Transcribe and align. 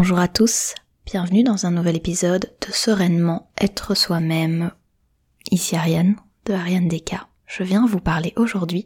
Bonjour 0.00 0.20
à 0.20 0.28
tous, 0.28 0.76
bienvenue 1.06 1.42
dans 1.42 1.66
un 1.66 1.72
nouvel 1.72 1.96
épisode 1.96 2.52
de 2.60 2.72
Sereinement 2.72 3.50
être 3.60 3.96
soi-même. 3.96 4.70
Ici 5.50 5.74
Ariane 5.74 6.14
de 6.44 6.52
Ariane 6.52 6.86
Deka. 6.86 7.26
Je 7.46 7.64
viens 7.64 7.84
vous 7.84 7.98
parler 7.98 8.32
aujourd'hui 8.36 8.84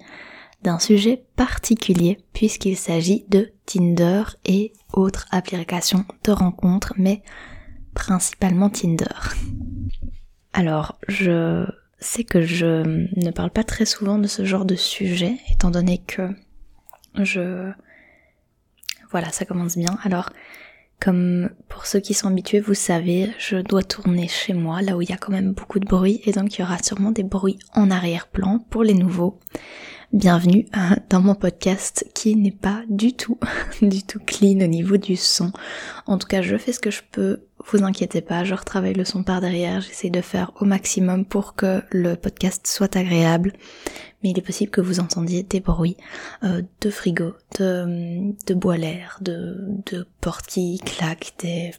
d'un 0.62 0.78
sujet 0.78 1.22
particulier 1.36 2.16
puisqu'il 2.32 2.78
s'agit 2.78 3.26
de 3.28 3.52
Tinder 3.66 4.22
et 4.46 4.72
autres 4.94 5.26
applications 5.32 6.06
de 6.24 6.32
rencontres, 6.32 6.94
mais 6.96 7.22
principalement 7.92 8.70
Tinder. 8.70 9.34
Alors, 10.54 10.98
je 11.08 11.66
sais 11.98 12.24
que 12.24 12.40
je 12.40 13.10
ne 13.22 13.30
parle 13.32 13.50
pas 13.50 13.64
très 13.64 13.84
souvent 13.84 14.16
de 14.16 14.28
ce 14.28 14.46
genre 14.46 14.64
de 14.64 14.76
sujet, 14.76 15.36
étant 15.50 15.70
donné 15.70 15.98
que 15.98 16.30
je... 17.16 17.70
Voilà, 19.10 19.30
ça 19.30 19.44
commence 19.44 19.76
bien. 19.76 19.98
Alors, 20.04 20.30
comme 21.02 21.50
pour 21.68 21.86
ceux 21.86 21.98
qui 21.98 22.14
sont 22.14 22.28
habitués, 22.28 22.60
vous 22.60 22.74
savez, 22.74 23.30
je 23.38 23.56
dois 23.56 23.82
tourner 23.82 24.28
chez 24.28 24.54
moi, 24.54 24.82
là 24.82 24.96
où 24.96 25.02
il 25.02 25.10
y 25.10 25.12
a 25.12 25.16
quand 25.16 25.32
même 25.32 25.52
beaucoup 25.52 25.80
de 25.80 25.86
bruit, 25.86 26.20
et 26.24 26.32
donc 26.32 26.54
il 26.54 26.60
y 26.60 26.64
aura 26.64 26.80
sûrement 26.80 27.10
des 27.10 27.24
bruits 27.24 27.58
en 27.74 27.90
arrière-plan 27.90 28.60
pour 28.70 28.84
les 28.84 28.94
nouveaux. 28.94 29.40
Bienvenue 30.12 30.66
euh, 30.76 30.96
dans 31.08 31.22
mon 31.22 31.34
podcast 31.34 32.06
qui 32.12 32.36
n'est 32.36 32.50
pas 32.50 32.82
du 32.90 33.14
tout, 33.14 33.38
du 33.80 34.02
tout 34.02 34.18
clean 34.18 34.60
au 34.60 34.66
niveau 34.66 34.98
du 34.98 35.16
son. 35.16 35.52
En 36.04 36.18
tout 36.18 36.26
cas, 36.26 36.42
je 36.42 36.58
fais 36.58 36.74
ce 36.74 36.80
que 36.80 36.90
je 36.90 37.00
peux, 37.12 37.40
vous 37.70 37.82
inquiétez 37.82 38.20
pas, 38.20 38.44
je 38.44 38.52
retravaille 38.52 38.92
le 38.92 39.06
son 39.06 39.22
par 39.22 39.40
derrière, 39.40 39.80
j'essaie 39.80 40.10
de 40.10 40.20
faire 40.20 40.52
au 40.60 40.66
maximum 40.66 41.24
pour 41.24 41.54
que 41.54 41.82
le 41.90 42.14
podcast 42.14 42.66
soit 42.66 42.94
agréable. 42.94 43.54
Mais 44.22 44.32
il 44.32 44.38
est 44.38 44.42
possible 44.42 44.70
que 44.70 44.82
vous 44.82 45.00
entendiez 45.00 45.44
des 45.44 45.60
bruits 45.60 45.96
euh, 46.44 46.60
de 46.82 46.90
frigo, 46.90 47.32
de, 47.58 48.34
de 48.46 48.52
bois 48.52 48.76
l'air, 48.76 49.16
de, 49.22 49.64
de 49.86 50.06
portes 50.20 50.46
qui 50.46 50.78
claquent, 50.84 51.32
des, 51.38 51.70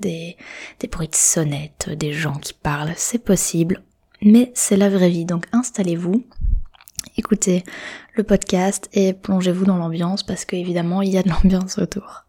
des, 0.00 0.38
des 0.80 0.88
bruits 0.88 1.08
de 1.08 1.14
sonnettes, 1.14 1.90
des 1.90 2.14
gens 2.14 2.36
qui 2.36 2.54
parlent, 2.54 2.94
c'est 2.96 3.22
possible, 3.22 3.82
mais 4.22 4.50
c'est 4.54 4.78
la 4.78 4.88
vraie 4.88 5.10
vie, 5.10 5.26
donc 5.26 5.46
installez-vous, 5.52 6.24
écoutez 7.16 7.64
le 8.14 8.22
podcast 8.22 8.88
et 8.92 9.12
plongez-vous 9.12 9.64
dans 9.64 9.76
l'ambiance 9.76 10.22
parce 10.22 10.44
qu'évidemment 10.44 11.02
il 11.02 11.10
y 11.10 11.18
a 11.18 11.22
de 11.22 11.28
l'ambiance 11.28 11.78
autour. 11.78 12.24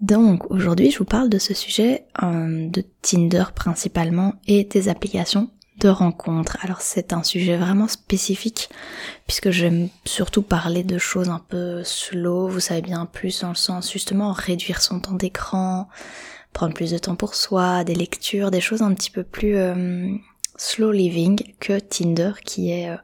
Donc 0.00 0.50
aujourd'hui 0.50 0.90
je 0.90 0.98
vous 0.98 1.04
parle 1.04 1.28
de 1.28 1.38
ce 1.38 1.54
sujet 1.54 2.04
euh, 2.22 2.68
de 2.68 2.84
Tinder 3.02 3.44
principalement 3.54 4.34
et 4.46 4.64
des 4.64 4.88
applications 4.88 5.50
de 5.78 5.88
rencontres. 5.88 6.56
Alors 6.62 6.80
c'est 6.80 7.12
un 7.12 7.22
sujet 7.22 7.56
vraiment 7.56 7.88
spécifique 7.88 8.70
puisque 9.26 9.50
j'aime 9.50 9.88
surtout 10.04 10.42
parler 10.42 10.84
de 10.84 10.98
choses 10.98 11.28
un 11.28 11.42
peu 11.48 11.82
slow, 11.84 12.48
vous 12.48 12.60
savez 12.60 12.82
bien 12.82 13.06
plus 13.06 13.40
dans 13.40 13.50
le 13.50 13.54
sens 13.54 13.92
justement 13.92 14.32
réduire 14.32 14.82
son 14.82 15.00
temps 15.00 15.14
d'écran, 15.14 15.88
prendre 16.52 16.74
plus 16.74 16.90
de 16.90 16.98
temps 16.98 17.16
pour 17.16 17.34
soi, 17.34 17.84
des 17.84 17.94
lectures, 17.94 18.50
des 18.50 18.60
choses 18.60 18.82
un 18.82 18.94
petit 18.94 19.10
peu 19.10 19.22
plus 19.22 19.56
euh, 19.56 20.08
slow 20.56 20.92
living 20.92 21.54
que 21.60 21.78
Tinder 21.78 22.32
qui 22.44 22.70
est 22.70 22.90
euh, 22.90 22.96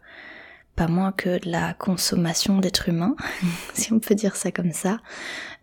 pas 0.76 0.88
moins 0.88 1.12
que 1.12 1.38
de 1.44 1.50
la 1.50 1.74
consommation 1.74 2.58
d'êtres 2.58 2.88
humains, 2.88 3.16
si 3.74 3.92
on 3.92 4.00
peut 4.00 4.14
dire 4.14 4.36
ça 4.36 4.50
comme 4.50 4.72
ça, 4.72 4.98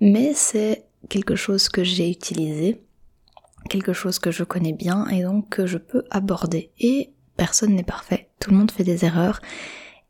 mais 0.01 0.33
c'est 0.33 0.85
quelque 1.09 1.35
chose 1.35 1.69
que 1.69 1.83
j'ai 1.83 2.09
utilisé 2.09 2.81
quelque 3.67 3.93
chose 3.93 4.19
que 4.19 4.31
je 4.31 4.43
connais 4.43 4.73
bien 4.73 5.07
et 5.07 5.23
donc 5.23 5.49
que 5.49 5.65
je 5.65 5.77
peux 5.77 6.05
aborder. 6.09 6.71
Et 6.79 7.11
personne 7.37 7.75
n'est 7.75 7.83
parfait, 7.83 8.29
tout 8.39 8.51
le 8.51 8.57
monde 8.57 8.71
fait 8.71 8.83
des 8.83 9.05
erreurs 9.05 9.41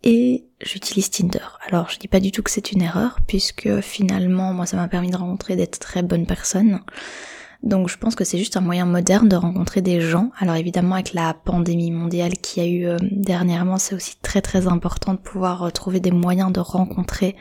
et 0.04 0.46
j'utilise 0.62 1.10
Tinder. 1.10 1.46
Alors 1.68 1.90
je 1.90 1.98
dis 1.98 2.08
pas 2.08 2.20
du 2.20 2.32
tout 2.32 2.44
que 2.44 2.52
c'est 2.52 2.72
une 2.72 2.82
erreur 2.82 3.20
puisque 3.28 3.82
finalement 3.82 4.54
moi 4.54 4.66
ça 4.66 4.78
m'a 4.78 4.88
permis 4.88 5.12
de 5.12 5.18
rencontrer 5.18 5.56
des 5.56 5.68
très 5.68 6.04
bonnes 6.04 6.26
personnes. 6.26 6.80
Donc 7.64 7.90
je 7.90 7.98
pense 7.98 8.16
que 8.16 8.24
c'est 8.24 8.38
juste 8.38 8.56
un 8.56 8.62
moyen 8.62 8.86
moderne 8.86 9.28
de 9.28 9.36
rencontrer 9.36 9.82
des 9.82 10.00
gens. 10.00 10.32
Alors 10.38 10.56
évidemment 10.56 10.96
avec 10.96 11.14
la 11.14 11.34
pandémie 11.34 11.92
mondiale 11.92 12.34
qui 12.34 12.62
a 12.62 12.66
eu 12.66 12.86
euh, 12.86 12.98
dernièrement, 13.02 13.78
c'est 13.78 13.96
aussi 13.96 14.16
très 14.22 14.42
très 14.42 14.68
important 14.68 15.14
de 15.14 15.20
pouvoir 15.20 15.64
euh, 15.64 15.70
trouver 15.70 16.00
des 16.00 16.12
moyens 16.12 16.54
de 16.54 16.62
rencontrer 16.62 17.36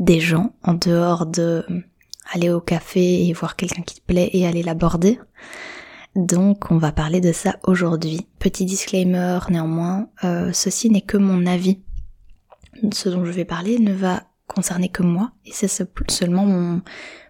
des 0.00 0.18
gens 0.18 0.52
en 0.64 0.74
dehors 0.74 1.26
de 1.26 1.64
aller 2.32 2.50
au 2.50 2.60
café 2.60 3.26
et 3.26 3.32
voir 3.32 3.54
quelqu'un 3.54 3.82
qui 3.82 3.96
te 3.96 4.06
plaît 4.06 4.30
et 4.32 4.46
aller 4.46 4.62
l'aborder. 4.62 5.20
Donc 6.16 6.70
on 6.70 6.78
va 6.78 6.90
parler 6.90 7.20
de 7.20 7.32
ça 7.32 7.56
aujourd'hui. 7.64 8.26
Petit 8.40 8.64
disclaimer 8.64 9.38
néanmoins, 9.50 10.08
euh, 10.24 10.50
ceci 10.52 10.90
n'est 10.90 11.00
que 11.00 11.16
mon 11.16 11.46
avis. 11.46 11.80
Ce 12.92 13.08
dont 13.08 13.24
je 13.24 13.30
vais 13.30 13.44
parler 13.44 13.78
ne 13.78 13.92
va 13.92 14.24
concerner 14.46 14.88
que 14.88 15.02
moi 15.02 15.32
et 15.46 15.52
c'est 15.52 15.68
seulement 16.08 16.44
mon, 16.44 16.82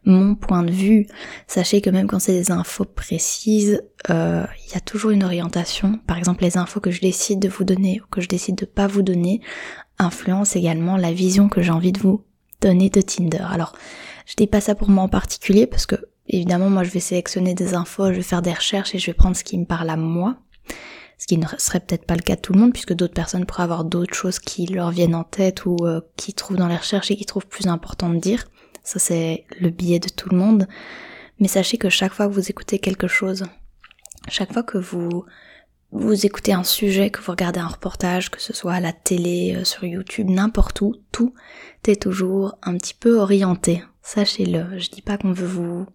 mon 0.04 0.34
point 0.34 0.62
de 0.62 0.70
vue. 0.72 1.06
Sachez 1.46 1.80
que 1.80 1.90
même 1.90 2.06
quand 2.06 2.18
c'est 2.18 2.32
des 2.32 2.50
infos 2.50 2.84
précises, 2.84 3.82
euh, 4.10 4.44
il 4.66 4.72
y 4.72 4.76
a 4.76 4.80
toujours 4.80 5.10
une 5.10 5.24
orientation. 5.24 5.98
Par 6.06 6.18
exemple, 6.18 6.42
les 6.42 6.58
infos 6.58 6.80
que 6.80 6.90
je 6.90 7.00
décide 7.00 7.40
de 7.40 7.48
vous 7.48 7.64
donner 7.64 8.00
ou 8.00 8.06
que 8.10 8.20
je 8.20 8.28
décide 8.28 8.56
de 8.56 8.66
pas 8.66 8.86
vous 8.86 9.02
donner 9.02 9.40
influencent 9.98 10.58
également 10.58 10.96
la 10.96 11.12
vision 11.12 11.48
que 11.48 11.62
j'ai 11.62 11.70
envie 11.70 11.92
de 11.92 12.00
vous 12.00 12.24
donner 12.60 12.90
de 12.90 13.00
Tinder. 13.00 13.44
Alors, 13.50 13.74
je 14.26 14.34
dis 14.36 14.46
pas 14.46 14.60
ça 14.60 14.74
pour 14.74 14.88
moi 14.88 15.04
en 15.04 15.08
particulier 15.08 15.66
parce 15.66 15.86
que 15.86 15.96
évidemment 16.26 16.70
moi 16.70 16.82
je 16.82 16.90
vais 16.90 17.00
sélectionner 17.00 17.54
des 17.54 17.74
infos, 17.74 18.08
je 18.08 18.16
vais 18.16 18.22
faire 18.22 18.42
des 18.42 18.52
recherches 18.52 18.94
et 18.94 18.98
je 18.98 19.06
vais 19.06 19.14
prendre 19.14 19.36
ce 19.36 19.44
qui 19.44 19.58
me 19.58 19.66
parle 19.66 19.90
à 19.90 19.96
moi. 19.96 20.36
Ce 21.24 21.26
qui 21.26 21.38
ne 21.38 21.46
serait 21.56 21.80
peut-être 21.80 22.04
pas 22.04 22.16
le 22.16 22.20
cas 22.20 22.36
de 22.36 22.42
tout 22.42 22.52
le 22.52 22.60
monde 22.60 22.74
puisque 22.74 22.92
d'autres 22.92 23.14
personnes 23.14 23.46
pourraient 23.46 23.62
avoir 23.62 23.86
d'autres 23.86 24.12
choses 24.12 24.38
qui 24.38 24.66
leur 24.66 24.90
viennent 24.90 25.14
en 25.14 25.24
tête 25.24 25.64
ou 25.64 25.74
euh, 25.80 26.02
qui 26.18 26.34
trouvent 26.34 26.58
dans 26.58 26.68
les 26.68 26.76
recherches 26.76 27.10
et 27.10 27.16
qui 27.16 27.24
trouvent 27.24 27.46
plus 27.46 27.66
important 27.66 28.10
de 28.10 28.18
dire. 28.18 28.44
Ça 28.82 28.98
c'est 28.98 29.46
le 29.58 29.70
biais 29.70 30.00
de 30.00 30.10
tout 30.10 30.28
le 30.28 30.36
monde. 30.36 30.68
Mais 31.40 31.48
sachez 31.48 31.78
que 31.78 31.88
chaque 31.88 32.12
fois 32.12 32.28
que 32.28 32.34
vous 32.34 32.50
écoutez 32.50 32.78
quelque 32.78 33.08
chose, 33.08 33.44
chaque 34.28 34.52
fois 34.52 34.62
que 34.62 34.76
vous 34.76 35.24
vous 35.92 36.26
écoutez 36.26 36.52
un 36.52 36.62
sujet, 36.62 37.08
que 37.08 37.22
vous 37.22 37.30
regardez 37.30 37.60
un 37.60 37.68
reportage, 37.68 38.30
que 38.30 38.42
ce 38.42 38.52
soit 38.52 38.74
à 38.74 38.80
la 38.80 38.92
télé, 38.92 39.54
euh, 39.56 39.64
sur 39.64 39.84
YouTube, 39.84 40.28
n'importe 40.28 40.82
où, 40.82 40.94
tout 41.10 41.32
est 41.86 42.02
toujours 42.02 42.58
un 42.62 42.76
petit 42.76 42.92
peu 42.92 43.18
orienté. 43.18 43.82
Sachez-le. 44.02 44.78
Je 44.78 44.90
dis 44.90 45.00
pas 45.00 45.16
qu'on 45.16 45.32
veut 45.32 45.46
vous 45.46 45.86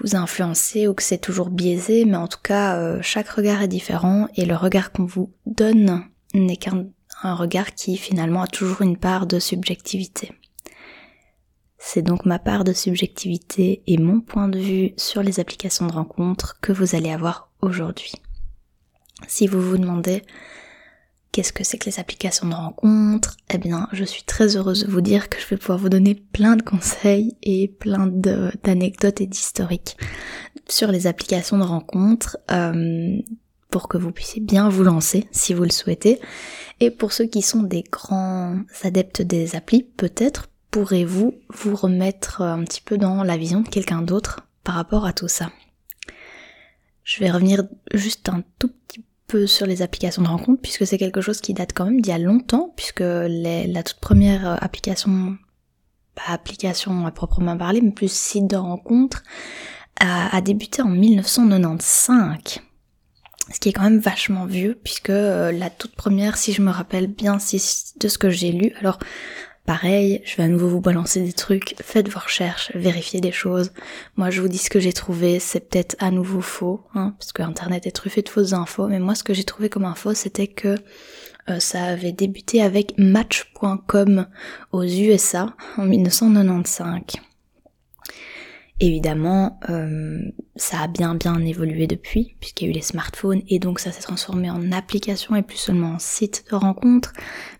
vous 0.00 0.16
influencer 0.16 0.88
ou 0.88 0.94
que 0.94 1.02
c'est 1.02 1.18
toujours 1.18 1.50
biaisé, 1.50 2.04
mais 2.04 2.16
en 2.16 2.28
tout 2.28 2.40
cas, 2.42 2.76
euh, 2.76 2.98
chaque 3.02 3.28
regard 3.28 3.62
est 3.62 3.68
différent 3.68 4.28
et 4.36 4.44
le 4.44 4.56
regard 4.56 4.92
qu'on 4.92 5.04
vous 5.04 5.32
donne 5.46 6.04
n'est 6.34 6.56
qu'un 6.56 6.84
regard 7.22 7.74
qui 7.74 7.96
finalement 7.96 8.42
a 8.42 8.46
toujours 8.46 8.82
une 8.82 8.96
part 8.96 9.26
de 9.26 9.38
subjectivité. 9.38 10.32
C'est 11.78 12.02
donc 12.02 12.26
ma 12.26 12.38
part 12.38 12.64
de 12.64 12.72
subjectivité 12.72 13.82
et 13.86 13.98
mon 13.98 14.20
point 14.20 14.48
de 14.48 14.58
vue 14.58 14.92
sur 14.96 15.22
les 15.22 15.40
applications 15.40 15.86
de 15.86 15.92
rencontres 15.92 16.58
que 16.60 16.72
vous 16.72 16.96
allez 16.96 17.10
avoir 17.10 17.50
aujourd'hui. 17.62 18.12
Si 19.26 19.46
vous 19.46 19.60
vous 19.60 19.78
demandez 19.78 20.22
qu'est-ce 21.32 21.52
que 21.52 21.64
c'est 21.64 21.78
que 21.78 21.86
les 21.86 22.00
applications 22.00 22.48
de 22.48 22.54
rencontres, 22.54 23.36
eh 23.52 23.58
bien 23.58 23.88
je 23.92 24.04
suis 24.04 24.22
très 24.22 24.56
heureuse 24.56 24.84
de 24.84 24.90
vous 24.90 25.00
dire 25.00 25.28
que 25.28 25.40
je 25.40 25.46
vais 25.46 25.56
pouvoir 25.56 25.78
vous 25.78 25.88
donner 25.88 26.14
plein 26.14 26.56
de 26.56 26.62
conseils 26.62 27.36
et 27.42 27.68
plein 27.68 28.06
d'anecdotes 28.06 29.20
et 29.20 29.26
d'historiques 29.26 29.96
sur 30.68 30.92
les 30.92 31.06
applications 31.06 31.58
de 31.58 31.64
rencontres 31.64 32.38
euh, 32.50 33.18
pour 33.70 33.88
que 33.88 33.98
vous 33.98 34.12
puissiez 34.12 34.40
bien 34.40 34.68
vous 34.68 34.84
lancer 34.84 35.28
si 35.30 35.54
vous 35.54 35.64
le 35.64 35.70
souhaitez. 35.70 36.20
Et 36.80 36.90
pour 36.90 37.12
ceux 37.12 37.26
qui 37.26 37.42
sont 37.42 37.62
des 37.62 37.82
grands 37.82 38.56
adeptes 38.82 39.22
des 39.22 39.56
applis, 39.56 39.82
peut-être 39.82 40.48
pourrez-vous 40.70 41.34
vous 41.50 41.76
remettre 41.76 42.42
un 42.42 42.64
petit 42.64 42.80
peu 42.80 42.98
dans 42.98 43.22
la 43.22 43.36
vision 43.36 43.60
de 43.60 43.68
quelqu'un 43.68 44.02
d'autre 44.02 44.46
par 44.64 44.74
rapport 44.74 45.06
à 45.06 45.12
tout 45.12 45.28
ça. 45.28 45.50
Je 47.04 47.20
vais 47.20 47.30
revenir 47.30 47.64
juste 47.94 48.28
un 48.28 48.42
tout 48.58 48.68
petit 48.68 49.04
peu 49.28 49.46
sur 49.46 49.66
les 49.66 49.82
applications 49.82 50.22
de 50.22 50.28
rencontre 50.28 50.60
puisque 50.60 50.86
c'est 50.86 50.98
quelque 50.98 51.20
chose 51.20 51.40
qui 51.40 51.54
date 51.54 51.72
quand 51.74 51.84
même 51.84 52.00
d'il 52.00 52.10
y 52.10 52.14
a 52.14 52.18
longtemps 52.18 52.72
puisque 52.76 53.04
la 53.04 53.82
toute 53.84 54.00
première 54.00 54.48
euh, 54.48 54.56
application, 54.60 55.36
pas 56.16 56.32
application 56.32 57.06
à 57.06 57.12
proprement 57.12 57.56
parler, 57.56 57.80
mais 57.80 57.92
plus 57.92 58.10
site 58.10 58.48
de 58.48 58.56
rencontre, 58.56 59.22
a, 60.00 60.40
débuté 60.40 60.82
en 60.82 60.88
1995 60.88 62.60
ce 63.50 63.60
qui 63.60 63.70
est 63.70 63.72
quand 63.72 63.82
même 63.82 63.98
vachement 63.98 64.44
vieux 64.44 64.78
puisque 64.82 65.10
euh, 65.10 65.52
la 65.52 65.70
toute 65.70 65.94
première, 65.94 66.36
si 66.36 66.52
je 66.52 66.62
me 66.62 66.70
rappelle 66.70 67.06
bien 67.06 67.36
de 67.36 68.08
ce 68.08 68.18
que 68.18 68.30
j'ai 68.30 68.52
lu, 68.52 68.72
alors 68.80 68.98
Pareil, 69.68 70.22
je 70.24 70.34
vais 70.36 70.44
à 70.44 70.48
nouveau 70.48 70.66
vous 70.66 70.80
balancer 70.80 71.20
des 71.20 71.34
trucs, 71.34 71.74
faites 71.82 72.08
vos 72.08 72.20
recherches, 72.20 72.72
vérifiez 72.74 73.20
des 73.20 73.32
choses. 73.32 73.70
Moi 74.16 74.30
je 74.30 74.40
vous 74.40 74.48
dis 74.48 74.56
ce 74.56 74.70
que 74.70 74.80
j'ai 74.80 74.94
trouvé, 74.94 75.40
c'est 75.40 75.68
peut-être 75.68 75.94
à 75.98 76.10
nouveau 76.10 76.40
faux, 76.40 76.80
hein, 76.94 77.14
parce 77.18 77.32
que 77.32 77.42
internet 77.42 77.86
est 77.86 77.90
truffé 77.90 78.22
de 78.22 78.30
fausses 78.30 78.54
infos, 78.54 78.88
mais 78.88 78.98
moi 78.98 79.14
ce 79.14 79.22
que 79.22 79.34
j'ai 79.34 79.44
trouvé 79.44 79.68
comme 79.68 79.84
info 79.84 80.14
c'était 80.14 80.46
que 80.46 80.74
euh, 81.50 81.60
ça 81.60 81.84
avait 81.84 82.12
débuté 82.12 82.62
avec 82.62 82.94
Match.com 82.96 84.26
aux 84.72 84.84
USA 84.84 85.54
en 85.76 85.84
1995. 85.84 87.02
Évidemment, 88.80 89.60
euh, 89.68 90.20
ça 90.56 90.80
a 90.80 90.86
bien 90.86 91.14
bien 91.14 91.44
évolué 91.44 91.86
depuis, 91.86 92.36
puisqu'il 92.40 92.64
y 92.64 92.68
a 92.68 92.70
eu 92.70 92.74
les 92.74 92.80
smartphones, 92.80 93.42
et 93.48 93.58
donc 93.58 93.80
ça 93.80 93.92
s'est 93.92 94.00
transformé 94.00 94.48
en 94.50 94.72
application 94.72 95.36
et 95.36 95.42
plus 95.42 95.58
seulement 95.58 95.92
en 95.92 95.98
site 95.98 96.46
de 96.50 96.56
rencontre, 96.56 97.12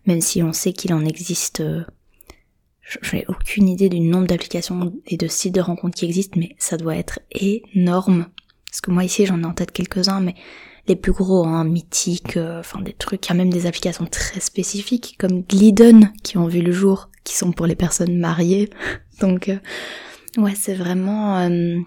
même 0.06 0.22
si 0.22 0.43
on 0.43 0.54
sait 0.54 0.72
qu'il 0.72 0.94
en 0.94 1.04
existe 1.04 1.61
euh, 1.61 1.84
je 2.88 3.17
n'ai 3.17 3.25
aucune 3.29 3.69
idée 3.69 3.88
du 3.88 4.00
nombre 4.00 4.26
d'applications 4.26 4.93
et 5.06 5.17
de 5.17 5.29
sites 5.29 5.55
de 5.55 5.61
rencontres 5.61 5.99
qui 5.99 6.06
existent, 6.06 6.38
mais 6.38 6.55
ça 6.58 6.76
doit 6.76 6.96
être 6.96 7.20
énorme. 7.31 8.26
Parce 8.70 8.81
que 8.81 8.90
moi 8.90 9.05
ici 9.05 9.26
j'en 9.26 9.43
ai 9.43 9.46
en 9.46 9.52
tête 9.52 9.73
quelques-uns, 9.73 10.20
mais 10.20 10.35
les 10.87 10.96
plus 10.96 11.12
gros, 11.12 11.46
hein, 11.46 11.64
mythiques, 11.64 12.38
euh, 12.38 12.61
enfin 12.61 12.81
des 12.81 12.94
trucs, 12.94 13.26
il 13.26 13.29
y 13.29 13.32
a 13.32 13.35
même 13.35 13.52
des 13.52 13.67
applications 13.67 14.06
très 14.06 14.40
spécifiques 14.40 15.17
comme 15.19 15.43
Glidden 15.43 16.12
qui 16.23 16.38
ont 16.38 16.46
vu 16.46 16.62
le 16.62 16.73
jour, 16.73 17.11
qui 17.25 17.37
sont 17.37 17.52
pour 17.52 17.67
les 17.67 17.76
personnes 17.76 18.19
mariées. 18.19 18.70
Donc 19.20 19.50
euh, 19.50 19.58
ouais, 20.38 20.55
c'est 20.56 20.75
vraiment 20.75 21.38
euh, 21.38 21.79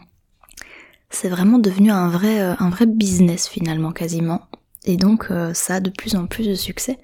c'est 1.10 1.30
vraiment 1.30 1.58
devenu 1.58 1.90
un 1.90 2.10
vrai 2.10 2.40
un 2.40 2.70
vrai 2.70 2.86
business 2.86 3.48
finalement 3.48 3.92
quasiment. 3.92 4.42
Et 4.86 4.98
donc 4.98 5.30
ça 5.54 5.76
a 5.76 5.80
de 5.80 5.92
plus 5.92 6.16
en 6.16 6.26
plus 6.26 6.48
de 6.48 6.56
succès 6.56 6.98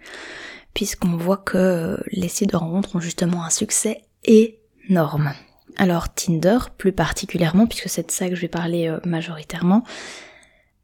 puisqu'on 0.77 1.17
voit 1.17 1.37
que 1.37 1.99
les 2.11 2.27
sites 2.27 2.51
de 2.51 2.55
rencontres 2.55 2.95
ont 2.95 2.99
justement 2.99 3.43
un 3.43 3.49
succès 3.49 4.03
énorme. 4.23 5.33
Alors 5.75 6.13
Tinder, 6.13 6.59
plus 6.77 6.91
particulièrement, 6.91 7.65
puisque 7.65 7.89
c'est 7.89 8.05
de 8.05 8.11
ça 8.11 8.29
que 8.29 8.35
je 8.35 8.41
vais 8.41 8.47
parler 8.47 8.87
euh, 8.87 8.99
majoritairement, 9.03 9.83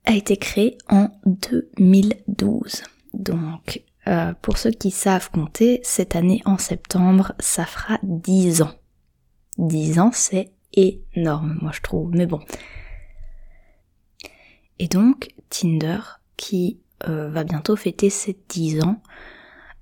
a 0.05 0.13
été 0.13 0.37
créé 0.37 0.79
en 0.89 1.09
2012. 1.27 2.81
Donc, 3.13 3.83
euh, 4.07 4.33
pour 4.41 4.57
ceux 4.57 4.71
qui 4.71 4.89
savent 4.89 5.29
compter, 5.29 5.79
cette 5.83 6.15
année 6.15 6.41
en 6.45 6.57
septembre, 6.57 7.33
ça 7.37 7.67
fera 7.67 7.99
10 8.01 8.63
ans. 8.63 8.73
10 9.59 9.99
ans, 9.99 10.11
c'est 10.11 10.53
énorme, 10.73 11.59
moi 11.61 11.71
je 11.71 11.81
trouve, 11.81 12.09
mais 12.15 12.25
bon. 12.25 12.39
Et 14.79 14.87
donc, 14.87 15.27
Tinder, 15.51 15.99
qui 16.35 16.79
euh, 17.07 17.29
va 17.29 17.43
bientôt 17.43 17.75
fêter 17.75 18.09
ses 18.09 18.35
10 18.49 18.81
ans, 18.81 18.99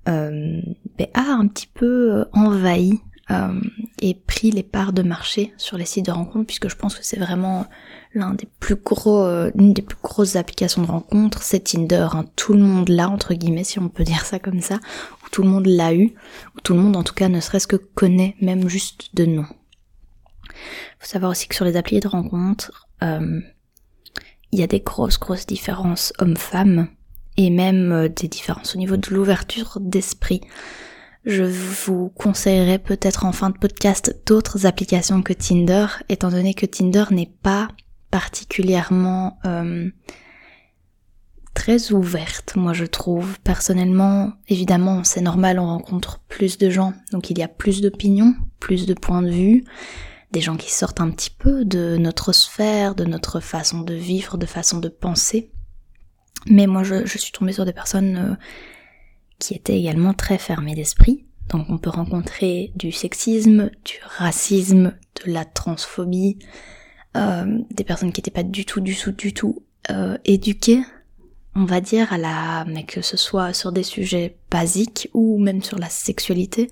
ben, 0.06 1.06
a 1.14 1.32
un 1.32 1.46
petit 1.46 1.68
peu 1.72 2.12
euh, 2.12 2.24
envahi 2.32 3.00
euh, 3.30 3.60
et 4.00 4.14
pris 4.14 4.50
les 4.50 4.62
parts 4.62 4.92
de 4.92 5.02
marché 5.02 5.52
sur 5.56 5.78
les 5.78 5.84
sites 5.84 6.06
de 6.06 6.10
rencontres 6.10 6.46
puisque 6.46 6.68
je 6.68 6.76
pense 6.76 6.96
que 6.96 7.04
c'est 7.04 7.18
vraiment 7.18 7.66
l'un 8.14 8.34
des 8.34 8.48
plus 8.60 8.74
gros, 8.74 9.24
une 9.54 9.72
des 9.72 9.80
plus 9.80 9.96
grosses 10.02 10.36
applications 10.36 10.82
de 10.82 10.90
rencontres, 10.90 11.42
c'est 11.42 11.60
Tinder. 11.60 12.08
Hein. 12.12 12.26
Tout 12.36 12.52
le 12.52 12.60
monde 12.60 12.88
l'a 12.88 13.08
entre 13.08 13.32
guillemets, 13.32 13.64
si 13.64 13.78
on 13.78 13.88
peut 13.88 14.04
dire 14.04 14.26
ça 14.26 14.38
comme 14.38 14.60
ça, 14.60 14.80
ou 15.24 15.28
tout 15.30 15.42
le 15.42 15.48
monde 15.48 15.66
l'a 15.66 15.94
eu, 15.94 16.14
ou 16.54 16.60
tout 16.62 16.74
le 16.74 16.80
monde 16.80 16.96
en 16.96 17.04
tout 17.04 17.14
cas 17.14 17.28
ne 17.28 17.40
serait-ce 17.40 17.66
que 17.66 17.76
connaît, 17.76 18.36
même 18.42 18.68
juste 18.68 19.14
de 19.14 19.24
nom. 19.24 19.46
Faut 20.98 21.06
savoir 21.06 21.30
aussi 21.30 21.48
que 21.48 21.54
sur 21.54 21.64
les 21.64 21.76
applis 21.76 22.00
de 22.00 22.08
rencontres, 22.08 22.86
il 23.00 24.58
y 24.58 24.62
a 24.62 24.66
des 24.66 24.80
grosses 24.80 25.18
grosses 25.18 25.46
différences 25.46 26.12
hommes-femmes 26.18 26.88
et 27.36 27.50
même 27.50 27.92
euh, 27.92 28.08
des 28.08 28.28
différences 28.28 28.74
au 28.74 28.78
niveau 28.78 28.96
de 28.96 29.10
l'ouverture 29.10 29.78
d'esprit. 29.80 30.40
Je 31.24 31.44
vous 31.44 32.08
conseillerais 32.08 32.80
peut-être 32.80 33.24
en 33.24 33.32
fin 33.32 33.50
de 33.50 33.58
podcast 33.58 34.16
d'autres 34.26 34.66
applications 34.66 35.22
que 35.22 35.32
Tinder, 35.32 35.86
étant 36.08 36.30
donné 36.30 36.52
que 36.52 36.66
Tinder 36.66 37.04
n'est 37.12 37.32
pas 37.42 37.68
particulièrement 38.10 39.38
euh, 39.46 39.88
très 41.54 41.92
ouverte, 41.92 42.56
moi 42.56 42.72
je 42.72 42.84
trouve. 42.84 43.38
Personnellement, 43.44 44.32
évidemment, 44.48 45.04
c'est 45.04 45.20
normal, 45.20 45.60
on 45.60 45.66
rencontre 45.66 46.20
plus 46.28 46.58
de 46.58 46.70
gens, 46.70 46.92
donc 47.12 47.30
il 47.30 47.38
y 47.38 47.42
a 47.42 47.48
plus 47.48 47.82
d'opinions, 47.82 48.34
plus 48.58 48.86
de 48.86 48.94
points 48.94 49.22
de 49.22 49.30
vue, 49.30 49.64
des 50.32 50.40
gens 50.40 50.56
qui 50.56 50.72
sortent 50.72 51.00
un 51.00 51.10
petit 51.10 51.30
peu 51.30 51.64
de 51.64 51.96
notre 51.98 52.32
sphère, 52.32 52.96
de 52.96 53.04
notre 53.04 53.38
façon 53.38 53.82
de 53.82 53.94
vivre, 53.94 54.38
de 54.38 54.46
façon 54.46 54.80
de 54.80 54.88
penser. 54.88 55.51
Mais 56.46 56.66
moi, 56.66 56.82
je, 56.82 57.06
suis 57.06 57.32
tombée 57.32 57.52
sur 57.52 57.64
des 57.64 57.72
personnes 57.72 58.16
euh, 58.16 58.34
qui 59.38 59.54
étaient 59.54 59.78
également 59.78 60.14
très 60.14 60.38
fermées 60.38 60.74
d'esprit. 60.74 61.24
Donc 61.48 61.66
on 61.68 61.78
peut 61.78 61.90
rencontrer 61.90 62.72
du 62.76 62.92
sexisme, 62.92 63.70
du 63.84 63.94
racisme, 64.04 64.94
de 65.24 65.32
la 65.32 65.44
transphobie, 65.44 66.38
euh, 67.16 67.58
des 67.70 67.84
personnes 67.84 68.12
qui 68.12 68.20
n'étaient 68.20 68.30
pas 68.30 68.42
du 68.42 68.64
tout, 68.64 68.80
du 68.80 68.96
tout, 68.96 69.12
du 69.12 69.34
tout 69.34 69.62
euh, 69.90 70.16
éduquées, 70.24 70.82
on 71.54 71.64
va 71.64 71.80
dire, 71.80 72.12
à 72.12 72.18
la, 72.18 72.64
mais 72.66 72.84
que 72.84 73.02
ce 73.02 73.16
soit 73.16 73.52
sur 73.52 73.72
des 73.72 73.82
sujets 73.82 74.36
basiques 74.50 75.10
ou 75.12 75.38
même 75.38 75.62
sur 75.62 75.78
la 75.78 75.88
sexualité, 75.88 76.70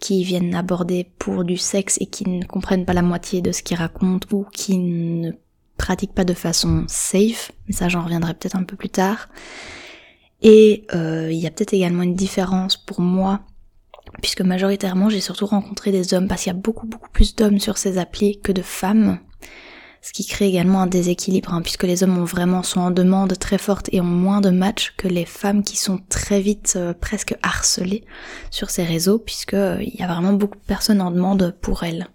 qui 0.00 0.24
viennent 0.24 0.54
aborder 0.54 1.08
pour 1.18 1.44
du 1.44 1.56
sexe 1.56 1.98
et 2.00 2.06
qui 2.06 2.28
ne 2.28 2.44
comprennent 2.44 2.86
pas 2.86 2.94
la 2.94 3.02
moitié 3.02 3.42
de 3.42 3.52
ce 3.52 3.62
qu'ils 3.62 3.76
racontent 3.76 4.26
ou 4.32 4.44
qui 4.52 4.78
ne 4.78 5.32
pratique 5.76 6.14
pas 6.14 6.24
de 6.24 6.34
façon 6.34 6.84
safe, 6.88 7.52
mais 7.66 7.74
ça 7.74 7.88
j'en 7.88 8.02
reviendrai 8.02 8.34
peut-être 8.34 8.56
un 8.56 8.64
peu 8.64 8.76
plus 8.76 8.88
tard. 8.88 9.28
Et 10.42 10.86
euh, 10.94 11.30
il 11.30 11.38
y 11.38 11.46
a 11.46 11.50
peut-être 11.50 11.74
également 11.74 12.02
une 12.02 12.14
différence 12.14 12.76
pour 12.76 13.00
moi, 13.00 13.40
puisque 14.22 14.42
majoritairement 14.42 15.08
j'ai 15.08 15.20
surtout 15.20 15.46
rencontré 15.46 15.92
des 15.92 16.14
hommes, 16.14 16.28
parce 16.28 16.42
qu'il 16.42 16.52
y 16.52 16.56
a 16.56 16.58
beaucoup 16.58 16.86
beaucoup 16.86 17.10
plus 17.10 17.34
d'hommes 17.34 17.58
sur 17.58 17.78
ces 17.78 17.98
applis 17.98 18.40
que 18.40 18.52
de 18.52 18.62
femmes, 18.62 19.18
ce 20.02 20.12
qui 20.12 20.24
crée 20.24 20.46
également 20.46 20.82
un 20.82 20.86
déséquilibre, 20.86 21.52
hein, 21.52 21.62
puisque 21.62 21.82
les 21.82 22.04
hommes 22.04 22.16
ont 22.18 22.24
vraiment 22.24 22.62
sont 22.62 22.80
en 22.80 22.90
demande 22.92 23.36
très 23.38 23.58
forte 23.58 23.88
et 23.92 24.00
ont 24.00 24.04
moins 24.04 24.40
de 24.40 24.50
matchs 24.50 24.94
que 24.96 25.08
les 25.08 25.24
femmes 25.24 25.64
qui 25.64 25.76
sont 25.76 25.98
très 26.08 26.40
vite 26.40 26.74
euh, 26.76 26.94
presque 26.94 27.34
harcelées 27.42 28.04
sur 28.52 28.70
ces 28.70 28.84
réseaux, 28.84 29.18
puisque 29.18 29.54
euh, 29.54 29.78
il 29.80 29.98
y 29.98 30.02
a 30.04 30.06
vraiment 30.06 30.32
beaucoup 30.32 30.58
de 30.58 30.64
personnes 30.64 31.00
en 31.00 31.10
demande 31.10 31.56
pour 31.60 31.82
elles. 31.82 32.06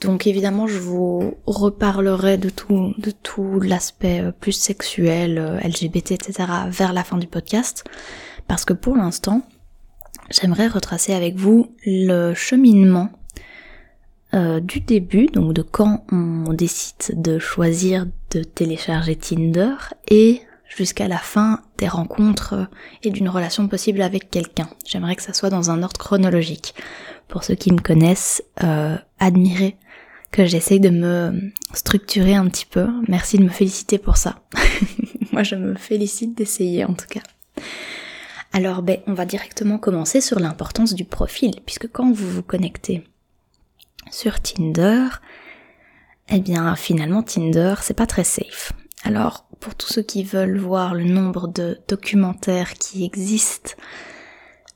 Donc 0.00 0.26
évidemment, 0.26 0.66
je 0.66 0.78
vous 0.78 1.34
reparlerai 1.46 2.38
de 2.38 2.48
tout, 2.48 2.94
de 2.96 3.10
tout 3.10 3.60
l'aspect 3.60 4.20
euh, 4.20 4.32
plus 4.32 4.52
sexuel, 4.52 5.38
euh, 5.38 5.58
LGBT, 5.60 6.12
etc. 6.12 6.32
vers 6.68 6.92
la 6.92 7.04
fin 7.04 7.18
du 7.18 7.26
podcast, 7.26 7.84
parce 8.48 8.64
que 8.64 8.72
pour 8.72 8.96
l'instant, 8.96 9.42
j'aimerais 10.30 10.68
retracer 10.68 11.12
avec 11.12 11.36
vous 11.36 11.74
le 11.84 12.32
cheminement 12.32 13.10
euh, 14.32 14.60
du 14.60 14.80
début, 14.80 15.26
donc 15.26 15.52
de 15.52 15.62
quand 15.62 16.04
on 16.12 16.52
décide 16.54 17.20
de 17.20 17.38
choisir 17.38 18.06
de 18.30 18.42
télécharger 18.42 19.16
Tinder 19.16 19.74
et 20.08 20.40
jusqu'à 20.66 21.08
la 21.08 21.18
fin 21.18 21.60
des 21.76 21.88
rencontres 21.88 22.68
et 23.02 23.10
d'une 23.10 23.28
relation 23.28 23.68
possible 23.68 24.00
avec 24.00 24.30
quelqu'un. 24.30 24.70
J'aimerais 24.86 25.16
que 25.16 25.22
ça 25.22 25.34
soit 25.34 25.50
dans 25.50 25.70
un 25.70 25.82
ordre 25.82 25.98
chronologique. 25.98 26.74
Pour 27.26 27.42
ceux 27.42 27.56
qui 27.56 27.72
me 27.72 27.80
connaissent, 27.80 28.42
admirez 29.18 29.76
que 30.30 30.46
j'essaye 30.46 30.80
de 30.80 30.90
me 30.90 31.52
structurer 31.74 32.34
un 32.34 32.48
petit 32.48 32.66
peu. 32.66 32.88
Merci 33.08 33.38
de 33.38 33.44
me 33.44 33.48
féliciter 33.48 33.98
pour 33.98 34.16
ça. 34.16 34.42
Moi, 35.32 35.42
je 35.42 35.56
me 35.56 35.74
félicite 35.74 36.36
d'essayer 36.36 36.84
en 36.84 36.94
tout 36.94 37.06
cas. 37.08 37.22
Alors, 38.52 38.82
ben, 38.82 38.98
on 39.06 39.14
va 39.14 39.26
directement 39.26 39.78
commencer 39.78 40.20
sur 40.20 40.40
l'importance 40.40 40.94
du 40.94 41.04
profil, 41.04 41.52
puisque 41.64 41.88
quand 41.90 42.10
vous 42.10 42.28
vous 42.28 42.42
connectez 42.42 43.04
sur 44.10 44.40
Tinder, 44.40 45.06
eh 46.28 46.40
bien, 46.40 46.74
finalement, 46.74 47.22
Tinder, 47.22 47.74
c'est 47.80 47.94
pas 47.94 48.06
très 48.06 48.24
safe. 48.24 48.72
Alors, 49.04 49.46
pour 49.60 49.74
tous 49.74 49.92
ceux 49.92 50.02
qui 50.02 50.24
veulent 50.24 50.58
voir 50.58 50.94
le 50.94 51.04
nombre 51.04 51.46
de 51.46 51.78
documentaires 51.88 52.74
qui 52.74 53.04
existent, 53.04 53.72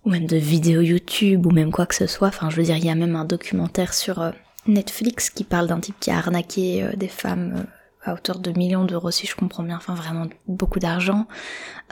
ou 0.04 0.10
même 0.10 0.26
de 0.26 0.36
vidéos 0.36 0.82
YouTube, 0.82 1.46
ou 1.46 1.50
même 1.50 1.72
quoi 1.72 1.86
que 1.86 1.94
ce 1.94 2.06
soit, 2.06 2.28
enfin, 2.28 2.50
je 2.50 2.56
veux 2.56 2.62
dire, 2.62 2.76
il 2.76 2.84
y 2.84 2.90
a 2.90 2.94
même 2.94 3.16
un 3.16 3.24
documentaire 3.24 3.92
sur 3.92 4.20
euh, 4.20 4.30
Netflix 4.66 5.30
qui 5.30 5.44
parle 5.44 5.66
d'un 5.66 5.80
type 5.80 5.96
qui 6.00 6.10
a 6.10 6.18
arnaqué 6.18 6.82
euh, 6.82 6.92
des 6.96 7.08
femmes 7.08 7.54
euh, 7.56 8.10
à 8.10 8.14
hauteur 8.14 8.38
de 8.38 8.50
millions 8.52 8.84
d'euros 8.84 9.10
si 9.10 9.26
je 9.26 9.34
comprends 9.34 9.62
bien, 9.62 9.76
enfin 9.76 9.94
vraiment 9.94 10.26
beaucoup 10.46 10.78
d'argent. 10.78 11.26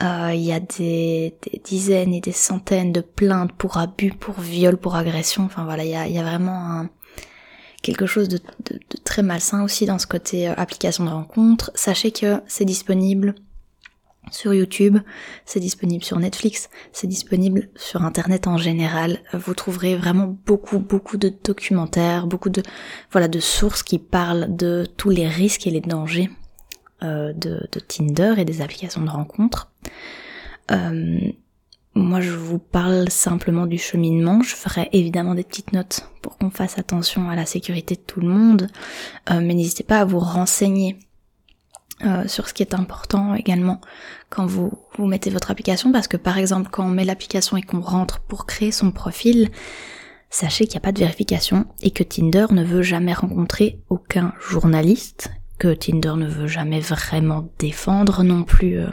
Euh, 0.03 0.31
il 0.35 0.41
y 0.43 0.53
a 0.53 0.61
des, 0.61 1.35
dizaines 1.65 2.13
et 2.13 2.21
des 2.21 2.33
centaines 2.33 2.93
de 2.93 3.01
plaintes 3.01 3.53
pour 3.53 3.79
abus, 3.79 4.13
pour 4.13 4.39
viol, 4.39 4.77
pour 4.77 4.97
agression. 4.97 5.45
Enfin 5.45 5.65
voilà, 5.65 5.85
il 5.85 5.91
y 5.91 6.19
a, 6.19 6.23
vraiment 6.23 6.87
quelque 7.81 8.05
chose 8.05 8.29
de, 8.29 8.41
très 9.05 9.23
malsain 9.23 9.65
aussi 9.65 9.87
dans 9.87 9.99
ce 9.99 10.07
côté 10.07 10.49
application 10.49 11.05
de 11.05 11.11
rencontre. 11.11 11.71
Sachez 11.75 12.13
que 12.13 12.43
c'est 12.47 12.67
disponible 12.67 13.35
sur 14.31 14.55
YouTube, 14.55 14.99
c'est 15.45 15.61
disponible 15.61 16.05
sur 16.05 16.19
Netflix, 16.19 16.71
c'est 16.93 17.07
disponible 17.07 17.69
sur 17.75 18.03
Internet 18.03 18.47
en 18.47 18.57
général. 18.57 19.19
Vous 19.33 19.55
trouverez 19.55 19.97
vraiment 19.97 20.39
beaucoup, 20.47 20.79
beaucoup 20.79 21.17
de 21.17 21.33
documentaires, 21.45 22.27
beaucoup 22.27 22.51
de, 22.51 22.63
voilà, 23.11 23.29
de 23.29 23.41
sources 23.41 23.83
qui 23.83 23.99
parlent 23.99 24.55
de 24.55 24.87
tous 24.97 25.11
les 25.11 25.29
risques 25.29 25.67
et 25.67 25.71
les 25.71 25.81
dangers 25.81 26.31
euh, 27.03 27.33
de, 27.33 27.69
Tinder 27.89 28.35
et 28.39 28.45
des 28.45 28.61
applications 28.63 29.03
de 29.03 29.11
rencontres. 29.11 29.73
Euh, 30.71 31.19
moi, 31.95 32.21
je 32.21 32.31
vous 32.31 32.59
parle 32.59 33.11
simplement 33.11 33.67
du 33.67 33.77
cheminement. 33.77 34.41
Je 34.43 34.55
ferai 34.55 34.89
évidemment 34.93 35.35
des 35.35 35.43
petites 35.43 35.73
notes 35.73 36.09
pour 36.23 36.39
qu'on 36.39 36.51
fasse 36.51 36.79
attention 36.79 37.29
à 37.29 37.37
la 37.37 37.45
sécurité 37.45 37.97
de 37.97 38.01
tout 38.01 38.21
le 38.21 38.29
monde. 38.29 38.69
Euh, 39.31 39.41
mais 39.43 39.55
n'hésitez 39.55 39.83
pas 39.83 39.99
à 39.99 40.05
vous 40.05 40.21
renseigner 40.21 40.97
euh, 42.05 42.27
sur 42.27 42.49
ce 42.49 42.55
qui 42.55 42.63
est 42.63 42.75
important 42.75 43.35
également 43.35 43.81
quand 44.29 44.47
vous, 44.47 44.73
vous 44.97 45.07
mettez 45.07 45.31
votre 45.31 45.51
application 45.51 45.93
parce 45.93 46.09
que 46.09 46.17
par 46.17 46.39
exemple 46.39 46.69
quand 46.71 46.85
on 46.85 46.91
met 46.91 47.05
l'application 47.05 47.57
et 47.57 47.63
qu'on 47.63 47.81
rentre 47.81 48.21
pour 48.21 48.47
créer 48.47 48.73
son 48.73 48.91
profil, 48.91 49.51
sachez 50.31 50.67
qu'il 50.67 50.75
n'y 50.75 50.83
a 50.83 50.87
pas 50.87 50.93
de 50.93 50.99
vérification 50.99 51.67
et 51.83 51.91
que 51.91 52.03
Tinder 52.03 52.47
ne 52.51 52.65
veut 52.65 52.83
jamais 52.83 53.13
rencontrer 53.13 53.81
aucun 53.89 54.33
journaliste, 54.41 55.31
que 55.59 55.75
Tinder 55.75 56.15
ne 56.17 56.27
veut 56.27 56.49
jamais 56.49 56.81
vraiment 56.81 57.49
défendre 57.59 58.23
non 58.23 58.43
plus 58.43 58.79
euh, 58.79 58.89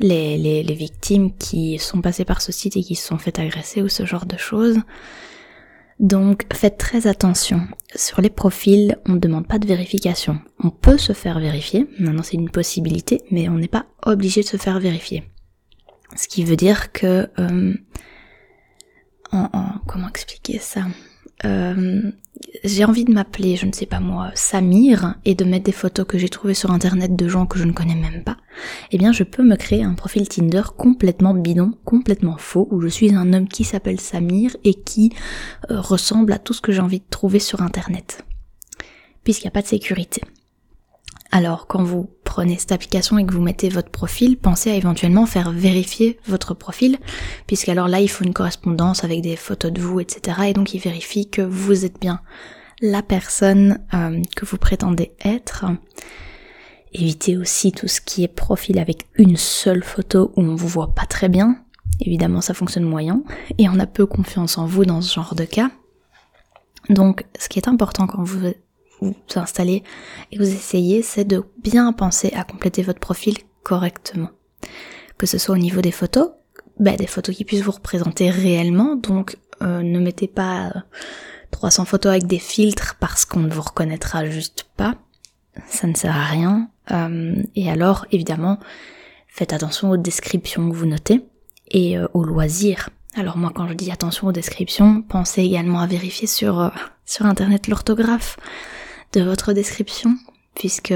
les, 0.00 0.36
les, 0.36 0.62
les, 0.62 0.74
victimes 0.74 1.34
qui 1.36 1.78
sont 1.78 2.02
passées 2.02 2.24
par 2.24 2.40
ce 2.42 2.52
site 2.52 2.76
et 2.76 2.82
qui 2.82 2.94
se 2.94 3.06
sont 3.06 3.18
fait 3.18 3.38
agresser 3.38 3.82
ou 3.82 3.88
ce 3.88 4.04
genre 4.04 4.26
de 4.26 4.36
choses. 4.36 4.78
Donc 6.00 6.46
faites 6.54 6.78
très 6.78 7.06
attention. 7.06 7.66
Sur 7.94 8.20
les 8.20 8.30
profils, 8.30 8.98
on 9.06 9.12
ne 9.12 9.18
demande 9.18 9.48
pas 9.48 9.58
de 9.58 9.66
vérification. 9.66 10.38
On 10.62 10.70
peut 10.70 10.98
se 10.98 11.12
faire 11.12 11.40
vérifier, 11.40 11.88
maintenant 11.98 12.22
c'est 12.22 12.36
une 12.36 12.50
possibilité, 12.50 13.22
mais 13.30 13.48
on 13.48 13.54
n'est 13.54 13.68
pas 13.68 13.86
obligé 14.04 14.42
de 14.42 14.46
se 14.46 14.56
faire 14.56 14.78
vérifier. 14.78 15.24
Ce 16.16 16.28
qui 16.28 16.44
veut 16.44 16.56
dire 16.56 16.92
que... 16.92 17.28
Euh, 17.38 17.74
en, 19.32 19.48
comment 19.86 20.08
expliquer 20.08 20.58
ça? 20.58 20.82
Euh, 21.44 22.10
j'ai 22.64 22.84
envie 22.84 23.04
de 23.04 23.12
m'appeler, 23.12 23.56
je 23.56 23.66
ne 23.66 23.72
sais 23.72 23.86
pas 23.86 24.00
moi, 24.00 24.30
Samir, 24.34 25.14
et 25.24 25.34
de 25.34 25.44
mettre 25.44 25.64
des 25.64 25.72
photos 25.72 26.06
que 26.06 26.18
j'ai 26.18 26.28
trouvées 26.28 26.54
sur 26.54 26.70
internet 26.70 27.16
de 27.16 27.28
gens 27.28 27.46
que 27.46 27.58
je 27.58 27.64
ne 27.64 27.72
connais 27.72 27.94
même 27.94 28.22
pas, 28.24 28.36
eh 28.90 28.98
bien 28.98 29.12
je 29.12 29.24
peux 29.24 29.42
me 29.42 29.56
créer 29.56 29.82
un 29.82 29.94
profil 29.94 30.28
Tinder 30.28 30.62
complètement 30.76 31.34
bidon, 31.34 31.72
complètement 31.84 32.36
faux, 32.38 32.68
où 32.70 32.80
je 32.80 32.88
suis 32.88 33.14
un 33.14 33.32
homme 33.32 33.48
qui 33.48 33.64
s'appelle 33.64 34.00
Samir 34.00 34.56
et 34.64 34.74
qui 34.74 35.12
euh, 35.70 35.80
ressemble 35.80 36.32
à 36.32 36.38
tout 36.38 36.52
ce 36.52 36.60
que 36.60 36.72
j'ai 36.72 36.80
envie 36.80 37.00
de 37.00 37.08
trouver 37.10 37.38
sur 37.38 37.62
internet. 37.62 38.24
Puisqu'il 39.24 39.46
n'y 39.46 39.48
a 39.48 39.52
pas 39.52 39.62
de 39.62 39.66
sécurité. 39.66 40.22
Alors 41.30 41.66
quand 41.66 41.82
vous 41.82 42.08
prenez 42.24 42.56
cette 42.58 42.72
application 42.72 43.18
et 43.18 43.26
que 43.26 43.34
vous 43.34 43.42
mettez 43.42 43.68
votre 43.68 43.90
profil, 43.90 44.38
pensez 44.38 44.70
à 44.70 44.74
éventuellement 44.74 45.26
faire 45.26 45.50
vérifier 45.50 46.18
votre 46.26 46.54
profil, 46.54 46.98
puisqu'alors 47.46 47.88
là 47.88 48.00
il 48.00 48.08
faut 48.08 48.24
une 48.24 48.32
correspondance 48.32 49.04
avec 49.04 49.20
des 49.20 49.36
photos 49.36 49.72
de 49.72 49.80
vous, 49.80 50.00
etc. 50.00 50.38
Et 50.48 50.52
donc 50.54 50.72
il 50.74 50.80
vérifie 50.80 51.28
que 51.28 51.42
vous 51.42 51.84
êtes 51.84 52.00
bien 52.00 52.20
la 52.80 53.02
personne 53.02 53.80
euh, 53.92 54.22
que 54.36 54.46
vous 54.46 54.56
prétendez 54.56 55.12
être. 55.24 55.66
Évitez 56.92 57.36
aussi 57.36 57.72
tout 57.72 57.88
ce 57.88 58.00
qui 58.00 58.24
est 58.24 58.28
profil 58.28 58.78
avec 58.78 59.06
une 59.16 59.36
seule 59.36 59.84
photo 59.84 60.32
où 60.36 60.42
on 60.42 60.54
vous 60.54 60.68
voit 60.68 60.94
pas 60.94 61.04
très 61.04 61.28
bien. 61.28 61.56
Évidemment 62.00 62.40
ça 62.40 62.54
fonctionne 62.54 62.84
moyen 62.84 63.22
et 63.58 63.68
on 63.68 63.78
a 63.78 63.86
peu 63.86 64.06
confiance 64.06 64.56
en 64.56 64.64
vous 64.64 64.86
dans 64.86 65.02
ce 65.02 65.14
genre 65.14 65.34
de 65.34 65.44
cas. 65.44 65.70
Donc 66.88 67.26
ce 67.38 67.48
qui 67.50 67.58
est 67.58 67.68
important 67.68 68.06
quand 68.06 68.22
vous 68.22 68.46
vous 69.00 69.14
installez 69.36 69.82
et 70.32 70.38
vous 70.38 70.48
essayez, 70.48 71.02
c'est 71.02 71.24
de 71.24 71.44
bien 71.62 71.92
penser 71.92 72.32
à 72.34 72.44
compléter 72.44 72.82
votre 72.82 73.00
profil 73.00 73.36
correctement. 73.62 74.30
Que 75.16 75.26
ce 75.26 75.38
soit 75.38 75.54
au 75.54 75.58
niveau 75.58 75.80
des 75.80 75.92
photos, 75.92 76.30
ben, 76.78 76.96
des 76.96 77.06
photos 77.06 77.34
qui 77.34 77.44
puissent 77.44 77.62
vous 77.62 77.72
représenter 77.72 78.30
réellement, 78.30 78.96
donc 78.96 79.36
euh, 79.62 79.82
ne 79.82 79.98
mettez 79.98 80.28
pas 80.28 80.72
300 81.50 81.82
euh, 81.82 81.86
photos 81.86 82.10
avec 82.10 82.26
des 82.26 82.38
filtres 82.38 82.96
parce 83.00 83.24
qu'on 83.24 83.40
ne 83.40 83.50
vous 83.50 83.62
reconnaîtra 83.62 84.26
juste 84.26 84.68
pas, 84.76 84.94
ça 85.68 85.86
ne 85.86 85.94
sert 85.94 86.16
à 86.16 86.24
rien. 86.24 86.70
Euh, 86.92 87.42
et 87.56 87.70
alors, 87.70 88.06
évidemment, 88.12 88.58
faites 89.26 89.52
attention 89.52 89.90
aux 89.90 89.96
descriptions 89.96 90.70
que 90.70 90.76
vous 90.76 90.86
notez 90.86 91.24
et 91.70 91.96
aux 92.14 92.24
loisirs. 92.24 92.90
Alors 93.14 93.36
moi, 93.36 93.50
quand 93.54 93.68
je 93.68 93.74
dis 93.74 93.90
attention 93.90 94.28
aux 94.28 94.32
descriptions, 94.32 95.02
pensez 95.02 95.42
également 95.42 95.80
à 95.80 95.86
vérifier 95.86 96.26
sur, 96.26 96.72
sur 97.04 97.26
Internet 97.26 97.68
l'orthographe 97.68 98.38
de 99.12 99.22
votre 99.22 99.52
description, 99.52 100.16
puisque 100.54 100.94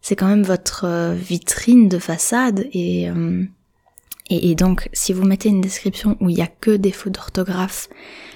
c'est 0.00 0.16
quand 0.16 0.28
même 0.28 0.44
votre 0.44 0.84
euh, 0.84 1.14
vitrine 1.14 1.88
de 1.88 1.98
façade 1.98 2.68
euh, 2.76 3.44
et, 4.28 4.50
et, 4.50 4.54
donc 4.54 4.88
si 4.92 5.12
vous 5.12 5.24
mettez 5.24 5.48
une 5.48 5.60
description 5.60 6.16
où 6.20 6.28
il 6.28 6.36
y 6.36 6.42
a 6.42 6.46
que 6.46 6.70
des 6.70 6.92
fautes 6.92 7.14
d'orthographe, 7.14 7.88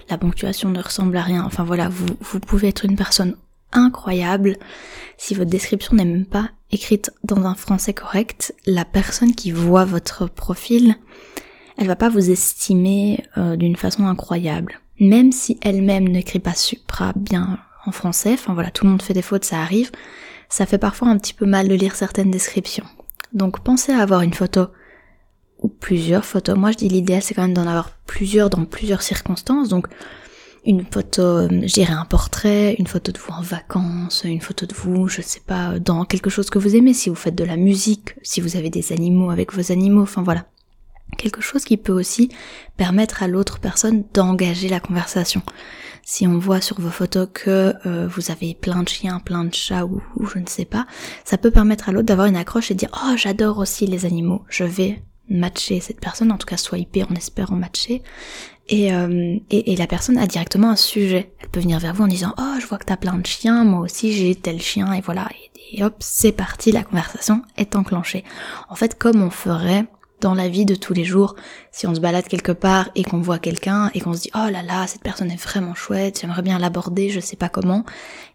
la 0.09 0.19
ponctuation 0.19 0.71
ne 0.71 0.83
ressemble 0.83 1.17
à 1.17 1.23
rien, 1.23 1.45
enfin 1.45 1.65
voilà, 1.65 1.89
vous, 1.89 2.07
vous 2.21 2.41
pouvez 2.41 2.69
être 2.69 2.85
une 2.85 2.97
personne 2.97 3.37
incroyable. 3.73 4.57
Si 5.17 5.35
votre 5.35 5.51
description 5.51 5.95
n'est 5.95 6.05
même 6.05 6.27
pas 6.27 6.51
écrite 6.73 7.11
dans 7.25 7.45
un 7.45 7.55
français 7.55 7.95
correct, 7.95 8.55
la 8.67 8.85
personne 8.85 9.35
qui 9.35 9.53
voit 9.53 9.85
votre 9.85 10.29
profil, 10.29 10.97
elle 11.77 11.87
va 11.87 11.97
pas 11.97 12.09
vous 12.09 12.31
estimer 12.31 13.25
euh, 13.37 13.57
d'une 13.57 13.77
façon 13.77 14.07
incroyable. 14.07 14.81
Même 14.99 15.33
si 15.33 15.59
elle-même 15.63 16.09
n'écrit 16.09 16.41
pas 16.41 16.55
supra 16.55 17.13
bien 17.17 17.59
français, 17.93 18.33
enfin 18.35 18.55
voilà, 18.55 18.71
tout 18.71 18.85
le 18.85 18.91
monde 18.91 19.03
fait 19.03 19.15
des 19.15 19.23
fautes, 19.23 19.45
ça 19.45 19.61
arrive, 19.61 19.91
ça 20.49 20.67
fait 20.67 20.79
parfois 20.79 21.09
un 21.09 21.19
petit 21.19 21.35
peu 21.35 21.47
mal 21.47 21.69
de 21.69 21.75
lire 21.75 21.95
certaines 21.95 22.31
descriptions. 22.31 22.87
Donc 23.33 23.61
pensez 23.61 23.93
à 23.93 24.01
avoir 24.01 24.23
une 24.23 24.35
photo 24.35 24.67
ou 25.59 25.69
plusieurs 25.69 26.25
photos. 26.25 26.57
Moi 26.57 26.73
je 26.73 26.79
dis 26.79 26.89
l'idéal 26.89 27.23
c'est 27.23 27.35
quand 27.35 27.43
même 27.43 27.55
d'en 27.55 27.67
avoir 27.67 27.91
plusieurs 28.07 28.51
dans 28.51 28.65
plusieurs 28.65 29.03
circonstances. 29.03 29.69
Donc 29.69 29.89
une 30.67 30.85
photo, 30.85 31.23
euh, 31.23 31.49
je 31.51 31.73
dirais 31.73 31.93
un 31.93 32.05
portrait, 32.05 32.77
une 32.79 32.87
photo 32.87 33.13
de 33.13 33.19
vous 33.19 33.33
en 33.33 33.41
vacances, 33.41 34.23
une 34.25 34.41
photo 34.41 34.67
de 34.67 34.75
vous, 34.75 35.09
je 35.09 35.23
sais 35.23 35.41
pas, 35.47 35.79
dans 35.79 36.05
quelque 36.05 36.29
chose 36.29 36.51
que 36.51 36.59
vous 36.59 36.77
aimez, 36.77 36.93
si 36.93 37.09
vous 37.09 37.17
faites 37.17 37.35
de 37.35 37.45
la 37.45 37.57
musique, 37.57 38.15
si 38.23 38.41
vous 38.41 38.57
avez 38.57 38.69
des 38.69 38.93
animaux 38.93 39.31
avec 39.31 39.55
vos 39.55 39.73
animaux, 39.73 40.03
enfin 40.03 40.23
voilà. 40.23 40.47
Quelque 41.17 41.41
chose 41.41 41.65
qui 41.65 41.77
peut 41.77 41.93
aussi 41.93 42.31
permettre 42.77 43.23
à 43.23 43.29
l'autre 43.29 43.59
personne 43.59 44.05
d'engager 44.15 44.69
la 44.69 44.81
conversation. 44.81 45.43
Si 46.03 46.27
on 46.27 46.39
voit 46.39 46.61
sur 46.61 46.81
vos 46.81 46.91
photos 46.91 47.29
que 47.33 47.75
euh, 47.87 48.09
vous 48.09 48.31
avez 48.31 48.55
plein 48.55 48.83
de 48.83 48.89
chiens, 48.89 49.21
plein 49.21 49.45
de 49.45 49.55
chats 49.55 49.85
ou, 49.85 50.03
je 50.33 50.39
ne 50.39 50.47
sais 50.47 50.65
pas, 50.65 50.87
ça 51.25 51.39
peut 51.39 51.51
permettre 51.51 51.89
à 51.89 51.93
l'autre 51.93 52.07
d'avoir 52.07 52.27
une 52.27 52.37
accroche 52.37 52.71
et 52.71 52.75
dire 52.75 52.91
oh 52.95 53.17
j'adore 53.17 53.59
aussi 53.59 53.87
les 53.87 54.07
animaux, 54.07 54.45
je 54.49 54.65
vais 54.65 55.03
matcher 55.29 55.79
cette 55.81 56.01
personne, 56.01 56.33
en 56.33 56.39
tout 56.39 56.47
cas 56.47 56.57
swiper 56.57 57.05
en 57.05 57.55
matcher. 57.57 58.03
Et, 58.69 58.93
euh, 58.93 59.37
et, 59.51 59.75
la 59.75 59.87
personne 59.87 60.17
a 60.17 60.27
directement 60.27 60.71
un 60.71 60.77
sujet. 60.77 61.33
Elle 61.41 61.49
peut 61.49 61.61
venir 61.61 61.79
vers 61.81 61.95
vous 61.95 62.05
en 62.05 62.09
disant 62.09 62.35
oh 62.39 62.55
je 62.61 62.67
vois 62.67 62.79
que 62.79 62.85
t'as 62.85 62.97
plein 62.97 63.19
de 63.19 63.27
chiens, 63.27 63.65
moi 63.65 63.81
aussi 63.81 64.13
j'ai 64.13 64.35
tel 64.35 64.61
chien. 64.61 64.93
Et 64.93 65.01
voilà. 65.01 65.29
Et 65.73 65.85
hop 65.85 65.95
c'est 66.01 66.33
parti, 66.33 66.73
la 66.73 66.83
conversation 66.83 67.43
est 67.57 67.77
enclenchée. 67.77 68.25
En 68.69 68.75
fait 68.75 68.99
comme 68.99 69.23
on 69.23 69.31
ferait 69.31 69.87
dans 70.21 70.35
la 70.35 70.49
vie 70.49 70.65
de 70.65 70.75
tous 70.75 70.93
les 70.93 71.05
jours, 71.05 71.35
si 71.73 71.87
on 71.87 71.95
se 71.95 72.01
balade 72.01 72.27
quelque 72.27 72.53
part 72.53 72.91
et 72.95 73.05
qu'on 73.05 73.21
voit 73.21 73.39
quelqu'un 73.39 73.91
et 73.95 74.01
qu'on 74.01 74.15
se 74.15 74.23
dit 74.23 74.31
oh 74.35 74.51
là 74.51 74.63
là 74.63 74.87
cette 74.87 75.03
personne 75.03 75.31
est 75.31 75.43
vraiment 75.43 75.75
chouette, 75.75 76.21
j'aimerais 76.21 76.43
bien 76.43 76.59
l'aborder, 76.59 77.11
je 77.11 77.21
sais 77.21 77.37
pas 77.37 77.49
comment, 77.49 77.85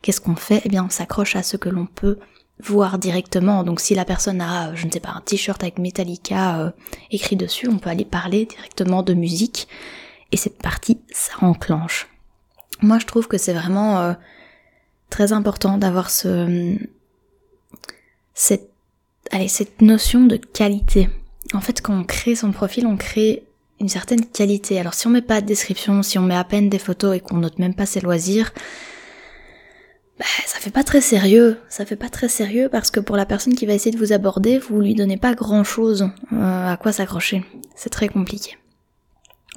qu'est-ce 0.02 0.22
qu'on 0.22 0.36
fait? 0.36 0.62
Eh 0.66 0.70
bien 0.70 0.86
on 0.86 0.90
s'accroche 0.90 1.36
à 1.36 1.44
ce 1.44 1.58
que 1.58 1.70
l'on 1.70 1.86
peut 1.86 2.18
voir 2.60 2.98
directement. 3.00 3.64
Donc 3.64 3.80
si 3.80 3.96
la 3.96 4.06
personne 4.06 4.42
a, 4.42 4.74
je 4.76 4.86
ne 4.86 4.92
sais 4.92 5.00
pas, 5.00 5.10
un 5.10 5.22
t-shirt 5.22 5.62
avec 5.62 5.78
Metallica 5.78 6.60
euh, 6.60 6.72
écrit 7.12 7.36
dessus, 7.36 7.68
on 7.68 7.80
peut 7.80 7.90
aller 7.90 8.06
parler 8.06 8.46
directement 8.46 9.04
de 9.04 9.14
musique 9.14 9.68
et 10.32 10.38
c'est 10.38 10.58
parti, 10.58 11.00
ça 11.12 11.34
enclenche. 11.42 12.08
Moi 12.82 13.00
je 13.00 13.06
trouve 13.06 13.28
que 13.28 13.38
c'est 13.38 13.54
vraiment 13.54 14.00
euh, 14.00 14.14
très 15.10 15.34
important 15.34 15.78
d'avoir 15.78 16.10
ce 16.10 16.78
cette 18.34 18.70
allez 19.32 19.48
cette 19.48 19.82
notion 19.82 20.26
de 20.26 20.38
qualité 20.38 21.10
en 21.56 21.62
fait, 21.62 21.82
quand 21.82 21.98
on 21.98 22.04
crée 22.04 22.36
son 22.36 22.52
profil, 22.52 22.86
on 22.86 22.98
crée 22.98 23.44
une 23.80 23.90
certaine 23.90 24.26
qualité. 24.26 24.80
Alors 24.80 24.94
si 24.94 25.08
on 25.08 25.10
met 25.10 25.22
pas 25.22 25.42
de 25.42 25.46
description, 25.46 26.04
si 26.04 26.18
on 26.18 26.24
met 26.24 26.36
à 26.36 26.44
peine 26.44 26.70
des 26.70 26.80
photos 26.80 27.16
et 27.16 27.20
qu'on 27.20 27.38
note 27.38 27.60
même 27.60 27.76
pas 27.76 27.86
ses 27.86 28.00
loisirs, 28.02 28.54
bah, 30.18 30.26
ça 30.46 30.60
fait 30.60 30.72
pas 30.72 30.84
très 30.84 31.02
sérieux. 31.02 31.58
Ça 31.68 31.86
fait 31.86 31.98
pas 31.98 32.10
très 32.10 32.30
sérieux 32.30 32.70
parce 32.72 32.90
que 32.90 33.00
pour 33.00 33.18
la 33.18 33.26
personne 33.26 33.56
qui 33.56 33.66
va 33.66 33.74
essayer 33.74 33.92
de 33.92 33.98
vous 33.98 34.14
aborder, 34.14 34.60
vous 34.60 34.80
lui 34.80 34.96
donnez 34.96 35.18
pas 35.18 35.34
grand 35.34 35.64
chose 35.64 36.10
euh, 36.32 36.74
à 36.74 36.78
quoi 36.78 36.92
s'accrocher. 36.92 37.44
C'est 37.76 37.90
très 37.90 38.08
compliqué. 38.08 38.58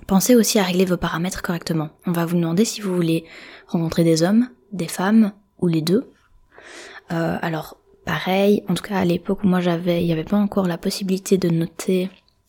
Pensez 0.06 0.34
aussi 0.34 0.58
à 0.58 0.64
régler 0.64 0.84
vos 0.84 0.96
paramètres 0.96 1.42
correctement. 1.42 1.90
On 2.06 2.12
va 2.12 2.24
vous 2.24 2.36
demander 2.36 2.64
si 2.64 2.80
vous 2.80 2.94
voulez 2.94 3.24
rencontrer 3.66 4.04
des 4.04 4.22
hommes, 4.22 4.48
des 4.72 4.88
femmes 4.88 5.32
ou 5.58 5.68
les 5.68 5.82
deux. 5.82 6.10
Euh, 7.12 7.38
alors 7.40 7.78
pareil, 8.08 8.64
en 8.68 8.74
tout 8.74 8.82
cas 8.82 8.96
à 8.96 9.04
l'époque 9.04 9.44
où 9.44 9.46
moi 9.46 9.60
j'avais, 9.60 10.02
il 10.02 10.06
n'y 10.06 10.12
avait 10.14 10.24
pas 10.24 10.38
encore 10.38 10.66
la 10.66 10.78
possibilité 10.78 11.36
de 11.36 11.50
noter, 11.50 12.08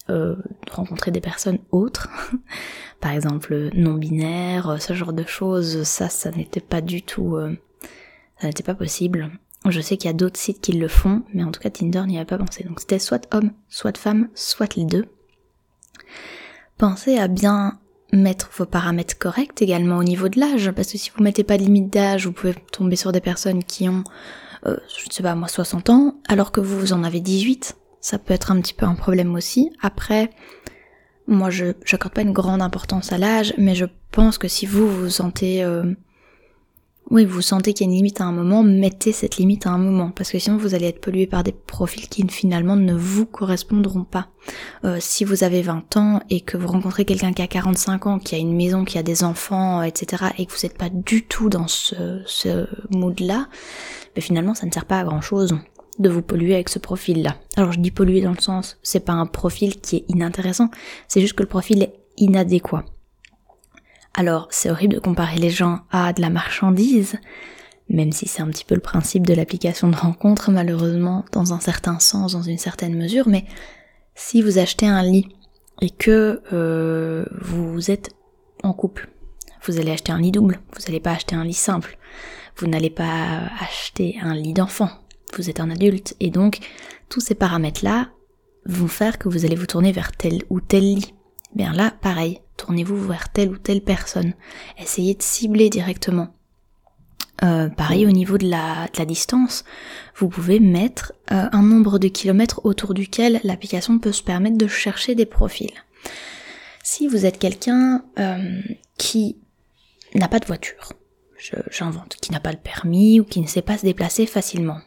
euh, 0.10 0.38
de 0.38 0.72
rencontrer 0.72 1.12
des 1.12 1.20
personnes 1.20 1.60
autres, 1.72 2.08
par 3.02 3.12
exemple 3.12 3.70
non 3.74 3.96
binaires, 3.96 4.82
ce 4.82 4.94
genre 4.94 5.12
de 5.12 5.26
choses, 5.26 5.84
ça, 5.84 6.08
ça 6.08 6.32
n'était 6.32 6.62
pas 6.62 6.80
du 6.80 7.02
tout, 7.02 7.36
euh, 7.36 7.58
ça 8.40 8.48
n'était 8.48 8.64
pas 8.64 8.74
possible. 8.74 9.32
Je 9.68 9.82
sais 9.82 9.98
qu'il 9.98 10.08
y 10.08 10.14
a 10.14 10.16
d'autres 10.16 10.40
sites 10.40 10.62
qui 10.62 10.72
le 10.72 10.88
font, 10.88 11.24
mais 11.34 11.44
en 11.44 11.52
tout 11.52 11.60
cas 11.60 11.70
Tinder 11.70 12.04
n'y 12.08 12.16
avait 12.16 12.26
pas 12.26 12.38
pensé. 12.38 12.64
Donc 12.64 12.80
c'était 12.80 12.98
soit 12.98 13.28
homme, 13.36 13.52
soit 13.68 13.98
femme, 13.98 14.30
soit 14.36 14.78
les 14.78 14.86
deux. 14.86 15.08
Pensez 16.78 17.18
à 17.18 17.28
bien 17.28 17.80
mettre 18.14 18.50
vos 18.56 18.66
paramètres 18.66 19.18
corrects 19.20 19.62
également 19.62 19.98
au 19.98 20.06
niveau 20.06 20.30
de 20.30 20.40
l'âge, 20.40 20.72
parce 20.72 20.94
que 20.94 20.98
si 20.98 21.12
vous 21.14 21.22
mettez 21.22 21.44
pas 21.44 21.58
de 21.58 21.64
limite 21.64 21.92
d'âge, 21.92 22.28
vous 22.28 22.32
pouvez 22.32 22.56
tomber 22.72 22.96
sur 22.96 23.12
des 23.12 23.20
personnes 23.20 23.62
qui 23.66 23.90
ont 23.90 24.06
euh, 24.66 24.78
je 24.98 25.08
ne 25.08 25.12
sais 25.12 25.24
pas 25.24 25.36
moi 25.36 25.48
60 25.48 25.90
ans, 25.90 26.16
alors 26.28 26.52
que 26.52 26.60
vous, 26.60 26.80
vous 26.80 26.94
en 26.94 27.04
avez 27.04 27.20
18, 27.20 27.78
ça 28.02 28.18
peut 28.18 28.34
être 28.34 28.52
un 28.52 28.60
petit 28.62 28.74
peu 28.74 28.86
un 28.86 28.96
problème 28.96 29.36
aussi. 29.36 29.72
Après, 29.82 30.30
moi 31.28 31.50
je 31.50 31.74
j'accorde 31.86 32.14
pas 32.14 32.22
une 32.22 32.34
grande 32.34 32.62
importance 32.62 33.12
à 33.12 33.18
l'âge, 33.18 33.54
mais 33.58 33.76
je 33.76 33.86
pense 34.12 34.38
que 34.38 34.48
si 34.48 34.66
vous 34.66 34.90
vous 34.90 35.10
sentez 35.10 35.64
euh, 35.64 35.94
oui, 37.12 37.26
vous 37.26 37.42
sentez 37.42 37.74
qu'il 37.74 37.88
y 37.88 37.90
a 37.90 37.92
une 37.92 37.98
limite 37.98 38.22
à 38.22 38.26
un 38.26 38.32
moment, 38.32 38.62
mettez 38.62 39.12
cette 39.12 39.38
limite 39.38 39.66
à 39.66 39.72
un 39.72 39.80
moment, 39.80 40.12
parce 40.12 40.32
que 40.32 40.38
sinon 40.38 40.58
vous 40.58 40.76
allez 40.76 40.86
être 40.88 41.02
pollué 41.02 41.26
par 41.26 41.44
des 41.44 41.52
profils 41.52 42.08
qui 42.08 42.28
finalement 42.28 42.76
ne 42.76 42.94
vous 42.94 43.26
correspondront 43.26 44.04
pas. 44.04 44.28
Euh, 44.84 44.98
si 45.00 45.24
vous 45.24 45.44
avez 45.44 45.64
20 45.64 45.98
ans 45.98 46.22
et 46.30 46.42
que 46.42 46.56
vous 46.56 46.68
rencontrez 46.68 47.06
quelqu'un 47.06 47.34
qui 47.34 47.42
a 47.42 47.48
45 47.48 48.06
ans, 48.06 48.20
qui 48.20 48.36
a 48.36 48.38
une 48.38 48.56
maison, 48.56 48.86
qui 48.86 49.00
a 49.00 49.04
des 49.04 49.24
enfants, 49.24 49.82
etc., 49.82 50.26
et 50.38 50.46
que 50.46 50.52
vous 50.52 50.60
n'êtes 50.62 50.78
pas 50.78 50.90
du 50.90 51.26
tout 51.26 51.50
dans 51.50 51.68
ce, 51.68 52.22
ce 52.28 52.68
mood-là, 52.92 53.48
mais 54.16 54.22
finalement 54.22 54.54
ça 54.54 54.68
ne 54.68 54.72
sert 54.72 54.86
pas 54.86 55.00
à 55.00 55.04
grand 55.04 55.22
chose 55.22 55.58
de 55.98 56.10
vous 56.10 56.22
polluer 56.22 56.54
avec 56.54 56.70
ce 56.70 56.80
profil-là. 56.80 57.38
Alors 57.58 57.72
je 57.72 57.80
dis 57.80 57.92
polluer 57.92 58.22
dans 58.22 58.32
le 58.32 58.40
sens, 58.40 58.78
c'est 58.84 59.04
pas 59.04 59.14
un 59.14 59.26
profil 59.26 59.82
qui 59.82 59.98
est 59.98 60.06
inintéressant, 60.10 60.70
c'est 61.08 61.22
juste 61.22 61.34
que 61.34 61.44
le 61.44 61.50
profil 61.50 61.82
est 61.82 61.94
inadéquat. 62.18 62.86
Alors 64.20 64.50
c'est 64.50 64.70
horrible 64.70 64.96
de 64.96 65.00
comparer 65.00 65.38
les 65.38 65.50
gens 65.50 65.80
à 65.92 66.12
de 66.12 66.20
la 66.20 66.30
marchandise, 66.30 67.16
même 67.88 68.12
si 68.12 68.28
c'est 68.28 68.42
un 68.42 68.50
petit 68.50 68.66
peu 68.66 68.76
le 68.76 68.82
principe 68.82 69.26
de 69.26 69.34
l'application 69.34 69.88
de 69.88 69.96
rencontre, 69.96 70.52
malheureusement, 70.52 71.24
dans 71.32 71.54
un 71.54 71.62
certain 71.62 72.00
sens, 72.00 72.34
dans 72.34 72.42
une 72.42 72.58
certaine 72.58 72.98
mesure, 72.98 73.30
mais 73.30 73.46
si 74.16 74.42
vous 74.42 74.58
achetez 74.58 74.88
un 74.88 75.04
lit 75.04 75.30
et 75.80 75.90
que 75.90 76.42
euh, 76.52 77.24
vous 77.40 77.92
êtes 77.92 78.10
en 78.62 78.74
couple, 78.74 79.08
vous 79.66 79.80
allez 79.80 79.92
acheter 79.92 80.12
un 80.12 80.20
lit 80.20 80.32
double, 80.32 80.60
vous 80.74 80.82
n'allez 80.86 81.00
pas 81.00 81.12
acheter 81.12 81.38
un 81.38 81.46
lit 81.46 81.54
simple, 81.54 81.98
vous 82.58 82.68
n'allez 82.68 82.90
pas 82.90 83.44
acheter 83.62 84.18
un 84.22 84.36
lit 84.36 84.52
d'enfant, 84.52 84.90
vous 85.38 85.50
êtes 85.50 85.62
un 85.62 85.72
adulte, 85.72 86.18
et 86.20 86.30
donc 86.30 86.60
tous 87.08 87.22
ces 87.22 87.36
paramètres-là 87.36 88.10
vont 88.66 88.90
faire 88.90 89.18
que 89.18 89.30
vous 89.30 89.46
allez 89.46 89.56
vous 89.56 89.66
tourner 89.66 89.94
vers 89.94 90.12
tel 90.12 90.44
ou 90.50 90.60
tel 90.60 90.84
lit. 90.84 91.14
Bien 91.56 91.72
là, 91.72 91.94
pareil, 92.02 92.42
tournez-vous 92.60 93.08
vers 93.08 93.30
telle 93.30 93.50
ou 93.50 93.58
telle 93.58 93.82
personne. 93.82 94.34
Essayez 94.78 95.16
de 95.16 95.24
cibler 95.24 95.70
directement. 95.70 96.28
Euh, 97.42 97.70
pareil 97.70 98.06
au 98.06 98.12
niveau 98.12 98.38
de 98.38 98.50
la, 98.50 98.90
distance, 99.06 99.64
vous 100.18 100.28
pouvez 100.28 100.60
mettre 100.60 101.14
euh, 101.32 101.48
un 101.52 101.62
nombre 101.62 101.98
de 101.98 102.10
kilomètres 102.10 102.60
autour 102.66 102.94
duquel 102.94 103.40
l'application 103.46 103.98
peut 103.98 104.12
se 104.12 104.24
permettre 104.24 104.58
de 104.58 104.68
chercher 104.68 105.16
des 105.16 105.26
profils. 105.26 105.72
Si 106.84 107.08
vous 107.08 107.26
êtes 107.26 107.40
quelqu'un 107.40 108.04
euh, 108.20 108.62
qui 108.98 109.38
n'a 110.16 110.28
pas 110.28 110.40
de 110.40 110.48
voiture, 110.48 110.92
j'invente, 111.72 112.18
qui 112.22 112.34
n'a 112.34 112.42
pas 112.42 112.52
le 112.52 112.58
permis 112.58 113.22
ou 113.22 113.24
qui 113.24 113.40
ne 113.40 113.48
sait 113.48 113.62
pas 113.62 113.78
se 113.78 113.86
déplacer 113.86 114.26
facilement, 114.26 114.80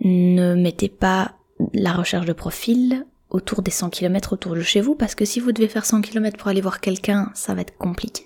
ne 0.00 0.54
mettez 0.54 0.88
pas 0.88 1.34
la 1.74 1.92
recherche 1.92 2.26
de 2.26 2.32
profil 2.32 3.04
autour 3.34 3.62
des 3.62 3.72
100 3.72 3.90
km 3.90 4.32
autour 4.32 4.54
de 4.54 4.62
chez 4.62 4.80
vous 4.80 4.94
parce 4.94 5.14
que 5.14 5.24
si 5.24 5.40
vous 5.40 5.52
devez 5.52 5.68
faire 5.68 5.84
100 5.84 6.02
km 6.02 6.38
pour 6.38 6.48
aller 6.48 6.60
voir 6.60 6.80
quelqu'un, 6.80 7.30
ça 7.34 7.54
va 7.54 7.62
être 7.62 7.76
compliqué. 7.76 8.24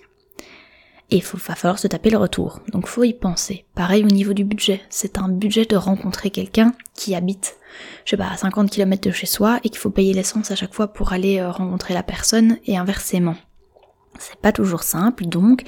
Et 1.11 1.17
il 1.17 1.23
va 1.23 1.55
falloir 1.55 1.79
se 1.79 1.87
taper 1.87 2.11
le 2.11 2.17
retour. 2.17 2.59
Donc 2.71 2.85
faut 2.85 3.03
y 3.03 3.15
penser. 3.15 3.65
Pareil 3.73 4.03
au 4.03 4.07
niveau 4.07 4.33
du 4.33 4.43
budget. 4.43 4.81
C'est 4.89 5.17
un 5.17 5.27
budget 5.27 5.65
de 5.65 5.75
rencontrer 5.75 6.29
quelqu'un 6.29 6.75
qui 6.93 7.15
habite, 7.15 7.57
je 8.05 8.11
sais 8.11 8.17
pas, 8.17 8.29
à 8.29 8.37
50 8.37 8.69
km 8.69 9.01
de 9.01 9.11
chez 9.11 9.25
soi 9.25 9.59
et 9.63 9.69
qu'il 9.69 9.79
faut 9.79 9.89
payer 9.89 10.13
l'essence 10.13 10.51
à 10.51 10.55
chaque 10.55 10.75
fois 10.75 10.93
pour 10.93 11.11
aller 11.11 11.39
euh, 11.39 11.49
rencontrer 11.49 11.95
la 11.95 12.03
personne 12.03 12.57
et 12.65 12.77
inversement. 12.77 13.35
C'est 14.19 14.39
pas 14.39 14.51
toujours 14.51 14.83
simple, 14.83 15.25
donc 15.25 15.63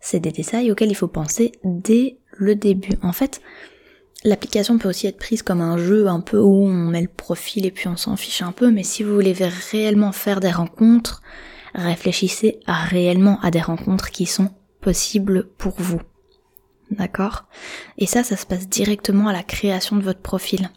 c'est 0.00 0.20
des 0.20 0.32
détails 0.32 0.72
auxquels 0.72 0.90
il 0.90 0.96
faut 0.96 1.08
penser 1.08 1.52
dès 1.64 2.16
le 2.32 2.54
début. 2.54 2.96
En 3.02 3.12
fait, 3.12 3.42
L'application 4.24 4.78
peut 4.78 4.88
aussi 4.88 5.08
être 5.08 5.18
prise 5.18 5.42
comme 5.42 5.60
un 5.60 5.76
jeu 5.78 6.06
un 6.06 6.20
peu 6.20 6.38
où 6.38 6.66
on 6.66 6.72
met 6.72 7.02
le 7.02 7.08
profil 7.08 7.66
et 7.66 7.72
puis 7.72 7.88
on 7.88 7.96
s'en 7.96 8.16
fiche 8.16 8.42
un 8.42 8.52
peu, 8.52 8.70
mais 8.70 8.84
si 8.84 9.02
vous 9.02 9.14
voulez 9.14 9.34
réellement 9.72 10.12
faire 10.12 10.38
des 10.38 10.52
rencontres, 10.52 11.22
réfléchissez 11.74 12.60
réellement 12.66 13.40
à 13.40 13.50
des 13.50 13.60
rencontres 13.60 14.10
qui 14.10 14.26
sont 14.26 14.50
possibles 14.80 15.48
pour 15.58 15.74
vous. 15.78 16.00
D'accord? 16.90 17.46
Et 17.98 18.06
ça, 18.06 18.22
ça 18.22 18.36
se 18.36 18.46
passe 18.46 18.68
directement 18.68 19.28
à 19.28 19.32
la 19.32 19.42
création 19.42 19.96
de 19.96 20.02
votre 20.02 20.20
profil, 20.20 20.70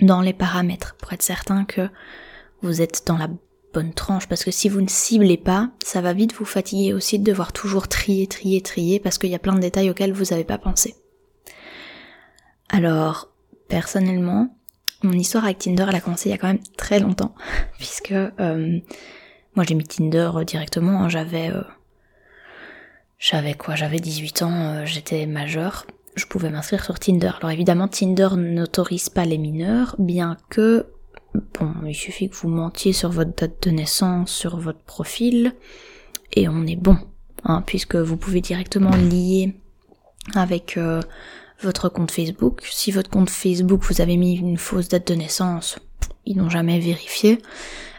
dans 0.00 0.20
les 0.20 0.32
paramètres, 0.32 0.94
pour 0.96 1.12
être 1.12 1.22
certain 1.22 1.64
que 1.64 1.88
vous 2.62 2.80
êtes 2.80 3.02
dans 3.06 3.18
la 3.18 3.28
bonne 3.74 3.92
tranche, 3.92 4.28
parce 4.28 4.44
que 4.44 4.50
si 4.50 4.68
vous 4.68 4.80
ne 4.80 4.88
ciblez 4.88 5.36
pas, 5.36 5.70
ça 5.84 6.00
va 6.00 6.12
vite 6.12 6.34
vous 6.34 6.44
fatiguer 6.44 6.92
aussi 6.94 7.18
de 7.18 7.24
devoir 7.24 7.52
toujours 7.52 7.88
trier, 7.88 8.26
trier, 8.26 8.60
trier, 8.60 9.00
parce 9.00 9.18
qu'il 9.18 9.30
y 9.30 9.34
a 9.34 9.40
plein 9.40 9.54
de 9.54 9.60
détails 9.60 9.90
auxquels 9.90 10.12
vous 10.12 10.26
n'avez 10.26 10.44
pas 10.44 10.58
pensé. 10.58 10.94
Alors, 12.72 13.28
personnellement, 13.68 14.56
mon 15.02 15.12
histoire 15.12 15.44
avec 15.44 15.58
Tinder, 15.58 15.84
elle 15.88 15.94
a 15.94 16.00
commencé 16.00 16.30
il 16.30 16.32
y 16.32 16.34
a 16.34 16.38
quand 16.38 16.48
même 16.48 16.62
très 16.78 17.00
longtemps, 17.00 17.34
puisque 17.78 18.12
euh, 18.12 18.78
moi 19.54 19.64
j'ai 19.68 19.74
mis 19.74 19.84
Tinder 19.84 20.30
directement, 20.46 21.02
hein. 21.02 21.08
j'avais... 21.08 21.50
Euh, 21.50 21.62
j'avais 23.18 23.54
quoi? 23.54 23.76
J'avais 23.76 24.00
18 24.00 24.42
ans, 24.42 24.50
euh, 24.50 24.82
j'étais 24.84 25.26
majeure, 25.26 25.86
je 26.16 26.24
pouvais 26.24 26.50
m'inscrire 26.50 26.84
sur 26.84 26.98
Tinder. 26.98 27.30
Alors 27.38 27.52
évidemment, 27.52 27.86
Tinder 27.86 28.30
n'autorise 28.36 29.10
pas 29.10 29.26
les 29.26 29.38
mineurs, 29.38 29.94
bien 29.98 30.38
que, 30.48 30.86
bon, 31.60 31.72
il 31.86 31.94
suffit 31.94 32.30
que 32.30 32.36
vous 32.36 32.48
mentiez 32.48 32.92
sur 32.92 33.10
votre 33.10 33.32
date 33.36 33.62
de 33.68 33.70
naissance, 33.70 34.32
sur 34.32 34.56
votre 34.56 34.80
profil, 34.80 35.52
et 36.32 36.48
on 36.48 36.66
est 36.66 36.76
bon, 36.76 36.96
hein, 37.44 37.62
puisque 37.64 37.96
vous 37.96 38.16
pouvez 38.16 38.40
directement 38.40 38.96
lier 38.96 39.54
avec 40.34 40.78
votre 41.62 41.88
compte 41.88 42.10
Facebook. 42.10 42.60
Si 42.70 42.90
votre 42.90 43.10
compte 43.10 43.30
Facebook, 43.30 43.82
vous 43.82 44.00
avez 44.00 44.16
mis 44.16 44.36
une 44.36 44.58
fausse 44.58 44.88
date 44.88 45.08
de 45.08 45.14
naissance, 45.14 45.78
ils 46.26 46.36
n'ont 46.36 46.50
jamais 46.50 46.78
vérifié, 46.78 47.38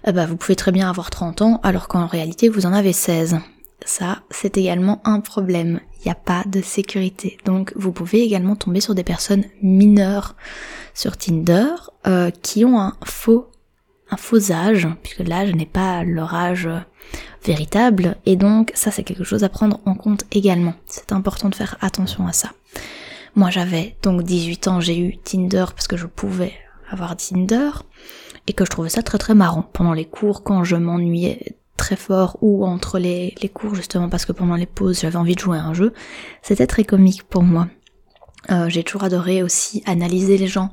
eh 0.05 0.11
ben, 0.11 0.25
vous 0.25 0.37
pouvez 0.37 0.55
très 0.55 0.71
bien 0.71 0.89
avoir 0.89 1.09
30 1.09 1.41
ans 1.41 1.59
alors 1.63 1.87
qu'en 1.87 2.07
réalité 2.07 2.49
vous 2.49 2.65
en 2.65 2.73
avez 2.73 2.93
16. 2.93 3.39
Ça, 3.85 4.21
c'est 4.29 4.57
également 4.57 5.01
un 5.03 5.19
problème. 5.19 5.81
Il 5.99 6.07
n'y 6.07 6.11
a 6.11 6.15
pas 6.15 6.43
de 6.45 6.61
sécurité. 6.61 7.37
Donc 7.45 7.73
vous 7.75 7.91
pouvez 7.91 8.21
également 8.21 8.55
tomber 8.55 8.79
sur 8.79 8.95
des 8.95 9.03
personnes 9.03 9.43
mineures 9.61 10.35
sur 10.93 11.17
Tinder 11.17 11.67
euh, 12.07 12.29
qui 12.29 12.63
ont 12.65 12.79
un 12.79 12.93
faux 13.03 13.49
un 14.11 14.17
faux 14.17 14.51
âge, 14.51 14.87
puisque 15.01 15.27
l'âge 15.27 15.55
n'est 15.55 15.65
pas 15.65 16.03
leur 16.03 16.35
âge 16.35 16.69
véritable, 17.43 18.15
et 18.25 18.35
donc 18.35 18.71
ça 18.75 18.91
c'est 18.91 19.03
quelque 19.03 19.23
chose 19.23 19.43
à 19.43 19.49
prendre 19.49 19.79
en 19.85 19.95
compte 19.95 20.25
également. 20.31 20.75
C'est 20.85 21.11
important 21.11 21.49
de 21.49 21.55
faire 21.55 21.77
attention 21.81 22.27
à 22.27 22.33
ça. 22.33 22.51
Moi 23.35 23.49
j'avais 23.49 23.95
donc 24.03 24.23
18 24.23 24.67
ans, 24.67 24.79
j'ai 24.79 24.97
eu 24.97 25.17
Tinder 25.17 25.65
parce 25.71 25.87
que 25.87 25.97
je 25.97 26.05
pouvais 26.05 26.53
avoir 26.89 27.15
Tinder 27.15 27.71
et 28.47 28.53
que 28.53 28.65
je 28.65 28.69
trouvais 28.69 28.89
ça 28.89 29.01
très 29.01 29.17
très 29.17 29.33
marrant 29.33 29.63
pendant 29.73 29.93
les 29.93 30.05
cours 30.05 30.43
quand 30.43 30.63
je 30.63 30.75
m'ennuyais 30.75 31.55
très 31.77 31.95
fort 31.95 32.37
ou 32.41 32.65
entre 32.65 32.99
les, 32.99 33.33
les 33.41 33.49
cours 33.49 33.73
justement 33.73 34.07
parce 34.09 34.25
que 34.25 34.31
pendant 34.31 34.55
les 34.55 34.67
pauses 34.67 35.01
j'avais 35.01 35.15
envie 35.15 35.35
de 35.35 35.39
jouer 35.39 35.57
à 35.57 35.65
un 35.65 35.73
jeu. 35.73 35.93
C'était 36.41 36.67
très 36.67 36.83
comique 36.83 37.23
pour 37.23 37.43
moi. 37.43 37.67
Euh, 38.51 38.67
j'ai 38.67 38.83
toujours 38.83 39.03
adoré 39.03 39.41
aussi 39.41 39.81
analyser 39.85 40.37
les 40.37 40.47
gens, 40.47 40.71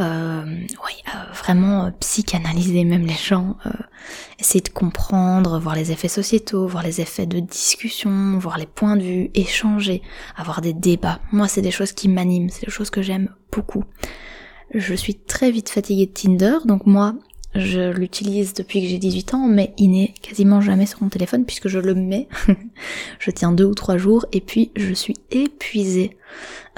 euh, 0.00 0.44
oui, 0.44 0.92
euh, 1.08 1.32
vraiment 1.32 1.90
psychanalyser 1.98 2.84
même 2.84 3.06
les 3.06 3.14
gens, 3.14 3.56
essayer 4.38 4.60
de 4.60 4.68
comprendre, 4.68 5.58
voir 5.58 5.74
les 5.74 5.92
effets 5.92 6.08
sociétaux, 6.08 6.66
voir 6.66 6.82
les 6.82 7.00
effets 7.00 7.26
de 7.26 7.40
discussion, 7.40 8.38
voir 8.38 8.58
les 8.58 8.66
points 8.66 8.96
de 8.96 9.02
vue, 9.02 9.30
échanger, 9.34 10.02
avoir 10.36 10.60
des 10.60 10.74
débats. 10.74 11.20
Moi, 11.32 11.48
c'est 11.48 11.62
des 11.62 11.70
choses 11.70 11.92
qui 11.92 12.08
m'animent, 12.08 12.50
c'est 12.50 12.66
des 12.66 12.72
choses 12.72 12.90
que 12.90 13.00
j'aime 13.00 13.30
beaucoup. 13.50 13.84
Je 14.74 14.94
suis 14.94 15.14
très 15.14 15.50
vite 15.50 15.70
fatiguée 15.70 16.06
de 16.06 16.12
Tinder, 16.12 16.58
donc 16.66 16.84
moi, 16.84 17.14
je 17.58 17.90
l'utilise 17.90 18.54
depuis 18.54 18.82
que 18.82 18.88
j'ai 18.88 18.98
18 18.98 19.34
ans, 19.34 19.46
mais 19.46 19.72
il 19.78 19.90
n'est 19.90 20.14
quasiment 20.20 20.60
jamais 20.60 20.86
sur 20.86 21.02
mon 21.02 21.08
téléphone 21.08 21.44
puisque 21.44 21.68
je 21.68 21.78
le 21.78 21.94
mets. 21.94 22.28
je 23.18 23.30
tiens 23.30 23.52
deux 23.52 23.64
ou 23.64 23.74
trois 23.74 23.96
jours 23.96 24.26
et 24.32 24.40
puis 24.40 24.72
je 24.76 24.92
suis 24.92 25.16
épuisée 25.30 26.16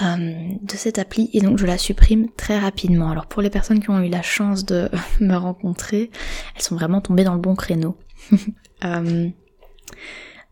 euh, 0.01 0.35
de 0.63 0.73
cette 0.73 0.99
appli 0.99 1.31
et 1.33 1.41
donc 1.41 1.59
je 1.59 1.67
la 1.67 1.79
supprime 1.79 2.29
très 2.37 2.59
rapidement. 2.59 3.11
Alors 3.11 3.27
pour 3.27 3.43
les 3.43 3.51
personnes 3.51 3.81
qui 3.81 3.91
ont 3.91 4.01
eu 4.01 4.09
la 4.09 4.23
chance 4.23 4.65
de 4.65 4.89
me 5.21 5.35
rencontrer, 5.35 6.11
elles 6.55 6.63
sont 6.63 6.77
vraiment 6.77 7.01
tombées 7.01 7.25
dans 7.25 7.35
le 7.35 7.41
bon 7.41 7.55
créneau. 7.55 7.97
euh, 8.85 9.29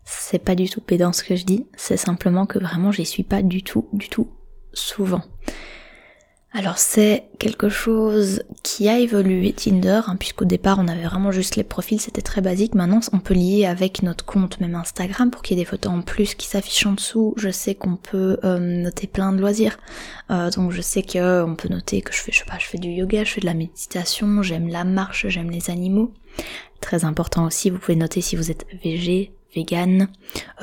c'est 0.04 0.38
pas 0.38 0.54
du 0.54 0.68
tout 0.68 0.80
pédant 0.80 1.12
ce 1.12 1.22
que 1.24 1.36
je 1.36 1.44
dis, 1.44 1.66
c'est 1.76 1.96
simplement 1.96 2.46
que 2.46 2.58
vraiment 2.58 2.92
j'y 2.92 3.04
suis 3.04 3.24
pas 3.24 3.42
du 3.42 3.62
tout, 3.62 3.88
du 3.92 4.08
tout 4.08 4.30
souvent. 4.72 5.22
Alors 6.58 6.78
c'est 6.78 7.24
quelque 7.38 7.68
chose 7.68 8.42
qui 8.62 8.88
a 8.88 8.98
évolué 8.98 9.52
Tinder, 9.52 10.00
hein, 10.06 10.16
puisqu'au 10.18 10.46
départ 10.46 10.78
on 10.80 10.88
avait 10.88 11.04
vraiment 11.04 11.30
juste 11.30 11.56
les 11.56 11.64
profils, 11.64 12.00
c'était 12.00 12.22
très 12.22 12.40
basique. 12.40 12.74
Maintenant 12.74 13.00
on 13.12 13.18
peut 13.18 13.34
lier 13.34 13.66
avec 13.66 14.02
notre 14.02 14.24
compte, 14.24 14.58
même 14.58 14.74
Instagram, 14.74 15.30
pour 15.30 15.42
qu'il 15.42 15.58
y 15.58 15.60
ait 15.60 15.64
des 15.64 15.68
photos 15.68 15.92
en 15.92 16.00
plus 16.00 16.34
qui 16.34 16.46
s'affichent 16.46 16.86
en 16.86 16.92
dessous. 16.92 17.34
Je 17.36 17.50
sais 17.50 17.74
qu'on 17.74 17.96
peut 17.96 18.38
euh, 18.42 18.58
noter 18.58 19.06
plein 19.06 19.34
de 19.34 19.40
loisirs. 19.42 19.76
Euh, 20.30 20.50
donc 20.50 20.72
je 20.72 20.80
sais 20.80 21.02
que 21.02 21.44
on 21.44 21.56
peut 21.56 21.68
noter 21.68 22.00
que 22.00 22.14
je 22.14 22.22
fais, 22.22 22.32
je 22.32 22.38
sais 22.38 22.46
pas, 22.46 22.58
je 22.58 22.64
fais 22.64 22.78
du 22.78 22.88
yoga, 22.88 23.22
je 23.22 23.32
fais 23.32 23.42
de 23.42 23.46
la 23.46 23.52
méditation, 23.52 24.42
j'aime 24.42 24.68
la 24.68 24.84
marche, 24.84 25.26
j'aime 25.28 25.50
les 25.50 25.68
animaux. 25.68 26.14
Très 26.80 27.04
important 27.04 27.44
aussi, 27.44 27.68
vous 27.68 27.78
pouvez 27.78 27.96
noter 27.96 28.22
si 28.22 28.34
vous 28.34 28.50
êtes 28.50 28.64
végé, 28.82 29.35
vegan, 29.56 30.08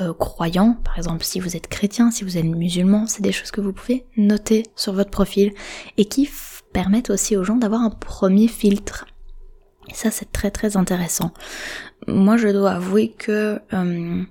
euh, 0.00 0.14
croyant, 0.14 0.78
par 0.84 0.96
exemple 0.96 1.24
si 1.24 1.40
vous 1.40 1.56
êtes 1.56 1.66
chrétien, 1.66 2.10
si 2.10 2.24
vous 2.24 2.38
êtes 2.38 2.44
musulman, 2.44 3.06
c'est 3.06 3.22
des 3.22 3.32
choses 3.32 3.50
que 3.50 3.60
vous 3.60 3.72
pouvez 3.72 4.06
noter 4.16 4.62
sur 4.76 4.92
votre 4.92 5.10
profil 5.10 5.52
et 5.96 6.04
qui 6.06 6.30
permettent 6.72 7.10
aussi 7.10 7.36
aux 7.36 7.44
gens 7.44 7.56
d'avoir 7.56 7.82
un 7.82 7.90
premier 7.90 8.48
filtre. 8.48 9.06
Ça 9.92 10.10
c'est 10.10 10.30
très 10.32 10.50
très 10.50 10.76
intéressant. 10.76 11.32
Moi 12.06 12.36
je 12.36 12.48
dois 12.48 12.72
avouer 12.72 13.10
que 13.10 13.60
euh, 13.72 14.22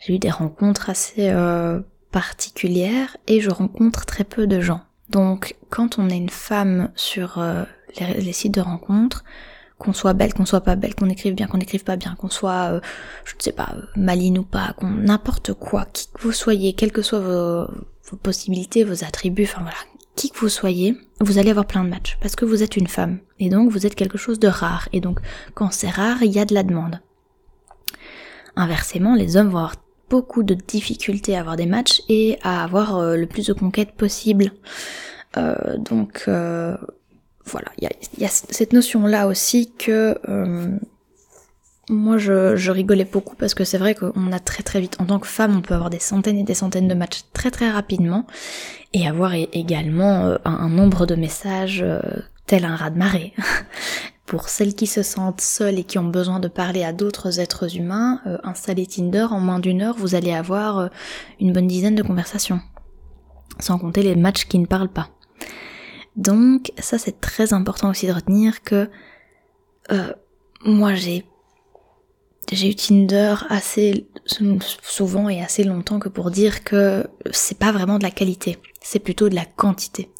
j'ai 0.00 0.14
eu 0.14 0.18
des 0.18 0.30
rencontres 0.30 0.90
assez 0.90 1.28
euh, 1.28 1.80
particulières 2.10 3.16
et 3.26 3.40
je 3.40 3.50
rencontre 3.50 4.06
très 4.06 4.24
peu 4.24 4.46
de 4.46 4.60
gens. 4.60 4.80
Donc 5.10 5.54
quand 5.68 5.98
on 5.98 6.08
est 6.08 6.16
une 6.16 6.30
femme 6.30 6.90
sur 6.96 7.44
les 8.00 8.32
sites 8.32 8.54
de 8.54 8.60
rencontres, 8.60 9.22
qu'on 9.78 9.92
soit 9.92 10.12
belle, 10.12 10.34
qu'on 10.34 10.46
soit 10.46 10.60
pas 10.60 10.76
belle, 10.76 10.94
qu'on 10.94 11.08
écrive 11.08 11.34
bien, 11.34 11.46
qu'on 11.46 11.58
écrive 11.58 11.84
pas 11.84 11.96
bien, 11.96 12.14
qu'on 12.14 12.30
soit, 12.30 12.72
euh, 12.72 12.80
je 13.24 13.34
ne 13.36 13.42
sais 13.42 13.52
pas, 13.52 13.74
maline 13.96 14.38
ou 14.38 14.44
pas, 14.44 14.74
qu'on 14.76 14.88
n'importe 14.88 15.52
quoi, 15.54 15.86
qui 15.92 16.08
que 16.12 16.22
vous 16.22 16.32
soyez, 16.32 16.74
quelles 16.74 16.92
que 16.92 17.02
soient 17.02 17.20
vos, 17.20 18.16
possibilités, 18.22 18.84
vos 18.84 19.04
attributs, 19.04 19.44
enfin 19.44 19.62
voilà, 19.62 19.76
qui 20.14 20.30
que 20.30 20.38
vous 20.38 20.48
soyez, 20.48 20.96
vous 21.20 21.38
allez 21.38 21.50
avoir 21.50 21.66
plein 21.66 21.82
de 21.82 21.88
matchs 21.88 22.16
parce 22.20 22.36
que 22.36 22.44
vous 22.44 22.62
êtes 22.62 22.76
une 22.76 22.86
femme 22.86 23.18
et 23.40 23.48
donc 23.48 23.72
vous 23.72 23.86
êtes 23.86 23.96
quelque 23.96 24.18
chose 24.18 24.38
de 24.38 24.46
rare 24.46 24.88
et 24.92 25.00
donc 25.00 25.18
quand 25.54 25.72
c'est 25.72 25.90
rare, 25.90 26.22
il 26.22 26.30
y 26.30 26.38
a 26.38 26.44
de 26.44 26.54
la 26.54 26.62
demande. 26.62 27.00
Inversement, 28.54 29.16
les 29.16 29.36
hommes 29.36 29.48
vont 29.48 29.58
avoir 29.58 29.74
beaucoup 30.08 30.44
de 30.44 30.54
difficultés 30.54 31.36
à 31.36 31.40
avoir 31.40 31.56
des 31.56 31.66
matchs 31.66 32.02
et 32.08 32.38
à 32.42 32.62
avoir 32.62 32.96
euh, 32.98 33.16
le 33.16 33.26
plus 33.26 33.46
de 33.46 33.52
conquêtes 33.52 33.92
possible. 33.92 34.52
Euh, 35.36 35.76
donc 35.78 36.24
euh, 36.28 36.76
voilà, 37.46 37.68
il 37.78 37.88
y 38.18 38.24
a, 38.24 38.28
cette 38.28 38.72
notion-là 38.72 39.26
aussi 39.26 39.72
que 39.72 40.18
moi 41.90 42.16
je, 42.16 42.70
rigolais 42.70 43.04
beaucoup 43.04 43.36
parce 43.36 43.54
que 43.54 43.64
c'est 43.64 43.76
vrai 43.76 43.94
qu'on 43.94 44.32
a 44.32 44.38
très 44.38 44.62
très 44.62 44.80
vite, 44.80 44.96
en 44.98 45.06
tant 45.06 45.18
que 45.18 45.26
femme, 45.26 45.56
on 45.56 45.60
peut 45.60 45.74
avoir 45.74 45.90
des 45.90 45.98
centaines 45.98 46.38
et 46.38 46.44
des 46.44 46.54
centaines 46.54 46.88
de 46.88 46.94
matchs 46.94 47.20
très 47.32 47.50
très 47.50 47.70
rapidement 47.70 48.26
et 48.94 49.06
avoir 49.06 49.34
également 49.34 50.36
un, 50.44 50.68
nombre 50.68 51.04
de 51.04 51.14
messages 51.14 51.84
tel 52.46 52.64
un 52.64 52.76
raz 52.76 52.90
de 52.90 52.98
marée. 52.98 53.32
Pour 54.26 54.48
celles 54.48 54.74
qui 54.74 54.86
se 54.86 55.02
sentent 55.02 55.42
seules 55.42 55.78
et 55.78 55.84
qui 55.84 55.98
ont 55.98 56.08
besoin 56.08 56.40
de 56.40 56.48
parler 56.48 56.82
à 56.82 56.94
d'autres 56.94 57.40
êtres 57.40 57.76
humains, 57.76 58.20
euh, 58.26 58.38
installez 58.42 58.86
Tinder, 58.86 59.26
en 59.30 59.38
moins 59.38 59.58
d'une 59.58 59.82
heure, 59.82 59.96
vous 59.98 60.14
allez 60.14 60.32
avoir 60.32 60.78
euh, 60.78 60.88
une 61.40 61.52
bonne 61.52 61.66
dizaine 61.66 61.94
de 61.94 62.02
conversations. 62.02 62.60
Sans 63.60 63.78
compter 63.78 64.02
les 64.02 64.16
matchs 64.16 64.46
qui 64.46 64.58
ne 64.58 64.66
parlent 64.66 64.88
pas. 64.88 65.10
Donc 66.16 66.72
ça 66.78 66.98
c'est 66.98 67.20
très 67.20 67.52
important 67.52 67.90
aussi 67.90 68.06
de 68.06 68.12
retenir 68.12 68.62
que 68.62 68.88
euh, 69.90 70.12
moi 70.64 70.94
j'ai 70.94 71.24
j'ai 72.52 72.70
eu 72.70 72.74
Tinder 72.74 73.34
assez 73.48 74.06
souvent 74.82 75.28
et 75.28 75.42
assez 75.42 75.64
longtemps 75.64 75.98
que 75.98 76.08
pour 76.08 76.30
dire 76.30 76.62
que 76.62 77.06
c'est 77.32 77.58
pas 77.58 77.72
vraiment 77.72 77.98
de 77.98 78.02
la 78.02 78.10
qualité, 78.10 78.58
c'est 78.82 78.98
plutôt 78.98 79.28
de 79.28 79.34
la 79.34 79.46
quantité. 79.46 80.10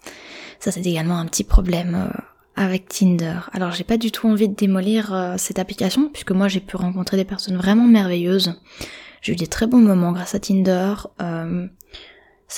Ça 0.58 0.72
c'est 0.72 0.84
également 0.84 1.18
un 1.18 1.26
petit 1.26 1.44
problème 1.44 1.94
euh, 1.94 2.20
avec 2.56 2.88
Tinder. 2.88 3.40
Alors 3.52 3.72
j'ai 3.72 3.84
pas 3.84 3.98
du 3.98 4.10
tout 4.10 4.26
envie 4.26 4.48
de 4.48 4.54
démolir 4.54 5.14
euh, 5.14 5.34
cette 5.36 5.58
application 5.58 6.08
puisque 6.08 6.32
moi 6.32 6.48
j'ai 6.48 6.60
pu 6.60 6.76
rencontrer 6.76 7.16
des 7.16 7.24
personnes 7.24 7.56
vraiment 7.56 7.86
merveilleuses. 7.86 8.60
J'ai 9.20 9.34
eu 9.34 9.36
des 9.36 9.46
très 9.46 9.66
bons 9.66 9.80
moments 9.80 10.12
grâce 10.12 10.34
à 10.34 10.40
Tinder. 10.40 10.94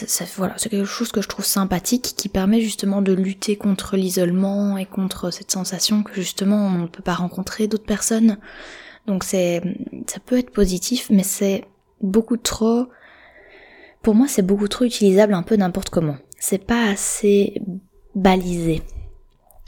C'est, 0.04 0.28
voilà, 0.36 0.54
c'est 0.58 0.68
quelque 0.68 0.84
chose 0.84 1.10
que 1.10 1.22
je 1.22 1.28
trouve 1.28 1.46
sympathique 1.46 2.14
qui 2.16 2.28
permet 2.28 2.60
justement 2.60 3.00
de 3.00 3.14
lutter 3.14 3.56
contre 3.56 3.96
l'isolement 3.96 4.76
et 4.76 4.84
contre 4.84 5.30
cette 5.30 5.50
sensation 5.50 6.02
que 6.02 6.14
justement 6.14 6.66
on 6.66 6.78
ne 6.80 6.86
peut 6.86 7.02
pas 7.02 7.14
rencontrer 7.14 7.66
d'autres 7.66 7.86
personnes. 7.86 8.36
Donc 9.06 9.24
c'est 9.24 9.62
ça 10.06 10.20
peut 10.20 10.38
être 10.38 10.50
positif 10.50 11.08
mais 11.08 11.22
c'est 11.22 11.64
beaucoup 12.02 12.36
trop 12.36 12.88
pour 14.02 14.14
moi 14.14 14.26
c'est 14.28 14.42
beaucoup 14.42 14.68
trop 14.68 14.84
utilisable 14.84 15.32
un 15.32 15.42
peu 15.42 15.56
n'importe 15.56 15.88
comment. 15.88 16.16
C'est 16.38 16.64
pas 16.66 16.90
assez 16.90 17.54
balisé. 18.14 18.82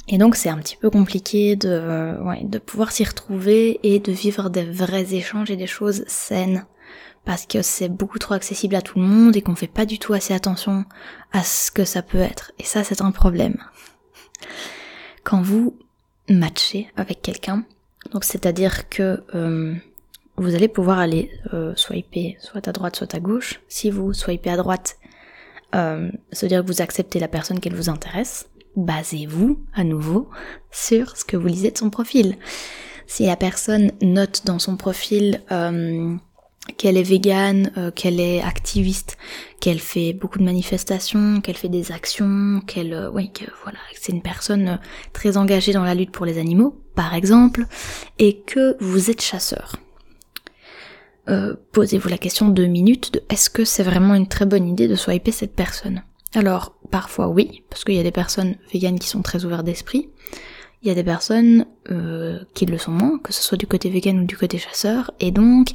Et 0.09 0.19
donc 0.19 0.37
c'est 0.37 0.51
un 0.51 0.59
petit 0.59 0.77
peu 0.77 0.91
compliqué 0.91 1.57
de, 1.57 2.45
de 2.45 2.59
pouvoir 2.59 2.93
s'y 2.93 3.05
retrouver 3.05 3.81
et 3.83 3.99
de 3.99 4.13
vivre 4.13 4.51
des 4.51 4.65
vrais 4.65 5.15
échanges 5.15 5.51
et 5.51 5.57
des 5.57 5.67
choses 5.67 6.05
saines. 6.07 6.67
Parce 7.29 7.45
que 7.45 7.61
c'est 7.61 7.91
beaucoup 7.91 8.19
trop 8.19 8.33
accessible 8.33 8.75
à 8.75 8.81
tout 8.81 8.99
le 8.99 9.05
monde 9.05 9.37
et 9.37 9.43
qu'on 9.43 9.55
fait 9.55 9.67
pas 9.67 9.85
du 9.85 9.99
tout 9.99 10.15
assez 10.15 10.33
attention 10.33 10.87
à 11.31 11.43
ce 11.43 11.71
que 11.71 11.85
ça 11.85 12.01
peut 12.01 12.17
être. 12.17 12.53
Et 12.59 12.65
ça 12.65 12.85
c'est 12.85 13.03
un 13.03 13.11
problème. 13.11 13.59
Quand 15.25 15.43
vous 15.43 15.77
matchez 16.31 16.91
avec 16.97 17.21
quelqu'un, 17.21 17.67
donc 18.13 18.25
c'est-à-dire 18.25 18.89
que 18.89 19.23
euh, 19.35 19.75
vous 20.39 20.55
allez 20.55 20.69
pouvoir 20.69 21.01
aller 21.01 21.31
euh, 21.53 21.75
swiper 21.77 22.39
soit 22.41 22.67
à 22.67 22.73
droite 22.73 22.97
soit 22.97 23.15
à 23.15 23.21
gauche. 23.21 23.61
Si 23.69 23.91
vous 23.91 24.15
swipez 24.15 24.49
à 24.49 24.57
droite, 24.57 24.97
euh, 25.75 26.11
se 26.33 26.47
dire 26.47 26.63
que 26.63 26.67
vous 26.67 26.81
acceptez 26.81 27.21
la 27.21 27.29
personne 27.29 27.61
qu'elle 27.61 27.75
vous 27.75 27.91
intéresse 27.91 28.49
basez-vous 28.75 29.63
à 29.75 29.85
nouveau 29.85 30.31
sur 30.71 31.15
ce 31.15 31.27
que 31.27 31.37
vous 31.37 31.49
lisez 31.49 31.73
de 31.73 31.77
son 31.79 31.91
profil. 31.91 32.37
Si 33.07 33.27
la 33.27 33.37
personne 33.37 33.93
note 34.01 34.47
dans 34.47 34.59
son 34.59 34.77
profil 34.77 35.43
euh, 35.51 36.17
qu'elle 36.77 36.97
est 36.97 37.03
végane, 37.03 37.73
euh, 37.77 37.91
qu'elle 37.91 38.21
est 38.21 38.41
activiste, 38.41 39.17
qu'elle 39.61 39.79
fait 39.79 40.13
beaucoup 40.13 40.39
de 40.39 40.45
manifestations, 40.45 41.41
qu'elle 41.41 41.57
fait 41.57 41.69
des 41.69 41.93
actions, 41.93 42.61
qu'elle, 42.67 42.93
euh, 42.93 43.11
oui, 43.11 43.33
que 43.33 43.45
voilà, 43.63 43.79
c'est 43.95 44.13
une 44.13 44.23
personne 44.23 44.79
très 45.13 45.37
engagée 45.37 45.73
dans 45.73 45.85
la 45.85 45.95
lutte 45.95 46.13
pour 46.13 46.27
les 46.27 46.39
animaux, 46.39 46.81
par 46.95 47.15
exemple, 47.15 47.67
et 48.19 48.41
que 48.41 48.77
vous 48.81 49.11
êtes 49.11 49.23
chasseur. 49.23 49.77
Posez-vous 51.73 52.09
la 52.09 52.17
question 52.17 52.49
deux 52.49 52.69
minutes 52.69 53.13
de 53.13 53.23
est-ce 53.29 53.51
que 53.51 53.67
c'est 53.67 53.83
vraiment 53.83 54.15
une 54.15 54.29
très 54.29 54.47
bonne 54.47 54.67
idée 54.67 54.89
de 54.89 54.95
swiper 54.95 55.31
cette 55.31 55.55
personne? 55.55 56.03
Alors, 56.35 56.75
parfois 56.91 57.29
oui, 57.29 57.65
parce 57.71 57.85
qu'il 57.85 57.95
y 57.95 58.01
a 58.01 58.03
des 58.03 58.11
personnes 58.11 58.57
véganes 58.73 58.99
qui 58.99 59.09
sont 59.09 59.23
très 59.23 59.45
ouvertes 59.45 59.65
d'esprit. 59.65 60.09
Il 60.83 60.89
y 60.89 60.91
a 60.91 60.95
des 60.95 61.05
personnes 61.05 61.67
euh, 61.91 62.39
qui 62.55 62.67
le 62.67 62.79
sont 62.79 62.93
moins, 62.93 63.19
que 63.19 63.33
ce 63.33 63.43
soit 63.43 63.59
du 63.59 63.67
côté 63.67 63.91
vegan 63.91 64.21
ou 64.21 64.25
du 64.25 64.37
côté 64.37 64.59
chasseur, 64.59 65.11
et 65.19 65.33
donc 65.33 65.71
euh, 65.71 65.75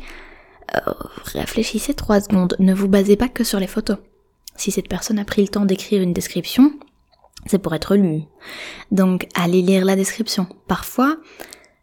réfléchissez 1.26 1.94
trois 1.94 2.22
secondes. 2.22 2.56
Ne 2.60 2.74
vous 2.74 2.88
basez 2.88 3.16
pas 3.16 3.30
que 3.30 3.44
sur 3.44 3.60
les 3.60 3.68
photos. 3.68 3.98
Si 4.56 4.72
cette 4.72 4.90
personne 4.90 5.20
a 5.20 5.26
pris 5.26 5.42
le 5.42 5.48
temps 5.48 5.66
d'écrire 5.66 6.02
une 6.02 6.14
description, 6.14 6.74
c'est 7.46 7.60
pour 7.60 7.74
être 7.74 7.96
lu. 7.96 8.24
Donc 8.92 9.28
allez 9.36 9.62
lire 9.62 9.86
la 9.86 9.96
description. 9.96 10.48
Parfois, 10.68 11.18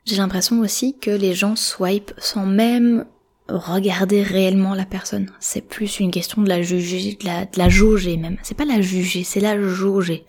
j'ai 0.05 0.16
l'impression 0.16 0.61
aussi 0.61 0.98
que 0.98 1.11
les 1.11 1.35
gens 1.35 1.57
swipe 1.57 2.12
sans 2.18 2.46
même 2.46 3.07
regarder 3.48 4.22
réellement 4.22 4.74
la 4.74 4.85
personne. 4.85 5.31
C'est 5.40 5.61
plus 5.61 5.98
une 6.00 6.11
question 6.11 6.42
de 6.42 6.48
la 6.48 6.62
juger, 6.62 7.18
de 7.20 7.26
la, 7.26 7.44
de 7.44 7.59
la 7.59 7.68
jauger 7.68 8.16
même. 8.16 8.37
C'est 8.42 8.57
pas 8.57 8.64
la 8.64 8.81
juger, 8.81 9.24
c'est 9.24 9.40
la 9.40 9.61
jauger. 9.61 10.24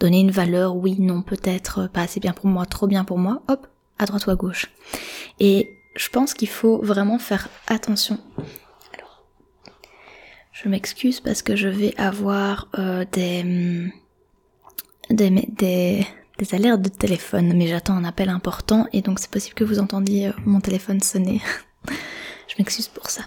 Donner 0.00 0.20
une 0.20 0.32
valeur, 0.32 0.76
oui, 0.76 0.96
non, 0.98 1.22
peut-être, 1.22 1.88
pas 1.92 2.02
assez 2.02 2.20
bien 2.20 2.32
pour 2.32 2.46
moi, 2.46 2.66
trop 2.66 2.86
bien 2.86 3.04
pour 3.04 3.18
moi, 3.18 3.42
hop, 3.48 3.66
à 3.98 4.06
droite 4.06 4.26
ou 4.26 4.30
à 4.30 4.34
gauche. 4.34 4.70
Et 5.38 5.73
je 5.96 6.08
pense 6.08 6.34
qu'il 6.34 6.48
faut 6.48 6.78
vraiment 6.82 7.18
faire 7.18 7.48
attention. 7.66 8.18
Alors, 8.96 9.24
je 10.52 10.68
m'excuse 10.68 11.20
parce 11.20 11.42
que 11.42 11.56
je 11.56 11.68
vais 11.68 11.94
avoir 11.96 12.68
euh, 12.78 13.04
des, 13.12 13.92
des 15.10 16.06
alertes 16.54 16.82
de 16.82 16.88
téléphone, 16.88 17.52
mais 17.56 17.66
j'attends 17.66 17.94
un 17.94 18.04
appel 18.04 18.28
important 18.28 18.86
et 18.92 19.02
donc 19.02 19.18
c'est 19.18 19.30
possible 19.30 19.54
que 19.54 19.64
vous 19.64 19.78
entendiez 19.78 20.28
euh, 20.28 20.32
mon 20.44 20.60
téléphone 20.60 21.00
sonner. 21.00 21.40
Je 22.46 22.54
m'excuse 22.58 22.88
pour 22.88 23.10
ça. 23.10 23.22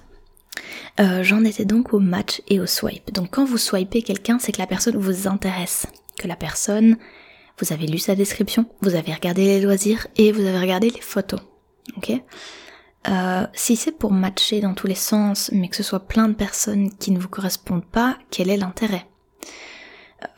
Euh, 1.00 1.22
j'en 1.24 1.44
étais 1.44 1.66
donc 1.66 1.94
au 1.94 2.00
match 2.00 2.42
et 2.48 2.60
au 2.60 2.66
swipe. 2.66 3.12
Donc 3.14 3.32
quand 3.32 3.46
vous 3.46 3.58
swipez 3.58 4.02
quelqu'un, 4.02 4.40
c'est 4.40 4.52
que 4.52 4.60
la 4.60 4.68
personne 4.68 4.96
vous 4.98 5.28
intéresse. 5.28 5.86
Que 6.18 6.28
la 6.28 6.36
personne, 6.36 6.98
vous 7.60 7.74
avez 7.74 7.88
lu 7.88 7.98
sa 7.98 8.16
description, 8.16 8.66
vous 8.82 8.96
avez 8.96 9.14
regardé 9.14 9.44
les 9.44 9.62
loisirs 9.62 10.08
et 10.16 10.32
vous 10.32 10.46
avez 10.46 10.60
regardé 10.60 10.90
les 10.90 11.02
photos. 11.02 11.42
Ok 11.96 12.12
euh, 13.08 13.48
Si 13.54 13.76
c'est 13.76 13.92
pour 13.92 14.12
matcher 14.12 14.60
dans 14.60 14.74
tous 14.74 14.88
les 14.88 14.96
sens, 14.96 15.50
mais 15.54 15.70
que 15.70 15.76
ce 15.76 15.84
soit 15.84 16.08
plein 16.08 16.28
de 16.28 16.34
personnes 16.34 16.92
qui 16.98 17.12
ne 17.12 17.20
vous 17.20 17.30
correspondent 17.30 17.86
pas, 17.86 18.18
quel 18.32 18.50
est 18.50 18.58
l'intérêt? 18.58 19.08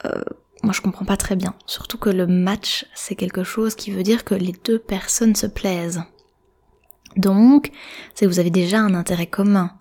Euh, 0.05 0.21
Moi 0.63 0.73
je 0.73 0.81
comprends 0.81 1.05
pas 1.05 1.17
très 1.17 1.35
bien. 1.35 1.55
Surtout 1.65 1.97
que 1.97 2.09
le 2.09 2.27
match, 2.27 2.85
c'est 2.93 3.15
quelque 3.15 3.43
chose 3.43 3.75
qui 3.75 3.91
veut 3.91 4.03
dire 4.03 4.23
que 4.23 4.35
les 4.35 4.53
deux 4.63 4.79
personnes 4.79 5.35
se 5.35 5.47
plaisent. 5.47 6.03
Donc, 7.15 7.71
c'est 8.13 8.25
que 8.25 8.29
vous 8.29 8.39
avez 8.39 8.51
déjà 8.51 8.79
un 8.79 8.93
intérêt 8.93 9.25
commun. 9.25 9.71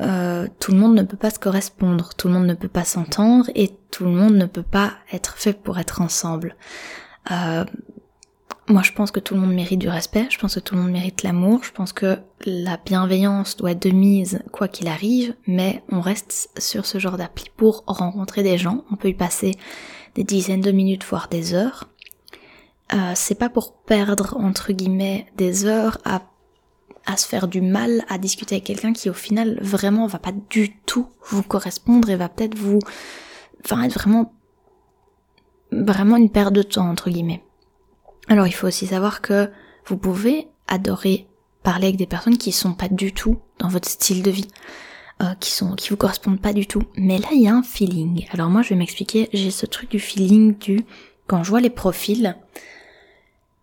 Euh, 0.00 0.48
tout 0.58 0.72
le 0.72 0.78
monde 0.78 0.94
ne 0.94 1.02
peut 1.02 1.16
pas 1.16 1.30
se 1.30 1.38
correspondre, 1.38 2.14
tout 2.14 2.28
le 2.28 2.34
monde 2.34 2.46
ne 2.46 2.54
peut 2.54 2.68
pas 2.68 2.84
s'entendre 2.84 3.48
et 3.54 3.76
tout 3.90 4.04
le 4.04 4.10
monde 4.10 4.34
ne 4.34 4.46
peut 4.46 4.64
pas 4.64 4.94
être 5.12 5.36
fait 5.38 5.52
pour 5.52 5.78
être 5.78 6.00
ensemble. 6.00 6.56
Euh, 7.30 7.64
moi, 8.66 8.82
je 8.82 8.92
pense 8.92 9.10
que 9.10 9.20
tout 9.20 9.34
le 9.34 9.40
monde 9.40 9.52
mérite 9.52 9.78
du 9.78 9.90
respect, 9.90 10.26
je 10.30 10.38
pense 10.38 10.54
que 10.54 10.60
tout 10.60 10.74
le 10.74 10.80
monde 10.80 10.90
mérite 10.92 11.22
l'amour, 11.22 11.62
je 11.64 11.70
pense 11.70 11.92
que 11.92 12.18
la 12.46 12.78
bienveillance 12.78 13.56
doit 13.56 13.72
être 13.72 13.82
de 13.82 13.90
mise 13.90 14.42
quoi 14.52 14.68
qu'il 14.68 14.88
arrive, 14.88 15.34
mais 15.46 15.82
on 15.90 16.00
reste 16.00 16.50
sur 16.56 16.86
ce 16.86 16.98
genre 16.98 17.18
d'appli 17.18 17.44
pour 17.56 17.84
rencontrer 17.86 18.42
des 18.42 18.56
gens. 18.56 18.84
On 18.90 18.96
peut 18.96 19.08
y 19.08 19.14
passer 19.14 19.52
des 20.14 20.24
dizaines 20.24 20.62
de 20.62 20.70
minutes, 20.70 21.04
voire 21.04 21.28
des 21.28 21.52
heures. 21.52 21.90
Euh, 22.94 23.12
c'est 23.14 23.34
pas 23.34 23.50
pour 23.50 23.74
perdre 23.82 24.36
entre 24.38 24.72
guillemets 24.72 25.26
des 25.36 25.66
heures 25.66 25.98
à 26.04 26.22
à 27.06 27.18
se 27.18 27.26
faire 27.26 27.48
du 27.48 27.60
mal 27.60 28.02
à 28.08 28.16
discuter 28.16 28.54
avec 28.54 28.64
quelqu'un 28.64 28.94
qui 28.94 29.10
au 29.10 29.14
final 29.14 29.58
vraiment 29.60 30.06
va 30.06 30.18
pas 30.18 30.32
du 30.48 30.74
tout 30.86 31.06
vous 31.28 31.42
correspondre 31.42 32.08
et 32.08 32.16
va 32.16 32.30
peut-être 32.30 32.56
vous 32.56 32.78
enfin 33.62 33.82
être 33.82 33.94
vraiment 33.94 34.32
vraiment 35.70 36.16
une 36.16 36.30
perte 36.30 36.54
de 36.54 36.62
temps 36.62 36.88
entre 36.88 37.10
guillemets. 37.10 37.42
Alors 38.28 38.46
il 38.46 38.52
faut 38.52 38.66
aussi 38.66 38.86
savoir 38.86 39.20
que 39.20 39.50
vous 39.86 39.96
pouvez 39.96 40.48
adorer 40.66 41.26
parler 41.62 41.88
avec 41.88 41.96
des 41.96 42.06
personnes 42.06 42.38
qui 42.38 42.52
sont 42.52 42.74
pas 42.74 42.88
du 42.88 43.12
tout 43.12 43.40
dans 43.58 43.68
votre 43.68 43.88
style 43.88 44.22
de 44.22 44.30
vie, 44.30 44.48
euh, 45.22 45.34
qui 45.40 45.50
sont 45.50 45.76
vous 45.88 45.96
correspondent 45.96 46.40
pas 46.40 46.52
du 46.52 46.66
tout. 46.66 46.82
Mais 46.96 47.18
là 47.18 47.28
il 47.32 47.42
y 47.42 47.48
a 47.48 47.54
un 47.54 47.62
feeling. 47.62 48.26
Alors 48.30 48.48
moi 48.48 48.62
je 48.62 48.70
vais 48.70 48.76
m'expliquer, 48.76 49.28
j'ai 49.32 49.50
ce 49.50 49.66
truc 49.66 49.90
du 49.90 49.98
feeling 49.98 50.56
du 50.58 50.84
quand 51.26 51.42
je 51.42 51.50
vois 51.50 51.60
les 51.60 51.70
profils, 51.70 52.36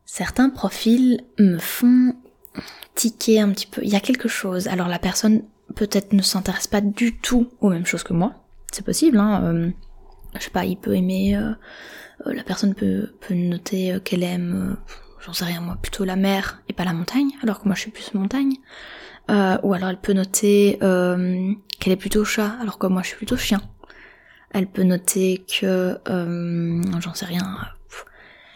certains 0.05 0.49
profils 0.49 1.23
me 1.37 1.57
font 1.57 2.15
tiquer 2.95 3.39
un 3.39 3.49
petit 3.51 3.67
peu. 3.67 3.81
Il 3.83 3.89
y 3.89 3.95
a 3.95 3.99
quelque 3.99 4.27
chose. 4.27 4.67
Alors 4.67 4.87
la 4.87 4.99
personne 4.99 5.43
peut-être 5.75 6.13
ne 6.13 6.21
s'intéresse 6.21 6.67
pas 6.67 6.81
du 6.81 7.17
tout 7.17 7.49
aux 7.61 7.69
mêmes 7.69 7.85
choses 7.85 8.03
que 8.03 8.13
moi. 8.13 8.33
C'est 8.71 8.85
possible, 8.85 9.19
hein. 9.19 9.43
Euh, 9.43 9.71
je 10.35 10.43
sais 10.43 10.49
pas, 10.49 10.65
il 10.65 10.77
peut 10.77 10.95
aimer. 10.95 11.35
Euh, 11.35 11.51
la 12.25 12.43
personne 12.43 12.73
peut, 12.75 13.09
peut 13.19 13.33
noter 13.33 13.97
qu'elle 14.03 14.23
aime, 14.23 14.77
j'en 15.25 15.33
sais 15.33 15.45
rien 15.45 15.61
moi, 15.61 15.77
plutôt 15.81 16.05
la 16.05 16.15
mer 16.15 16.61
et 16.69 16.73
pas 16.73 16.83
la 16.83 16.93
montagne, 16.93 17.31
alors 17.43 17.59
que 17.59 17.65
moi 17.67 17.75
je 17.75 17.81
suis 17.81 17.91
plus 17.91 18.13
montagne. 18.13 18.55
Euh, 19.29 19.57
ou 19.63 19.73
alors 19.73 19.89
elle 19.89 19.99
peut 19.99 20.13
noter 20.13 20.77
euh, 20.81 21.53
qu'elle 21.79 21.93
est 21.93 21.97
plutôt 21.97 22.25
chat, 22.25 22.55
alors 22.59 22.77
que 22.77 22.87
moi 22.87 23.01
je 23.01 23.09
suis 23.09 23.17
plutôt 23.17 23.37
chien. 23.37 23.61
Elle 24.51 24.67
peut 24.67 24.83
noter 24.83 25.45
que, 25.47 25.97
euh, 26.09 26.81
j'en 26.99 27.13
sais 27.13 27.25
rien, 27.25 27.57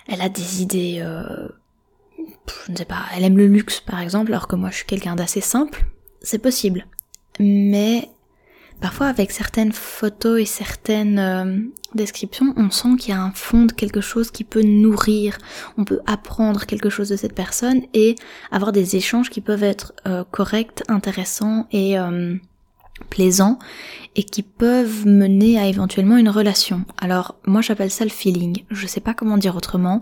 elle 0.08 0.22
a 0.22 0.30
des 0.30 0.62
idées, 0.62 0.98
je 1.00 2.72
ne 2.72 2.78
sais 2.78 2.86
pas, 2.86 3.04
elle 3.16 3.24
aime 3.24 3.38
le 3.38 3.48
luxe 3.48 3.80
par 3.80 4.02
exemple, 4.02 4.32
alors 4.32 4.48
que 4.48 4.56
moi 4.56 4.70
je 4.70 4.78
suis 4.78 4.86
quelqu'un 4.86 5.16
d'assez 5.16 5.42
simple. 5.42 5.86
C'est 6.22 6.40
possible. 6.40 6.88
Mais 7.40 8.10
Parfois, 8.82 9.08
avec 9.08 9.32
certaines 9.32 9.72
photos 9.72 10.42
et 10.42 10.46
certaines 10.46 11.20
euh, 11.20 11.60
descriptions, 11.96 12.54
on 12.58 12.70
sent 12.70 12.98
qu'il 13.00 13.14
y 13.14 13.18
a 13.18 13.22
un 13.22 13.32
fond 13.32 13.66
de 13.66 13.72
quelque 13.72 14.02
chose 14.02 14.32
qui 14.32 14.44
peut 14.44 14.62
nourrir. 14.62 15.38
On 15.78 15.86
peut 15.86 16.02
apprendre 16.06 16.66
quelque 16.66 16.90
chose 16.90 17.10
de 17.10 17.16
cette 17.16 17.34
personne 17.34 17.82
et 17.94 18.16
avoir 18.52 18.72
des 18.72 18.96
échanges 18.96 19.30
qui 19.30 19.42
peuvent 19.42 19.64
être 19.64 19.94
euh, 20.08 20.24
corrects, 20.30 20.84
intéressants 20.88 21.68
et 21.72 21.98
euh, 21.98 22.36
plaisants 23.10 23.60
et 24.16 24.24
qui 24.24 24.44
peuvent 24.44 25.08
mener 25.08 25.60
à 25.60 25.68
éventuellement 25.68 26.18
une 26.18 26.30
relation. 26.30 26.86
Alors, 27.00 27.36
moi, 27.46 27.62
j'appelle 27.62 27.92
ça 27.92 28.04
le 28.04 28.10
feeling. 28.10 28.64
Je 28.72 28.88
sais 28.88 29.02
pas 29.02 29.14
comment 29.14 29.38
dire 29.38 29.56
autrement. 29.56 30.02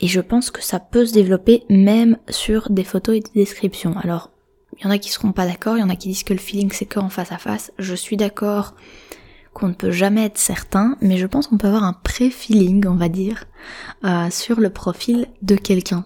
Et 0.00 0.08
je 0.08 0.20
pense 0.20 0.50
que 0.50 0.62
ça 0.62 0.80
peut 0.80 1.06
se 1.06 1.12
développer 1.12 1.62
même 1.70 2.18
sur 2.28 2.70
des 2.70 2.84
photos 2.84 3.16
et 3.16 3.20
des 3.20 3.40
descriptions. 3.40 3.96
Alors, 3.98 4.31
il 4.82 4.86
y 4.86 4.88
en 4.88 4.90
a 4.90 4.98
qui 4.98 5.10
seront 5.10 5.30
pas 5.30 5.46
d'accord, 5.46 5.76
il 5.76 5.80
y 5.80 5.84
en 5.84 5.88
a 5.90 5.94
qui 5.94 6.08
disent 6.08 6.24
que 6.24 6.32
le 6.32 6.40
feeling 6.40 6.72
c'est 6.72 6.86
qu'en 6.86 7.08
face 7.08 7.30
à 7.30 7.38
face. 7.38 7.72
Je 7.78 7.94
suis 7.94 8.16
d'accord 8.16 8.74
qu'on 9.54 9.68
ne 9.68 9.74
peut 9.74 9.92
jamais 9.92 10.24
être 10.24 10.38
certain, 10.38 10.96
mais 11.00 11.18
je 11.18 11.26
pense 11.26 11.46
qu'on 11.46 11.56
peut 11.56 11.68
avoir 11.68 11.84
un 11.84 11.92
pré-feeling, 11.92 12.84
on 12.88 12.96
va 12.96 13.08
dire, 13.08 13.44
euh, 14.04 14.28
sur 14.30 14.58
le 14.58 14.70
profil 14.70 15.28
de 15.42 15.54
quelqu'un. 15.54 16.04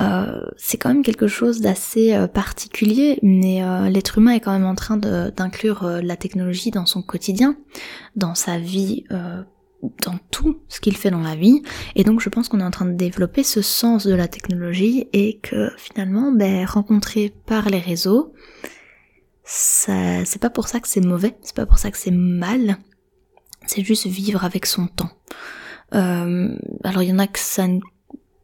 Euh, 0.00 0.40
c'est 0.56 0.78
quand 0.78 0.88
même 0.88 1.04
quelque 1.04 1.28
chose 1.28 1.60
d'assez 1.60 2.14
euh, 2.14 2.26
particulier, 2.26 3.20
mais 3.22 3.62
l'être 3.88 4.18
humain 4.18 4.32
est 4.32 4.40
quand 4.40 4.52
même 4.52 4.66
en 4.66 4.74
train 4.74 4.96
d'inclure 4.96 5.88
la 6.02 6.16
technologie 6.16 6.72
dans 6.72 6.86
son 6.86 7.02
quotidien, 7.02 7.56
dans 8.16 8.34
sa 8.34 8.58
vie 8.58 9.04
dans 9.82 10.18
tout 10.30 10.60
ce 10.68 10.80
qu'il 10.80 10.96
fait 10.96 11.10
dans 11.10 11.20
la 11.20 11.36
vie. 11.36 11.62
Et 11.94 12.04
donc 12.04 12.20
je 12.20 12.28
pense 12.28 12.48
qu'on 12.48 12.60
est 12.60 12.64
en 12.64 12.70
train 12.70 12.86
de 12.86 12.94
développer 12.94 13.42
ce 13.42 13.62
sens 13.62 14.06
de 14.06 14.14
la 14.14 14.28
technologie 14.28 15.08
et 15.12 15.38
que 15.38 15.70
finalement, 15.76 16.32
ben, 16.32 16.64
rencontrer 16.64 17.32
par 17.46 17.68
les 17.68 17.78
réseaux, 17.78 18.32
c'est 19.44 20.40
pas 20.40 20.50
pour 20.50 20.68
ça 20.68 20.80
que 20.80 20.88
c'est 20.88 21.00
mauvais, 21.00 21.36
c'est 21.42 21.54
pas 21.54 21.66
pour 21.66 21.78
ça 21.78 21.90
que 21.90 21.98
c'est 21.98 22.10
mal, 22.10 22.78
c'est 23.66 23.84
juste 23.84 24.06
vivre 24.06 24.44
avec 24.44 24.66
son 24.66 24.86
temps. 24.86 25.10
Euh, 25.94 26.48
alors 26.82 27.02
il 27.02 27.10
y 27.10 27.12
en 27.12 27.18
a 27.20 27.28
que 27.28 27.38
ça 27.38 27.66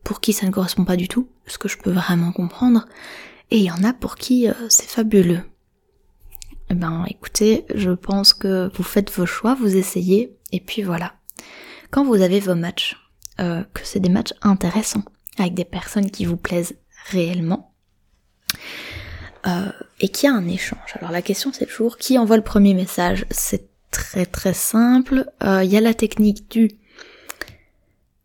pour 0.05 0.21
qui 0.21 0.33
ça 0.33 0.47
ne 0.47 0.53
correspond 0.53 0.85
pas 0.85 0.97
du 0.97 1.09
tout, 1.09 1.29
ce 1.47 1.59
que 1.59 1.69
je 1.69 1.79
peux 1.79 1.91
vraiment 1.91 2.33
comprendre, 2.33 2.87
et 3.51 3.59
il 3.59 3.65
y 3.65 3.71
en 3.71 3.83
a 3.85 3.93
pour 3.93 4.17
qui 4.17 4.49
euh, 4.49 4.53
c'est 4.69 4.89
fabuleux. 4.89 5.41
Eh 6.71 6.75
ben 6.75 7.05
écoutez, 7.09 7.67
je 7.75 7.91
pense 7.91 8.33
que 8.33 8.71
vous 8.75 8.83
faites 8.83 9.11
vos 9.13 9.27
choix, 9.27 9.55
vous 9.55 9.77
essayez, 9.77 10.37
et 10.53 10.61
puis 10.61 10.83
voilà 10.83 11.15
quand 11.93 12.05
vous 12.05 12.21
avez 12.23 12.41
vos 12.41 12.57
matchs, 12.57 12.97
euh, 13.39 13.63
que 13.75 13.83
c'est 13.85 14.01
des 14.01 14.09
matchs 14.09 14.33
intéressants, 14.43 15.05
avec 15.39 15.55
des 15.55 15.65
personnes 15.65 16.11
qui 16.11 16.25
vous 16.25 16.37
plaisent 16.39 16.75
réellement, 17.11 17.75
euh, 19.47 19.71
et 20.01 20.09
qu'il 20.09 20.29
y 20.29 20.33
a 20.33 20.35
un 20.35 20.49
échange. 20.49 20.97
Alors 20.99 21.13
la 21.13 21.23
question 21.23 21.53
c'est 21.53 21.67
toujours 21.67 21.99
qui 21.99 22.19
envoie 22.19 22.37
le 22.37 22.43
premier 22.43 22.75
message? 22.75 23.27
C'est 23.31 23.69
très 23.91 24.27
très 24.27 24.55
simple. 24.55 25.31
Euh, 25.45 25.63
il 25.63 25.71
y 25.71 25.77
a 25.77 25.81
la 25.81 25.95
technique 25.95 26.51
du... 26.51 26.71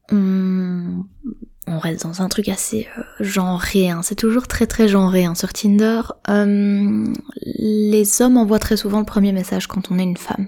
On, 0.10 1.80
reste 1.80 2.03
dans 2.03 2.21
un 2.21 2.30
truc 2.30 2.47
assez 2.47 2.88
genré, 3.19 3.89
hein. 3.89 4.01
c'est 4.01 4.15
toujours 4.15 4.47
très 4.47 4.65
très 4.65 4.88
genré 4.88 5.25
hein. 5.25 5.36
sur 5.36 5.51
Tinder. 5.51 6.01
les 6.25 8.21
hommes 8.21 8.38
envoient 8.38 8.60
très 8.60 8.77
souvent 8.77 8.99
le 8.99 9.06
premier 9.06 9.34
message 9.34 9.67
quand 9.67 9.91
on 9.91 9.99
est 9.99 10.03
une 10.03 10.17
femme 10.17 10.47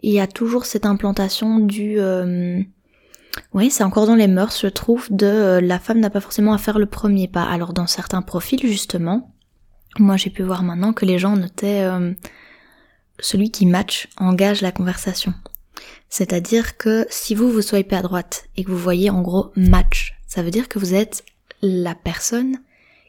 il 0.00 0.12
y 0.12 0.20
a 0.20 0.26
toujours 0.26 0.66
cette 0.66 0.86
implantation 0.86 1.58
du... 1.58 1.98
Euh, 1.98 2.62
oui, 3.54 3.70
c'est 3.70 3.84
encore 3.84 4.06
dans 4.06 4.14
les 4.14 4.26
mœurs, 4.26 4.58
je 4.60 4.68
trouve, 4.68 5.06
de 5.10 5.26
euh, 5.26 5.60
la 5.60 5.78
femme 5.78 6.00
n'a 6.00 6.10
pas 6.10 6.20
forcément 6.20 6.52
à 6.52 6.58
faire 6.58 6.78
le 6.78 6.86
premier 6.86 7.28
pas. 7.28 7.44
Alors 7.44 7.72
dans 7.72 7.86
certains 7.86 8.22
profils, 8.22 8.60
justement, 8.66 9.34
moi 9.98 10.16
j'ai 10.16 10.30
pu 10.30 10.42
voir 10.42 10.62
maintenant 10.62 10.92
que 10.92 11.04
les 11.04 11.18
gens 11.18 11.36
notaient 11.36 11.82
euh, 11.82 12.12
celui 13.20 13.50
qui 13.50 13.66
match, 13.66 14.08
engage 14.16 14.60
la 14.60 14.72
conversation. 14.72 15.34
C'est-à-dire 16.08 16.76
que 16.76 17.06
si 17.10 17.34
vous 17.34 17.50
vous 17.50 17.62
soyez 17.62 17.86
à 17.94 18.02
droite 18.02 18.48
et 18.56 18.64
que 18.64 18.70
vous 18.70 18.78
voyez 18.78 19.10
en 19.10 19.20
gros 19.20 19.52
match, 19.56 20.18
ça 20.26 20.42
veut 20.42 20.50
dire 20.50 20.68
que 20.68 20.78
vous 20.78 20.94
êtes 20.94 21.24
la 21.62 21.94
personne 21.94 22.58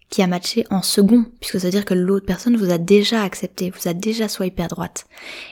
qui 0.10 0.22
a 0.24 0.28
matché 0.28 0.66
en 0.72 0.82
second, 0.82 1.26
puisque 1.40 1.60
ça 1.60 1.68
veut 1.68 1.72
dire 1.72 1.86
que 1.86 1.94
l'autre 1.94 2.26
personne 2.26 2.58
vous 2.58 2.72
a 2.72 2.78
déjà 2.78 3.22
accepté, 3.22 3.70
vous 3.70 3.88
a 3.88 3.94
déjà 3.94 4.28
swipé 4.28 4.64
à 4.64 4.68
droite. 4.68 5.06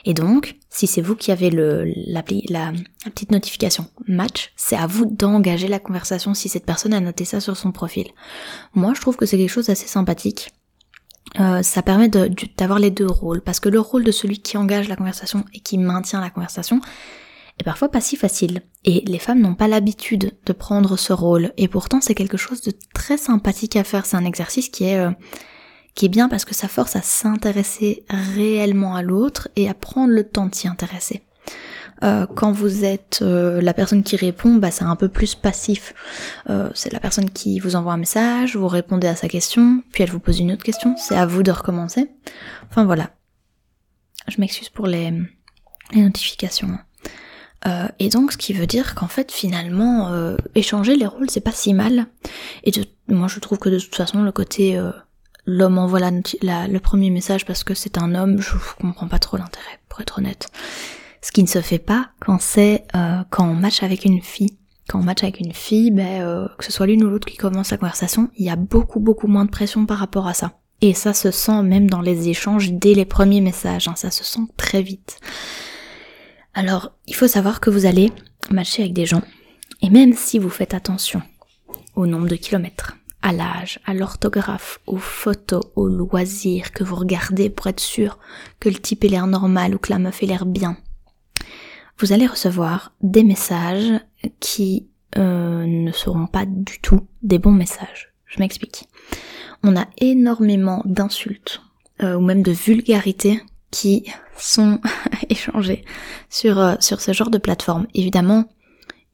Et 0.04 0.14
donc, 0.14 0.56
si 0.68 0.86
c'est 0.86 1.00
vous 1.00 1.14
qui 1.14 1.30
avez 1.30 1.50
la, 1.50 2.22
petite 3.04 3.30
notification 3.30 3.86
match, 4.06 4.52
c'est 4.56 4.76
à 4.76 4.86
vous 4.86 5.06
d'engager 5.06 5.68
la 5.68 5.78
conversation 5.78 6.34
si 6.34 6.48
cette 6.48 6.66
personne 6.66 6.92
a 6.92 7.00
noté 7.00 7.24
ça 7.24 7.40
sur 7.40 7.56
son 7.56 7.70
profil. 7.70 8.08
Moi, 8.74 8.94
je 8.94 9.00
trouve 9.00 9.16
que 9.16 9.26
c'est 9.26 9.38
quelque 9.38 9.48
chose 9.48 9.66
d'assez 9.66 9.86
sympathique. 9.86 10.50
Euh, 11.38 11.62
ça 11.62 11.82
permet 11.82 12.08
d'avoir 12.08 12.78
les 12.78 12.90
deux 12.90 13.06
rôles, 13.06 13.42
parce 13.42 13.60
que 13.60 13.68
le 13.68 13.80
rôle 13.80 14.02
de 14.02 14.12
celui 14.12 14.40
qui 14.40 14.56
engage 14.56 14.88
la 14.88 14.96
conversation 14.96 15.44
et 15.54 15.60
qui 15.60 15.78
maintient 15.78 16.20
la 16.20 16.30
conversation, 16.30 16.80
est 17.58 17.64
parfois 17.64 17.90
pas 17.90 18.00
si 18.00 18.16
facile. 18.16 18.62
Et 18.84 19.02
les 19.06 19.18
femmes 19.18 19.40
n'ont 19.40 19.54
pas 19.54 19.68
l'habitude 19.68 20.32
de 20.44 20.52
prendre 20.52 20.96
ce 20.96 21.12
rôle. 21.12 21.52
Et 21.56 21.68
pourtant, 21.68 22.00
c'est 22.00 22.14
quelque 22.14 22.36
chose 22.36 22.62
de 22.62 22.72
très 22.94 23.16
sympathique 23.16 23.76
à 23.76 23.84
faire. 23.84 24.06
C'est 24.06 24.16
un 24.16 24.24
exercice 24.24 24.68
qui 24.68 24.84
est, 24.84 24.98
euh, 24.98 25.10
qui 25.94 26.06
est 26.06 26.10
bien 26.10 26.28
parce 26.28 26.44
que 26.44 26.54
ça 26.54 26.68
force 26.68 26.96
à 26.96 27.02
s'intéresser 27.02 28.04
réellement 28.08 28.94
à 28.94 29.02
l'autre 29.02 29.48
et 29.56 29.68
à 29.68 29.74
prendre 29.74 30.12
le 30.12 30.24
temps 30.24 30.46
de 30.46 30.54
s'y 30.54 30.68
intéresser. 30.68 31.22
Euh, 32.04 32.26
quand 32.26 32.52
vous 32.52 32.84
êtes 32.84 33.20
euh, 33.22 33.60
la 33.60 33.74
personne 33.74 34.04
qui 34.04 34.14
répond, 34.14 34.54
bah, 34.54 34.70
c'est 34.70 34.84
un 34.84 34.94
peu 34.94 35.08
plus 35.08 35.34
passif. 35.34 35.94
c'est 36.74 36.92
la 36.92 37.00
personne 37.00 37.30
qui 37.30 37.58
vous 37.58 37.74
envoie 37.74 37.92
un 37.92 37.98
message, 37.98 38.56
vous 38.56 38.68
répondez 38.68 39.08
à 39.08 39.16
sa 39.16 39.28
question, 39.28 39.82
puis 39.90 40.04
elle 40.04 40.10
vous 40.10 40.20
pose 40.20 40.38
une 40.38 40.52
autre 40.52 40.62
question, 40.62 40.94
c'est 40.96 41.16
à 41.16 41.26
vous 41.26 41.42
de 41.42 41.50
recommencer. 41.50 42.08
Enfin 42.70 42.84
voilà. 42.84 43.10
Je 44.28 44.40
m'excuse 44.40 44.68
pour 44.68 44.86
les, 44.86 45.12
les 45.92 46.02
notifications. 46.02 46.78
Euh, 47.66 47.88
et 47.98 48.08
donc, 48.08 48.32
ce 48.32 48.38
qui 48.38 48.52
veut 48.52 48.66
dire 48.66 48.94
qu'en 48.94 49.08
fait, 49.08 49.32
finalement, 49.32 50.08
euh, 50.12 50.36
échanger 50.54 50.94
les 50.96 51.06
rôles, 51.06 51.30
c'est 51.30 51.40
pas 51.40 51.52
si 51.52 51.74
mal. 51.74 52.06
Et 52.64 52.72
moi, 53.08 53.28
je 53.28 53.40
trouve 53.40 53.58
que 53.58 53.68
de 53.68 53.78
toute 53.78 53.94
façon, 53.94 54.22
le 54.22 54.32
côté 54.32 54.78
euh, 54.78 54.90
l'homme 55.44 55.78
envoie 55.78 55.98
la, 56.00 56.68
le 56.68 56.78
premier 56.78 57.10
message 57.10 57.44
parce 57.44 57.64
que 57.64 57.74
c'est 57.74 57.98
un 57.98 58.14
homme, 58.14 58.40
je 58.40 58.52
comprends 58.80 59.08
pas 59.08 59.18
trop 59.18 59.36
l'intérêt, 59.36 59.80
pour 59.88 60.00
être 60.00 60.18
honnête. 60.18 60.48
Ce 61.20 61.32
qui 61.32 61.42
ne 61.42 61.48
se 61.48 61.60
fait 61.60 61.80
pas 61.80 62.10
quand 62.20 62.40
c'est 62.40 62.84
quand 63.30 63.44
on 63.44 63.54
match 63.54 63.82
avec 63.82 64.04
une 64.04 64.22
fille. 64.22 64.56
Quand 64.88 65.00
on 65.00 65.02
match 65.02 65.24
avec 65.24 65.40
une 65.40 65.52
fille, 65.52 65.90
ben, 65.90 66.48
que 66.56 66.64
ce 66.64 66.70
soit 66.70 66.86
l'une 66.86 67.02
ou 67.02 67.10
l'autre 67.10 67.26
qui 67.26 67.36
commence 67.36 67.72
la 67.72 67.76
conversation, 67.76 68.30
il 68.36 68.46
y 68.46 68.50
a 68.50 68.56
beaucoup 68.56 69.00
beaucoup 69.00 69.26
moins 69.26 69.44
de 69.44 69.50
pression 69.50 69.84
par 69.84 69.98
rapport 69.98 70.28
à 70.28 70.34
ça. 70.34 70.52
Et 70.80 70.94
ça 70.94 71.12
se 71.12 71.32
sent 71.32 71.62
même 71.64 71.90
dans 71.90 72.00
les 72.00 72.28
échanges 72.28 72.70
dès 72.70 72.94
les 72.94 73.04
premiers 73.04 73.40
messages, 73.40 73.88
hein, 73.88 73.94
ça 73.96 74.12
se 74.12 74.22
sent 74.22 74.46
très 74.56 74.80
vite. 74.80 75.18
Alors, 76.58 76.90
il 77.06 77.14
faut 77.14 77.28
savoir 77.28 77.60
que 77.60 77.70
vous 77.70 77.86
allez 77.86 78.10
matcher 78.50 78.82
avec 78.82 78.92
des 78.92 79.06
gens, 79.06 79.22
et 79.80 79.90
même 79.90 80.12
si 80.12 80.40
vous 80.40 80.50
faites 80.50 80.74
attention 80.74 81.22
au 81.94 82.04
nombre 82.04 82.26
de 82.26 82.34
kilomètres, 82.34 82.96
à 83.22 83.32
l'âge, 83.32 83.78
à 83.86 83.94
l'orthographe, 83.94 84.80
aux 84.88 84.96
photos, 84.96 85.62
aux 85.76 85.86
loisirs 85.86 86.72
que 86.72 86.82
vous 86.82 86.96
regardez 86.96 87.48
pour 87.48 87.68
être 87.68 87.78
sûr 87.78 88.18
que 88.58 88.68
le 88.68 88.74
type 88.74 89.04
ait 89.04 89.08
l'air 89.08 89.28
normal 89.28 89.76
ou 89.76 89.78
que 89.78 89.92
la 89.92 90.00
meuf 90.00 90.20
ait 90.20 90.26
l'air 90.26 90.46
bien, 90.46 90.76
vous 91.96 92.12
allez 92.12 92.26
recevoir 92.26 92.92
des 93.02 93.22
messages 93.22 94.00
qui 94.40 94.88
euh, 95.16 95.64
ne 95.64 95.92
seront 95.92 96.26
pas 96.26 96.44
du 96.44 96.80
tout 96.80 97.06
des 97.22 97.38
bons 97.38 97.52
messages. 97.52 98.12
Je 98.26 98.40
m'explique. 98.40 98.88
On 99.62 99.76
a 99.76 99.86
énormément 99.98 100.82
d'insultes 100.86 101.62
euh, 102.02 102.16
ou 102.16 102.20
même 102.20 102.42
de 102.42 102.50
vulgarités 102.50 103.40
qui 103.70 104.04
sont 104.36 104.80
échangés 105.28 105.84
sur, 106.30 106.58
euh, 106.58 106.74
sur 106.80 107.00
ce 107.00 107.12
genre 107.12 107.30
de 107.30 107.38
plateforme. 107.38 107.86
Évidemment, 107.94 108.46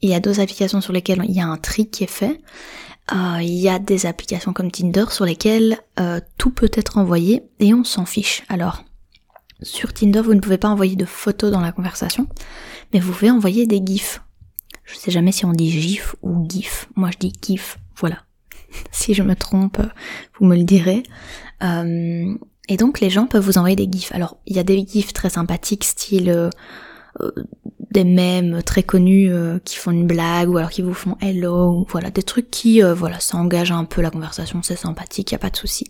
il 0.02 0.10
y 0.10 0.14
a 0.14 0.20
deux 0.20 0.40
applications 0.40 0.80
sur 0.80 0.92
lesquelles 0.92 1.22
il 1.24 1.34
y 1.34 1.40
a 1.40 1.46
un 1.46 1.56
tri 1.56 1.88
qui 1.88 2.04
est 2.04 2.10
fait. 2.10 2.40
Euh, 3.12 3.38
il 3.40 3.54
y 3.54 3.68
a 3.68 3.78
des 3.78 4.06
applications 4.06 4.52
comme 4.52 4.70
Tinder 4.70 5.06
sur 5.10 5.24
lesquelles 5.24 5.78
euh, 6.00 6.20
tout 6.38 6.50
peut 6.50 6.70
être 6.72 6.98
envoyé 6.98 7.42
et 7.60 7.74
on 7.74 7.84
s'en 7.84 8.06
fiche. 8.06 8.42
Alors, 8.48 8.82
sur 9.62 9.92
Tinder, 9.92 10.20
vous 10.20 10.34
ne 10.34 10.40
pouvez 10.40 10.58
pas 10.58 10.68
envoyer 10.68 10.96
de 10.96 11.04
photos 11.04 11.50
dans 11.50 11.60
la 11.60 11.72
conversation, 11.72 12.26
mais 12.92 13.00
vous 13.00 13.12
pouvez 13.12 13.30
envoyer 13.30 13.66
des 13.66 13.82
gifs. 13.84 14.22
Je 14.84 14.94
sais 14.94 15.10
jamais 15.10 15.32
si 15.32 15.44
on 15.44 15.52
dit 15.52 15.70
gif 15.70 16.14
ou 16.22 16.46
gif. 16.48 16.88
Moi, 16.96 17.10
je 17.10 17.18
dis 17.18 17.32
gif. 17.42 17.78
Voilà. 17.96 18.24
si 18.90 19.14
je 19.14 19.22
me 19.22 19.34
trompe, 19.34 19.80
vous 20.38 20.46
me 20.46 20.56
le 20.56 20.64
direz. 20.64 21.02
Euh, 21.62 22.34
et 22.68 22.76
donc 22.76 23.00
les 23.00 23.10
gens 23.10 23.26
peuvent 23.26 23.44
vous 23.44 23.58
envoyer 23.58 23.76
des 23.76 23.88
gifs. 23.90 24.12
Alors 24.12 24.36
il 24.46 24.56
y 24.56 24.58
a 24.58 24.64
des 24.64 24.86
gifs 24.86 25.12
très 25.12 25.30
sympathiques, 25.30 25.84
style 25.84 26.30
euh, 26.30 26.50
euh, 27.20 27.30
des 27.90 28.04
mèmes 28.04 28.62
très 28.62 28.82
connus 28.82 29.32
euh, 29.32 29.58
qui 29.64 29.76
font 29.76 29.90
une 29.90 30.06
blague 30.06 30.50
ou 30.50 30.58
alors 30.58 30.70
qui 30.70 30.82
vous 30.82 30.94
font 30.94 31.16
hello, 31.20 31.86
voilà 31.90 32.10
des 32.10 32.22
trucs 32.22 32.50
qui 32.50 32.80
voilà 32.80 33.20
ça 33.20 33.38
engage 33.38 33.70
un 33.70 33.84
peu 33.84 34.00
la 34.02 34.10
conversation, 34.10 34.62
c'est 34.62 34.76
sympathique, 34.76 35.32
y 35.32 35.34
a 35.34 35.38
pas 35.38 35.50
de 35.50 35.56
souci. 35.56 35.86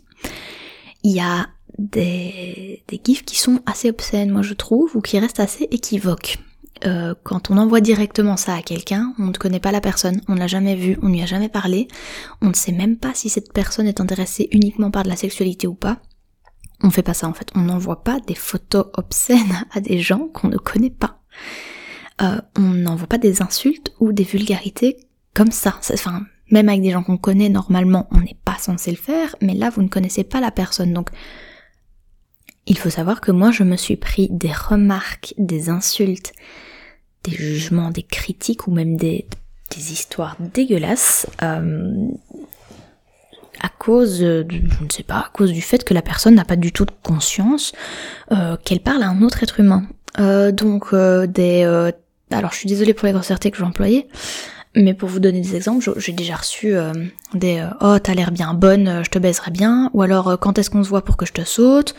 il 1.03 1.15
y 1.15 1.21
a 1.21 1.49
des, 1.79 2.85
des 2.87 3.01
gifs 3.05 3.25
qui 3.25 3.39
sont 3.39 3.61
assez 3.67 3.91
obscènes, 3.91 4.31
moi 4.31 4.43
je 4.43 4.55
trouve, 4.55 4.97
ou 4.97 5.01
qui 5.01 5.19
restent 5.19 5.41
assez 5.41 5.67
équivoques. 5.71 6.39
Euh, 6.87 7.15
quand 7.23 7.51
on 7.51 7.57
envoie 7.57 7.81
directement 7.81 8.37
ça 8.37 8.55
à 8.55 8.63
quelqu'un, 8.63 9.15
on 9.19 9.27
ne 9.27 9.33
connaît 9.33 9.61
pas 9.61 9.73
la 9.73 9.81
personne, 9.81 10.21
on 10.29 10.35
ne 10.35 10.41
l'a 10.41 10.47
jamais 10.47 10.75
vu, 10.75 10.99
on 11.03 11.09
ne 11.09 11.15
lui 11.15 11.23
a 11.23 11.27
jamais 11.27 11.49
parlé, 11.49 11.89
on 12.43 12.49
ne 12.49 12.55
sait 12.55 12.73
même 12.73 12.97
pas 12.97 13.13
si 13.15 13.29
cette 13.29 13.53
personne 13.53 13.87
est 13.87 14.01
intéressée 14.01 14.49
uniquement 14.53 14.91
par 14.91 15.05
de 15.05 15.09
la 15.09 15.17
sexualité 15.17 15.67
ou 15.67 15.75
pas. 15.75 15.99
On 16.83 16.91
fait 16.91 17.03
pas 17.03 17.15
ça 17.15 17.29
en 17.29 17.33
fait, 17.33 17.51
on 17.55 17.61
n'envoie 17.61 18.03
pas 18.05 18.21
des 18.21 18.35
photos 18.35 18.87
obscènes 18.95 19.65
à 19.73 19.81
des 19.81 20.01
gens 20.01 20.29
qu'on 20.29 20.49
ne 20.49 20.57
connaît 20.57 20.91
pas. 20.91 21.21
Euh, 22.23 22.41
on 22.57 22.63
n'envoie 22.63 23.07
pas 23.07 23.19
des 23.19 23.43
insultes 23.43 23.93
ou 24.01 24.13
des 24.13 24.25
vulgarités 24.25 24.97
comme 25.35 25.51
ça. 25.51 25.79
Enfin, 25.93 26.23
même 26.51 26.69
avec 26.69 26.83
des 26.83 26.91
gens 26.91 27.03
qu'on 27.03 27.17
connaît 27.17 27.49
normalement, 27.49 28.09
on 28.11 28.21
n'est 28.21 28.39
pas 28.45 28.59
censé 28.59 28.91
le 28.91 28.97
faire, 28.97 29.35
mais 29.41 29.55
là 29.55 29.71
vous 29.71 29.83
ne 29.83 29.89
connaissez 29.89 30.25
pas 30.25 30.41
la 30.41 30.51
personne, 30.51 30.93
donc 30.93 31.11
il 32.67 32.79
faut 32.79 32.91
savoir 32.91 33.21
que 33.21 33.33
moi 33.33 33.51
je 33.51 33.63
me 33.63 33.77
suis 33.77 33.97
pris 33.97 34.29
des 34.31 34.53
remarques, 34.53 35.35
des 35.39 35.69
insultes, 35.69 36.33
des 37.25 37.33
jugements, 37.33 37.91
des 37.91 38.03
critiques 38.03 38.67
ou 38.67 38.71
même 38.71 38.97
des, 38.97 39.27
des 39.75 39.93
histoires 39.93 40.37
dégueulasses 40.41 41.27
euh, 41.43 42.09
à 43.65 43.71
cause, 43.79 44.21
de, 44.21 44.47
je 44.51 44.85
ne 44.85 44.91
sais 44.91 45.03
pas, 45.03 45.17
à 45.17 45.31
cause 45.33 45.51
du 45.51 45.63
fait 45.63 45.85
que 45.85 45.95
la 45.95 46.03
personne 46.03 46.35
n'a 46.35 46.45
pas 46.45 46.57
du 46.57 46.71
tout 46.71 46.85
de 46.85 46.93
conscience 47.03 47.73
euh, 48.31 48.57
qu'elle 48.63 48.81
parle 48.81 49.03
à 49.03 49.09
un 49.09 49.23
autre 49.23 49.43
être 49.43 49.59
humain. 49.59 49.85
Euh, 50.21 50.53
donc 50.53 50.93
euh, 50.93 51.27
des, 51.27 51.63
euh, 51.65 51.91
alors 52.31 52.53
je 52.53 52.59
suis 52.59 52.69
désolée 52.69 52.93
pour 52.93 53.07
les 53.07 53.13
grossièretés 53.13 53.51
que 53.51 53.57
j'ai 53.57 53.65
employées, 53.65 54.07
mais 54.77 54.93
pour 54.93 55.09
vous 55.09 55.19
donner 55.19 55.41
des 55.41 55.57
exemples, 55.57 55.95
j'ai 55.97 56.13
déjà 56.13 56.37
reçu 56.37 56.77
euh, 56.77 56.93
des 57.33 57.61
euh, 57.61 57.69
oh 57.81 57.99
t'as 57.99 58.13
l'air 58.13 58.33
bien 58.33 58.53
bonne, 58.53 58.87
euh, 58.87 59.03
je 59.03 59.09
te 59.09 59.19
baiserai 59.19 59.51
bien, 59.51 59.91
ou 59.95 60.03
alors 60.03 60.39
quand 60.39 60.59
est-ce 60.59 60.69
qu'on 60.69 60.85
se 60.85 60.91
voit 60.91 61.03
pour 61.03 61.17
que 61.17 61.25
je 61.25 61.33
te 61.33 61.43
saute, 61.43 61.95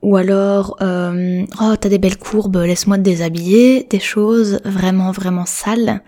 ou 0.00 0.16
alors 0.16 0.78
oh 0.80 1.76
t'as 1.80 1.88
des 1.90 1.98
belles 1.98 2.18
courbes, 2.18 2.56
laisse-moi 2.56 2.96
te 2.96 3.02
déshabiller, 3.02 3.86
des 3.90 4.00
choses 4.00 4.60
vraiment 4.64 5.12
vraiment 5.12 5.44
sales, 5.44 6.00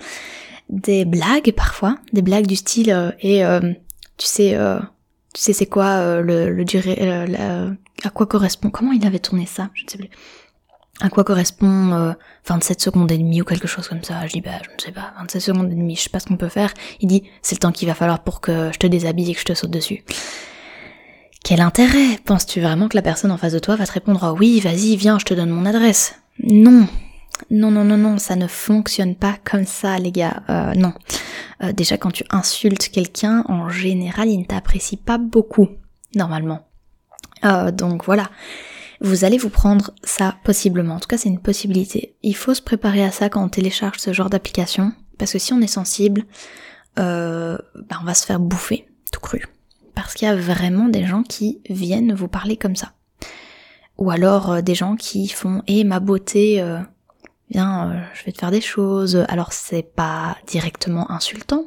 des 0.71 1.05
blagues 1.05 1.53
parfois, 1.53 1.97
des 2.15 2.23
blagues 2.23 2.47
du 2.47 2.57
style 2.57 3.15
et 3.21 3.43
tu 4.17 4.27
sais 4.27 4.57
tu 5.35 5.41
sais 5.41 5.53
c'est 5.53 5.67
quoi 5.67 6.21
le, 6.21 6.51
le 6.51 6.65
durée 6.65 7.27
à 8.05 8.11
quoi 8.11 8.27
correspond 8.27 8.71
comment 8.71 8.93
il 8.93 9.07
avait 9.07 9.19
tourné 9.19 9.47
ça, 9.47 9.71
je 9.75 9.85
ne 9.85 9.91
sais 9.91 9.99
plus 9.99 10.11
à 11.03 11.09
quoi 11.09 11.25
correspond 11.25 11.93
euh, 11.93 12.13
27 12.47 12.81
secondes 12.81 13.11
et 13.11 13.19
demie 13.19 13.41
ou 13.43 13.45
quelque 13.45 13.67
chose 13.67 13.89
comme 13.89 14.05
ça. 14.05 14.27
Je 14.27 14.35
dis 14.35 14.41
bah 14.41 14.51
je 14.63 14.71
ne 14.71 14.81
sais 14.81 14.93
pas, 14.93 15.13
27 15.19 15.43
secondes 15.43 15.73
et 15.73 15.75
demie, 15.75 15.97
je 15.97 16.03
sais 16.03 16.11
pas 16.11 16.21
ce 16.21 16.27
qu'on 16.27 16.37
peut 16.37 16.49
faire. 16.49 16.73
Il 17.01 17.09
dit 17.09 17.25
c'est 17.43 17.57
le 17.57 17.61
temps 17.61 17.73
qu'il 17.73 17.89
va 17.89 17.95
falloir 17.95 18.23
pour 18.23 18.41
que 18.41 18.71
je 18.73 18.79
te 18.79 18.87
déshabille 18.87 19.31
et 19.31 19.35
que 19.35 19.41
je 19.41 19.45
te 19.45 19.55
saute 19.55 19.71
dessus. 19.71 20.05
Quel 21.45 21.61
intérêt 21.61 22.19
Penses-tu 22.25 22.61
vraiment 22.61 22.89
que 22.89 22.97
la 22.97 23.03
personne 23.03 23.33
en 23.33 23.37
face 23.37 23.53
de 23.53 23.59
toi 23.59 23.75
va 23.75 23.87
te 23.87 23.93
répondre 23.93 24.21
oh 24.23 24.37
oui, 24.39 24.61
vas-y, 24.61 24.97
viens, 24.97 25.19
je 25.19 25.25
te 25.25 25.35
donne 25.35 25.51
mon 25.51 25.67
adresse? 25.67 26.15
Non. 26.39 26.87
Non, 27.51 27.71
non, 27.71 27.85
non, 27.85 27.97
non, 27.97 28.19
ça 28.19 28.37
ne 28.37 28.47
fonctionne 28.47 29.15
pas 29.15 29.37
comme 29.45 29.65
ça, 29.65 29.99
les 29.99 30.13
gars. 30.13 30.43
Euh, 30.49 30.75
non. 30.75 30.93
Euh, 31.63 31.73
déjà, 31.73 31.99
quand 31.99 32.11
tu 32.11 32.25
insultes 32.31 32.89
quelqu'un, 32.89 33.45
en 33.49 33.69
général, 33.69 34.29
il 34.29 34.39
ne 34.39 34.45
t'apprécie 34.45 34.97
pas 34.97 35.19
beaucoup, 35.19 35.69
normalement. 36.15 36.67
Euh, 37.45 37.73
donc 37.73 38.05
voilà 38.05 38.31
vous 39.05 39.25
allez 39.25 39.37
vous 39.37 39.51
prendre 39.51 39.91
ça 40.05 40.37
possiblement. 40.45 40.95
En 40.95 41.01
tout 41.01 41.09
cas, 41.09 41.19
c'est 41.19 41.29
une 41.29 41.41
possibilité. 41.41 42.15
Il 42.23 42.37
faut 42.37 42.55
se 42.55 42.63
préparer 42.63 43.03
à 43.03 43.11
ça 43.11 43.29
quand 43.29 43.43
on 43.43 43.49
télécharge 43.49 43.99
ce 43.99 44.13
genre 44.13 44.31
d'application, 44.31 44.93
parce 45.19 45.33
que 45.33 45.41
si 45.41 45.53
on 45.53 45.61
est 45.61 45.67
sensible, 45.67 46.23
bah 46.95 47.59
on 48.01 48.05
va 48.05 48.15
se 48.15 48.25
faire 48.25 48.39
bouffer, 48.39 48.87
tout 49.11 49.19
cru. 49.19 49.45
Parce 49.97 50.15
qu'il 50.15 50.29
y 50.29 50.31
a 50.31 50.37
vraiment 50.37 50.87
des 50.87 51.05
gens 51.05 51.25
qui 51.25 51.61
viennent 51.69 52.15
vous 52.15 52.29
parler 52.29 52.57
comme 52.57 52.77
ça. 52.77 52.93
Ou 53.99 54.13
alors 54.13 54.63
des 54.63 54.77
gens 54.77 54.95
qui 54.95 55.27
font 55.27 55.65
Eh 55.67 55.83
ma 55.83 55.99
beauté, 55.99 56.65
euh, 57.57 58.01
je 58.15 58.25
vais 58.25 58.33
te 58.33 58.39
faire 58.39 58.51
des 58.51 58.61
choses. 58.61 59.25
Alors 59.29 59.53
c'est 59.53 59.83
pas 59.83 60.37
directement 60.47 61.11
insultant, 61.11 61.67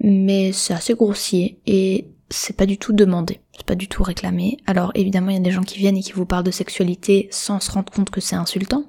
mais 0.00 0.52
c'est 0.52 0.74
assez 0.74 0.94
grossier 0.94 1.60
et 1.66 2.08
c'est 2.30 2.56
pas 2.56 2.66
du 2.66 2.78
tout 2.78 2.92
demandé, 2.92 3.40
c'est 3.56 3.66
pas 3.66 3.74
du 3.74 3.88
tout 3.88 4.02
réclamé. 4.02 4.58
Alors 4.66 4.92
évidemment, 4.94 5.30
il 5.30 5.34
y 5.36 5.40
a 5.40 5.42
des 5.42 5.50
gens 5.50 5.62
qui 5.62 5.78
viennent 5.78 5.96
et 5.96 6.02
qui 6.02 6.12
vous 6.12 6.26
parlent 6.26 6.44
de 6.44 6.50
sexualité 6.50 7.28
sans 7.30 7.60
se 7.60 7.70
rendre 7.70 7.92
compte 7.92 8.10
que 8.10 8.20
c'est 8.20 8.36
insultant. 8.36 8.84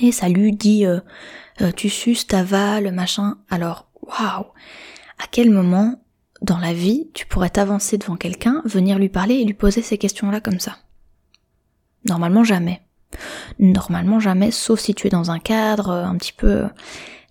Et 0.00 0.12
ça 0.12 0.28
lui 0.28 0.52
dit 0.52 0.84
euh, 0.86 1.00
euh, 1.62 1.72
tu 1.72 1.88
suces, 1.88 2.26
t'avales, 2.26 2.92
machin. 2.92 3.38
Alors, 3.48 3.88
waouh 4.02 4.46
À 5.18 5.26
quel 5.30 5.50
moment 5.50 6.02
dans 6.42 6.58
la 6.58 6.72
vie 6.72 7.10
tu 7.14 7.26
pourrais 7.26 7.50
t'avancer 7.50 7.98
devant 7.98 8.16
quelqu'un, 8.16 8.62
venir 8.64 8.98
lui 8.98 9.08
parler 9.08 9.36
et 9.36 9.44
lui 9.44 9.54
poser 9.54 9.82
ces 9.82 9.98
questions-là 9.98 10.40
comme 10.40 10.60
ça? 10.60 10.76
Normalement 12.06 12.44
jamais. 12.44 12.82
Normalement 13.58 14.20
jamais, 14.20 14.50
sauf 14.50 14.80
si 14.80 14.94
tu 14.94 15.06
es 15.06 15.10
dans 15.10 15.30
un 15.30 15.38
cadre 15.38 15.90
euh, 15.90 16.04
un 16.04 16.16
petit 16.16 16.32
peu 16.32 16.68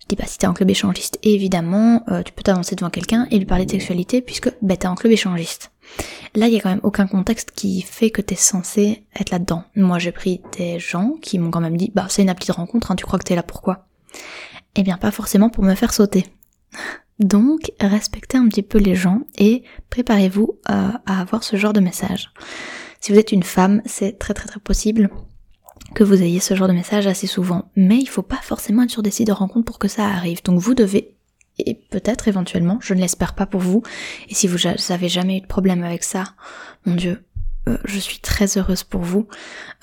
dis 0.08 0.16
pas 0.16 0.26
si 0.26 0.38
t'es 0.38 0.46
en 0.46 0.54
club 0.54 0.70
échangiste, 0.70 1.18
évidemment, 1.22 2.02
euh, 2.08 2.22
tu 2.22 2.32
peux 2.32 2.42
t'avancer 2.42 2.74
devant 2.74 2.90
quelqu'un 2.90 3.26
et 3.30 3.38
lui 3.38 3.44
parler 3.44 3.66
de 3.66 3.70
sexualité 3.70 4.22
puisque 4.22 4.50
bah, 4.62 4.76
t'es 4.76 4.86
en 4.86 4.94
club 4.94 5.12
échangiste. 5.12 5.70
Là, 6.34 6.48
il 6.48 6.54
y 6.54 6.56
a 6.56 6.60
quand 6.60 6.70
même 6.70 6.80
aucun 6.82 7.06
contexte 7.06 7.52
qui 7.52 7.82
fait 7.82 8.10
que 8.10 8.20
t'es 8.20 8.34
censé 8.34 9.04
être 9.18 9.30
là-dedans. 9.30 9.64
Moi, 9.76 9.98
j'ai 9.98 10.12
pris 10.12 10.42
des 10.56 10.78
gens 10.78 11.12
qui 11.22 11.38
m'ont 11.38 11.50
quand 11.50 11.60
même 11.60 11.76
dit, 11.76 11.92
bah 11.94 12.06
c'est 12.08 12.22
une 12.22 12.30
appli 12.30 12.46
de 12.46 12.52
rencontre, 12.52 12.90
hein, 12.90 12.96
tu 12.96 13.04
crois 13.04 13.18
que 13.18 13.24
t'es 13.24 13.34
là 13.34 13.42
pourquoi? 13.42 13.86
Eh 14.74 14.82
bien, 14.82 14.96
pas 14.96 15.10
forcément 15.10 15.50
pour 15.50 15.64
me 15.64 15.74
faire 15.74 15.92
sauter. 15.92 16.24
Donc, 17.18 17.72
respectez 17.80 18.38
un 18.38 18.46
petit 18.48 18.62
peu 18.62 18.78
les 18.78 18.94
gens 18.94 19.22
et 19.36 19.64
préparez-vous 19.90 20.58
euh, 20.70 20.90
à 21.04 21.20
avoir 21.20 21.42
ce 21.42 21.56
genre 21.56 21.72
de 21.72 21.80
message. 21.80 22.32
Si 23.00 23.12
vous 23.12 23.18
êtes 23.18 23.32
une 23.32 23.42
femme, 23.42 23.82
c'est 23.86 24.18
très 24.18 24.34
très 24.34 24.46
très 24.46 24.60
possible 24.60 25.10
que 25.94 26.04
vous 26.04 26.22
ayez 26.22 26.40
ce 26.40 26.54
genre 26.54 26.68
de 26.68 26.72
message 26.72 27.06
assez 27.06 27.26
souvent. 27.26 27.70
Mais 27.76 27.98
il 27.98 28.08
faut 28.08 28.22
pas 28.22 28.40
forcément 28.42 28.82
être 28.82 28.90
sur 28.90 29.02
des 29.02 29.10
sites 29.10 29.26
de 29.26 29.32
rencontres 29.32 29.66
pour 29.66 29.78
que 29.78 29.88
ça 29.88 30.06
arrive. 30.06 30.42
Donc 30.42 30.60
vous 30.60 30.74
devez, 30.74 31.14
et 31.58 31.74
peut-être 31.74 32.28
éventuellement, 32.28 32.78
je 32.80 32.94
ne 32.94 33.00
l'espère 33.00 33.34
pas 33.34 33.46
pour 33.46 33.60
vous, 33.60 33.82
et 34.28 34.34
si 34.34 34.46
vous 34.46 34.58
n'avez 34.88 35.08
jamais 35.08 35.38
eu 35.38 35.40
de 35.40 35.46
problème 35.46 35.82
avec 35.82 36.04
ça, 36.04 36.24
mon 36.84 36.94
dieu, 36.94 37.22
euh, 37.68 37.76
je 37.84 37.98
suis 37.98 38.18
très 38.18 38.56
heureuse 38.56 38.84
pour 38.84 39.02
vous. 39.02 39.28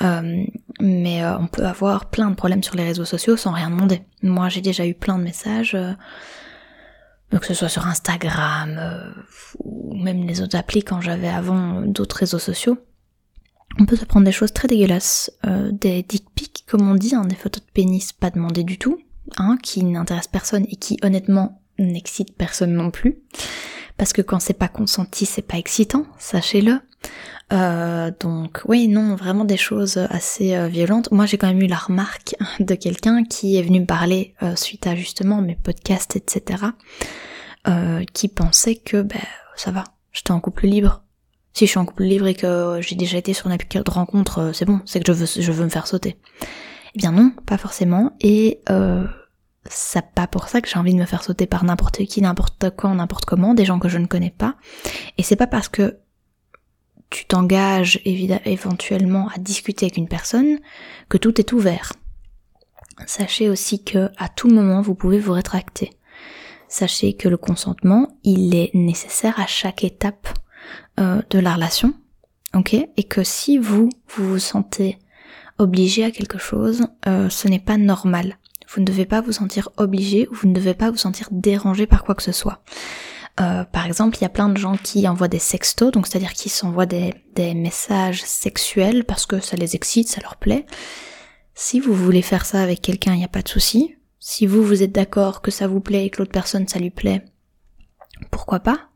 Euh, 0.01 0.43
mais 0.79 1.23
euh, 1.23 1.37
on 1.37 1.47
peut 1.47 1.65
avoir 1.65 2.09
plein 2.09 2.29
de 2.29 2.35
problèmes 2.35 2.63
sur 2.63 2.75
les 2.75 2.83
réseaux 2.83 3.05
sociaux 3.05 3.37
sans 3.37 3.51
rien 3.51 3.69
demander. 3.69 4.01
Moi 4.23 4.49
j'ai 4.49 4.61
déjà 4.61 4.85
eu 4.85 4.93
plein 4.93 5.17
de 5.17 5.23
messages 5.23 5.77
que 7.31 7.45
ce 7.47 7.53
soit 7.53 7.69
sur 7.69 7.85
Instagram 7.85 9.13
ou 9.59 9.93
même 9.95 10.25
les 10.25 10.41
autres 10.41 10.57
applis 10.57 10.83
quand 10.83 11.01
j'avais 11.01 11.27
avant 11.27 11.81
d'autres 11.81 12.17
réseaux 12.17 12.39
sociaux, 12.39 12.77
on 13.79 13.85
peut 13.85 13.95
se 13.95 14.05
prendre 14.05 14.25
des 14.25 14.31
choses 14.31 14.53
très 14.53 14.67
dégueulasses, 14.67 15.31
euh, 15.45 15.71
des 15.71 16.03
dick 16.03 16.25
pics 16.33 16.63
comme 16.67 16.89
on 16.89 16.95
dit, 16.95 17.15
hein, 17.15 17.25
des 17.25 17.35
photos 17.35 17.63
de 17.63 17.71
pénis 17.71 18.13
pas 18.13 18.29
demandées 18.29 18.63
du 18.63 18.77
tout, 18.77 18.99
hein, 19.37 19.57
qui 19.61 19.83
n'intéressent 19.83 20.31
personne 20.31 20.65
et 20.69 20.75
qui 20.75 20.97
honnêtement 21.03 21.61
n'excitent 21.77 22.35
personne 22.35 22.73
non 22.73 22.91
plus. 22.91 23.19
Parce 23.97 24.13
que 24.13 24.21
quand 24.21 24.39
c'est 24.39 24.53
pas 24.53 24.67
consenti, 24.67 25.25
c'est 25.25 25.41
pas 25.41 25.57
excitant, 25.57 26.05
sachez-le. 26.17 26.79
Euh, 27.53 28.11
donc 28.19 28.61
oui, 28.65 28.87
non, 28.87 29.15
vraiment 29.15 29.45
des 29.45 29.57
choses 29.57 29.97
assez 30.09 30.55
euh, 30.55 30.67
violentes. 30.67 31.11
Moi 31.11 31.25
j'ai 31.25 31.37
quand 31.37 31.47
même 31.47 31.61
eu 31.61 31.67
la 31.67 31.77
remarque 31.77 32.35
de 32.59 32.75
quelqu'un 32.75 33.23
qui 33.23 33.57
est 33.57 33.61
venu 33.61 33.81
me 33.81 33.85
parler 33.85 34.33
suite 34.55 34.87
à 34.87 34.95
justement 34.95 35.41
mes 35.41 35.55
podcasts, 35.55 36.15
etc. 36.15 36.63
qui 38.13 38.27
pensait 38.27 38.75
que 38.75 39.01
ben 39.01 39.21
ça 39.55 39.71
va, 39.71 39.85
j'étais 40.11 40.31
en 40.31 40.39
couple 40.39 40.67
libre, 40.67 41.04
si 41.55 41.65
je 41.65 41.71
suis 41.71 41.79
en 41.79 41.85
couple 41.85 42.03
libre 42.03 42.27
et 42.27 42.35
que 42.35 42.79
j'ai 42.81 42.95
déjà 42.95 43.17
été 43.17 43.33
sur 43.33 43.47
une 43.47 43.53
application 43.53 43.83
de 43.83 43.89
rencontre, 43.89 44.39
euh, 44.39 44.53
c'est 44.53 44.65
bon, 44.65 44.81
c'est 44.85 44.99
que 44.99 45.11
je 45.11 45.17
veux, 45.17 45.25
je 45.25 45.51
veux 45.53 45.63
me 45.63 45.69
faire 45.69 45.87
sauter. 45.87 46.17
Eh 46.93 46.99
bien 46.99 47.13
non, 47.13 47.31
pas 47.45 47.57
forcément. 47.57 48.11
Et 48.19 48.59
euh, 48.69 49.05
c'est 49.69 50.05
pas 50.13 50.27
pour 50.27 50.49
ça 50.49 50.59
que 50.59 50.67
j'ai 50.67 50.77
envie 50.77 50.93
de 50.93 50.99
me 50.99 51.05
faire 51.05 51.23
sauter 51.23 51.45
par 51.45 51.63
n'importe 51.63 52.03
qui, 52.05 52.21
n'importe 52.21 52.71
quand, 52.75 52.93
n'importe 52.93 53.23
comment, 53.23 53.53
des 53.53 53.63
gens 53.63 53.79
que 53.79 53.87
je 53.87 53.97
ne 53.97 54.05
connais 54.05 54.33
pas. 54.37 54.55
Et 55.17 55.23
c'est 55.23 55.37
pas 55.37 55.47
parce 55.47 55.69
que 55.69 55.97
tu 57.09 57.23
t'engages 57.23 58.01
éventuellement 58.03 59.29
à 59.33 59.39
discuter 59.39 59.85
avec 59.85 59.95
une 59.95 60.09
personne 60.09 60.59
que 61.07 61.17
tout 61.17 61.39
est 61.39 61.53
ouvert. 61.53 61.93
Sachez 63.05 63.49
aussi 63.49 63.81
que 63.81 64.09
à 64.17 64.27
tout 64.27 64.49
moment 64.49 64.81
vous 64.81 64.95
pouvez 64.95 65.19
vous 65.19 65.31
rétracter. 65.31 65.91
Sachez 66.67 67.13
que 67.13 67.29
le 67.29 67.37
consentement, 67.37 68.17
il 68.23 68.55
est 68.55 68.71
nécessaire 68.73 69.39
à 69.39 69.47
chaque 69.47 69.85
étape 69.85 70.27
euh, 70.99 71.21
de 71.29 71.39
la 71.39 71.55
relation, 71.55 71.93
ok 72.53 72.73
Et 72.73 73.03
que 73.03 73.23
si 73.23 73.57
vous, 73.57 73.89
vous 74.07 74.29
vous 74.29 74.39
sentez 74.39 74.99
obligé 75.57 76.03
à 76.03 76.11
quelque 76.11 76.37
chose, 76.37 76.87
euh, 77.07 77.29
ce 77.29 77.47
n'est 77.47 77.59
pas 77.59 77.77
normal. 77.77 78.37
Vous 78.67 78.81
ne 78.81 78.85
devez 78.85 79.05
pas 79.05 79.21
vous 79.21 79.31
sentir 79.31 79.69
obligé 79.77 80.27
ou 80.29 80.35
vous 80.35 80.47
ne 80.47 80.53
devez 80.53 80.73
pas 80.73 80.91
vous 80.91 80.97
sentir 80.97 81.27
dérangé 81.31 81.85
par 81.85 82.03
quoi 82.03 82.15
que 82.15 82.23
ce 82.23 82.31
soit. 82.31 82.61
Euh, 83.41 83.65
par 83.65 83.85
exemple, 83.85 84.17
il 84.17 84.21
y 84.21 84.25
a 84.25 84.29
plein 84.29 84.49
de 84.49 84.57
gens 84.57 84.77
qui 84.77 85.07
envoient 85.07 85.27
des 85.27 85.39
sextos, 85.39 85.91
donc 85.91 86.07
c'est-à-dire 86.07 86.33
qui 86.33 86.49
s'envoient 86.49 86.85
des, 86.85 87.13
des 87.35 87.53
messages 87.53 88.23
sexuels 88.23 89.03
parce 89.03 89.25
que 89.25 89.39
ça 89.39 89.57
les 89.57 89.75
excite, 89.75 90.07
ça 90.07 90.21
leur 90.21 90.37
plaît. 90.37 90.65
Si 91.53 91.79
vous 91.79 91.93
voulez 91.93 92.21
faire 92.21 92.45
ça 92.45 92.61
avec 92.61 92.81
quelqu'un, 92.81 93.13
il 93.13 93.19
n'y 93.19 93.25
a 93.25 93.29
pas 93.29 93.41
de 93.41 93.49
souci. 93.49 93.95
Si 94.19 94.45
vous, 94.45 94.63
vous 94.63 94.83
êtes 94.83 94.91
d'accord 94.91 95.41
que 95.41 95.51
ça 95.51 95.67
vous 95.67 95.81
plaît 95.81 96.05
et 96.05 96.09
que 96.09 96.19
l'autre 96.19 96.31
personne, 96.31 96.67
ça 96.67 96.79
lui 96.79 96.89
plaît, 96.89 97.23
pourquoi 98.31 98.59
pas? 98.59 98.89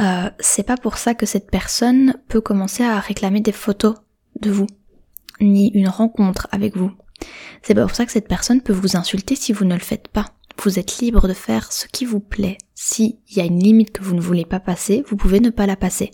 Euh, 0.00 0.30
c'est 0.40 0.62
pas 0.62 0.76
pour 0.76 0.96
ça 0.96 1.14
que 1.14 1.26
cette 1.26 1.50
personne 1.50 2.14
peut 2.28 2.40
commencer 2.40 2.82
à 2.82 2.98
réclamer 2.98 3.40
des 3.40 3.52
photos 3.52 3.96
de 4.40 4.50
vous, 4.50 4.66
ni 5.40 5.70
une 5.74 5.88
rencontre 5.88 6.48
avec 6.50 6.76
vous. 6.76 6.92
C'est 7.62 7.74
pas 7.74 7.82
pour 7.82 7.94
ça 7.94 8.06
que 8.06 8.12
cette 8.12 8.28
personne 8.28 8.62
peut 8.62 8.72
vous 8.72 8.96
insulter 8.96 9.36
si 9.36 9.52
vous 9.52 9.64
ne 9.64 9.74
le 9.74 9.80
faites 9.80 10.08
pas. 10.08 10.26
Vous 10.62 10.78
êtes 10.78 10.98
libre 10.98 11.28
de 11.28 11.34
faire 11.34 11.72
ce 11.72 11.86
qui 11.86 12.04
vous 12.04 12.20
plaît. 12.20 12.58
S'il 12.74 13.16
y 13.30 13.40
a 13.40 13.44
une 13.44 13.62
limite 13.62 13.92
que 13.92 14.02
vous 14.02 14.14
ne 14.14 14.20
voulez 14.20 14.44
pas 14.44 14.60
passer, 14.60 15.04
vous 15.08 15.16
pouvez 15.16 15.40
ne 15.40 15.50
pas 15.50 15.66
la 15.66 15.76
passer. 15.76 16.10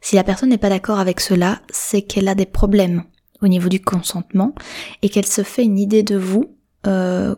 Si 0.00 0.16
la 0.16 0.24
personne 0.24 0.50
n'est 0.50 0.58
pas 0.58 0.68
d'accord 0.68 0.98
avec 0.98 1.20
cela, 1.20 1.60
c'est 1.70 2.02
qu'elle 2.02 2.28
a 2.28 2.34
des 2.34 2.46
problèmes 2.46 3.04
au 3.42 3.48
niveau 3.48 3.68
du 3.68 3.80
consentement 3.80 4.54
et 5.02 5.08
qu'elle 5.08 5.26
se 5.26 5.42
fait 5.42 5.64
une 5.64 5.78
idée 5.78 6.02
de 6.02 6.16
vous 6.16 6.56
euh, 6.86 7.34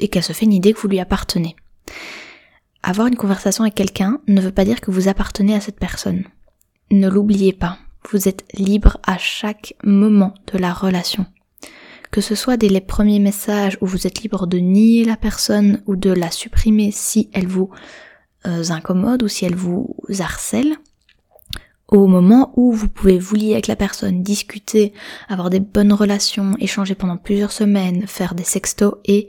et 0.00 0.08
qu'elle 0.08 0.22
se 0.22 0.32
fait 0.32 0.46
une 0.46 0.52
idée 0.52 0.72
que 0.72 0.80
vous 0.80 0.88
lui 0.88 1.00
appartenez. 1.00 1.56
Avoir 2.82 3.06
une 3.06 3.16
conversation 3.16 3.62
avec 3.62 3.74
quelqu'un 3.74 4.20
ne 4.26 4.40
veut 4.40 4.52
pas 4.52 4.64
dire 4.64 4.80
que 4.80 4.90
vous 4.90 5.08
appartenez 5.08 5.54
à 5.54 5.60
cette 5.60 5.78
personne. 5.78 6.24
Ne 6.90 7.08
l'oubliez 7.08 7.52
pas, 7.52 7.78
vous 8.10 8.28
êtes 8.28 8.44
libre 8.54 8.98
à 9.06 9.18
chaque 9.18 9.74
moment 9.84 10.34
de 10.52 10.58
la 10.58 10.72
relation. 10.72 11.26
Que 12.10 12.20
ce 12.20 12.34
soit 12.34 12.56
dès 12.56 12.68
les 12.68 12.80
premiers 12.80 13.20
messages 13.20 13.78
où 13.80 13.86
vous 13.86 14.06
êtes 14.06 14.22
libre 14.22 14.46
de 14.46 14.58
nier 14.58 15.04
la 15.04 15.16
personne 15.16 15.82
ou 15.86 15.96
de 15.96 16.10
la 16.10 16.30
supprimer 16.30 16.90
si 16.90 17.30
elle 17.32 17.46
vous 17.46 17.70
euh, 18.46 18.64
incommode 18.70 19.22
ou 19.22 19.28
si 19.28 19.44
elle 19.44 19.54
vous 19.54 19.96
harcèle, 20.18 20.76
au 21.88 22.06
moment 22.06 22.52
où 22.56 22.72
vous 22.72 22.88
pouvez 22.88 23.18
vous 23.18 23.36
lier 23.36 23.52
avec 23.52 23.66
la 23.66 23.76
personne, 23.76 24.22
discuter, 24.22 24.92
avoir 25.28 25.50
des 25.50 25.60
bonnes 25.60 25.92
relations, 25.92 26.56
échanger 26.58 26.94
pendant 26.94 27.18
plusieurs 27.18 27.52
semaines, 27.52 28.06
faire 28.06 28.34
des 28.34 28.44
sextos 28.44 28.94
et 29.04 29.28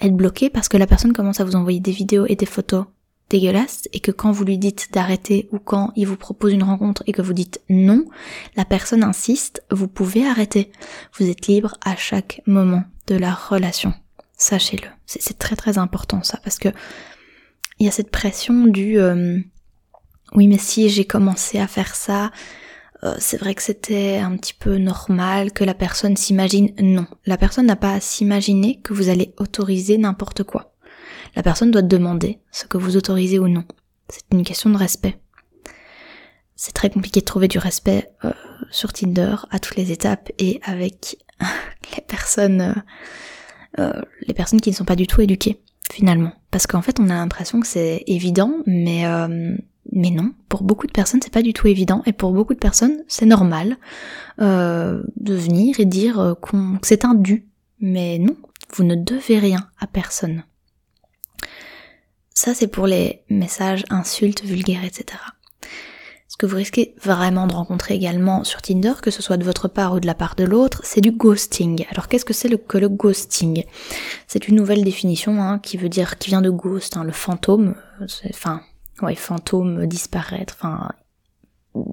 être 0.00 0.16
bloqué 0.16 0.50
parce 0.50 0.68
que 0.68 0.76
la 0.76 0.86
personne 0.86 1.12
commence 1.12 1.40
à 1.40 1.44
vous 1.44 1.56
envoyer 1.56 1.80
des 1.80 1.92
vidéos 1.92 2.26
et 2.26 2.36
des 2.36 2.46
photos 2.46 2.86
dégueulasses 3.30 3.88
et 3.92 4.00
que 4.00 4.12
quand 4.12 4.30
vous 4.30 4.44
lui 4.44 4.58
dites 4.58 4.92
d'arrêter 4.92 5.48
ou 5.52 5.58
quand 5.58 5.92
il 5.96 6.06
vous 6.06 6.16
propose 6.16 6.52
une 6.52 6.62
rencontre 6.62 7.02
et 7.06 7.12
que 7.12 7.22
vous 7.22 7.32
dites 7.32 7.60
non, 7.68 8.04
la 8.56 8.64
personne 8.64 9.02
insiste, 9.02 9.62
vous 9.70 9.88
pouvez 9.88 10.26
arrêter. 10.26 10.70
Vous 11.18 11.28
êtes 11.28 11.46
libre 11.46 11.76
à 11.84 11.96
chaque 11.96 12.40
moment 12.46 12.84
de 13.06 13.16
la 13.16 13.34
relation. 13.34 13.94
Sachez-le. 14.36 14.88
C'est 15.06 15.38
très 15.38 15.56
très 15.56 15.78
important 15.78 16.22
ça 16.22 16.38
parce 16.42 16.58
que 16.58 16.68
il 17.78 17.86
y 17.86 17.88
a 17.88 17.92
cette 17.92 18.10
pression 18.10 18.66
du 18.66 18.98
euh, 18.98 19.38
oui 20.34 20.46
mais 20.46 20.58
si 20.58 20.88
j'ai 20.88 21.04
commencé 21.04 21.58
à 21.58 21.66
faire 21.66 21.94
ça, 21.94 22.30
euh, 23.04 23.14
c'est 23.18 23.36
vrai 23.36 23.54
que 23.54 23.62
c'était 23.62 24.16
un 24.16 24.36
petit 24.36 24.54
peu 24.54 24.78
normal 24.78 25.52
que 25.52 25.64
la 25.64 25.74
personne 25.74 26.16
s'imagine. 26.16 26.72
Non, 26.80 27.06
la 27.26 27.36
personne 27.36 27.66
n'a 27.66 27.76
pas 27.76 27.92
à 27.92 28.00
s'imaginer 28.00 28.80
que 28.80 28.94
vous 28.94 29.08
allez 29.08 29.34
autoriser 29.38 29.98
n'importe 29.98 30.42
quoi. 30.42 30.74
La 31.34 31.42
personne 31.42 31.70
doit 31.70 31.82
demander 31.82 32.40
ce 32.50 32.64
que 32.64 32.78
vous 32.78 32.96
autorisez 32.96 33.38
ou 33.38 33.48
non. 33.48 33.64
C'est 34.08 34.24
une 34.32 34.44
question 34.44 34.70
de 34.70 34.78
respect. 34.78 35.18
C'est 36.54 36.72
très 36.72 36.88
compliqué 36.88 37.20
de 37.20 37.26
trouver 37.26 37.48
du 37.48 37.58
respect 37.58 38.10
euh, 38.24 38.32
sur 38.70 38.92
Tinder 38.92 39.36
à 39.50 39.58
toutes 39.58 39.76
les 39.76 39.92
étapes 39.92 40.30
et 40.38 40.60
avec 40.64 41.18
les 41.94 42.02
personnes, 42.02 42.82
euh, 43.78 44.00
les 44.26 44.32
personnes 44.32 44.62
qui 44.62 44.70
ne 44.70 44.74
sont 44.74 44.86
pas 44.86 44.96
du 44.96 45.06
tout 45.06 45.20
éduquées 45.20 45.60
finalement. 45.92 46.32
Parce 46.50 46.66
qu'en 46.66 46.80
fait, 46.80 46.98
on 46.98 47.10
a 47.10 47.14
l'impression 47.14 47.60
que 47.60 47.66
c'est 47.66 48.04
évident, 48.06 48.54
mais 48.66 49.04
mais 49.96 50.10
non, 50.10 50.34
pour 50.50 50.62
beaucoup 50.62 50.86
de 50.86 50.92
personnes 50.92 51.20
c'est 51.22 51.32
pas 51.32 51.42
du 51.42 51.54
tout 51.54 51.68
évident 51.68 52.02
et 52.04 52.12
pour 52.12 52.30
beaucoup 52.32 52.52
de 52.52 52.58
personnes 52.58 53.02
c'est 53.08 53.24
normal 53.24 53.78
euh, 54.40 55.02
de 55.16 55.34
venir 55.34 55.80
et 55.80 55.86
dire 55.86 56.20
euh, 56.20 56.34
que 56.34 56.54
c'est 56.82 57.06
un 57.06 57.14
dû. 57.14 57.48
Mais 57.80 58.18
non, 58.18 58.36
vous 58.74 58.84
ne 58.84 58.94
devez 58.94 59.38
rien 59.38 59.70
à 59.80 59.86
personne. 59.86 60.44
Ça 62.34 62.52
c'est 62.52 62.66
pour 62.66 62.86
les 62.86 63.22
messages, 63.30 63.84
insultes, 63.88 64.44
vulgaires, 64.44 64.84
etc. 64.84 65.18
Ce 66.28 66.36
que 66.36 66.44
vous 66.44 66.56
risquez 66.56 66.94
vraiment 67.02 67.46
de 67.46 67.54
rencontrer 67.54 67.94
également 67.94 68.44
sur 68.44 68.60
Tinder, 68.60 68.92
que 69.00 69.10
ce 69.10 69.22
soit 69.22 69.38
de 69.38 69.44
votre 69.44 69.68
part 69.68 69.94
ou 69.94 70.00
de 70.00 70.06
la 70.06 70.14
part 70.14 70.34
de 70.34 70.44
l'autre, 70.44 70.82
c'est 70.84 71.00
du 71.00 71.10
ghosting. 71.10 71.86
Alors 71.90 72.08
qu'est-ce 72.08 72.26
que 72.26 72.34
c'est 72.34 72.54
que 72.66 72.76
le 72.76 72.90
ghosting? 72.90 73.64
C'est 74.26 74.46
une 74.46 74.56
nouvelle 74.56 74.84
définition 74.84 75.40
hein, 75.40 75.58
qui 75.58 75.78
veut 75.78 75.88
dire, 75.88 76.18
qui 76.18 76.28
vient 76.28 76.42
de 76.42 76.50
ghost, 76.50 76.98
hein, 76.98 77.04
le 77.04 77.12
fantôme, 77.12 77.74
enfin 78.28 78.60
ouais, 79.02 79.14
fantôme, 79.14 79.86
disparaître, 79.86 80.54
enfin 80.58 80.90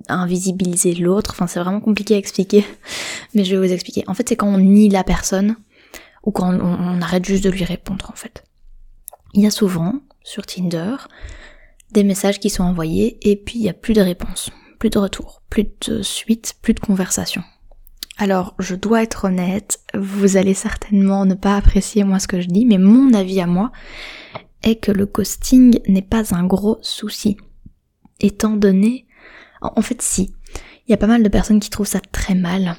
invisibiliser 0.08 0.94
l'autre, 0.96 1.32
enfin 1.32 1.46
c'est 1.46 1.60
vraiment 1.60 1.82
compliqué 1.82 2.16
à 2.16 2.18
expliquer, 2.18 2.66
mais 3.34 3.44
je 3.44 3.56
vais 3.56 3.68
vous 3.68 3.74
expliquer. 3.74 4.04
En 4.08 4.14
fait 4.14 4.30
c'est 4.30 4.36
quand 4.36 4.48
on 4.48 4.58
nie 4.58 4.90
la 4.90 5.04
personne 5.04 5.56
ou 6.24 6.32
quand 6.32 6.54
on, 6.54 7.02
arrête 7.02 7.26
juste 7.26 7.44
de 7.44 7.50
lui 7.50 7.66
répondre 7.66 8.10
en 8.12 8.16
fait. 8.16 8.44
Il 9.34 9.42
y 9.42 9.48
a 9.48 9.52
souvent 9.52 9.96
sur 10.24 10.46
Tinder 10.46 10.96
des 11.92 12.04
messages 12.04 12.40
qui 12.40 12.50
sont 12.50 12.64
envoyés 12.64 13.18
et 13.30 13.36
puis 13.36 13.60
il 13.60 13.66
y 13.66 13.70
a 13.70 13.74
plus 13.74 13.94
de 13.94 14.02
réponse, 14.02 14.52
plus 14.80 14.90
de 14.90 15.00
retour, 15.00 15.42
plus 15.50 15.66
de 15.88 16.02
suite, 16.02 16.56
plus 16.62 16.74
de 16.74 16.80
conversation. 16.80 17.44
Alors, 18.18 18.54
je 18.60 18.76
dois 18.76 19.02
être 19.02 19.26
honnête, 19.26 19.80
vous 19.96 20.38
allez 20.38 20.54
certainement 20.54 21.26
ne 21.26 21.34
pas 21.34 21.58
apprécier 21.58 22.04
moi 22.04 22.20
ce 22.20 22.28
que 22.28 22.42
je 22.42 22.48
dis, 22.48 22.66
mais 22.66 22.78
mon 22.78 23.12
avis 23.14 23.42
à 23.42 23.48
moi, 23.48 23.72
est 24.64 24.78
que 24.78 24.92
le 24.92 25.06
ghosting 25.06 25.80
n'est 25.88 26.02
pas 26.02 26.36
un 26.36 26.46
gros 26.46 26.78
souci. 26.82 27.38
Étant 28.20 28.56
donné... 28.56 29.08
En 29.62 29.82
fait 29.82 30.02
si, 30.02 30.34
il 30.88 30.92
y 30.92 30.94
a 30.94 30.98
pas 30.98 31.08
mal 31.08 31.24
de 31.24 31.30
personnes 31.30 31.62
qui 31.62 31.70
trouvent 31.70 31.88
ça 31.88 32.02
très 32.02 32.36
mal. 32.36 32.76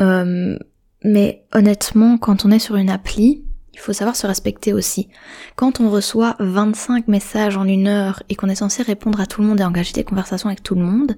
Euh, 0.00 0.56
mais 1.02 1.44
honnêtement, 1.52 2.18
quand 2.18 2.44
on 2.44 2.50
est 2.50 2.60
sur 2.60 2.76
une 2.76 2.90
appli, 2.90 3.44
il 3.76 3.80
faut 3.80 3.92
savoir 3.92 4.16
se 4.16 4.26
respecter 4.26 4.72
aussi. 4.72 5.08
Quand 5.54 5.80
on 5.80 5.90
reçoit 5.90 6.34
25 6.38 7.08
messages 7.08 7.58
en 7.58 7.66
une 7.66 7.88
heure 7.88 8.22
et 8.28 8.34
qu'on 8.34 8.48
est 8.48 8.54
censé 8.54 8.82
répondre 8.82 9.20
à 9.20 9.26
tout 9.26 9.42
le 9.42 9.48
monde 9.48 9.60
et 9.60 9.64
engager 9.64 9.92
des 9.92 10.04
conversations 10.04 10.48
avec 10.48 10.62
tout 10.62 10.74
le 10.74 10.80
monde, 10.80 11.16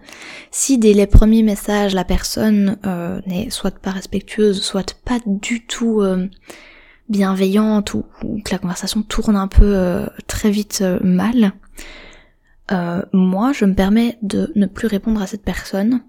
si 0.50 0.76
dès 0.76 0.92
les 0.92 1.06
premiers 1.06 1.44
messages 1.44 1.94
la 1.94 2.04
personne 2.04 2.76
euh, 2.84 3.20
n'est 3.26 3.50
soit 3.50 3.78
pas 3.78 3.92
respectueuse, 3.92 4.60
soit 4.60 4.96
pas 5.04 5.20
du 5.24 5.66
tout 5.66 6.00
euh, 6.00 6.28
bienveillante 7.08 7.94
ou, 7.94 8.04
que 8.44 8.50
la 8.50 8.58
conversation 8.58 9.02
tourne 9.02 9.36
un 9.36 9.48
peu 9.48 9.76
euh, 9.76 10.06
très 10.26 10.50
vite 10.50 10.80
euh, 10.82 10.98
mal, 11.02 11.52
euh, 12.70 13.02
moi 13.12 13.52
je 13.52 13.64
me 13.64 13.74
permets 13.74 14.18
de 14.22 14.52
ne 14.56 14.66
plus 14.66 14.86
répondre 14.86 15.22
à 15.22 15.26
cette 15.26 15.42
personne. 15.42 16.02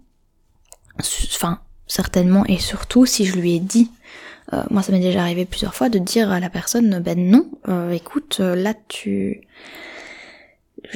Enfin, 0.97 1.60
certainement 1.88 2.45
et 2.45 2.58
surtout 2.58 3.06
si 3.06 3.26
je 3.26 3.38
lui 3.38 3.56
ai 3.56 3.60
dit, 3.60 3.89
moi 4.72 4.82
ça 4.82 4.91
m'est 4.91 5.00
déjà 5.00 5.22
arrivé 5.22 5.45
plusieurs 5.45 5.76
fois 5.76 5.89
de 5.89 6.00
dire 6.00 6.32
à 6.32 6.39
la 6.39 6.50
personne, 6.50 7.00
ben 7.00 7.18
non, 7.18 7.50
écoute, 7.91 8.39
là 8.39 8.74
tu 8.88 9.41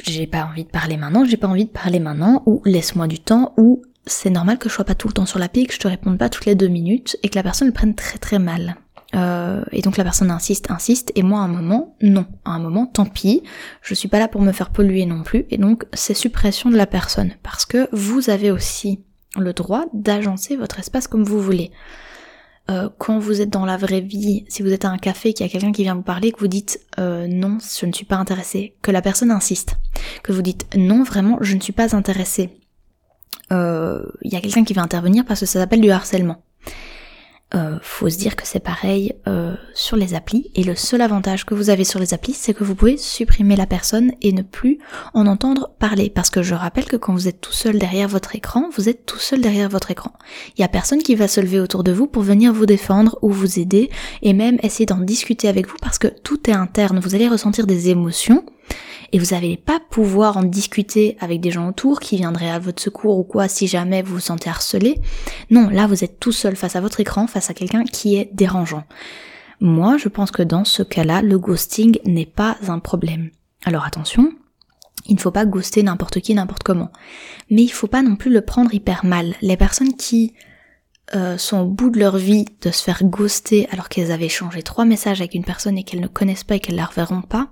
j'ai 0.04 0.26
pas 0.26 0.44
envie 0.44 0.64
de 0.64 0.70
parler 0.70 0.96
maintenant, 0.96 1.24
j'ai 1.24 1.36
pas 1.36 1.46
envie 1.46 1.64
de 1.64 1.70
parler 1.70 2.00
maintenant, 2.00 2.42
ou 2.46 2.62
laisse-moi 2.64 3.06
du 3.06 3.20
temps, 3.20 3.54
ou 3.56 3.82
c'est 4.06 4.30
normal 4.30 4.58
que 4.58 4.68
je 4.68 4.74
sois 4.74 4.84
pas 4.84 4.94
tout 4.94 5.08
le 5.08 5.14
temps 5.14 5.26
sur 5.26 5.38
la 5.38 5.48
pile, 5.48 5.66
que 5.66 5.74
je 5.74 5.78
te 5.78 5.88
réponde 5.88 6.18
pas 6.18 6.28
toutes 6.28 6.46
les 6.46 6.54
deux 6.54 6.68
minutes, 6.68 7.16
et 7.22 7.28
que 7.28 7.36
la 7.36 7.42
personne 7.42 7.68
le 7.68 7.74
prenne 7.74 7.94
très 7.94 8.18
très 8.18 8.38
mal. 8.38 8.76
Euh, 9.14 9.62
et 9.70 9.82
donc 9.82 9.96
la 9.96 10.04
personne 10.04 10.30
insiste, 10.30 10.70
insiste, 10.70 11.12
et 11.14 11.22
moi 11.22 11.40
à 11.40 11.44
un 11.44 11.48
moment, 11.48 11.96
non. 12.00 12.26
À 12.44 12.52
un 12.52 12.58
moment, 12.58 12.86
tant 12.86 13.06
pis, 13.06 13.42
je 13.82 13.94
suis 13.94 14.08
pas 14.08 14.18
là 14.18 14.28
pour 14.28 14.40
me 14.40 14.52
faire 14.52 14.70
polluer 14.70 15.06
non 15.06 15.22
plus, 15.22 15.46
et 15.50 15.58
donc 15.58 15.84
c'est 15.92 16.14
suppression 16.14 16.70
de 16.70 16.76
la 16.76 16.86
personne, 16.86 17.32
parce 17.42 17.64
que 17.64 17.88
vous 17.92 18.30
avez 18.30 18.50
aussi 18.50 19.00
le 19.36 19.52
droit 19.52 19.84
d'agencer 19.92 20.56
votre 20.56 20.78
espace 20.78 21.06
comme 21.06 21.24
vous 21.24 21.40
voulez. 21.40 21.70
Euh, 22.70 22.88
quand 22.96 23.18
vous 23.18 23.42
êtes 23.42 23.50
dans 23.50 23.66
la 23.66 23.76
vraie 23.76 24.00
vie, 24.00 24.46
si 24.48 24.62
vous 24.62 24.72
êtes 24.72 24.86
à 24.86 24.90
un 24.90 24.96
café, 24.96 25.34
qu'il 25.34 25.44
y 25.44 25.48
a 25.48 25.52
quelqu'un 25.52 25.72
qui 25.72 25.82
vient 25.82 25.94
vous 25.94 26.02
parler, 26.02 26.32
que 26.32 26.40
vous 26.40 26.48
dites 26.48 26.80
euh, 26.98 27.26
non, 27.28 27.58
je 27.78 27.86
ne 27.86 27.92
suis 27.92 28.06
pas 28.06 28.16
intéressé, 28.16 28.74
que 28.80 28.90
la 28.90 29.02
personne 29.02 29.30
insiste, 29.30 29.76
que 30.22 30.32
vous 30.32 30.42
dites 30.42 30.66
non, 30.74 31.02
vraiment, 31.02 31.36
je 31.42 31.54
ne 31.54 31.60
suis 31.60 31.74
pas 31.74 31.94
intéressé, 31.94 32.50
il 33.50 34.32
y 34.32 34.36
a 34.36 34.40
quelqu'un 34.40 34.64
qui 34.64 34.72
va 34.72 34.82
intervenir 34.82 35.24
parce 35.24 35.38
que 35.38 35.46
ça 35.46 35.60
s'appelle 35.60 35.80
du 35.80 35.90
harcèlement 35.90 36.42
euh, 37.54 37.78
faut 37.82 38.08
se 38.08 38.18
dire 38.18 38.36
que 38.36 38.46
c'est 38.46 38.60
pareil 38.60 39.14
euh, 39.26 39.54
sur 39.74 39.96
les 39.96 40.14
applis. 40.14 40.50
Et 40.54 40.64
le 40.64 40.74
seul 40.74 41.00
avantage 41.00 41.44
que 41.44 41.54
vous 41.54 41.70
avez 41.70 41.84
sur 41.84 42.00
les 42.00 42.14
applis 42.14 42.32
c'est 42.32 42.54
que 42.54 42.64
vous 42.64 42.74
pouvez 42.74 42.96
supprimer 42.96 43.56
la 43.56 43.66
personne 43.66 44.12
et 44.22 44.32
ne 44.32 44.42
plus 44.42 44.78
en 45.12 45.26
entendre 45.26 45.70
parler. 45.78 46.10
Parce 46.10 46.30
que 46.30 46.42
je 46.42 46.54
rappelle 46.54 46.86
que 46.86 46.96
quand 46.96 47.12
vous 47.12 47.28
êtes 47.28 47.40
tout 47.40 47.52
seul 47.52 47.78
derrière 47.78 48.08
votre 48.08 48.34
écran 48.34 48.68
vous 48.76 48.88
êtes 48.88 49.06
tout 49.06 49.18
seul 49.18 49.40
derrière 49.40 49.68
votre 49.68 49.90
écran. 49.90 50.12
Il 50.56 50.60
y 50.60 50.64
a 50.64 50.68
personne 50.68 51.02
qui 51.02 51.14
va 51.14 51.28
se 51.28 51.40
lever 51.40 51.60
autour 51.60 51.84
de 51.84 51.92
vous 51.92 52.06
pour 52.06 52.22
venir 52.22 52.52
vous 52.52 52.66
défendre 52.66 53.18
ou 53.22 53.30
vous 53.30 53.58
aider 53.58 53.90
et 54.22 54.32
même 54.32 54.58
essayer 54.62 54.86
d'en 54.86 55.00
discuter 55.00 55.48
avec 55.48 55.68
vous 55.68 55.76
parce 55.80 55.98
que 55.98 56.08
tout 56.08 56.50
est 56.50 56.54
interne. 56.54 56.98
Vous 56.98 57.14
allez 57.14 57.28
ressentir 57.28 57.66
des 57.66 57.88
émotions 57.88 58.44
et 59.14 59.18
vous 59.20 59.32
n'allez 59.32 59.56
pas 59.56 59.78
pouvoir 59.78 60.36
en 60.38 60.42
discuter 60.42 61.16
avec 61.20 61.40
des 61.40 61.52
gens 61.52 61.68
autour 61.68 62.00
qui 62.00 62.16
viendraient 62.16 62.50
à 62.50 62.58
votre 62.58 62.82
secours 62.82 63.16
ou 63.16 63.22
quoi 63.22 63.46
si 63.46 63.68
jamais 63.68 64.02
vous 64.02 64.14
vous 64.14 64.20
sentez 64.20 64.50
harcelé. 64.50 65.00
Non, 65.50 65.68
là 65.68 65.86
vous 65.86 66.02
êtes 66.02 66.18
tout 66.18 66.32
seul 66.32 66.56
face 66.56 66.74
à 66.74 66.80
votre 66.80 66.98
écran, 66.98 67.28
face 67.28 67.48
à 67.48 67.54
quelqu'un 67.54 67.84
qui 67.84 68.16
est 68.16 68.28
dérangeant. 68.32 68.82
Moi, 69.60 69.98
je 69.98 70.08
pense 70.08 70.32
que 70.32 70.42
dans 70.42 70.64
ce 70.64 70.82
cas-là, 70.82 71.22
le 71.22 71.38
ghosting 71.38 72.00
n'est 72.04 72.26
pas 72.26 72.58
un 72.66 72.80
problème. 72.80 73.30
Alors 73.64 73.84
attention, 73.84 74.32
il 75.06 75.14
ne 75.14 75.20
faut 75.20 75.30
pas 75.30 75.46
ghoster 75.46 75.84
n'importe 75.84 76.18
qui, 76.18 76.34
n'importe 76.34 76.64
comment. 76.64 76.90
Mais 77.50 77.62
il 77.62 77.70
faut 77.70 77.86
pas 77.86 78.02
non 78.02 78.16
plus 78.16 78.32
le 78.32 78.40
prendre 78.40 78.74
hyper 78.74 79.04
mal. 79.04 79.36
Les 79.42 79.56
personnes 79.56 79.94
qui 79.94 80.34
euh, 81.14 81.38
sont 81.38 81.58
au 81.58 81.66
bout 81.66 81.90
de 81.90 82.00
leur 82.00 82.16
vie 82.16 82.46
de 82.62 82.72
se 82.72 82.82
faire 82.82 83.04
ghoster 83.04 83.68
alors 83.70 83.88
qu'elles 83.88 84.10
avaient 84.10 84.26
échangé 84.26 84.64
trois 84.64 84.84
messages 84.84 85.20
avec 85.20 85.34
une 85.34 85.44
personne 85.44 85.78
et 85.78 85.84
qu'elles 85.84 86.00
ne 86.00 86.08
connaissent 86.08 86.42
pas 86.42 86.56
et 86.56 86.60
qu'elles 86.60 86.74
la 86.74 86.86
reverront 86.86 87.22
pas, 87.22 87.50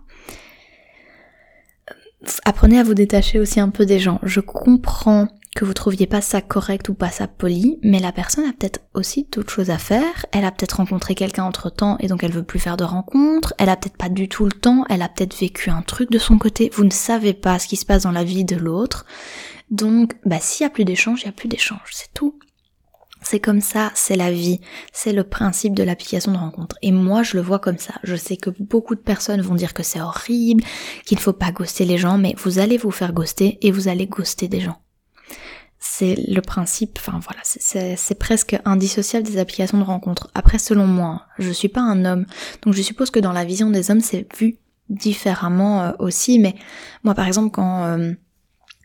apprenez 2.44 2.78
à 2.78 2.84
vous 2.84 2.94
détacher 2.94 3.38
aussi 3.38 3.60
un 3.60 3.70
peu 3.70 3.86
des 3.86 3.98
gens. 3.98 4.18
Je 4.22 4.40
comprends 4.40 5.28
que 5.54 5.64
vous 5.64 5.74
trouviez 5.74 6.06
pas 6.06 6.20
ça 6.20 6.40
correct 6.40 6.88
ou 6.88 6.94
pas 6.94 7.10
ça 7.10 7.28
poli, 7.28 7.78
mais 7.82 7.98
la 7.98 8.12
personne 8.12 8.46
a 8.46 8.52
peut-être 8.52 8.80
aussi 8.94 9.28
d'autres 9.30 9.52
choses 9.52 9.70
à 9.70 9.78
faire. 9.78 10.26
Elle 10.32 10.44
a 10.44 10.50
peut-être 10.50 10.78
rencontré 10.78 11.14
quelqu'un 11.14 11.44
entre 11.44 11.70
temps 11.70 11.98
et 12.00 12.08
donc 12.08 12.24
elle 12.24 12.32
veut 12.32 12.42
plus 12.42 12.58
faire 12.58 12.76
de 12.76 12.84
rencontres. 12.84 13.52
Elle 13.58 13.68
a 13.68 13.76
peut-être 13.76 13.98
pas 13.98 14.08
du 14.08 14.28
tout 14.28 14.44
le 14.44 14.52
temps. 14.52 14.84
Elle 14.88 15.02
a 15.02 15.08
peut-être 15.08 15.38
vécu 15.38 15.70
un 15.70 15.82
truc 15.82 16.10
de 16.10 16.18
son 16.18 16.38
côté. 16.38 16.70
Vous 16.72 16.84
ne 16.84 16.90
savez 16.90 17.34
pas 17.34 17.58
ce 17.58 17.68
qui 17.68 17.76
se 17.76 17.84
passe 17.84 18.04
dans 18.04 18.12
la 18.12 18.24
vie 18.24 18.44
de 18.44 18.56
l'autre. 18.56 19.04
Donc, 19.70 20.14
bah, 20.24 20.38
s'il 20.40 20.64
y 20.64 20.66
a 20.66 20.70
plus 20.70 20.84
d'échange, 20.84 21.22
il 21.22 21.26
y 21.26 21.28
a 21.28 21.32
plus 21.32 21.48
d'échange. 21.48 21.90
C'est 21.92 22.12
tout. 22.14 22.38
C'est 23.22 23.40
comme 23.40 23.60
ça, 23.60 23.92
c'est 23.94 24.16
la 24.16 24.32
vie, 24.32 24.60
c'est 24.92 25.12
le 25.12 25.24
principe 25.24 25.74
de 25.74 25.82
l'application 25.82 26.32
de 26.32 26.36
rencontre. 26.36 26.76
Et 26.82 26.92
moi, 26.92 27.22
je 27.22 27.36
le 27.36 27.42
vois 27.42 27.58
comme 27.58 27.78
ça. 27.78 27.94
Je 28.02 28.16
sais 28.16 28.36
que 28.36 28.50
beaucoup 28.50 28.94
de 28.94 29.00
personnes 29.00 29.40
vont 29.40 29.54
dire 29.54 29.74
que 29.74 29.82
c'est 29.82 30.00
horrible, 30.00 30.64
qu'il 31.06 31.16
ne 31.18 31.22
faut 31.22 31.32
pas 31.32 31.52
ghoster 31.52 31.84
les 31.84 31.98
gens, 31.98 32.18
mais 32.18 32.34
vous 32.38 32.58
allez 32.58 32.76
vous 32.76 32.90
faire 32.90 33.12
ghoster 33.12 33.58
et 33.62 33.70
vous 33.70 33.88
allez 33.88 34.06
ghoster 34.06 34.48
des 34.48 34.60
gens. 34.60 34.78
C'est 35.78 36.14
le 36.28 36.40
principe, 36.40 36.98
enfin 37.00 37.18
voilà, 37.22 37.40
c'est 37.42 38.18
presque 38.18 38.56
indissociable 38.64 39.26
des 39.26 39.38
applications 39.38 39.78
de 39.78 39.82
rencontre. 39.82 40.30
Après, 40.34 40.58
selon 40.58 40.86
moi, 40.86 41.22
je 41.38 41.50
suis 41.50 41.68
pas 41.68 41.80
un 41.80 42.04
homme, 42.04 42.26
donc 42.62 42.74
je 42.74 42.82
suppose 42.82 43.10
que 43.10 43.18
dans 43.18 43.32
la 43.32 43.44
vision 43.44 43.68
des 43.68 43.90
hommes, 43.90 44.00
c'est 44.00 44.26
vu 44.36 44.58
différemment 44.88 45.82
euh, 45.82 45.92
aussi. 45.98 46.38
Mais 46.38 46.54
moi, 47.02 47.14
par 47.14 47.26
exemple, 47.26 47.50
quand 47.50 47.84
euh, 47.84 48.12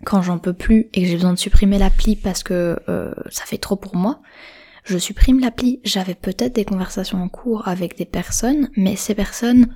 quand 0.05 0.21
j'en 0.21 0.37
peux 0.37 0.53
plus 0.53 0.87
et 0.93 1.01
que 1.01 1.07
j'ai 1.07 1.15
besoin 1.15 1.33
de 1.33 1.39
supprimer 1.39 1.77
l'appli 1.77 2.15
parce 2.15 2.43
que 2.43 2.79
euh, 2.89 3.13
ça 3.29 3.45
fait 3.45 3.57
trop 3.57 3.75
pour 3.75 3.95
moi, 3.95 4.21
je 4.83 4.97
supprime 4.97 5.39
l'appli. 5.39 5.81
J'avais 5.83 6.15
peut-être 6.15 6.53
des 6.53 6.65
conversations 6.65 7.21
en 7.21 7.29
cours 7.29 7.67
avec 7.67 7.97
des 7.97 8.05
personnes, 8.05 8.69
mais 8.77 8.95
ces 8.95 9.15
personnes, 9.15 9.73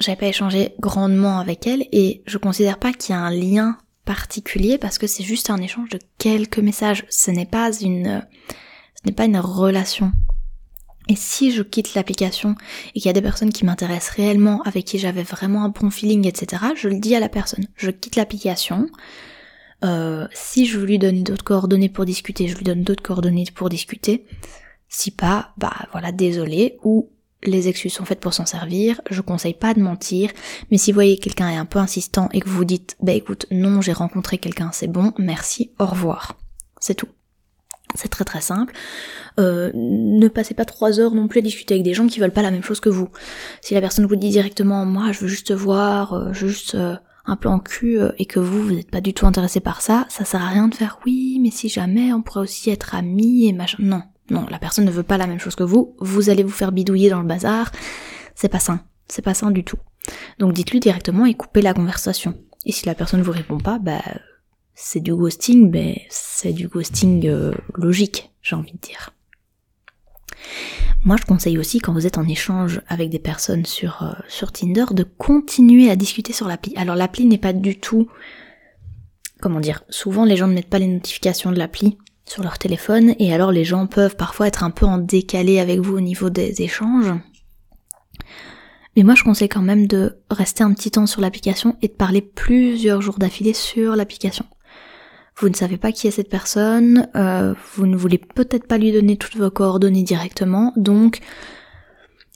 j'avais 0.00 0.16
pas 0.16 0.26
échangé 0.26 0.74
grandement 0.80 1.38
avec 1.38 1.66
elles 1.66 1.86
et 1.92 2.22
je 2.26 2.38
considère 2.38 2.78
pas 2.78 2.92
qu'il 2.92 3.14
y 3.14 3.18
a 3.18 3.22
un 3.22 3.30
lien 3.30 3.78
particulier 4.04 4.78
parce 4.78 4.98
que 4.98 5.06
c'est 5.06 5.24
juste 5.24 5.50
un 5.50 5.58
échange 5.58 5.88
de 5.90 5.98
quelques 6.18 6.58
messages. 6.58 7.04
Ce 7.08 7.30
n'est 7.30 7.46
pas 7.46 7.72
une, 7.72 8.26
ce 8.94 9.02
n'est 9.06 9.14
pas 9.14 9.24
une 9.24 9.38
relation. 9.38 10.12
Et 11.08 11.16
si 11.16 11.52
je 11.52 11.62
quitte 11.62 11.94
l'application 11.94 12.54
et 12.94 13.00
qu'il 13.00 13.06
y 13.06 13.08
a 13.08 13.14
des 13.14 13.22
personnes 13.22 13.52
qui 13.52 13.64
m'intéressent 13.64 14.14
réellement, 14.16 14.62
avec 14.62 14.84
qui 14.84 14.98
j'avais 14.98 15.22
vraiment 15.22 15.64
un 15.64 15.70
bon 15.70 15.90
feeling, 15.90 16.26
etc., 16.26 16.62
je 16.76 16.88
le 16.88 16.98
dis 16.98 17.14
à 17.14 17.20
la 17.20 17.30
personne. 17.30 17.66
Je 17.76 17.90
quitte 17.90 18.16
l'application. 18.16 18.88
Euh, 19.84 20.26
si 20.32 20.66
je 20.66 20.78
lui 20.78 20.98
donne 20.98 21.22
d'autres 21.22 21.44
coordonnées 21.44 21.88
pour 21.88 22.04
discuter, 22.04 22.48
je 22.48 22.56
lui 22.56 22.64
donne 22.64 22.82
d'autres 22.82 23.02
coordonnées 23.02 23.46
pour 23.54 23.68
discuter. 23.70 24.26
Si 24.88 25.10
pas, 25.10 25.52
bah 25.56 25.74
voilà, 25.92 26.12
désolé. 26.12 26.78
Ou 26.82 27.10
les 27.42 27.68
excuses 27.68 27.92
sont 27.92 28.04
faites 28.04 28.20
pour 28.20 28.34
s'en 28.34 28.46
servir. 28.46 29.00
Je 29.10 29.20
conseille 29.20 29.54
pas 29.54 29.74
de 29.74 29.80
mentir. 29.80 30.30
Mais 30.70 30.78
si 30.78 30.90
vous 30.90 30.96
voyez 30.96 31.18
quelqu'un 31.18 31.48
est 31.50 31.56
un 31.56 31.64
peu 31.66 31.78
insistant 31.78 32.28
et 32.32 32.40
que 32.40 32.48
vous 32.48 32.56
vous 32.56 32.64
dites, 32.64 32.96
bah 33.00 33.12
écoute, 33.12 33.46
non, 33.50 33.80
j'ai 33.80 33.92
rencontré 33.92 34.38
quelqu'un, 34.38 34.70
c'est 34.72 34.88
bon, 34.88 35.12
merci, 35.18 35.72
au 35.78 35.86
revoir. 35.86 36.36
C'est 36.80 36.94
tout. 36.94 37.08
C'est 37.94 38.08
très 38.08 38.24
très 38.24 38.40
simple. 38.40 38.74
Euh, 39.40 39.70
ne 39.74 40.28
passez 40.28 40.54
pas 40.54 40.64
trois 40.64 41.00
heures 41.00 41.14
non 41.14 41.28
plus 41.28 41.38
à 41.38 41.42
discuter 41.42 41.74
avec 41.74 41.84
des 41.84 41.94
gens 41.94 42.06
qui 42.06 42.20
veulent 42.20 42.32
pas 42.32 42.42
la 42.42 42.50
même 42.50 42.62
chose 42.62 42.80
que 42.80 42.88
vous. 42.88 43.08
Si 43.60 43.74
la 43.74 43.80
personne 43.80 44.06
vous 44.06 44.16
dit 44.16 44.30
directement 44.30 44.84
moi 44.84 45.12
je 45.12 45.20
veux 45.20 45.28
juste 45.28 45.48
te 45.48 45.52
voir, 45.52 46.12
euh, 46.12 46.32
juste 46.32 46.74
euh, 46.74 46.96
un 47.26 47.36
plan 47.36 47.58
cul 47.58 47.98
et 48.18 48.26
que 48.26 48.40
vous 48.40 48.62
vous 48.62 48.72
n'êtes 48.72 48.90
pas 48.90 49.00
du 49.00 49.14
tout 49.14 49.26
intéressé 49.26 49.60
par 49.60 49.80
ça, 49.80 50.06
ça 50.08 50.24
sert 50.24 50.42
à 50.42 50.48
rien 50.48 50.68
de 50.68 50.74
faire 50.74 50.98
oui 51.04 51.38
mais 51.42 51.50
si 51.50 51.68
jamais 51.68 52.12
on 52.12 52.22
pourrait 52.22 52.40
aussi 52.40 52.70
être 52.70 52.94
amis 52.94 53.48
et 53.48 53.52
machin. 53.52 53.78
Non, 53.80 54.02
non, 54.30 54.46
la 54.50 54.58
personne 54.58 54.84
ne 54.84 54.90
veut 54.90 55.02
pas 55.02 55.18
la 55.18 55.26
même 55.26 55.38
chose 55.38 55.54
que 55.54 55.62
vous, 55.62 55.94
vous 56.00 56.30
allez 56.30 56.42
vous 56.42 56.50
faire 56.50 56.72
bidouiller 56.72 57.10
dans 57.10 57.20
le 57.20 57.26
bazar, 57.26 57.70
c'est 58.34 58.48
pas 58.48 58.58
sain, 58.58 58.80
c'est 59.08 59.22
pas 59.22 59.34
sain 59.34 59.50
du 59.50 59.64
tout. 59.64 59.78
Donc 60.38 60.52
dites-lui 60.52 60.80
directement 60.80 61.26
et 61.26 61.34
coupez 61.34 61.62
la 61.62 61.74
conversation. 61.74 62.34
Et 62.64 62.72
si 62.72 62.86
la 62.86 62.94
personne 62.94 63.22
vous 63.22 63.32
répond 63.32 63.58
pas, 63.58 63.78
bah 63.78 64.00
c'est 64.80 65.00
du 65.00 65.12
ghosting, 65.12 65.70
mais 65.72 66.06
c'est 66.08 66.52
du 66.52 66.68
ghosting 66.68 67.26
euh, 67.26 67.52
logique, 67.74 68.30
j'ai 68.42 68.54
envie 68.54 68.72
de 68.72 68.78
dire. 68.78 69.10
Moi, 71.04 71.16
je 71.16 71.24
conseille 71.24 71.58
aussi 71.58 71.80
quand 71.80 71.92
vous 71.92 72.06
êtes 72.06 72.16
en 72.16 72.28
échange 72.28 72.80
avec 72.86 73.10
des 73.10 73.18
personnes 73.18 73.66
sur, 73.66 74.04
euh, 74.04 74.12
sur 74.28 74.52
Tinder 74.52 74.84
de 74.92 75.02
continuer 75.02 75.90
à 75.90 75.96
discuter 75.96 76.32
sur 76.32 76.46
l'appli. 76.46 76.74
Alors 76.76 76.94
l'appli 76.94 77.26
n'est 77.26 77.38
pas 77.38 77.52
du 77.52 77.78
tout... 77.80 78.08
Comment 79.40 79.60
dire 79.60 79.82
Souvent 79.88 80.24
les 80.24 80.36
gens 80.36 80.46
ne 80.46 80.54
mettent 80.54 80.70
pas 80.70 80.78
les 80.78 80.86
notifications 80.86 81.50
de 81.50 81.58
l'appli 81.58 81.98
sur 82.24 82.44
leur 82.44 82.58
téléphone 82.58 83.14
et 83.18 83.34
alors 83.34 83.50
les 83.50 83.64
gens 83.64 83.86
peuvent 83.88 84.16
parfois 84.16 84.46
être 84.46 84.62
un 84.62 84.70
peu 84.70 84.86
en 84.86 84.98
décalé 84.98 85.58
avec 85.58 85.80
vous 85.80 85.96
au 85.96 86.00
niveau 86.00 86.30
des 86.30 86.62
échanges. 86.62 87.14
Mais 88.96 89.04
moi 89.04 89.14
je 89.14 89.22
conseille 89.22 89.48
quand 89.48 89.62
même 89.62 89.86
de 89.86 90.18
rester 90.30 90.64
un 90.64 90.72
petit 90.72 90.90
temps 90.90 91.06
sur 91.06 91.20
l'application 91.20 91.76
et 91.82 91.88
de 91.88 91.92
parler 91.92 92.20
plusieurs 92.20 93.00
jours 93.00 93.18
d'affilée 93.18 93.54
sur 93.54 93.94
l'application 93.94 94.44
vous 95.40 95.48
ne 95.48 95.54
savez 95.54 95.76
pas 95.76 95.92
qui 95.92 96.08
est 96.08 96.12
cette 96.12 96.28
personne, 96.28 97.08
euh, 97.16 97.54
vous 97.74 97.86
ne 97.86 97.96
voulez 97.96 98.18
peut-être 98.18 98.66
pas 98.66 98.78
lui 98.78 98.92
donner 98.92 99.16
toutes 99.16 99.36
vos 99.36 99.50
coordonnées 99.50 100.02
directement, 100.02 100.72
donc 100.76 101.20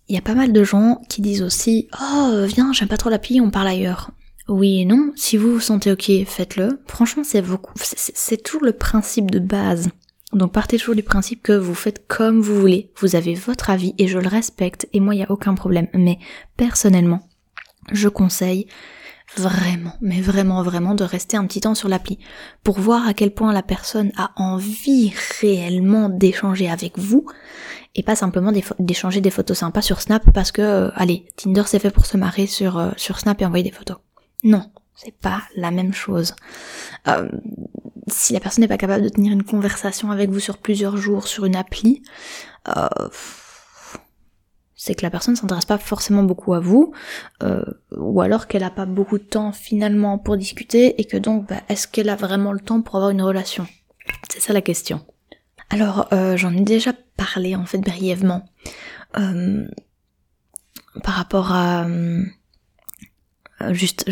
il 0.08 0.14
y 0.14 0.18
a 0.18 0.22
pas 0.22 0.34
mal 0.34 0.52
de 0.52 0.64
gens 0.64 1.00
qui 1.08 1.22
disent 1.22 1.42
aussi 1.42 1.88
Oh 2.00 2.44
viens, 2.46 2.72
j'aime 2.72 2.88
pas 2.88 2.96
trop 2.96 3.10
l'appli, 3.10 3.40
on 3.40 3.50
parle 3.50 3.68
ailleurs. 3.68 4.10
Oui 4.48 4.80
et 4.80 4.84
non, 4.84 5.12
si 5.14 5.36
vous 5.36 5.54
vous 5.54 5.60
sentez 5.60 5.92
ok, 5.92 6.10
faites-le. 6.26 6.80
Franchement, 6.86 7.22
c'est 7.24 7.42
c'est 7.76 8.42
toujours 8.42 8.64
le 8.64 8.72
principe 8.72 9.30
de 9.30 9.38
base. 9.38 9.88
Donc 10.32 10.52
partez 10.52 10.78
toujours 10.78 10.94
du 10.94 11.02
principe 11.02 11.42
que 11.42 11.52
vous 11.52 11.74
faites 11.74 12.06
comme 12.08 12.40
vous 12.40 12.58
voulez, 12.58 12.90
vous 13.00 13.16
avez 13.16 13.34
votre 13.34 13.70
avis 13.70 13.94
et 13.98 14.08
je 14.08 14.18
le 14.18 14.28
respecte 14.28 14.88
et 14.92 15.00
moi 15.00 15.14
il 15.14 15.18
n'y 15.18 15.24
a 15.24 15.30
aucun 15.30 15.54
problème. 15.54 15.88
Mais 15.94 16.18
personnellement, 16.56 17.28
je 17.92 18.08
conseille 18.08 18.66
vraiment, 19.36 19.94
mais 20.00 20.20
vraiment, 20.20 20.62
vraiment 20.62 20.94
de 20.94 21.04
rester 21.04 21.36
un 21.36 21.46
petit 21.46 21.60
temps 21.60 21.74
sur 21.74 21.88
l'appli 21.88 22.18
pour 22.64 22.78
voir 22.78 23.06
à 23.06 23.14
quel 23.14 23.32
point 23.32 23.52
la 23.52 23.62
personne 23.62 24.12
a 24.16 24.32
envie 24.36 25.12
réellement 25.40 26.08
d'échanger 26.08 26.68
avec 26.68 26.98
vous 26.98 27.26
et 27.94 28.02
pas 28.02 28.16
simplement 28.16 28.52
d'échanger 28.78 29.20
des 29.20 29.30
photos 29.30 29.58
sympas 29.58 29.82
sur 29.82 30.00
Snap 30.00 30.22
parce 30.32 30.52
que, 30.52 30.62
euh, 30.62 30.90
allez, 30.94 31.26
Tinder 31.36 31.64
c'est 31.66 31.78
fait 31.78 31.90
pour 31.90 32.06
se 32.06 32.16
marrer 32.16 32.46
sur, 32.46 32.78
euh, 32.78 32.90
sur 32.96 33.18
Snap 33.18 33.40
et 33.42 33.46
envoyer 33.46 33.64
des 33.64 33.70
photos. 33.70 33.98
Non, 34.44 34.70
c'est 34.94 35.16
pas 35.16 35.42
la 35.56 35.70
même 35.70 35.92
chose. 35.92 36.34
Euh, 37.08 37.28
si 38.08 38.32
la 38.32 38.40
personne 38.40 38.62
n'est 38.62 38.68
pas 38.68 38.78
capable 38.78 39.04
de 39.04 39.08
tenir 39.08 39.32
une 39.32 39.44
conversation 39.44 40.10
avec 40.10 40.30
vous 40.30 40.40
sur 40.40 40.58
plusieurs 40.58 40.96
jours 40.96 41.28
sur 41.28 41.44
une 41.44 41.56
appli, 41.56 42.02
euh, 42.76 42.88
c'est 44.84 44.96
que 44.96 45.02
la 45.02 45.10
personne 45.10 45.34
ne 45.34 45.38
s'intéresse 45.38 45.64
pas 45.64 45.78
forcément 45.78 46.24
beaucoup 46.24 46.54
à 46.54 46.58
vous, 46.58 46.92
euh, 47.44 47.62
ou 47.96 48.20
alors 48.20 48.48
qu'elle 48.48 48.62
n'a 48.62 48.70
pas 48.70 48.84
beaucoup 48.84 49.16
de 49.16 49.22
temps 49.22 49.52
finalement 49.52 50.18
pour 50.18 50.36
discuter, 50.36 51.00
et 51.00 51.04
que 51.04 51.16
donc 51.16 51.46
bah, 51.46 51.60
est-ce 51.68 51.86
qu'elle 51.86 52.08
a 52.08 52.16
vraiment 52.16 52.50
le 52.50 52.58
temps 52.58 52.82
pour 52.82 52.96
avoir 52.96 53.10
une 53.10 53.22
relation? 53.22 53.64
C'est 54.28 54.40
ça 54.40 54.52
la 54.52 54.60
question. 54.60 55.06
Alors 55.70 56.08
euh, 56.12 56.36
j'en 56.36 56.52
ai 56.52 56.62
déjà 56.62 56.92
parlé 57.16 57.54
en 57.54 57.64
fait 57.64 57.78
brièvement 57.78 58.44
euh, 59.20 59.68
par 61.04 61.14
rapport 61.14 61.52
à 61.52 61.86
juste, 63.70 64.04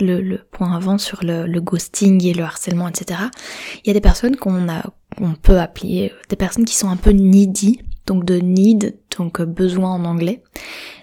le, 0.00 0.38
point 0.38 0.74
avant 0.74 0.96
sur 0.96 1.22
le, 1.22 1.60
ghosting 1.60 2.24
et 2.24 2.32
le 2.32 2.44
harcèlement, 2.44 2.88
etc. 2.88 3.20
Il 3.84 3.88
y 3.88 3.90
a 3.90 3.92
des 3.92 4.00
personnes 4.00 4.36
qu'on 4.36 4.66
qu'on 5.18 5.34
peut 5.34 5.60
appeler 5.60 6.12
des 6.30 6.36
personnes 6.36 6.64
qui 6.64 6.74
sont 6.74 6.88
un 6.88 6.96
peu 6.96 7.10
needy, 7.10 7.82
donc 8.06 8.24
de 8.24 8.36
need, 8.36 8.96
donc 9.16 9.40
euh, 9.40 9.46
besoin 9.46 9.90
en 9.90 10.04
anglais, 10.04 10.42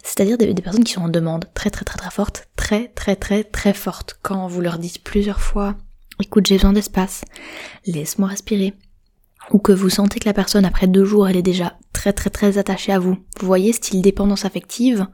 c'est-à-dire 0.03 0.37
des, 0.37 0.53
personnes 0.53 0.83
qui 0.83 0.93
sont 0.93 1.03
en 1.03 1.09
demande. 1.09 1.45
Très 1.53 1.69
très 1.69 1.85
très 1.85 1.97
très 1.97 2.11
forte, 2.11 2.47
très 2.55 2.87
très 2.89 3.15
très 3.15 3.43
très 3.43 3.73
forte. 3.73 4.19
Quand 4.21 4.47
vous 4.47 4.61
leur 4.61 4.77
dites 4.77 5.03
plusieurs 5.03 5.41
fois, 5.41 5.75
écoute 6.19 6.47
j'ai 6.47 6.55
besoin 6.55 6.73
d'espace, 6.73 7.23
laisse-moi 7.85 8.29
respirer, 8.29 8.73
ou 9.51 9.59
que 9.59 9.71
vous 9.71 9.89
sentez 9.89 10.19
que 10.19 10.29
la 10.29 10.33
personne 10.33 10.65
après 10.65 10.87
deux 10.87 11.05
jours 11.05 11.27
elle 11.27 11.37
est 11.37 11.41
déjà 11.41 11.77
très 11.93 12.13
très 12.13 12.29
très 12.29 12.57
attachée 12.57 12.93
à 12.93 12.99
vous, 12.99 13.17
vous 13.39 13.47
voyez 13.47 13.73
style 13.73 14.01
dépendance 14.01 14.45
affective, 14.45 15.07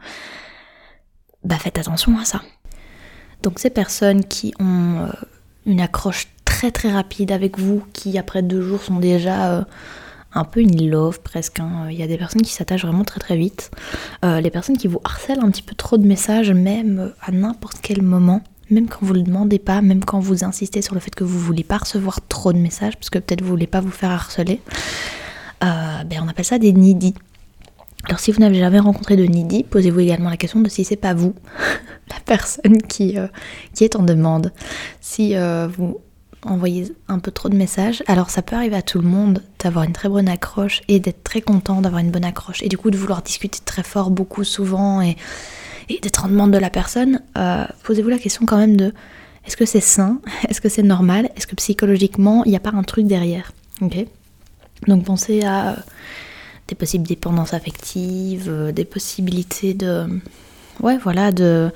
bah 1.43 1.57
faites 1.57 1.79
attention 1.79 2.17
à 2.19 2.25
ça. 2.25 2.41
Donc 3.43 3.59
ces 3.59 3.69
personnes 3.69 4.25
qui 4.25 4.53
ont 4.59 5.05
euh, 5.05 5.11
une 5.65 5.79
accroche 5.79 6.27
très 6.43 6.71
très 6.71 6.91
rapide 6.91 7.31
avec 7.31 7.59
vous, 7.59 7.83
qui 7.93 8.17
après 8.17 8.41
deux 8.41 8.61
jours 8.61 8.81
sont 8.81 8.99
déjà 8.99 9.53
euh, 9.53 9.63
un 10.37 10.43
peu 10.43 10.61
une 10.61 10.89
love 10.89 11.19
presque. 11.21 11.59
Hein. 11.59 11.87
Il 11.89 11.97
y 11.97 12.03
a 12.03 12.07
des 12.07 12.17
personnes 12.17 12.41
qui 12.41 12.53
s'attachent 12.53 12.85
vraiment 12.85 13.03
très 13.03 13.19
très 13.19 13.35
vite. 13.35 13.71
Euh, 14.23 14.39
les 14.39 14.51
personnes 14.51 14.77
qui 14.77 14.87
vous 14.87 15.01
harcèlent 15.03 15.39
un 15.39 15.49
petit 15.49 15.63
peu 15.63 15.75
trop 15.75 15.97
de 15.97 16.05
messages, 16.05 16.51
même 16.51 17.13
à 17.21 17.31
n'importe 17.31 17.77
quel 17.81 18.01
moment, 18.01 18.41
même 18.69 18.87
quand 18.87 18.99
vous 19.01 19.13
le 19.13 19.23
demandez 19.23 19.59
pas, 19.59 19.81
même 19.81 20.03
quand 20.05 20.19
vous 20.19 20.43
insistez 20.43 20.81
sur 20.81 20.93
le 20.93 20.99
fait 20.99 21.13
que 21.13 21.23
vous 21.23 21.39
voulez 21.39 21.63
pas 21.63 21.77
recevoir 21.77 22.19
trop 22.27 22.53
de 22.53 22.59
messages, 22.59 22.95
parce 22.95 23.09
que 23.09 23.19
peut-être 23.19 23.41
vous 23.41 23.49
voulez 23.49 23.67
pas 23.67 23.81
vous 23.81 23.91
faire 23.91 24.11
harceler, 24.11 24.61
euh, 25.63 26.03
ben 26.05 26.21
on 26.23 26.27
appelle 26.27 26.45
ça 26.45 26.59
des 26.59 26.71
needy. 26.71 27.15
Alors 28.05 28.19
si 28.19 28.31
vous 28.31 28.39
n'avez 28.39 28.59
jamais 28.59 28.79
rencontré 28.79 29.17
de 29.17 29.25
needy, 29.25 29.63
posez-vous 29.63 30.01
également 30.01 30.29
la 30.29 30.37
question 30.37 30.61
de 30.61 30.69
si 30.69 30.83
c'est 30.85 30.95
pas 30.95 31.13
vous, 31.13 31.33
la 32.09 32.19
personne 32.25 32.81
qui, 32.83 33.17
euh, 33.17 33.27
qui 33.73 33.83
est 33.83 33.95
en 33.95 34.03
demande. 34.03 34.53
Si 35.01 35.33
vous 35.35 35.99
envoyer 36.43 36.95
un 37.07 37.19
peu 37.19 37.31
trop 37.31 37.49
de 37.49 37.55
messages. 37.55 38.03
Alors 38.07 38.29
ça 38.29 38.41
peut 38.41 38.55
arriver 38.55 38.75
à 38.75 38.81
tout 38.81 38.99
le 38.99 39.07
monde 39.07 39.41
d'avoir 39.59 39.85
une 39.85 39.93
très 39.93 40.09
bonne 40.09 40.29
accroche 40.29 40.81
et 40.87 40.99
d'être 40.99 41.23
très 41.23 41.41
content 41.41 41.81
d'avoir 41.81 42.01
une 42.01 42.11
bonne 42.11 42.25
accroche 42.25 42.61
et 42.61 42.69
du 42.69 42.77
coup 42.77 42.91
de 42.91 42.97
vouloir 42.97 43.21
discuter 43.21 43.59
très 43.63 43.83
fort 43.83 44.11
beaucoup 44.11 44.43
souvent 44.43 45.01
et, 45.01 45.17
d'être 45.89 46.25
en 46.25 46.27
demande 46.27 46.51
de 46.51 46.57
la 46.57 46.69
personne. 46.69 47.21
Euh, 47.37 47.65
posez-vous 47.83 48.09
la 48.09 48.19
question 48.19 48.45
quand 48.45 48.57
même 48.57 48.75
de 48.75 48.93
Est-ce 49.45 49.57
que 49.57 49.65
c'est 49.65 49.81
sain? 49.81 50.19
Est-ce 50.49 50.61
que 50.61 50.69
c'est 50.69 50.83
normal? 50.83 51.29
Est-ce 51.35 51.47
que 51.47 51.55
psychologiquement, 51.55 52.43
il 52.45 52.51
n'y 52.51 52.57
a 52.57 52.61
pas 52.61 52.73
un 52.73 52.83
truc 52.83 53.07
derrière? 53.07 53.51
Ok 53.81 54.05
Donc 54.87 55.05
pensez 55.05 55.43
à 55.43 55.77
des 56.67 56.75
possibles 56.75 57.07
dépendances 57.07 57.53
affectives, 57.53 58.49
euh, 58.49 58.71
des 58.71 58.85
possibilités 58.85 59.73
de... 59.73 60.05
Ouais, 60.81 60.97
voilà, 60.97 61.31
de... 61.31 61.71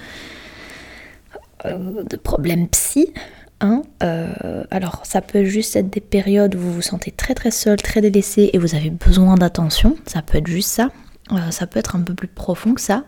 Euh, 1.66 2.03
de 2.03 2.18
problèmes 2.18 2.68
psy. 2.68 3.14
Euh, 3.64 4.64
alors, 4.72 5.01
ça 5.03 5.22
peut 5.22 5.43
juste 5.43 5.76
être 5.76 5.89
des 5.89 6.01
périodes 6.01 6.55
où 6.55 6.59
vous 6.59 6.74
vous 6.74 6.82
sentez 6.82 7.12
très 7.12 7.34
très 7.34 7.51
seul, 7.51 7.78
très 7.78 8.01
délaissé 8.01 8.49
et 8.53 8.57
vous 8.57 8.76
avez 8.76 8.89
besoin 8.89 9.36
d'attention. 9.36 9.95
Ça 10.05 10.22
peut 10.22 10.38
être 10.38 10.47
juste 10.47 10.70
ça. 10.70 10.89
ça 11.51 11.68
peut 11.68 11.80
être 11.80 11.95
un 11.95 12.01
peu 12.01 12.14
plus 12.14 12.28
profond 12.28 12.74
que 12.74 12.82
ça. 12.82 13.05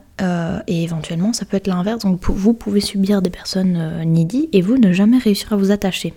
et 0.67 0.83
éventuellement, 0.83 1.33
ça 1.33 1.45
peut 1.45 1.57
être 1.57 1.67
l'inverse. 1.67 2.03
Donc, 2.03 2.21
vous 2.23 2.53
pouvez 2.53 2.81
subir 2.81 3.21
des 3.21 3.29
personnes 3.29 4.03
needy 4.05 4.49
et 4.53 4.61
vous 4.61 4.77
ne 4.77 4.91
jamais 4.91 5.17
réussir 5.17 5.53
à 5.53 5.55
vous 5.55 5.71
attacher. 5.71 6.13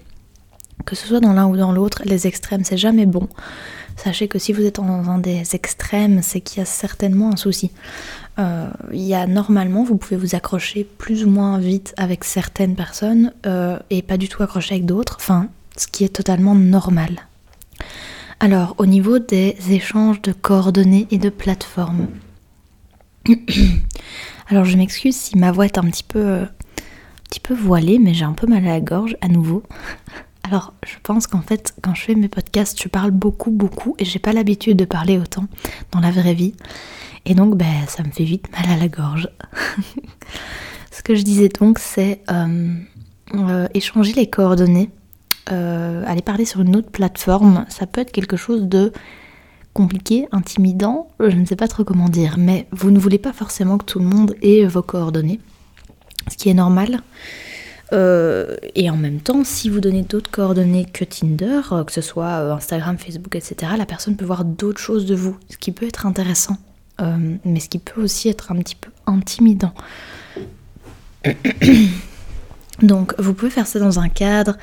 Que 0.85 0.95
ce 0.95 1.07
soit 1.07 1.21
dans 1.21 1.33
l'un 1.33 1.47
ou 1.47 1.57
dans 1.57 1.73
l'autre, 1.73 2.03
les 2.05 2.27
extrêmes, 2.27 2.63
c'est 2.63 2.77
jamais 2.77 3.07
bon. 3.07 3.29
Sachez 3.97 4.29
que 4.29 4.39
si 4.39 4.53
vous 4.53 4.65
êtes 4.65 4.77
dans 4.77 5.09
un 5.09 5.19
des 5.19 5.43
extrêmes, 5.55 6.21
c'est 6.23 6.41
qu'il 6.41 6.59
y 6.59 6.63
a 6.63 6.67
certainement 6.67 7.33
un 7.33 7.37
souci. 7.37 7.71
Euh, 8.39 8.69
il 8.93 9.03
y 9.03 9.15
a 9.15 9.27
normalement, 9.27 9.83
vous 9.83 9.97
pouvez 9.97 10.17
vous 10.17 10.35
accrocher 10.35 10.85
plus 10.85 11.25
ou 11.25 11.31
moins 11.31 11.59
vite 11.59 11.95
avec 11.97 12.25
certaines 12.25 12.75
personnes 12.75 13.33
euh, 13.47 13.79
et 13.91 14.03
pas 14.03 14.19
du 14.19 14.29
tout 14.29 14.43
accrocher 14.43 14.75
avec 14.75 14.87
d'autres, 14.87 15.17
enfin, 15.19 15.49
ce 15.77 15.87
qui 15.87 16.05
est 16.05 16.15
totalement 16.15 16.55
normal. 16.55 17.27
Alors, 18.39 18.75
au 18.79 18.85
niveau 18.85 19.19
des 19.19 19.57
échanges 19.71 20.21
de 20.21 20.33
coordonnées 20.33 21.07
et 21.11 21.19
de 21.19 21.31
plateformes. 21.31 22.09
Alors, 24.49 24.65
je 24.65 24.77
m'excuse 24.77 25.17
si 25.17 25.39
ma 25.39 25.53
voix 25.53 25.65
est 25.65 25.79
un 25.79 25.85
petit 25.85 26.05
peu, 26.05 26.19
euh, 26.19 26.43
un 26.43 27.29
petit 27.31 27.41
peu 27.41 27.55
voilée, 27.55 27.99
mais 27.99 28.13
j'ai 28.13 28.27
un 28.27 28.35
peu 28.35 28.47
mal 28.47 28.67
à 28.67 28.73
la 28.73 28.81
gorge 28.81 29.17
à 29.23 29.29
nouveau. 29.29 29.63
Alors, 30.45 30.75
je 30.87 30.95
pense 31.03 31.27
qu'en 31.27 31.41
fait, 31.41 31.75
quand 31.83 31.95
je 31.95 32.03
fais 32.03 32.15
mes 32.15 32.29
podcasts, 32.29 32.81
je 32.81 32.89
parle 32.89 33.11
beaucoup, 33.11 33.51
beaucoup, 33.51 33.97
et 33.99 34.05
j'ai 34.05 34.19
pas 34.19 34.33
l'habitude 34.33 34.77
de 34.77 34.85
parler 34.85 35.19
autant 35.19 35.47
dans 35.91 36.01
la 36.01 36.11
vraie 36.11 36.35
vie. 36.35 36.55
Et 37.27 37.35
donc, 37.35 37.57
ben, 37.57 37.87
ça 37.89 38.05
me 38.05 38.11
fait 38.11 38.25
vite 38.25 38.47
mal 38.53 38.71
à 38.71 38.77
la 38.81 38.89
gorge. 38.89 39.29
Ce 40.93 41.03
que 41.03 41.17
je 41.17 41.23
disais 41.23 41.49
donc, 41.49 41.81
c'est 41.81 42.23
euh, 42.31 42.75
euh, 43.35 43.67
échanger 43.75 44.13
les 44.13 44.31
coordonnées, 44.31 44.91
euh, 45.51 46.05
aller 46.07 46.23
parler 46.23 46.45
sur 46.45 46.61
une 46.61 46.77
autre 46.77 46.91
plateforme, 46.91 47.67
ça 47.69 47.87
peut 47.87 48.01
être 48.01 48.13
quelque 48.13 48.37
chose 48.37 48.63
de 48.63 48.93
compliqué, 49.75 50.27
intimidant, 50.33 51.09
je 51.21 51.37
ne 51.37 51.45
sais 51.45 51.57
pas 51.57 51.69
trop 51.69 51.85
comment 51.85 52.09
dire, 52.09 52.37
mais 52.39 52.67
vous 52.71 52.91
ne 52.91 52.99
voulez 52.99 53.19
pas 53.19 53.33
forcément 53.33 53.77
que 53.77 53.85
tout 53.85 53.99
le 53.99 54.07
monde 54.07 54.35
ait 54.41 54.65
vos 54.65 54.83
coordonnées, 54.83 55.41
ce 56.31 56.37
qui 56.37 56.49
est 56.49 56.55
normal. 56.55 57.03
Et 57.93 58.91
en 58.91 58.97
même 58.97 59.21
temps, 59.21 59.45
si 59.45 59.69
vous 59.69 59.81
donnez 59.81 60.03
d'autres 60.03 60.31
coordonnées 60.31 60.87
que 60.87 61.05
Tinder, 61.05 61.61
que 61.87 61.93
ce 61.93 62.01
soit 62.01 62.53
Instagram, 62.53 62.97
Facebook, 62.99 63.37
etc., 63.37 63.73
la 63.77 63.87
personne 63.87 64.17
peut 64.17 64.25
voir 64.25 64.45
d'autres 64.45 64.81
choses 64.81 65.07
de 65.07 65.15
vous, 65.15 65.37
ce 65.51 65.59
qui 65.59 65.73
peut 65.73 65.87
être 65.87 66.07
intéressant, 66.07 66.57
mais 66.99 67.61
ce 67.61 67.69
qui 67.69 67.79
peut 67.79 68.03
aussi 68.03 68.29
être 68.29 68.53
un 68.53 68.57
petit 68.57 68.77
peu 68.77 68.91
intimidant. 69.07 69.75
Donc, 72.83 73.15
vous 73.19 73.33
pouvez 73.35 73.51
faire 73.51 73.67
ça 73.67 73.79
dans 73.79 74.01
un 74.01 74.09
cadre, 74.09 74.57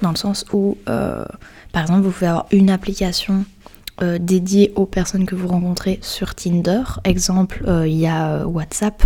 dans 0.00 0.10
le 0.10 0.16
sens 0.16 0.44
où, 0.52 0.78
par 0.86 1.82
exemple, 1.82 2.00
vous 2.00 2.10
pouvez 2.10 2.26
avoir 2.26 2.46
une 2.52 2.70
application 2.70 3.44
dédiée 4.00 4.72
aux 4.74 4.86
personnes 4.86 5.26
que 5.26 5.34
vous 5.34 5.48
rencontrez 5.48 5.98
sur 6.02 6.34
Tinder. 6.34 6.82
Exemple, 7.04 7.62
il 7.86 7.98
y 7.98 8.06
a 8.06 8.46
WhatsApp. 8.46 9.02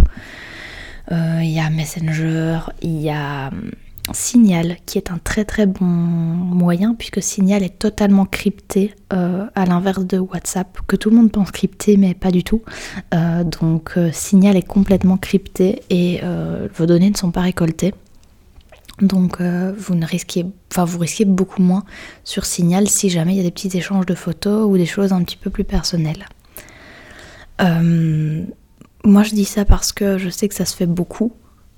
Euh, 1.13 1.41
il 1.43 1.51
y 1.51 1.61
a 1.61 1.71
Messenger, 1.71 2.59
il 2.83 3.01
y 3.01 3.11
a 3.11 3.49
hum, 3.49 3.71
Signal 4.13 4.77
qui 4.87 4.99
est 4.99 5.11
un 5.11 5.19
très 5.19 5.45
très 5.45 5.67
bon 5.67 5.85
moyen 5.85 6.95
puisque 6.95 7.23
Signal 7.23 7.63
est 7.63 7.79
totalement 7.79 8.25
crypté 8.25 8.95
euh, 9.13 9.47
à 9.55 9.67
l'inverse 9.67 10.05
de 10.05 10.19
WhatsApp 10.19 10.79
que 10.87 10.97
tout 10.97 11.11
le 11.11 11.17
monde 11.17 11.33
pense 11.33 11.51
crypté 11.51 11.97
mais 11.97 12.15
pas 12.15 12.31
du 12.31 12.45
tout. 12.45 12.63
Euh, 13.15 13.45
donc 13.45 13.99
Signal 14.13 14.57
est 14.57 14.67
complètement 14.67 15.17
crypté 15.17 15.83
et 15.91 16.21
vos 16.75 16.87
données 16.87 17.11
ne 17.11 17.17
sont 17.17 17.31
pas 17.31 17.43
récoltées. 17.43 17.95
Donc 19.01 19.41
vous 19.43 19.95
ne 19.95 20.07
risquez, 20.07 20.47
enfin 20.73 20.85
vous 20.85 20.99
risquez 20.99 21.25
beaucoup 21.25 21.63
moins 21.63 21.85
sur 22.25 22.47
Signal 22.47 22.89
si 22.89 23.11
jamais 23.11 23.35
il 23.35 23.37
y 23.37 23.41
a 23.41 23.45
des 23.45 23.51
petits 23.51 23.77
échanges 23.77 24.07
de 24.07 24.15
photos 24.15 24.67
ou 24.69 24.77
des 24.77 24.87
choses 24.87 25.13
un 25.13 25.23
petit 25.23 25.37
peu 25.37 25.51
plus 25.51 25.65
personnelles. 25.65 26.27
Moi, 29.07 29.23
je 29.23 29.37
dis 29.37 29.45
ça 29.45 29.65
parce 29.65 29.93
que 29.93 30.19
je 30.19 30.29
sais 30.29 30.49
que 30.49 30.55
ça 30.55 30.65
se 30.65 30.75
fait 30.75 30.87
beaucoup. 30.87 31.33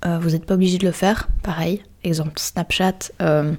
Euh, 0.05 0.17
vous 0.19 0.29
n'êtes 0.29 0.45
pas 0.45 0.53
obligé 0.53 0.77
de 0.77 0.85
le 0.85 0.91
faire. 0.91 1.27
Pareil, 1.43 1.83
exemple 2.03 2.33
Snapchat, 2.37 3.11
euh, 3.21 3.53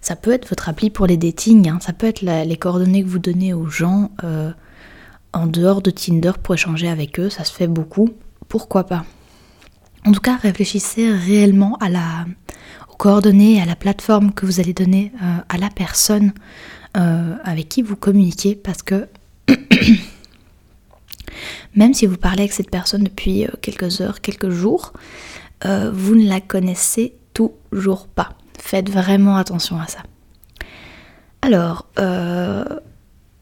ça 0.00 0.14
peut 0.14 0.32
être 0.32 0.48
votre 0.48 0.68
appli 0.68 0.90
pour 0.90 1.06
les 1.06 1.16
dating. 1.16 1.68
Hein. 1.68 1.78
Ça 1.80 1.92
peut 1.92 2.06
être 2.06 2.20
les 2.20 2.56
coordonnées 2.56 3.02
que 3.02 3.08
vous 3.08 3.18
donnez 3.18 3.54
aux 3.54 3.66
gens 3.66 4.10
euh, 4.22 4.50
en 5.32 5.46
dehors 5.46 5.80
de 5.80 5.90
Tinder 5.90 6.32
pour 6.42 6.54
échanger 6.54 6.88
avec 6.88 7.18
eux. 7.18 7.30
Ça 7.30 7.44
se 7.44 7.52
fait 7.52 7.66
beaucoup. 7.66 8.10
Pourquoi 8.48 8.84
pas? 8.84 9.04
En 10.04 10.12
tout 10.12 10.20
cas, 10.20 10.36
réfléchissez 10.36 11.10
réellement 11.10 11.78
aux 12.88 12.96
coordonnées, 12.96 13.60
à 13.60 13.64
la 13.64 13.74
plateforme 13.74 14.32
que 14.32 14.46
vous 14.46 14.60
allez 14.60 14.72
donner 14.72 15.10
à 15.48 15.58
la 15.58 15.68
personne 15.68 16.32
avec 16.94 17.68
qui 17.68 17.82
vous 17.82 17.96
communiquez 17.96 18.54
parce 18.54 18.82
que 18.84 19.08
Même 21.74 21.92
si 21.92 22.06
vous 22.06 22.16
parlez 22.16 22.42
avec 22.42 22.52
cette 22.52 22.70
personne 22.70 23.02
depuis 23.02 23.46
quelques 23.60 24.00
heures, 24.00 24.20
quelques 24.20 24.50
jours, 24.50 24.92
euh, 25.64 25.90
vous 25.92 26.14
ne 26.14 26.28
la 26.28 26.40
connaissez 26.40 27.14
toujours 27.32 28.08
pas. 28.08 28.30
Faites 28.58 28.90
vraiment 28.90 29.36
attention 29.36 29.80
à 29.80 29.86
ça. 29.86 30.00
Alors, 31.42 31.86
euh, 31.98 32.64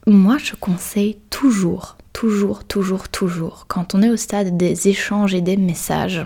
moi 0.07 0.37
je 0.39 0.55
conseille 0.55 1.19
toujours, 1.31 1.97
toujours, 2.13 2.65
toujours, 2.65 3.09
toujours, 3.09 3.65
quand 3.69 3.95
on 3.95 4.03
est 4.03 4.11
au 4.11 4.17
stade 4.17 4.57
des 4.57 4.89
échanges 4.89 5.35
et 5.35 5.41
des 5.41 5.57
messages 5.57 6.25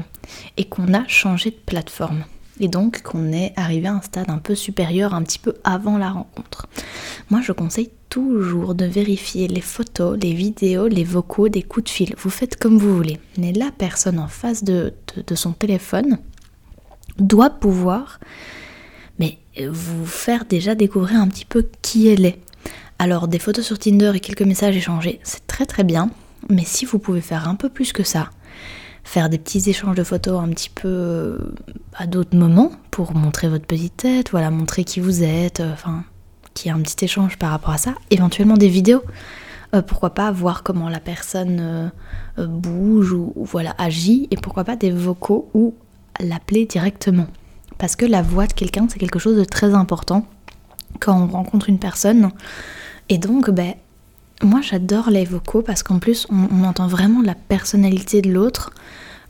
et 0.57 0.65
qu'on 0.65 0.93
a 0.95 1.07
changé 1.07 1.51
de 1.51 1.57
plateforme, 1.57 2.25
et 2.61 2.69
donc 2.69 3.03
qu'on 3.03 3.33
est 3.33 3.53
arrivé 3.57 3.89
à 3.89 3.95
un 3.95 4.03
stade 4.03 4.31
un 4.31 4.39
peu 4.39 4.55
supérieur, 4.55 5.15
un 5.15 5.23
petit 5.23 5.39
peu 5.39 5.55
avant 5.65 5.99
la 5.99 6.11
rencontre. 6.11 6.67
Moi, 7.31 7.41
je 7.43 7.53
conseille 7.53 7.91
toujours 8.09 8.75
de 8.75 8.85
vérifier 8.85 9.49
les 9.49 9.61
photos, 9.61 10.19
les 10.21 10.33
vidéos, 10.33 10.89
les 10.89 11.05
vocaux 11.05 11.49
des 11.49 11.63
coups 11.63 11.85
de 11.85 11.91
fil. 11.91 12.15
Vous 12.19 12.31
faites 12.31 12.57
comme 12.57 12.79
vous 12.79 12.95
voulez. 12.95 13.19
Mais 13.37 13.53
la 13.53 13.71
personne 13.71 14.19
en 14.19 14.29
face 14.29 14.65
de, 14.65 14.95
son 15.35 15.53
téléphone 15.53 16.19
doit 17.19 17.51
pouvoir 17.51 18.21
mais 19.19 19.39
vous 19.69 20.07
faire 20.07 20.45
déjà 20.45 20.77
découvrir 20.77 21.21
un 21.21 21.27
petit 21.27 21.45
peu 21.45 21.67
qui 21.83 22.07
elle 22.07 22.25
est. 22.25 22.39
Alors 23.01 23.27
des 23.27 23.41
photos 23.41 23.67
sur 23.67 23.79
Tinder 23.79 24.13
et 24.15 24.21
quelques 24.21 24.43
messages 24.43 24.77
échangés, 24.77 25.19
c'est 25.25 25.45
très 25.49 25.67
très 25.67 25.83
bien, 25.83 26.11
mais 26.49 26.65
si 26.65 26.85
vous 26.85 27.01
pouvez 27.01 27.21
faire 27.21 27.49
un 27.49 27.57
peu 27.57 27.69
plus 27.69 27.93
que 27.93 28.05
ça, 28.05 28.31
faire 29.09 29.31
des 29.31 29.39
petits 29.39 29.71
échanges 29.71 29.97
de 29.97 30.05
photos 30.05 30.39
un 30.39 30.51
petit 30.51 30.69
peu 30.69 30.87
euh, 30.87 31.39
à 31.95 32.07
d'autres 32.07 32.37
moments 32.37 32.73
pour 32.91 33.15
montrer 33.15 33.49
votre 33.49 33.65
petite 33.65 33.97
tête, 33.97 34.31
voilà, 34.33 34.51
montrer 34.51 34.85
qui 34.85 35.01
vous 35.01 35.23
êtes, 35.23 35.61
euh, 35.61 35.73
enfin, 35.73 36.05
qu'il 36.53 36.67
y 36.67 36.75
ait 36.75 36.79
un 36.79 36.83
petit 36.83 37.07
échange 37.07 37.39
par 37.39 37.51
rapport 37.51 37.71
à 37.71 37.79
ça. 37.79 37.95
Éventuellement 38.11 38.59
des 38.59 38.69
vidéos, 38.69 39.03
euh, 39.75 39.81
pourquoi 39.81 40.11
pas 40.11 40.31
voir 40.31 40.63
comment 40.63 40.91
la 40.91 41.01
personne 41.01 41.91
bouge 42.37 43.13
ou, 43.13 43.33
voilà 43.37 43.75
agit, 43.79 44.29
et 44.31 44.37
pourquoi 44.37 44.65
pas 44.65 44.77
des 44.77 44.91
vocaux 44.91 45.49
ou 45.55 45.75
l'appeler 46.21 46.67
directement. 46.67 47.29
Parce 47.79 47.97
que 47.97 48.05
la 48.05 48.21
voix 48.21 48.47
de 48.47 48.53
quelqu'un, 48.53 48.89
c'est 48.91 48.99
quelque 48.99 49.19
chose 49.19 49.39
de 49.39 49.45
très 49.45 49.73
important 49.73 50.27
quand 51.01 51.19
on 51.19 51.29
rencontre 51.29 51.71
une 51.71 51.79
personne. 51.79 52.31
Et 53.09 53.17
donc, 53.17 53.49
ben, 53.49 53.73
moi 54.43 54.61
j'adore 54.63 55.11
les 55.11 55.25
vocaux 55.25 55.63
parce 55.63 55.83
qu'en 55.83 55.99
plus 55.99 56.27
on, 56.31 56.65
entend 56.65 56.87
vraiment 56.87 57.23
la 57.23 57.35
personnalité 57.35 58.23
de 58.23 58.33
l'autre. 58.33 58.71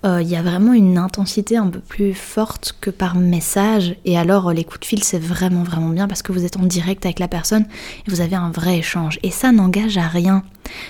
Euh, 0.04 0.22
il 0.22 0.28
y 0.28 0.36
a 0.36 0.42
vraiment 0.42 0.74
une 0.74 0.96
intensité 0.96 1.56
un 1.56 1.66
peu 1.66 1.80
plus 1.80 2.14
forte 2.14 2.76
que 2.80 2.90
par 2.90 3.16
message. 3.16 3.96
Et 4.04 4.16
alors 4.16 4.52
les 4.52 4.64
coups 4.64 4.80
de 4.80 4.84
fil 4.84 5.02
c'est 5.02 5.18
vraiment 5.18 5.62
vraiment 5.62 5.88
bien 5.88 6.06
parce 6.06 6.22
que 6.22 6.32
vous 6.32 6.44
êtes 6.44 6.56
en 6.56 6.64
direct 6.64 7.04
avec 7.06 7.18
la 7.18 7.26
personne 7.26 7.64
et 8.06 8.10
vous 8.10 8.20
avez 8.20 8.36
un 8.36 8.50
vrai 8.50 8.78
échange. 8.78 9.18
Et 9.22 9.30
ça 9.30 9.50
n'engage 9.50 9.96
à 9.96 10.06
rien. 10.06 10.42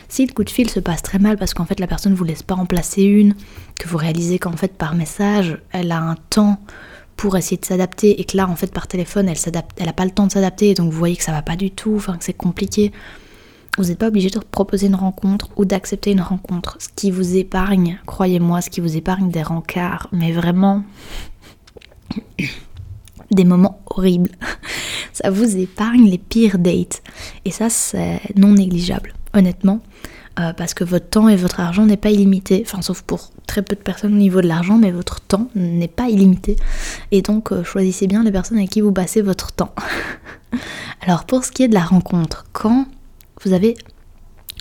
Si 0.09 0.27
le 0.27 0.33
coup 0.33 0.45
de 0.45 0.51
fil 0.51 0.69
se 0.69 0.81
passe 0.81 1.03
très 1.03 1.19
mal 1.19 1.39
parce 1.39 1.55
qu'en 1.55 1.65
fait 1.65 1.81
la 1.81 1.87
personne 1.87 2.13
ne 2.13 2.17
vous 2.17 2.25
laisse 2.25 2.43
pas 2.43 2.55
remplacer 2.55 3.03
une, 3.05 3.35
que 3.79 3.89
vous 3.89 3.97
réalisez 3.97 4.39
qu'en 4.39 4.57
fait 4.57 4.77
par 4.77 4.95
message 4.95 5.59
elle 5.71 5.93
a 5.93 6.01
un 6.01 6.17
temps 6.29 6.61
pour 7.17 7.37
essayer 7.37 7.57
de 7.57 7.65
s'adapter 7.65 8.21
et 8.21 8.25
que 8.25 8.37
là 8.37 8.49
en 8.49 8.57
fait 8.57 8.73
par 8.73 8.89
téléphone 8.89 9.29
elle 9.29 9.39
s'adapte, 9.39 9.77
elle 9.81 9.89
a 9.89 9.93
pas 9.93 10.05
le 10.05 10.11
temps 10.11 10.27
de 10.27 10.33
s'adapter 10.33 10.71
et 10.71 10.75
donc 10.75 10.93
vous 10.93 10.99
voyez 10.99 11.17
que 11.17 11.25
ça 11.25 11.33
va 11.33 11.43
pas 11.43 11.57
du 11.57 11.71
tout, 11.71 11.99
que 11.99 12.13
c'est 12.21 12.33
compliqué. 12.33 12.93
Vous 13.79 13.85
n'êtes 13.85 13.99
pas 13.99 14.09
obligé 14.09 14.29
de 14.29 14.41
proposer 14.41 14.89
une 14.89 14.97
rencontre 14.97 15.49
ou 15.57 15.65
d'accepter 15.65 16.11
une 16.11 16.21
rencontre. 16.21 16.77
Ce 16.81 16.89
qui 16.95 17.13
vous 17.13 17.37
épargne, 17.37 18.01
croyez-moi, 18.07 18.61
ce 18.61 18.71
qui 18.71 18.81
vous 18.81 18.97
épargne 18.97 19.31
des 19.31 19.43
rencarts, 19.43 20.09
mais 20.11 20.33
vraiment 20.33 20.83
des 23.31 23.45
moments 23.45 23.81
horribles. 23.87 24.31
Ça 25.13 25.31
vous 25.31 25.57
épargne 25.57 26.11
les 26.11 26.19
pires 26.19 26.59
dates. 26.59 27.03
Et 27.45 27.51
ça, 27.51 27.71
c'est 27.71 28.21
non 28.37 28.53
négligeable, 28.53 29.15
honnêtement. 29.33 29.81
euh, 30.39 30.53
parce 30.53 30.75
que 30.75 30.85
votre 30.85 31.09
temps 31.09 31.29
et 31.29 31.37
votre 31.37 31.61
argent 31.61 31.85
n'est 31.87 31.97
pas 31.97 32.11
illimité, 32.11 32.63
enfin 32.65 32.83
sauf 32.83 33.03
pour 33.03 33.31
très 33.47 33.63
peu 33.63 33.75
de 33.75 33.81
personnes 33.81 34.15
au 34.15 34.19
niveau 34.19 34.41
de 34.41 34.47
l'argent, 34.47 34.79
mais 34.79 34.93
votre 34.93 35.21
temps 35.21 35.49
n'est 35.57 35.89
pas 35.89 36.09
illimité. 36.09 36.55
Et 37.11 37.23
donc 37.23 37.51
euh, 37.51 37.65
choisissez 37.65 38.07
bien 38.07 38.23
les 38.23 38.31
personnes 38.31 38.59
avec 38.59 38.71
qui 38.71 38.81
vous 38.81 38.93
passez 38.93 39.21
votre 39.23 39.51
temps. 39.53 39.75
Alors 41.01 41.25
pour 41.25 41.45
ce 41.45 41.51
qui 41.51 41.65
est 41.65 41.69
de 41.69 41.75
la 41.75 41.85
rencontre, 41.85 42.45
quand 42.53 42.87
vous 43.43 43.53
avez 43.53 43.77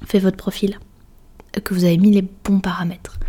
fait 0.06 0.20
votre 0.20 0.38
profil, 0.38 0.80
que 1.64 1.74
vous 1.74 1.86
avez 1.86 1.98
mis 1.98 2.12
les 2.12 2.22
bons 2.22 2.60
paramètres, 2.60 3.20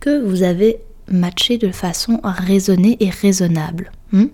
que 0.00 0.22
vous 0.24 0.42
avez 0.42 0.78
matché 1.08 1.58
de 1.58 1.70
façon 1.70 2.20
raisonnée 2.22 2.96
et 3.00 3.10
raisonnable, 3.10 3.90
hmm, 4.12 4.26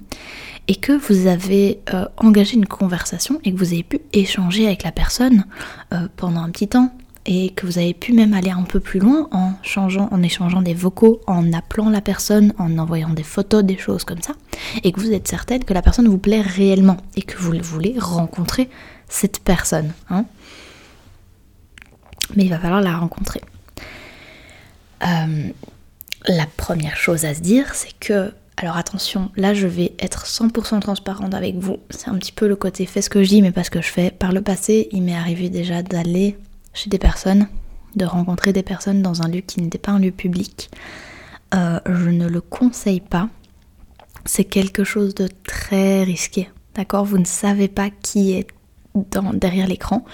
et 0.68 0.76
que 0.76 0.92
vous 0.92 1.26
avez 1.26 1.80
euh, 1.94 2.04
engagé 2.18 2.56
une 2.56 2.66
conversation 2.66 3.40
et 3.44 3.52
que 3.52 3.58
vous 3.58 3.72
avez 3.72 3.82
pu 3.82 4.00
échanger 4.12 4.66
avec 4.66 4.82
la 4.82 4.92
personne 4.92 5.44
pendant 6.16 6.42
un 6.42 6.50
petit 6.50 6.68
temps, 6.68 6.92
et 7.28 7.50
que 7.50 7.66
vous 7.66 7.78
avez 7.78 7.92
pu 7.92 8.14
même 8.14 8.32
aller 8.32 8.50
un 8.50 8.62
peu 8.62 8.80
plus 8.80 9.00
loin 9.00 9.28
en 9.32 9.52
changeant, 9.62 10.08
en 10.10 10.22
échangeant 10.22 10.62
des 10.62 10.72
vocaux, 10.72 11.20
en 11.26 11.52
appelant 11.52 11.90
la 11.90 12.00
personne, 12.00 12.54
en 12.58 12.78
envoyant 12.78 13.10
des 13.10 13.22
photos, 13.22 13.62
des 13.62 13.76
choses 13.76 14.04
comme 14.04 14.22
ça, 14.22 14.32
et 14.82 14.92
que 14.92 15.00
vous 15.00 15.12
êtes 15.12 15.28
certaine 15.28 15.62
que 15.62 15.74
la 15.74 15.82
personne 15.82 16.08
vous 16.08 16.18
plaît 16.18 16.40
réellement 16.40 16.96
et 17.16 17.22
que 17.22 17.36
vous 17.36 17.52
voulez 17.62 17.96
rencontrer 17.98 18.70
cette 19.10 19.40
personne. 19.40 19.92
Hein. 20.08 20.24
Mais 22.36 22.44
il 22.44 22.50
va 22.50 22.58
falloir 22.58 22.80
la 22.80 22.96
rencontrer. 22.96 23.40
Euh, 25.06 25.50
la 26.26 26.46
première 26.56 26.96
chose 26.96 27.24
à 27.24 27.34
se 27.34 27.40
dire, 27.40 27.74
c'est 27.74 27.96
que 27.98 28.32
alors 28.60 28.76
attention, 28.76 29.30
là 29.36 29.54
je 29.54 29.68
vais 29.68 29.92
être 30.00 30.26
100% 30.26 30.80
transparente 30.80 31.32
avec 31.32 31.54
vous. 31.56 31.78
C'est 31.90 32.08
un 32.08 32.18
petit 32.18 32.32
peu 32.32 32.48
le 32.48 32.56
côté 32.56 32.86
fait 32.86 33.02
ce 33.02 33.08
que 33.08 33.22
je 33.22 33.28
dis, 33.28 33.40
mais 33.40 33.52
pas 33.52 33.62
ce 33.62 33.70
que 33.70 33.80
je 33.80 33.88
fais. 33.88 34.10
Par 34.10 34.32
le 34.32 34.42
passé, 34.42 34.88
il 34.90 35.02
m'est 35.02 35.14
arrivé 35.14 35.48
déjà 35.48 35.82
d'aller 35.84 36.36
chez 36.74 36.90
des 36.90 36.98
personnes, 36.98 37.46
de 37.94 38.04
rencontrer 38.04 38.52
des 38.52 38.64
personnes 38.64 39.00
dans 39.00 39.22
un 39.22 39.28
lieu 39.28 39.42
qui 39.42 39.60
n'était 39.60 39.78
pas 39.78 39.92
un 39.92 40.00
lieu 40.00 40.10
public. 40.10 40.70
Euh, 41.54 41.78
je 41.86 42.10
ne 42.10 42.26
le 42.26 42.40
conseille 42.40 43.00
pas. 43.00 43.28
C'est 44.24 44.44
quelque 44.44 44.82
chose 44.82 45.14
de 45.14 45.28
très 45.46 46.02
risqué. 46.02 46.50
D'accord? 46.74 47.04
Vous 47.04 47.18
ne 47.18 47.24
savez 47.24 47.68
pas 47.68 47.90
qui 47.90 48.32
est 48.32 48.48
derrière 49.34 49.66
l'écran. 49.66 50.04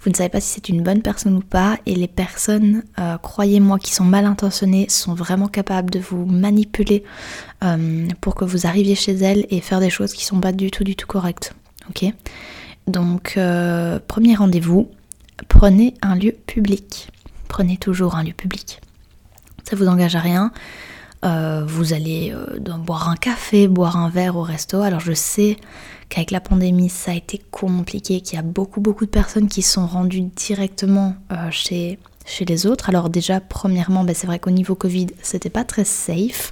Vous 0.00 0.10
ne 0.10 0.14
savez 0.14 0.28
pas 0.28 0.40
si 0.40 0.54
c'est 0.54 0.68
une 0.68 0.82
bonne 0.82 1.02
personne 1.02 1.36
ou 1.36 1.40
pas. 1.40 1.78
Et 1.86 1.94
les 1.94 2.08
personnes, 2.08 2.82
euh, 2.98 3.18
croyez-moi, 3.18 3.78
qui 3.78 3.92
sont 3.92 4.04
mal 4.04 4.24
intentionnées, 4.24 4.88
sont 4.88 5.14
vraiment 5.14 5.48
capables 5.48 5.90
de 5.90 5.98
vous 5.98 6.26
manipuler 6.26 7.04
euh, 7.64 8.06
pour 8.20 8.34
que 8.34 8.44
vous 8.44 8.66
arriviez 8.66 8.94
chez 8.94 9.14
elles 9.14 9.46
et 9.50 9.60
faire 9.60 9.80
des 9.80 9.90
choses 9.90 10.12
qui 10.12 10.24
sont 10.24 10.40
pas 10.40 10.52
du 10.52 10.70
tout, 10.70 10.84
du 10.84 10.96
tout 10.96 11.06
correctes. 11.06 11.54
Ok? 11.88 12.04
Donc, 12.86 13.38
premier 14.08 14.34
rendez-vous, 14.34 14.88
prenez 15.48 15.94
un 16.02 16.16
lieu 16.16 16.32
public. 16.32 17.08
Prenez 17.48 17.76
toujours 17.76 18.16
un 18.16 18.24
lieu 18.24 18.32
public. 18.32 18.80
Ça 19.68 19.76
vous 19.76 19.86
engage 19.86 20.16
à 20.16 20.20
rien. 20.20 20.52
Euh, 21.24 21.64
vous 21.66 21.92
allez 21.92 22.32
euh, 22.34 22.58
boire 22.78 23.08
un 23.08 23.16
café, 23.16 23.68
boire 23.68 23.96
un 23.96 24.08
verre 24.08 24.36
au 24.36 24.42
resto. 24.42 24.80
Alors 24.80 25.00
je 25.00 25.12
sais 25.12 25.56
qu'avec 26.10 26.30
la 26.30 26.40
pandémie 26.40 26.90
ça 26.90 27.12
a 27.12 27.14
été 27.14 27.40
compliqué, 27.50 28.20
qu'il 28.20 28.36
y 28.36 28.38
a 28.38 28.42
beaucoup 28.42 28.80
beaucoup 28.80 29.06
de 29.06 29.10
personnes 29.10 29.48
qui 29.48 29.62
sont 29.62 29.86
rendues 29.86 30.20
directement 30.20 31.14
euh, 31.32 31.50
chez, 31.50 31.98
chez 32.26 32.44
les 32.44 32.66
autres. 32.66 32.90
Alors 32.90 33.08
déjà 33.08 33.40
premièrement, 33.40 34.04
ben, 34.04 34.14
c'est 34.14 34.26
vrai 34.26 34.38
qu'au 34.38 34.50
niveau 34.50 34.74
Covid 34.74 35.06
c'était 35.22 35.50
pas 35.50 35.64
très 35.64 35.84
safe. 35.84 36.50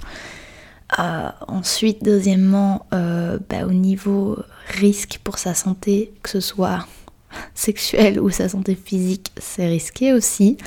ensuite, 1.47 2.03
deuxièmement, 2.03 2.87
ben, 2.91 3.65
au 3.67 3.71
niveau 3.71 4.39
risque 4.69 5.19
pour 5.23 5.37
sa 5.37 5.53
santé, 5.53 6.11
que 6.23 6.29
ce 6.29 6.39
soit 6.39 6.87
sexuelle 7.53 8.19
ou 8.19 8.29
sa 8.29 8.49
santé 8.49 8.75
physique, 8.75 9.31
c'est 9.37 9.67
risqué 9.67 10.13
aussi. 10.13 10.57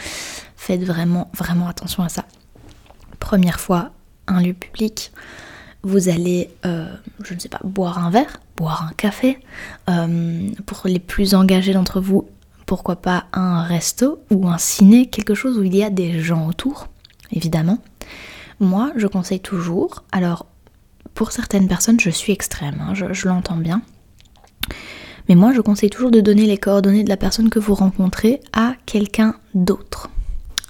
Faites 0.57 0.85
vraiment, 0.85 1.31
vraiment 1.37 1.69
attention 1.69 2.03
à 2.03 2.09
ça. 2.09 2.25
Première 3.19 3.61
fois, 3.61 3.91
un 4.27 4.41
lieu 4.41 4.53
public, 4.53 5.13
vous 5.83 6.09
allez, 6.09 6.51
euh, 6.65 6.87
je 7.23 7.35
ne 7.35 7.39
sais 7.39 7.49
pas, 7.49 7.61
boire 7.65 7.99
un 7.99 8.11
verre, 8.11 8.41
boire 8.57 8.87
un 8.89 8.93
café. 8.95 9.39
Euh, 9.89 10.49
pour 10.67 10.83
les 10.85 10.99
plus 10.99 11.35
engagés 11.35 11.73
d'entre 11.73 12.01
vous, 12.01 12.29
pourquoi 12.67 12.97
pas 12.97 13.25
un 13.33 13.63
resto 13.63 14.21
ou 14.31 14.49
un 14.49 14.59
ciné, 14.59 15.07
quelque 15.07 15.35
chose 15.35 15.59
où 15.59 15.63
il 15.63 15.77
y 15.77 15.83
a 15.83 15.91
des 15.91 16.21
gens 16.21 16.47
autour, 16.47 16.89
évidemment. 17.33 17.79
Moi, 18.61 18.93
je 18.97 19.07
conseille 19.07 19.41
toujours, 19.41 20.05
alors 20.13 20.47
pour 21.15 21.33
certaines 21.33 21.69
personnes, 21.69 22.01
je 22.01 22.11
suis 22.11 22.33
extrême, 22.33 22.77
hein, 22.81 22.95
je 22.95 23.29
l'entends 23.29 23.57
bien. 23.57 23.83
Mais 25.29 25.35
moi, 25.35 25.53
je 25.53 25.61
conseille 25.61 25.91
toujours 25.91 26.11
de 26.11 26.21
donner 26.21 26.47
les 26.47 26.59
coordonnées 26.59 27.05
de 27.05 27.09
la 27.09 27.17
personne 27.17 27.51
que 27.51 27.59
vous 27.59 27.75
rencontrez 27.75 28.41
à 28.53 28.75
quelqu'un 28.87 29.35
d'autre. 29.55 30.11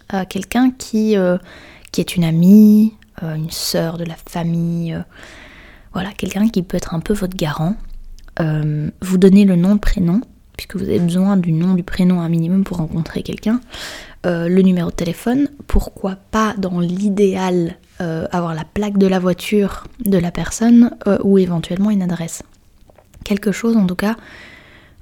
À 0.08 0.26
quelqu'un 0.26 0.70
qui, 0.70 1.16
euh, 1.16 1.38
qui 1.90 2.00
est 2.00 2.16
une 2.16 2.24
amie, 2.24 2.92
euh, 2.92 3.01
une 3.23 3.51
sœur 3.51 3.99
de 3.99 4.05
la 4.05 4.16
famille. 4.29 4.95
Euh, 4.95 5.03
voilà, 5.93 6.11
quelqu'un 6.12 6.49
qui 6.49 6.62
peut 6.62 6.77
être 6.77 6.95
un 6.95 7.01
peu 7.01 7.14
votre 7.14 7.37
garant. 7.37 7.77
vous 8.39 9.18
donnez 9.18 9.45
le 9.45 9.57
nom, 9.57 9.75
le 9.75 9.79
prénom, 9.79 10.23
puisque 10.57 10.77
vous 10.77 10.85
avez 10.85 11.01
besoin 11.01 11.37
du 11.37 11.53
nom, 11.53 11.75
du 11.75 11.83
prénom 11.83 12.20
un 12.20 12.29
minimum 12.29 12.64
pour 12.64 12.79
rencontrer 12.79 13.23
quelqu'un. 13.23 13.61
le 14.25 14.61
numéro 14.62 14.91
de 14.91 14.95
téléphone. 14.95 15.49
Pourquoi 15.66 16.16
pas, 16.31 16.55
dans 16.57 16.81
l'idéal, 16.81 17.77
avoir 17.99 18.55
la 18.55 18.64
plaque 18.64 18.97
de 18.97 19.07
la 19.07 19.18
voiture 19.18 19.85
de 20.07 20.16
la 20.16 20.31
personne 20.31 20.93
ou 21.23 21.37
éventuellement 21.37 21.91
une 21.91 22.03
adresse 22.03 22.43
quelque 23.23 23.53
chose 23.53 23.77
en 23.77 23.87
tout 23.87 23.95
cas 23.95 24.16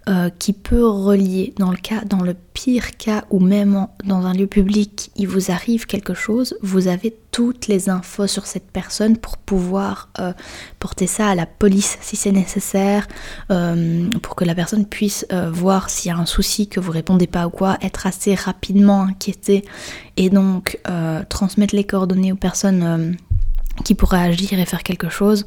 euh, 0.09 0.31
qui 0.39 0.55
peut 0.55 0.87
relier 0.87 1.53
dans 1.59 1.71
le 1.71 1.77
cas, 1.77 2.01
dans 2.07 2.23
le 2.23 2.35
pire 2.55 2.97
cas 2.97 3.25
ou 3.29 3.39
même 3.39 3.87
dans 4.03 4.25
un 4.25 4.33
lieu 4.33 4.47
public, 4.47 5.11
il 5.15 5.29
vous 5.29 5.51
arrive 5.51 5.85
quelque 5.85 6.15
chose, 6.15 6.57
vous 6.63 6.89
avez 6.89 7.15
toutes 7.33 7.69
les 7.69 7.91
infos 7.91 8.27
sur 8.27 8.47
cette 8.47 8.71
personne 8.71 9.19
pour 9.19 9.37
pouvoir 9.37 10.09
euh, 10.19 10.33
porter 10.79 11.07
ça 11.07 11.29
à 11.29 11.35
la 11.35 11.45
police 11.45 11.99
si 12.01 12.17
c'est 12.17 12.33
nécessaire, 12.33 13.09
euh, 13.51 14.09
pour 14.23 14.37
que 14.37 14.47
la 14.47 14.55
personne 14.55 14.87
puisse 14.87 15.27
voir 15.53 15.91
s'il 15.91 16.11
y 16.11 16.15
a 16.15 16.17
un 16.17 16.27
souci 16.27 16.67
que 16.67 16.81
vous 16.81 16.93
répondez 16.93 17.27
pas 17.27 17.47
ou 17.47 17.51
quoi, 17.51 17.77
être 17.83 18.07
assez 18.07 18.35
rapidement 18.35 19.03
inquiété 19.03 19.67
et 20.17 20.31
donc 20.31 20.81
transmettre 21.29 21.77
les 21.77 21.85
coordonnées 21.85 22.33
aux 22.33 22.37
personnes 22.37 23.17
qui 23.85 23.95
pourraient 23.95 24.29
agir 24.31 24.59
et 24.59 24.65
faire 24.65 24.83
quelque 24.83 25.11
chose. 25.11 25.45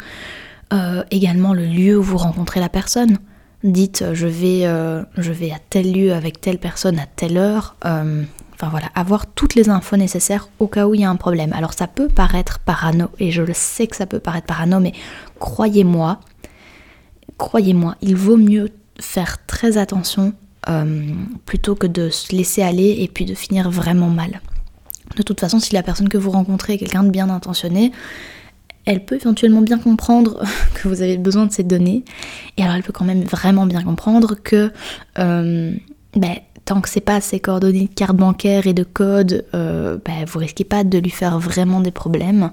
Également 1.09 1.53
le 1.53 1.65
lieu 1.65 1.97
où 1.97 2.03
vous 2.03 2.17
rencontrez 2.17 2.59
la 2.59 2.69
personne. 2.69 3.17
Dites 3.63 4.01
euh, 4.01 4.13
je 4.13 4.27
vais, 4.27 4.65
euh, 4.65 5.03
je 5.17 5.31
vais 5.31 5.51
à 5.51 5.59
tel 5.69 5.91
lieu 5.91 6.13
avec 6.13 6.41
telle 6.41 6.57
personne 6.57 6.99
à 6.99 7.05
telle 7.05 7.37
heure. 7.37 7.75
enfin 7.83 8.69
voilà, 8.69 8.87
avoir 8.95 9.25
toutes 9.27 9.55
les 9.55 9.69
infos 9.69 9.97
nécessaires 9.97 10.49
au 10.59 10.67
cas 10.67 10.87
où 10.87 10.93
il 10.95 11.01
y 11.01 11.05
a 11.05 11.09
un 11.09 11.15
problème. 11.15 11.53
Alors 11.53 11.73
ça 11.73 11.87
peut 11.87 12.07
paraître 12.07 12.59
parano, 12.59 13.09
et 13.19 13.31
je 13.31 13.41
le 13.41 13.53
sais 13.53 13.87
que 13.87 13.95
ça 13.95 14.05
peut 14.05 14.19
paraître 14.19 14.47
parano, 14.47 14.79
mais 14.79 14.93
croyez-moi, 15.39 16.19
croyez-moi, 17.37 17.95
il 18.01 18.15
vaut 18.15 18.37
mieux 18.37 18.69
faire 18.99 19.45
très 19.47 19.77
attention 19.77 20.33
plutôt 21.45 21.75
que 21.75 21.87
de 21.87 22.09
se 22.09 22.33
laisser 22.33 22.61
aller 22.61 22.95
et 22.99 23.09
puis 23.09 23.25
de 23.25 23.35
finir 23.35 23.69
vraiment 23.69 24.07
mal. 24.07 24.39
De 25.17 25.21
toute 25.21 25.39
façon, 25.39 25.59
si 25.59 25.73
la 25.73 25.83
personne 25.83 26.09
que 26.09 26.17
vous 26.17 26.31
rencontrez 26.31 26.73
est 26.73 26.77
quelqu'un 26.77 27.03
de 27.03 27.09
bien 27.09 27.29
intentionné, 27.29 27.91
elle 28.85 29.05
peut 29.05 29.15
éventuellement 29.15 29.61
bien 29.61 29.79
comprendre 29.79 30.43
que 30.73 30.87
vous 30.87 31.01
avez 31.01 31.17
besoin 31.17 31.45
de 31.45 31.51
ces 31.51 31.63
données. 31.63 32.03
Et 32.57 32.63
alors 32.63 32.75
elle 32.75 32.83
peut 32.83 32.93
quand 32.93 33.05
même 33.05 33.23
vraiment 33.23 33.65
bien 33.65 33.83
comprendre 33.83 34.35
que 34.35 34.71
euh, 35.19 35.73
ben, 36.15 36.35
tant 36.65 36.81
que 36.81 36.89
c'est 36.89 37.01
pas 37.01 37.21
ses 37.21 37.39
coordonnées 37.39 37.87
de 37.87 37.93
carte 37.93 38.15
bancaire 38.15 38.67
et 38.67 38.73
de 38.73 38.83
code, 38.83 39.45
euh, 39.53 39.97
ben, 40.03 40.25
vous 40.25 40.39
risquez 40.39 40.63
pas 40.63 40.83
de 40.83 40.97
lui 40.97 41.09
faire 41.09 41.39
vraiment 41.39 41.79
des 41.79 41.91
problèmes. 41.91 42.51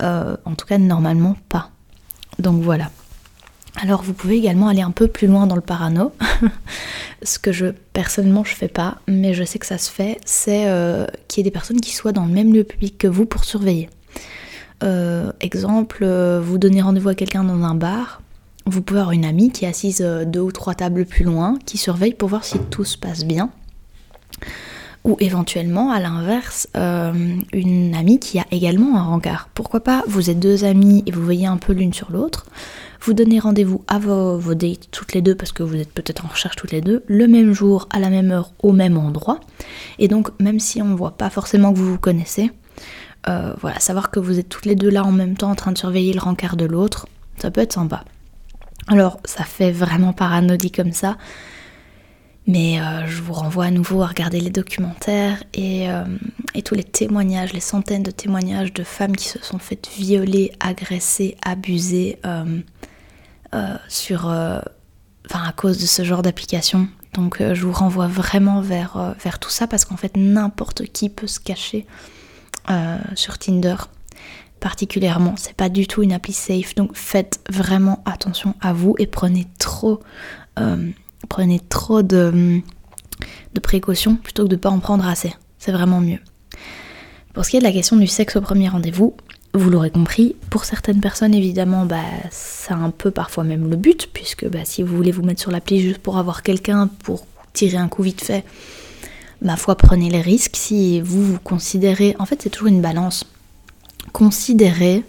Euh, 0.00 0.36
en 0.44 0.54
tout 0.54 0.66
cas, 0.66 0.78
normalement 0.78 1.36
pas. 1.48 1.70
Donc 2.38 2.62
voilà. 2.62 2.90
Alors 3.80 4.02
vous 4.02 4.12
pouvez 4.12 4.36
également 4.36 4.68
aller 4.68 4.82
un 4.82 4.90
peu 4.90 5.08
plus 5.08 5.26
loin 5.26 5.46
dans 5.46 5.54
le 5.54 5.62
parano. 5.62 6.12
Ce 7.22 7.38
que 7.38 7.52
je 7.52 7.66
personnellement 7.94 8.44
je 8.44 8.54
fais 8.54 8.68
pas, 8.68 8.98
mais 9.06 9.32
je 9.32 9.44
sais 9.44 9.58
que 9.58 9.64
ça 9.66 9.78
se 9.78 9.90
fait, 9.90 10.18
c'est 10.26 10.66
qu'il 11.28 11.38
y 11.38 11.40
ait 11.40 11.44
des 11.44 11.50
personnes 11.50 11.80
qui 11.80 11.94
soient 11.94 12.12
dans 12.12 12.26
le 12.26 12.32
même 12.32 12.52
lieu 12.52 12.64
public 12.64 12.98
que 12.98 13.06
vous 13.06 13.24
pour 13.24 13.44
surveiller. 13.44 13.88
Euh, 14.82 15.32
exemple, 15.40 16.00
euh, 16.02 16.40
vous 16.42 16.58
donnez 16.58 16.82
rendez-vous 16.82 17.10
à 17.10 17.14
quelqu'un 17.14 17.44
dans 17.44 17.62
un 17.62 17.74
bar, 17.74 18.20
vous 18.66 18.82
pouvez 18.82 19.00
avoir 19.00 19.12
une 19.12 19.24
amie 19.24 19.50
qui 19.50 19.64
est 19.64 19.68
assise 19.68 20.02
euh, 20.02 20.24
deux 20.24 20.40
ou 20.40 20.52
trois 20.52 20.74
tables 20.74 21.04
plus 21.04 21.24
loin, 21.24 21.58
qui 21.66 21.78
surveille 21.78 22.14
pour 22.14 22.28
voir 22.28 22.44
si 22.44 22.58
tout 22.70 22.84
se 22.84 22.98
passe 22.98 23.24
bien. 23.24 23.50
Ou 25.04 25.16
éventuellement, 25.18 25.90
à 25.90 25.98
l'inverse, 25.98 26.68
une 26.76 27.94
amie 27.96 28.20
qui 28.20 28.38
a 28.38 28.46
également 28.52 28.96
un 28.96 29.02
rencard. 29.02 29.48
Pourquoi 29.52 29.80
pas, 29.80 30.04
vous 30.06 30.30
êtes 30.30 30.38
deux 30.38 30.64
amies 30.64 31.02
et 31.06 31.10
vous 31.10 31.24
voyez 31.24 31.46
un 31.46 31.56
peu 31.56 31.72
l'une 31.72 31.92
sur 31.92 32.12
l'autre, 32.12 32.46
vous 33.00 33.12
donnez 33.12 33.40
rendez-vous 33.40 33.82
à 33.88 33.98
vos, 33.98 34.38
vos, 34.38 34.54
dates 34.54 34.92
toutes 34.92 35.12
les 35.12 35.20
deux 35.20 35.34
parce 35.34 35.50
que 35.50 35.64
vous 35.64 35.74
êtes 35.74 35.92
peut-être 35.92 36.24
en 36.24 36.28
recherche 36.28 36.54
toutes 36.54 36.70
les 36.70 36.80
deux, 36.80 37.02
le 37.08 37.26
même 37.26 37.52
jour, 37.52 37.88
à 37.90 37.98
la 37.98 38.10
même 38.10 38.30
heure, 38.30 38.52
au 38.62 38.70
même 38.70 38.96
endroit. 38.96 39.40
Et 39.98 40.06
donc, 40.06 40.28
même 40.40 40.60
si 40.60 40.80
on 40.80 40.90
ne 40.90 40.94
voit 40.94 41.16
pas 41.16 41.30
forcément 41.30 41.72
que 41.72 41.78
vous 41.78 41.90
vous 41.90 41.98
connaissez, 41.98 42.52
euh, 43.28 43.54
voilà, 43.60 43.78
savoir 43.78 44.10
que 44.10 44.18
vous 44.18 44.38
êtes 44.38 44.48
toutes 44.48 44.66
les 44.66 44.74
deux 44.74 44.90
là 44.90 45.04
en 45.04 45.12
même 45.12 45.36
temps 45.36 45.50
en 45.50 45.54
train 45.54 45.72
de 45.72 45.78
surveiller 45.78 46.12
le 46.12 46.20
rencard 46.20 46.56
de 46.56 46.64
l'autre, 46.64 47.06
ça 47.38 47.50
peut 47.50 47.60
être 47.60 47.72
sympa. 47.72 48.04
Alors, 48.88 49.20
ça 49.24 49.44
fait 49.44 49.70
vraiment 49.70 50.12
paranodie 50.12 50.72
comme 50.72 50.92
ça. 50.92 51.16
Mais 52.48 52.80
euh, 52.80 53.06
je 53.06 53.22
vous 53.22 53.34
renvoie 53.34 53.66
à 53.66 53.70
nouveau 53.70 54.02
à 54.02 54.08
regarder 54.08 54.40
les 54.40 54.50
documentaires 54.50 55.44
et, 55.54 55.88
euh, 55.88 56.02
et, 56.56 56.62
tous 56.62 56.74
les 56.74 56.82
témoignages, 56.82 57.52
les 57.52 57.60
centaines 57.60 58.02
de 58.02 58.10
témoignages 58.10 58.72
de 58.72 58.82
femmes 58.82 59.14
qui 59.14 59.28
se 59.28 59.38
sont 59.38 59.58
faites 59.58 59.88
violer, 59.96 60.50
agresser, 60.58 61.36
abuser 61.44 62.18
à 62.24 62.56
cause 65.54 65.78
de 65.78 65.86
ce 65.86 66.02
genre 66.02 66.22
d'application. 66.22 66.88
Donc 67.14 67.40
je 67.40 67.62
vous 67.64 67.72
renvoie 67.72 68.08
vraiment 68.08 68.60
vers, 68.60 69.14
vers 69.22 69.38
tout 69.38 69.50
ça 69.50 69.68
parce 69.68 69.84
qu'en 69.84 69.96
fait 69.96 70.16
n'importe 70.16 70.86
qui 70.86 71.10
peut 71.10 71.28
se 71.28 71.38
cacher 71.38 71.86
sur 73.14 73.38
Tinder 73.38 73.76
particulièrement. 74.60 75.34
C'est 75.36 75.54
pas 75.54 75.68
du 75.68 75.86
tout 75.86 76.02
une 76.02 76.12
appli 76.12 76.32
safe. 76.32 76.74
Donc 76.74 76.94
faites 76.94 77.40
vraiment 77.50 78.02
attention 78.04 78.54
à 78.60 78.72
vous 78.72 78.94
et 78.98 79.06
prenez 79.06 79.46
trop 79.58 80.00
prenez 81.28 81.60
trop 81.60 82.02
de, 82.02 82.60
précautions 83.62 84.16
plutôt 84.16 84.44
que 84.44 84.48
de 84.48 84.56
pas 84.56 84.70
en 84.70 84.80
prendre 84.80 85.06
assez. 85.06 85.32
C'est 85.58 85.72
vraiment 85.72 86.00
mieux. 86.00 86.18
Pour 87.34 87.44
ce 87.44 87.50
qui 87.50 87.56
est 87.56 87.60
de 87.60 87.64
la 87.64 87.72
question 87.72 87.96
du 87.96 88.06
sexe 88.06 88.36
au 88.36 88.40
premier 88.40 88.68
rendez-vous, 88.68 89.16
vous 89.54 89.70
l'aurez 89.70 89.90
compris, 89.90 90.36
pour 90.50 90.64
certaines 90.64 91.00
personnes 91.00 91.34
évidemment, 91.34 91.86
bah, 91.86 92.02
c'est 92.30 92.72
un 92.72 92.90
peu 92.90 93.10
parfois 93.10 93.44
même 93.44 93.68
le 93.70 93.76
but, 93.76 94.10
puisque 94.12 94.46
bah, 94.48 94.64
si 94.64 94.82
vous 94.82 94.94
voulez 94.96 95.12
vous 95.12 95.22
mettre 95.22 95.40
sur 95.40 95.50
l'appli 95.50 95.80
juste 95.80 95.98
pour 95.98 96.18
avoir 96.18 96.42
quelqu'un, 96.42 96.88
pour 97.04 97.26
tirer 97.52 97.76
un 97.76 97.88
coup 97.88 98.02
vite 98.02 98.22
fait, 98.22 98.44
ma 99.42 99.56
foi, 99.56 99.76
prenez 99.76 100.10
les 100.10 100.20
risques. 100.20 100.56
Si 100.56 101.00
vous 101.00 101.22
vous 101.22 101.38
considérez, 101.38 102.16
en 102.18 102.26
fait 102.26 102.42
c'est 102.42 102.50
toujours 102.50 102.68
une 102.68 102.80
balance, 102.80 103.24
considérez 104.12 105.04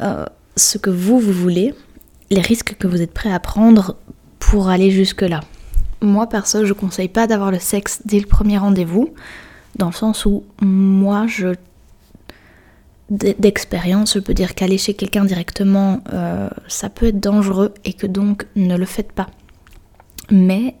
euh, 0.00 0.26
ce 0.56 0.78
que 0.78 0.90
vous, 0.90 1.18
vous 1.18 1.32
voulez, 1.32 1.74
les 2.30 2.40
risques 2.40 2.76
que 2.76 2.86
vous 2.86 3.00
êtes 3.00 3.14
prêt 3.14 3.32
à 3.32 3.40
prendre 3.40 3.96
pour 4.38 4.68
aller 4.68 4.90
jusque-là. 4.90 5.40
Moi, 6.00 6.28
perso, 6.28 6.64
je 6.64 6.72
conseille 6.72 7.08
pas 7.08 7.26
d'avoir 7.26 7.50
le 7.50 7.58
sexe 7.58 8.02
dès 8.04 8.20
le 8.20 8.26
premier 8.26 8.58
rendez-vous, 8.58 9.14
dans 9.76 9.86
le 9.86 9.92
sens 9.92 10.26
où 10.26 10.44
moi, 10.60 11.26
je 11.26 11.54
d'expérience, 13.10 14.14
je 14.14 14.18
peux 14.18 14.34
dire 14.34 14.54
qu'aller 14.54 14.76
chez 14.76 14.92
quelqu'un 14.92 15.24
directement, 15.24 16.02
euh, 16.12 16.50
ça 16.66 16.90
peut 16.90 17.06
être 17.06 17.20
dangereux 17.20 17.72
et 17.86 17.94
que 17.94 18.06
donc 18.06 18.46
ne 18.54 18.76
le 18.76 18.84
faites 18.84 19.12
pas. 19.12 19.28
Mais 20.30 20.74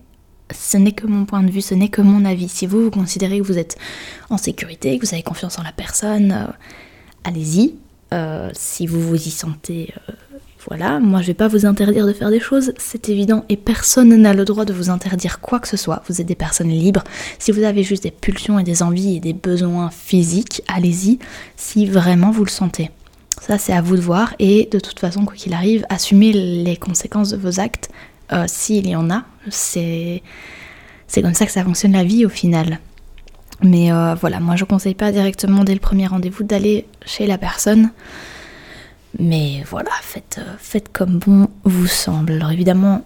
ce 0.52 0.76
n'est 0.76 0.92
que 0.92 1.06
mon 1.06 1.24
point 1.24 1.42
de 1.42 1.50
vue, 1.50 1.60
ce 1.60 1.74
n'est 1.74 1.88
que 1.88 2.02
mon 2.02 2.24
avis. 2.24 2.48
Si 2.48 2.66
vous, 2.66 2.84
vous 2.84 2.90
considérez 2.90 3.38
que 3.38 3.44
vous 3.44 3.58
êtes 3.58 3.76
en 4.30 4.38
sécurité, 4.38 4.98
que 4.98 5.06
vous 5.06 5.14
avez 5.14 5.22
confiance 5.22 5.58
en 5.58 5.62
la 5.62 5.72
personne, 5.72 6.32
euh, 6.32 6.52
allez-y. 7.24 7.74
Euh, 8.14 8.50
si 8.54 8.86
vous 8.86 9.02
vous 9.02 9.16
y 9.16 9.30
sentez 9.30 9.92
voilà, 10.68 10.98
moi 10.98 11.22
je 11.22 11.28
vais 11.28 11.34
pas 11.34 11.48
vous 11.48 11.66
interdire 11.66 12.06
de 12.06 12.12
faire 12.12 12.30
des 12.30 12.40
choses, 12.40 12.72
c'est 12.76 13.08
évident, 13.08 13.44
et 13.48 13.56
personne 13.56 14.14
n'a 14.14 14.34
le 14.34 14.44
droit 14.44 14.64
de 14.64 14.72
vous 14.72 14.90
interdire 14.90 15.40
quoi 15.40 15.60
que 15.60 15.68
ce 15.68 15.76
soit. 15.76 16.02
Vous 16.08 16.20
êtes 16.20 16.26
des 16.26 16.34
personnes 16.34 16.68
libres. 16.68 17.04
Si 17.38 17.52
vous 17.52 17.62
avez 17.62 17.82
juste 17.82 18.02
des 18.02 18.10
pulsions 18.10 18.58
et 18.58 18.64
des 18.64 18.82
envies 18.82 19.16
et 19.16 19.20
des 19.20 19.32
besoins 19.32 19.90
physiques, 19.90 20.62
allez-y, 20.68 21.20
si 21.56 21.86
vraiment 21.86 22.30
vous 22.30 22.44
le 22.44 22.50
sentez. 22.50 22.90
Ça 23.40 23.56
c'est 23.56 23.72
à 23.72 23.80
vous 23.80 23.96
de 23.96 24.00
voir, 24.00 24.34
et 24.38 24.68
de 24.70 24.80
toute 24.80 24.98
façon, 24.98 25.24
quoi 25.24 25.36
qu'il 25.36 25.54
arrive, 25.54 25.86
assumez 25.88 26.32
les 26.32 26.76
conséquences 26.76 27.30
de 27.30 27.36
vos 27.36 27.60
actes, 27.60 27.88
euh, 28.32 28.44
s'il 28.46 28.88
y 28.88 28.96
en 28.96 29.10
a. 29.10 29.24
C'est 29.50 30.22
comme 31.16 31.34
ça 31.34 31.46
que 31.46 31.52
ça 31.52 31.64
fonctionne 31.64 31.92
la 31.92 32.04
vie 32.04 32.26
au 32.26 32.28
final. 32.28 32.80
Mais 33.62 33.90
euh, 33.92 34.14
voilà, 34.14 34.40
moi 34.40 34.56
je 34.56 34.64
conseille 34.64 34.94
pas 34.94 35.10
directement 35.10 35.64
dès 35.64 35.74
le 35.74 35.80
premier 35.80 36.06
rendez-vous 36.06 36.44
d'aller 36.44 36.86
chez 37.04 37.26
la 37.26 37.38
personne. 37.38 37.90
Mais 39.18 39.64
voilà, 39.66 39.90
faites, 40.02 40.38
euh, 40.38 40.54
faites 40.58 40.92
comme 40.92 41.18
bon 41.18 41.48
vous 41.64 41.86
semble. 41.86 42.34
Alors 42.34 42.52
évidemment, 42.52 43.02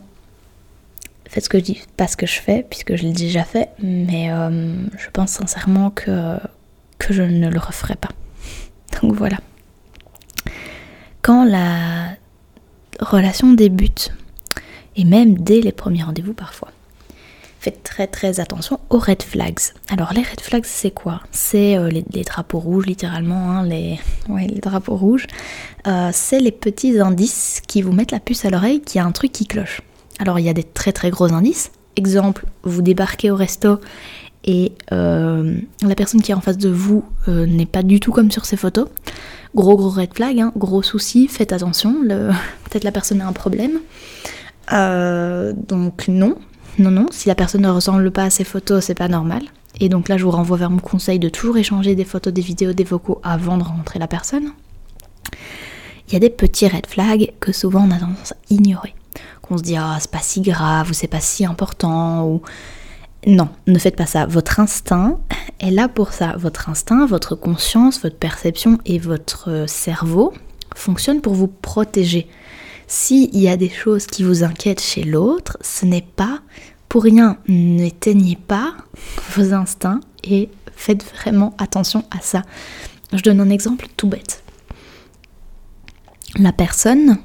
faites 1.26 1.44
ce 1.44 1.48
que 1.48 1.58
je 1.58 1.64
dis, 1.64 1.82
pas 1.96 2.06
ce 2.06 2.16
que 2.16 2.26
je 2.26 2.38
fais, 2.38 2.66
puisque 2.68 2.96
je 2.96 3.04
l'ai 3.04 3.12
déjà 3.12 3.44
fait, 3.44 3.70
mais 3.82 4.30
euh, 4.30 4.74
je 4.98 5.08
pense 5.10 5.30
sincèrement 5.30 5.90
que, 5.90 6.36
que 6.98 7.14
je 7.14 7.22
ne 7.22 7.48
le 7.48 7.58
referai 7.58 7.96
pas. 7.96 8.10
Donc 9.00 9.14
voilà. 9.14 9.38
Quand 11.22 11.44
la 11.44 12.16
relation 13.00 13.52
débute, 13.52 14.12
et 14.96 15.04
même 15.04 15.38
dès 15.38 15.60
les 15.60 15.72
premiers 15.72 16.02
rendez-vous 16.02 16.34
parfois, 16.34 16.68
faites 17.62 17.84
très 17.84 18.08
très 18.08 18.40
attention 18.40 18.80
aux 18.90 18.98
red 18.98 19.22
flags. 19.22 19.60
Alors 19.88 20.12
les 20.12 20.22
red 20.22 20.40
flags 20.40 20.64
c'est 20.66 20.90
quoi? 20.90 21.20
C'est 21.30 21.76
euh, 21.76 21.88
les, 21.88 22.24
drapeaux 22.24 22.58
rouges 22.58 22.86
littéralement, 22.86 23.52
hein, 23.52 23.64
les, 23.64 24.00
les 24.48 24.60
drapeaux 24.60 24.96
rouges. 24.96 25.28
Euh, 25.86 26.10
c'est 26.12 26.40
les 26.40 26.50
petits 26.50 26.98
indices 26.98 27.62
qui 27.66 27.80
vous 27.82 27.92
mettent 27.92 28.10
la 28.10 28.18
puce 28.18 28.44
à 28.44 28.50
l'oreille 28.50 28.80
qu'il 28.80 28.98
y 28.98 29.02
a 29.02 29.06
un 29.06 29.12
truc 29.12 29.30
qui 29.30 29.46
cloche. 29.46 29.80
Alors 30.18 30.40
il 30.40 30.44
y 30.44 30.48
a 30.48 30.54
des 30.54 30.64
très 30.64 30.92
très 30.92 31.10
gros 31.10 31.32
indices. 31.32 31.70
Exemple, 31.94 32.46
vous 32.64 32.82
débarquez 32.82 33.30
au 33.30 33.36
resto 33.36 33.78
et 34.44 34.72
euh, 34.90 35.56
la 35.86 35.94
personne 35.94 36.20
qui 36.20 36.32
est 36.32 36.34
en 36.34 36.40
face 36.40 36.58
de 36.58 36.68
vous 36.68 37.04
n'est 37.28 37.66
pas 37.66 37.84
du 37.84 38.00
tout 38.00 38.10
comme 38.10 38.32
sur 38.32 38.44
ces 38.44 38.56
photos. 38.56 38.88
Gros 39.54 39.76
gros 39.76 39.90
red 39.90 40.14
flag, 40.14 40.40
hein, 40.40 40.52
gros 40.56 40.82
souci, 40.82 41.28
faites 41.28 41.52
attention, 41.52 41.94
peut-être 42.08 42.82
la 42.82 42.90
personne 42.92 43.20
a 43.20 43.28
un 43.28 43.32
problème. 43.32 43.78
Donc 44.70 46.08
non, 46.08 46.36
non, 46.78 46.90
non, 46.90 47.06
si 47.10 47.28
la 47.28 47.34
personne 47.34 47.62
ne 47.62 47.70
ressemble 47.70 48.10
pas 48.10 48.24
à 48.24 48.30
ses 48.30 48.44
photos, 48.44 48.84
c'est 48.84 48.94
pas 48.94 49.08
normal. 49.08 49.42
Et 49.80 49.88
donc 49.88 50.08
là, 50.08 50.16
je 50.16 50.24
vous 50.24 50.30
renvoie 50.30 50.56
vers 50.56 50.70
mon 50.70 50.78
conseil 50.78 51.18
de 51.18 51.28
toujours 51.28 51.56
échanger 51.56 51.94
des 51.94 52.04
photos, 52.04 52.32
des 52.32 52.42
vidéos, 52.42 52.72
des 52.72 52.84
vocaux 52.84 53.20
avant 53.22 53.56
de 53.56 53.62
rencontrer 53.62 53.98
la 53.98 54.06
personne. 54.06 54.52
Il 56.08 56.12
y 56.12 56.16
a 56.16 56.20
des 56.20 56.30
petits 56.30 56.68
red 56.68 56.86
flags 56.86 57.32
que 57.40 57.52
souvent 57.52 57.86
on 57.86 57.90
a 57.90 57.98
tendance 57.98 58.32
à 58.32 58.36
ignorer. 58.50 58.94
Qu'on 59.40 59.58
se 59.58 59.62
dit, 59.62 59.76
ah, 59.76 59.96
c'est 60.00 60.10
pas 60.10 60.20
si 60.20 60.40
grave, 60.40 60.90
ou 60.90 60.92
c'est 60.92 61.06
pas 61.06 61.20
si 61.20 61.44
important, 61.44 62.26
ou. 62.26 62.42
Non, 63.24 63.48
ne 63.68 63.78
faites 63.78 63.94
pas 63.94 64.06
ça. 64.06 64.26
Votre 64.26 64.58
instinct 64.58 65.20
est 65.60 65.70
là 65.70 65.88
pour 65.88 66.12
ça. 66.12 66.34
Votre 66.36 66.68
instinct, 66.68 67.06
votre 67.06 67.36
conscience, 67.36 68.02
votre 68.02 68.16
perception 68.16 68.78
et 68.84 68.98
votre 68.98 69.66
cerveau 69.68 70.32
fonctionnent 70.74 71.20
pour 71.20 71.34
vous 71.34 71.46
protéger. 71.46 72.28
S'il 72.94 73.34
y 73.34 73.48
a 73.48 73.56
des 73.56 73.70
choses 73.70 74.06
qui 74.06 74.22
vous 74.22 74.44
inquiètent 74.44 74.82
chez 74.82 75.02
l'autre, 75.02 75.56
ce 75.62 75.86
n'est 75.86 76.04
pas 76.14 76.42
pour 76.90 77.04
rien. 77.04 77.38
N'éteignez 77.48 78.36
pas 78.36 78.74
vos 79.30 79.54
instincts 79.54 80.00
et 80.22 80.50
faites 80.76 81.02
vraiment 81.02 81.54
attention 81.56 82.04
à 82.10 82.20
ça. 82.20 82.42
Je 83.14 83.22
donne 83.22 83.40
un 83.40 83.48
exemple 83.48 83.86
tout 83.96 84.08
bête. 84.08 84.44
La 86.36 86.52
personne 86.52 87.16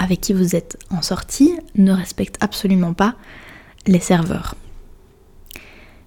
avec 0.00 0.20
qui 0.20 0.32
vous 0.32 0.56
êtes 0.56 0.76
en 0.90 1.00
sortie 1.00 1.54
ne 1.76 1.92
respecte 1.92 2.36
absolument 2.40 2.92
pas 2.92 3.14
les 3.86 4.00
serveurs. 4.00 4.56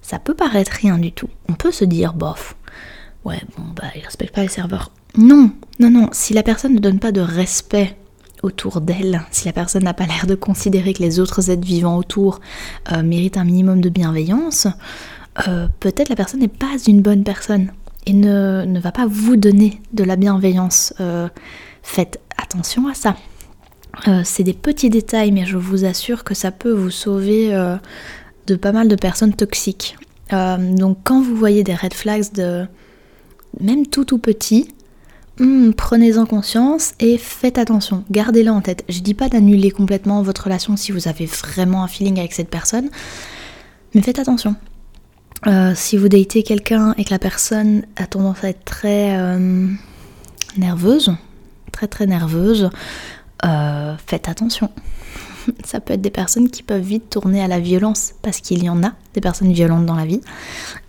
Ça 0.02 0.20
peut 0.20 0.36
paraître 0.36 0.74
rien 0.74 0.98
du 0.98 1.14
tout. 1.14 1.30
On 1.48 1.54
peut 1.54 1.72
se 1.72 1.86
dire, 1.86 2.14
bof, 2.14 2.58
ouais, 3.24 3.42
bon, 3.58 3.64
bah, 3.74 3.88
il 3.96 4.04
respecte 4.04 4.36
pas 4.36 4.42
les 4.42 4.50
serveurs. 4.50 4.92
Non, 5.16 5.54
non, 5.80 5.90
non, 5.90 6.10
si 6.12 6.34
la 6.34 6.44
personne 6.44 6.74
ne 6.74 6.80
donne 6.80 7.00
pas 7.00 7.14
de 7.14 7.22
respect 7.22 7.96
autour 8.44 8.82
d'elle, 8.82 9.22
si 9.32 9.46
la 9.46 9.54
personne 9.54 9.84
n'a 9.84 9.94
pas 9.94 10.06
l'air 10.06 10.26
de 10.28 10.36
considérer 10.36 10.94
que 10.94 11.04
les 11.04 11.20
autres 11.20 11.50
êtres 11.50 11.66
vivants 11.66 11.98
autour 11.98 12.40
euh, 12.92 13.04
méritent 13.04 13.38
un 13.38 13.44
minimum 13.44 13.82
de 13.82 13.90
bienveillance, 13.90 14.68
euh, 15.48 15.68
peut-être 15.80 16.10
la 16.10 16.16
personne 16.16 16.40
n'est 16.40 16.48
pas 16.48 16.78
une 16.88 17.02
bonne 17.02 17.24
personne 17.24 17.72
et 18.06 18.14
ne, 18.14 18.66
ne, 18.66 18.80
va 18.80 18.92
pas 18.92 19.06
vous 19.06 19.36
donner 19.36 19.82
de 19.94 20.04
la 20.04 20.16
bienveillance. 20.16 20.94
Euh, 21.00 21.30
faites 21.84 22.20
attention 22.38 22.88
à 22.88 22.94
ça. 22.94 23.16
C'est 24.24 24.44
des 24.44 24.54
petits 24.54 24.90
détails, 24.90 25.32
mais 25.32 25.46
je 25.46 25.58
vous 25.58 25.84
assure 25.84 26.24
que 26.24 26.34
ça 26.34 26.50
peut 26.50 26.72
vous 26.72 26.90
sauver 26.90 27.52
de 28.48 28.56
pas 28.56 28.72
mal 28.72 28.88
de 28.88 28.96
personnes 28.96 29.34
toxiques. 29.34 29.98
donc 30.32 31.00
quand 31.04 31.22
vous 31.22 31.36
voyez 31.36 31.64
des 31.66 31.76
red 31.76 31.94
flags 31.94 32.32
de 32.34 32.66
même 33.60 33.86
tout 33.86 34.06
tout 34.06 34.18
petit, 34.18 34.74
Hmm, 35.42 35.72
prenez-en 35.72 36.28
conscience 36.28 36.94
et 37.00 37.18
faites 37.18 37.58
attention, 37.58 38.04
gardez-le 38.12 38.52
en 38.52 38.62
tête. 38.62 38.86
Je 38.90 39.00
dis 39.00 39.16
pas 39.16 39.28
d'annuler 39.28 39.72
complètement 39.72 40.22
votre 40.22 40.44
relation 40.44 40.78
si 40.78 40.92
vous 40.92 41.08
avez 41.08 41.26
vraiment 41.26 41.84
un 41.84 41.88
feeling 41.88 42.20
avec 42.20 42.34
cette 42.34 42.52
personne, 42.52 42.92
mais 43.96 44.04
faites 44.04 44.20
attention. 44.20 44.56
Euh, 45.48 45.72
si 45.74 45.98
vous 45.98 46.10
datez 46.10 46.44
quelqu'un 46.44 46.94
et 47.00 47.06
que 47.06 47.10
la 47.10 47.18
personne 47.18 47.88
a 47.96 48.06
tendance 48.06 48.44
à 48.44 48.50
être 48.50 48.64
très 48.64 49.18
euh, 49.18 49.68
nerveuse, 50.58 51.12
très 51.72 51.88
très 51.88 52.06
nerveuse, 52.06 52.70
euh, 53.44 53.96
faites 54.06 54.30
attention. 54.30 54.70
Ça 55.66 55.80
peut 55.80 55.94
être 55.94 56.02
des 56.02 56.12
personnes 56.12 56.52
qui 56.52 56.62
peuvent 56.62 56.84
vite 56.84 57.10
tourner 57.10 57.42
à 57.42 57.48
la 57.48 57.60
violence, 57.60 58.14
parce 58.22 58.42
qu'il 58.42 58.64
y 58.64 58.70
en 58.70 58.84
a 58.84 58.92
des 59.16 59.22
personnes 59.22 59.52
violentes 59.52 59.88
dans 59.88 59.96
la 59.96 60.06
vie. 60.06 60.22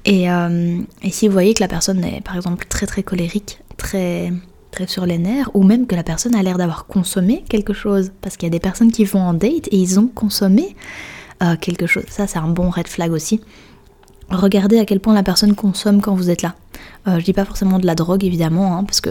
Et, 0.04 0.24
et 0.24 1.10
si 1.10 1.26
vous 1.26 1.32
voyez 1.32 1.54
que 1.54 1.62
la 1.62 1.68
personne 1.68 2.04
est 2.04 2.20
par 2.20 2.36
exemple 2.36 2.66
très 2.68 2.86
très 2.86 3.02
colérique, 3.02 3.62
très, 3.76 4.32
très 4.70 4.86
sur 4.86 5.06
les 5.06 5.18
nerfs, 5.18 5.50
ou 5.54 5.62
même 5.62 5.86
que 5.86 5.94
la 5.94 6.02
personne 6.02 6.34
a 6.34 6.42
l'air 6.42 6.58
d'avoir 6.58 6.86
consommé 6.86 7.44
quelque 7.48 7.72
chose, 7.72 8.12
parce 8.20 8.36
qu'il 8.36 8.46
y 8.46 8.50
a 8.50 8.50
des 8.50 8.60
personnes 8.60 8.92
qui 8.92 9.04
vont 9.04 9.20
en 9.20 9.34
date 9.34 9.68
et 9.70 9.76
ils 9.76 9.98
ont 10.00 10.08
consommé 10.08 10.76
euh, 11.42 11.56
quelque 11.56 11.86
chose. 11.86 12.04
Ça, 12.08 12.26
c'est 12.26 12.38
un 12.38 12.48
bon 12.48 12.70
red 12.70 12.88
flag 12.88 13.12
aussi. 13.12 13.40
Regardez 14.30 14.78
à 14.78 14.84
quel 14.84 15.00
point 15.00 15.14
la 15.14 15.22
personne 15.22 15.54
consomme 15.54 16.00
quand 16.00 16.14
vous 16.14 16.30
êtes 16.30 16.42
là. 16.42 16.54
Euh, 17.06 17.18
je 17.18 17.24
dis 17.24 17.32
pas 17.32 17.44
forcément 17.44 17.78
de 17.78 17.86
la 17.86 17.94
drogue 17.94 18.24
évidemment, 18.24 18.76
hein, 18.78 18.84
parce 18.84 19.00
que 19.00 19.10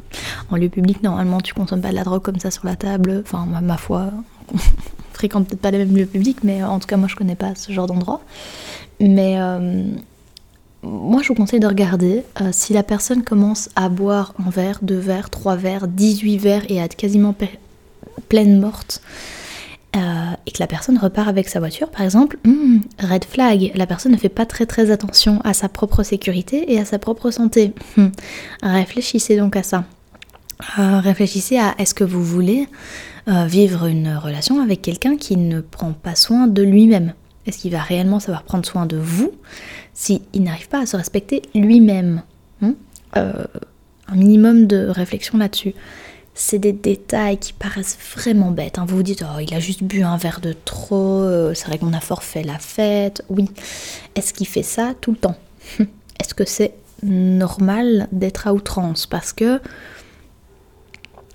en 0.50 0.56
lieu 0.56 0.68
public 0.68 1.02
normalement 1.02 1.40
tu 1.40 1.54
consommes 1.54 1.80
pas 1.80 1.90
de 1.90 1.94
la 1.94 2.04
drogue 2.04 2.22
comme 2.22 2.38
ça 2.38 2.50
sur 2.50 2.66
la 2.66 2.76
table. 2.76 3.22
Enfin 3.24 3.46
ma, 3.46 3.60
ma 3.60 3.76
foi, 3.76 4.10
on 4.52 4.58
fréquente 5.12 5.48
peut-être 5.48 5.60
pas 5.60 5.70
les 5.70 5.78
mêmes 5.78 5.96
lieux 5.96 6.06
publics, 6.06 6.44
mais 6.44 6.62
en 6.62 6.78
tout 6.78 6.86
cas 6.86 6.96
moi 6.96 7.08
je 7.08 7.16
connais 7.16 7.34
pas 7.34 7.54
ce 7.54 7.72
genre 7.72 7.86
d'endroit. 7.86 8.20
Mais 9.00 9.36
euh, 9.38 9.84
moi 10.82 11.22
je 11.22 11.28
vous 11.28 11.34
conseille 11.34 11.60
de 11.60 11.66
regarder 11.66 12.24
euh, 12.40 12.50
si 12.52 12.72
la 12.72 12.82
personne 12.82 13.22
commence 13.22 13.68
à 13.76 13.88
boire 13.88 14.34
un 14.44 14.50
verre, 14.50 14.78
deux 14.82 14.98
verres, 14.98 15.30
trois 15.30 15.56
verres, 15.56 15.88
18 15.88 16.38
verres 16.38 16.64
et 16.68 16.80
à 16.80 16.84
être 16.84 16.96
quasiment 16.96 17.34
pleine 18.28 18.60
morte. 18.60 19.00
et 19.94 20.50
que 20.50 20.58
la 20.58 20.66
personne 20.66 20.98
repart 20.98 21.28
avec 21.28 21.48
sa 21.48 21.60
voiture, 21.60 21.90
par 21.90 22.02
exemple, 22.02 22.38
hmm, 22.44 22.78
red 22.98 23.24
flag, 23.24 23.72
la 23.74 23.86
personne 23.86 24.12
ne 24.12 24.16
fait 24.16 24.30
pas 24.30 24.46
très 24.46 24.66
très 24.66 24.90
attention 24.90 25.40
à 25.44 25.52
sa 25.54 25.68
propre 25.68 26.02
sécurité 26.02 26.72
et 26.72 26.80
à 26.80 26.84
sa 26.84 26.98
propre 26.98 27.30
santé. 27.30 27.74
Hmm. 27.96 28.08
Réfléchissez 28.62 29.36
donc 29.36 29.54
à 29.56 29.62
ça. 29.62 29.84
réfléchissez 30.76 31.58
à 31.58 31.74
est-ce 31.78 31.94
que 31.94 32.04
vous 32.04 32.24
voulez 32.24 32.68
euh, 33.28 33.46
vivre 33.46 33.86
une 33.86 34.16
relation 34.16 34.60
avec 34.60 34.82
quelqu'un 34.82 35.16
qui 35.16 35.36
ne 35.36 35.60
prend 35.60 35.92
pas 35.92 36.16
soin 36.16 36.48
de 36.48 36.62
lui-même? 36.62 37.12
Est-ce 37.46 37.58
qu'il 37.58 37.72
va 37.72 37.80
réellement 37.80 38.20
savoir 38.20 38.44
prendre 38.44 38.64
soin 38.64 38.86
de 38.86 38.96
vous 38.96 39.32
s'il 39.94 40.20
n'arrive 40.36 40.68
pas 40.68 40.82
à 40.82 40.86
se 40.86 40.96
respecter 40.96 41.42
lui-même 41.54 42.22
hein? 42.62 42.74
Euh, 43.16 43.44
Un 44.08 44.16
minimum 44.16 44.66
de 44.66 44.86
réflexion 44.88 45.38
là-dessus. 45.38 45.74
C'est 46.34 46.58
des 46.58 46.72
détails 46.72 47.36
qui 47.36 47.52
paraissent 47.52 47.98
vraiment 48.16 48.50
bêtes. 48.52 48.78
Hein. 48.78 48.86
Vous 48.88 48.96
vous 48.96 49.02
dites, 49.02 49.22
oh, 49.22 49.38
il 49.40 49.52
a 49.54 49.60
juste 49.60 49.82
bu 49.82 50.02
un 50.02 50.16
verre 50.16 50.40
de 50.40 50.54
trop, 50.64 51.22
euh, 51.22 51.52
c'est 51.54 51.66
vrai 51.66 51.78
qu'on 51.78 51.92
a 51.92 52.00
fort 52.00 52.22
fait 52.22 52.42
la 52.42 52.58
fête. 52.58 53.22
Oui. 53.28 53.50
Est-ce 54.14 54.32
qu'il 54.32 54.46
fait 54.46 54.62
ça 54.62 54.94
tout 55.00 55.10
le 55.10 55.18
temps? 55.18 55.36
Est-ce 55.78 56.34
que 56.34 56.46
c'est 56.46 56.72
normal 57.02 58.08
d'être 58.12 58.46
à 58.46 58.54
outrance? 58.54 59.04
Parce 59.06 59.32
que 59.34 59.60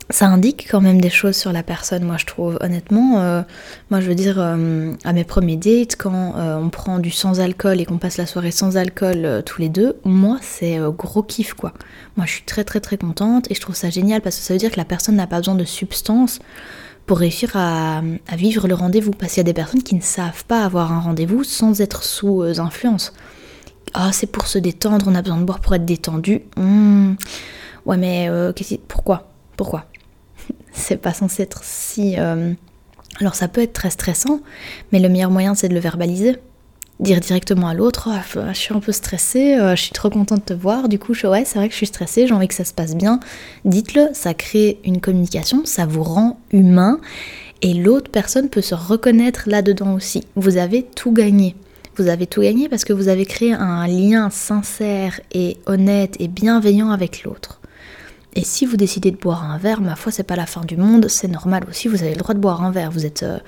ça 0.09 0.27
indique 0.27 0.67
quand 0.71 0.79
même 0.79 1.01
des 1.01 1.09
choses 1.09 1.35
sur 1.35 1.51
la 1.51 1.63
personne, 1.63 2.03
moi 2.03 2.15
je 2.17 2.25
trouve. 2.25 2.57
Honnêtement, 2.61 3.19
euh, 3.19 3.41
moi 3.89 3.99
je 3.99 4.07
veux 4.07 4.15
dire, 4.15 4.39
euh, 4.39 4.93
à 5.03 5.11
mes 5.11 5.25
premiers 5.25 5.57
dates, 5.57 5.97
quand 5.97 6.35
euh, 6.37 6.57
on 6.57 6.69
prend 6.69 6.99
du 6.99 7.11
sans 7.11 7.41
alcool 7.41 7.81
et 7.81 7.85
qu'on 7.85 7.97
passe 7.97 8.17
la 8.17 8.25
soirée 8.25 8.51
sans 8.51 8.77
alcool 8.77 9.43
tous 9.45 9.61
les 9.61 9.67
deux, 9.67 9.97
moi 10.05 10.37
c'est 10.41 10.79
gros 10.97 11.23
kiff 11.23 11.53
quoi. 11.53 11.73
Moi 12.15 12.25
je 12.25 12.31
suis 12.31 12.43
très 12.43 12.63
très 12.63 12.79
très 12.79 12.97
contente 12.97 13.51
et 13.51 13.55
je 13.55 13.59
trouve 13.59 13.75
ça 13.75 13.89
génial 13.89 14.21
parce 14.21 14.37
que 14.37 14.43
ça 14.43 14.53
veut 14.53 14.59
dire 14.59 14.71
que 14.71 14.77
la 14.77 14.85
personne 14.85 15.15
n'a 15.15 15.27
pas 15.27 15.39
besoin 15.39 15.55
de 15.55 15.65
substance 15.65 16.39
pour 17.05 17.19
réussir 17.19 17.51
à, 17.55 18.01
vivre 18.35 18.67
le 18.67 18.75
rendez-vous. 18.75 19.11
Parce 19.11 19.33
qu'il 19.33 19.41
y 19.41 19.45
a 19.45 19.45
des 19.45 19.53
personnes 19.53 19.83
qui 19.83 19.95
ne 19.95 20.01
savent 20.01 20.45
pas 20.45 20.63
avoir 20.63 20.91
un 20.93 20.99
rendez-vous 20.99 21.43
sans 21.43 21.81
être 21.81 22.03
sous 22.03 22.43
influence. 22.43 23.13
Ah, 23.93 24.11
c'est 24.13 24.27
pour 24.27 24.47
se 24.47 24.57
détendre, 24.57 25.05
on 25.07 25.15
a 25.15 25.21
besoin 25.21 25.37
de 25.37 25.45
boire 25.45 25.59
pour 25.59 25.75
être 25.75 25.85
détendu. 25.85 26.43
Hmm. 26.55 27.15
Ouais, 27.85 27.97
mais 27.97 28.29
pourquoi? 28.87 29.29
Pourquoi? 29.55 29.85
C'est 30.73 30.97
pas 30.97 31.13
censé 31.13 31.43
être 31.43 31.63
si... 31.63 32.15
Euh, 32.17 32.53
alors 33.19 33.35
ça 33.35 33.47
peut 33.47 33.61
être 33.61 33.73
très 33.73 33.89
stressant, 33.89 34.41
mais 34.91 34.99
le 34.99 35.09
meilleur 35.09 35.31
moyen 35.31 35.55
c'est 35.55 35.69
de 35.69 35.73
le 35.73 35.79
verbaliser. 35.79 36.37
Dire 36.99 37.19
directement 37.19 37.67
à 37.67 37.75
l'autre, 37.75 38.09
oh, 38.11 38.39
je 38.47 38.57
suis 38.57 38.73
un 38.73 38.79
peu 38.79 38.91
stressée, 38.91 39.53
euh, 39.53 39.75
je 39.75 39.81
suis 39.83 39.91
trop 39.91 40.09
contente 40.09 40.39
de 40.39 40.45
te 40.45 40.53
voir, 40.53 40.89
du 40.89 40.97
coup, 40.97 41.13
je, 41.13 41.27
ouais, 41.27 41.45
c'est 41.45 41.59
vrai 41.59 41.67
que 41.67 41.73
je 41.73 41.77
suis 41.77 41.85
stressée, 41.85 42.25
j'ai 42.25 42.33
envie 42.33 42.47
que 42.47 42.55
ça 42.55 42.65
se 42.65 42.73
passe 42.73 42.95
bien. 42.95 43.19
Dites-le, 43.65 44.07
ça 44.13 44.33
crée 44.33 44.79
une 44.83 44.99
communication, 44.99 45.61
ça 45.63 45.85
vous 45.85 46.01
rend 46.01 46.39
humain, 46.51 46.99
et 47.61 47.75
l'autre 47.75 48.09
personne 48.09 48.49
peut 48.49 48.61
se 48.61 48.73
reconnaître 48.73 49.43
là-dedans 49.45 49.93
aussi. 49.93 50.23
Vous 50.35 50.57
avez 50.57 50.81
tout 50.83 51.11
gagné. 51.11 51.55
Vous 51.97 52.07
avez 52.07 52.27
tout 52.27 52.41
gagné 52.41 52.69
parce 52.69 52.83
que 52.83 52.93
vous 52.93 53.07
avez 53.09 53.25
créé 53.25 53.53
un 53.53 53.87
lien 53.87 54.29
sincère 54.29 55.19
et 55.31 55.57
honnête 55.65 56.15
et 56.19 56.27
bienveillant 56.27 56.89
avec 56.91 57.23
l'autre. 57.23 57.59
Et 58.37 58.43
si 58.43 58.67
vous 58.67 58.77
décidez 58.77 59.09
de 59.09 59.17
boire 59.17 59.43
un 59.43 59.57
verre, 59.57 59.81
ma 59.81 59.95
foi, 59.95 60.11
c'est 60.11 60.21
pas 60.21 60.35
la 60.35 60.45
fin 60.45 60.61
du 60.61 60.77
monde, 60.77 61.07
c'est 61.09 61.27
normal 61.27 61.65
aussi, 61.67 61.87
vous 61.87 62.03
avez 62.03 62.11
le 62.11 62.19
droit 62.19 62.35
de 62.35 62.39
boire 62.39 62.63
un 62.63 62.69
verre. 62.69 62.91
Vous 62.91 63.03
êtes 63.03 63.23
euh, 63.23 63.39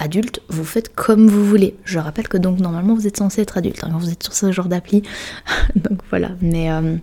adulte, 0.00 0.42
vous 0.48 0.64
faites 0.64 0.92
comme 0.92 1.28
vous 1.28 1.46
voulez. 1.46 1.76
Je 1.84 2.00
rappelle 2.00 2.26
que 2.26 2.38
donc 2.38 2.58
normalement 2.58 2.94
vous 2.94 3.06
êtes 3.06 3.18
censé 3.18 3.40
être 3.40 3.56
adulte 3.56 3.84
hein, 3.84 3.90
quand 3.92 3.98
vous 3.98 4.10
êtes 4.10 4.24
sur 4.24 4.34
ce 4.34 4.50
genre 4.50 4.66
d'appli. 4.66 5.04
donc 5.76 6.00
voilà, 6.10 6.30
mais 6.40 6.72
euh, 6.72 6.96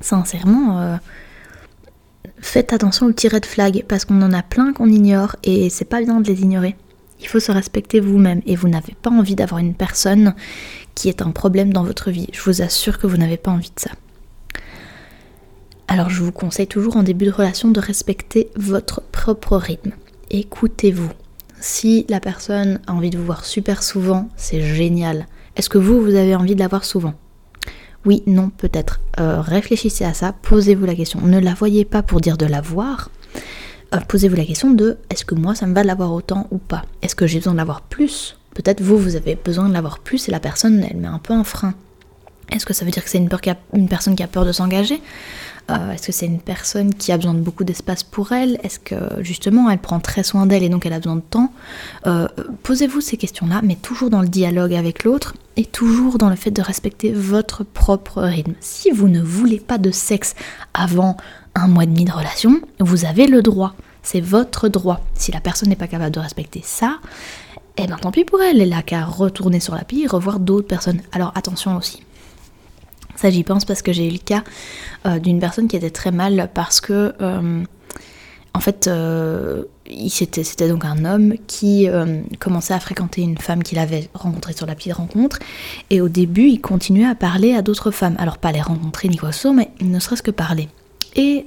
sincèrement, 0.00 0.80
euh, 0.80 0.96
faites 2.38 2.72
attention 2.72 3.08
aux 3.08 3.12
petits 3.12 3.28
red 3.28 3.44
flags 3.44 3.84
parce 3.86 4.06
qu'on 4.06 4.22
en 4.22 4.32
a 4.32 4.42
plein 4.42 4.72
qu'on 4.72 4.88
ignore 4.88 5.36
et 5.42 5.68
c'est 5.68 5.84
pas 5.84 6.00
bien 6.00 6.22
de 6.22 6.28
les 6.28 6.40
ignorer. 6.40 6.76
Il 7.20 7.26
faut 7.26 7.40
se 7.40 7.52
respecter 7.52 8.00
vous-même 8.00 8.40
et 8.46 8.56
vous 8.56 8.70
n'avez 8.70 8.96
pas 9.02 9.10
envie 9.10 9.34
d'avoir 9.34 9.58
une 9.58 9.74
personne 9.74 10.34
qui 10.94 11.10
est 11.10 11.20
un 11.20 11.30
problème 11.30 11.74
dans 11.74 11.84
votre 11.84 12.10
vie. 12.10 12.28
Je 12.32 12.40
vous 12.40 12.62
assure 12.62 12.98
que 12.98 13.06
vous 13.06 13.18
n'avez 13.18 13.36
pas 13.36 13.50
envie 13.50 13.68
de 13.68 13.80
ça. 13.80 13.90
Alors 15.92 16.08
je 16.08 16.22
vous 16.22 16.30
conseille 16.30 16.68
toujours 16.68 16.96
en 16.96 17.02
début 17.02 17.24
de 17.24 17.32
relation 17.32 17.68
de 17.68 17.80
respecter 17.80 18.48
votre 18.54 19.02
propre 19.02 19.56
rythme. 19.56 19.90
Écoutez-vous. 20.30 21.10
Si 21.60 22.06
la 22.08 22.20
personne 22.20 22.78
a 22.86 22.92
envie 22.92 23.10
de 23.10 23.18
vous 23.18 23.24
voir 23.24 23.44
super 23.44 23.82
souvent, 23.82 24.28
c'est 24.36 24.60
génial. 24.60 25.26
Est-ce 25.56 25.68
que 25.68 25.78
vous, 25.78 26.00
vous 26.00 26.14
avez 26.14 26.36
envie 26.36 26.54
de 26.54 26.60
la 26.60 26.68
voir 26.68 26.84
souvent? 26.84 27.14
Oui, 28.06 28.22
non, 28.28 28.50
peut-être. 28.50 29.00
Euh, 29.18 29.40
réfléchissez 29.40 30.04
à 30.04 30.14
ça, 30.14 30.32
posez-vous 30.42 30.86
la 30.86 30.94
question. 30.94 31.22
Ne 31.22 31.40
la 31.40 31.54
voyez 31.54 31.84
pas 31.84 32.04
pour 32.04 32.20
dire 32.20 32.38
de 32.38 32.46
la 32.46 32.60
voir. 32.60 33.10
Euh, 33.92 33.98
posez-vous 33.98 34.36
la 34.36 34.44
question 34.44 34.70
de 34.70 34.96
est-ce 35.10 35.24
que 35.24 35.34
moi 35.34 35.56
ça 35.56 35.66
me 35.66 35.74
va 35.74 35.82
de 35.82 35.88
l'avoir 35.88 36.12
autant 36.12 36.46
ou 36.52 36.58
pas? 36.58 36.84
Est-ce 37.02 37.16
que 37.16 37.26
j'ai 37.26 37.38
besoin 37.38 37.54
de 37.54 37.58
l'avoir 37.58 37.80
plus? 37.80 38.38
Peut-être 38.54 38.80
vous, 38.80 38.96
vous 38.96 39.16
avez 39.16 39.34
besoin 39.34 39.68
de 39.68 39.74
l'avoir 39.74 39.98
plus 39.98 40.28
et 40.28 40.30
la 40.30 40.38
personne, 40.38 40.86
elle 40.88 40.98
met 40.98 41.08
un 41.08 41.18
peu 41.18 41.34
un 41.34 41.42
frein. 41.42 41.74
Est-ce 42.52 42.66
que 42.66 42.74
ça 42.74 42.84
veut 42.84 42.90
dire 42.90 43.04
que 43.04 43.10
c'est 43.10 43.18
une, 43.18 43.88
personne 43.88 44.16
qui 44.16 44.22
a 44.22 44.26
peur 44.26 44.44
de 44.44 44.52
s'engager? 44.52 45.00
Euh, 45.70 45.92
Est-ce 45.92 46.06
que 46.06 46.12
c'est 46.12 46.26
une 46.26 46.40
personne 46.40 46.94
qui 46.94 47.12
a 47.12 47.16
besoin 47.16 47.34
de 47.34 47.40
beaucoup 47.40 47.64
d'espace 47.64 48.02
pour 48.02 48.32
elle? 48.32 48.58
Est-ce 48.62 48.78
que 48.78 48.96
justement 49.20 49.70
elle 49.70 49.78
prend 49.78 50.00
très 50.00 50.22
soin 50.22 50.46
d'elle 50.46 50.62
et 50.62 50.68
donc 50.68 50.86
elle 50.86 50.92
a 50.92 50.98
besoin 50.98 51.16
de 51.16 51.22
temps? 51.22 51.52
Euh, 52.06 52.28
Posez-vous 52.62 53.00
ces 53.00 53.16
questions-là, 53.16 53.60
mais 53.62 53.76
toujours 53.76 54.10
dans 54.10 54.22
le 54.22 54.28
dialogue 54.28 54.74
avec 54.74 55.04
l'autre 55.04 55.34
et 55.56 55.64
toujours 55.64 56.18
dans 56.18 56.30
le 56.30 56.36
fait 56.36 56.50
de 56.50 56.62
respecter 56.62 57.12
votre 57.12 57.64
propre 57.64 58.22
rythme. 58.22 58.54
Si 58.60 58.90
vous 58.90 59.08
ne 59.08 59.20
voulez 59.20 59.60
pas 59.60 59.78
de 59.78 59.90
sexe 59.90 60.34
avant 60.74 61.16
un 61.54 61.68
mois 61.68 61.84
et 61.84 61.86
demi 61.86 62.04
de 62.04 62.12
relation, 62.12 62.60
vous 62.78 63.04
avez 63.04 63.26
le 63.26 63.42
droit. 63.42 63.74
C'est 64.02 64.20
votre 64.20 64.68
droit. 64.68 65.00
Si 65.14 65.32
la 65.32 65.40
personne 65.40 65.68
n'est 65.68 65.76
pas 65.76 65.88
capable 65.88 66.14
de 66.14 66.20
respecter 66.20 66.62
ça, 66.64 66.98
eh 67.76 67.86
ben 67.86 67.96
tant 67.96 68.10
pis 68.10 68.24
pour 68.24 68.42
elle, 68.42 68.60
elle 68.60 68.72
a 68.72 68.82
qu'à 68.82 69.04
retourner 69.04 69.60
sur 69.60 69.74
la 69.74 69.84
pile 69.84 70.08
revoir 70.08 70.38
d'autres 70.38 70.66
personnes. 70.66 71.00
Alors 71.12 71.32
attention 71.34 71.76
aussi, 71.76 72.02
ça, 73.20 73.28
j'y 73.28 73.44
pense 73.44 73.66
parce 73.66 73.82
que 73.82 73.92
j'ai 73.92 74.08
eu 74.08 74.12
le 74.12 74.18
cas 74.18 74.42
euh, 75.04 75.18
d'une 75.18 75.40
personne 75.40 75.68
qui 75.68 75.76
était 75.76 75.90
très 75.90 76.10
mal 76.10 76.48
parce 76.54 76.80
que, 76.80 77.14
euh, 77.20 77.62
en 78.54 78.60
fait, 78.60 78.86
euh, 78.86 79.64
c'était 80.08 80.68
donc 80.68 80.86
un 80.86 81.04
homme 81.04 81.34
qui 81.46 81.86
commençait 82.38 82.72
à 82.72 82.80
fréquenter 82.80 83.20
une 83.20 83.36
femme 83.36 83.62
qu'il 83.62 83.78
avait 83.78 84.08
rencontrée 84.14 84.54
sur 84.54 84.66
la 84.66 84.74
petite 84.74 84.94
rencontre. 84.94 85.38
Et 85.90 86.00
au 86.00 86.08
début, 86.08 86.48
il 86.48 86.60
continuait 86.60 87.06
à 87.06 87.14
parler 87.14 87.54
à 87.54 87.60
d'autres 87.60 87.90
femmes. 87.90 88.16
Alors, 88.18 88.38
pas 88.38 88.52
les 88.52 88.62
rencontrer 88.62 89.08
ni 89.08 89.16
quoi 89.16 89.30
que 89.30 89.34
ce 89.34 89.42
soit, 89.42 89.52
mais 89.52 89.70
ne 89.80 89.98
serait-ce 89.98 90.22
que 90.22 90.30
parler. 90.30 90.68
Et 91.16 91.46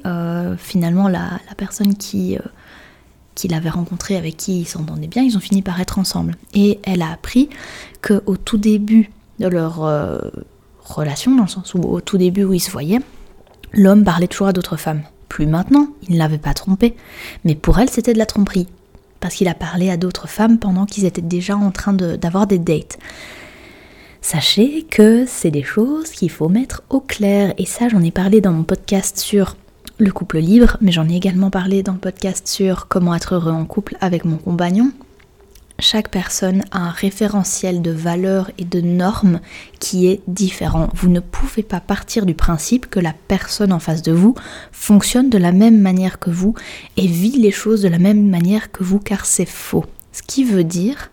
finalement, 0.57 1.07
la, 1.07 1.39
personne 1.57 1.95
qui 1.95 2.37
qu'il 3.35 3.53
avait 3.53 3.69
rencontré, 3.69 4.15
avec 4.15 4.37
qui 4.37 4.61
il 4.61 4.67
s'entendait 4.67 5.07
bien, 5.07 5.23
ils 5.23 5.37
ont 5.37 5.41
fini 5.41 5.61
par 5.61 5.79
être 5.81 5.97
ensemble. 5.97 6.35
Et 6.53 6.79
elle 6.83 7.01
a 7.01 7.11
appris 7.11 7.49
qu'au 8.01 8.37
tout 8.37 8.57
début 8.57 9.09
de 9.39 9.47
leur 9.47 9.81
relation, 10.95 11.35
dans 11.35 11.43
le 11.43 11.49
sens 11.49 11.73
où 11.73 11.79
au 11.79 12.01
tout 12.01 12.17
début 12.17 12.43
où 12.43 12.53
ils 12.53 12.59
se 12.59 12.71
voyaient, 12.71 13.01
l'homme 13.73 14.03
parlait 14.03 14.27
toujours 14.27 14.47
à 14.47 14.53
d'autres 14.53 14.77
femmes. 14.77 15.03
Plus 15.29 15.47
maintenant, 15.47 15.87
il 16.07 16.13
ne 16.13 16.19
l'avait 16.19 16.37
pas 16.37 16.53
trompée, 16.53 16.95
mais 17.43 17.55
pour 17.55 17.79
elle 17.79 17.89
c'était 17.89 18.13
de 18.13 18.19
la 18.19 18.25
tromperie, 18.25 18.67
parce 19.19 19.35
qu'il 19.35 19.47
a 19.47 19.55
parlé 19.55 19.89
à 19.89 19.97
d'autres 19.97 20.27
femmes 20.27 20.59
pendant 20.59 20.85
qu'ils 20.85 21.05
étaient 21.05 21.21
déjà 21.21 21.55
en 21.57 21.71
train 21.71 21.93
d'avoir 21.93 22.47
des 22.47 22.59
dates. 22.59 22.99
Sachez 24.21 24.83
que 24.83 25.25
c'est 25.25 25.51
des 25.51 25.63
choses 25.63 26.11
qu'il 26.11 26.29
faut 26.29 26.49
mettre 26.49 26.83
au 26.89 26.99
clair, 26.99 27.53
et 27.57 27.65
ça 27.65 27.89
j'en 27.89 28.01
ai 28.01 28.11
parlé 28.11 28.41
dans 28.41 28.53
mon 28.53 28.63
podcast 28.63 29.17
sur 29.17 29.57
le 29.97 30.11
couple 30.11 30.39
libre, 30.39 30.77
mais 30.81 30.91
j'en 30.91 31.09
ai 31.09 31.15
également 31.15 31.49
parlé 31.49 31.83
dans 31.83 31.93
le 31.93 31.99
podcast 31.99 32.47
sur 32.47 32.87
comment 32.87 33.15
être 33.15 33.35
heureux 33.35 33.51
en 33.51 33.65
couple 33.65 33.97
avec 34.01 34.25
mon 34.25 34.37
compagnon, 34.37 34.91
chaque 35.79 36.09
personne 36.09 36.63
a 36.71 36.79
un 36.79 36.89
référentiel 36.91 37.81
de 37.81 37.91
valeurs 37.91 38.51
et 38.57 38.63
de 38.63 38.79
normes 38.79 39.39
qui 39.79 40.07
est 40.07 40.21
différent. 40.27 40.89
Vous 40.93 41.09
ne 41.09 41.19
pouvez 41.19 41.63
pas 41.63 41.79
partir 41.79 42.25
du 42.25 42.33
principe 42.33 42.89
que 42.89 42.99
la 42.99 43.13
personne 43.27 43.73
en 43.73 43.79
face 43.79 44.01
de 44.01 44.11
vous 44.11 44.35
fonctionne 44.71 45.29
de 45.29 45.37
la 45.37 45.51
même 45.51 45.79
manière 45.81 46.19
que 46.19 46.29
vous 46.29 46.53
et 46.95 47.07
vit 47.07 47.37
les 47.37 47.51
choses 47.51 47.81
de 47.81 47.89
la 47.89 47.99
même 47.99 48.29
manière 48.29 48.71
que 48.71 48.83
vous 48.83 48.99
car 48.99 49.25
c'est 49.25 49.47
faux. 49.47 49.85
Ce 50.11 50.21
qui 50.21 50.43
veut 50.43 50.63
dire 50.63 51.11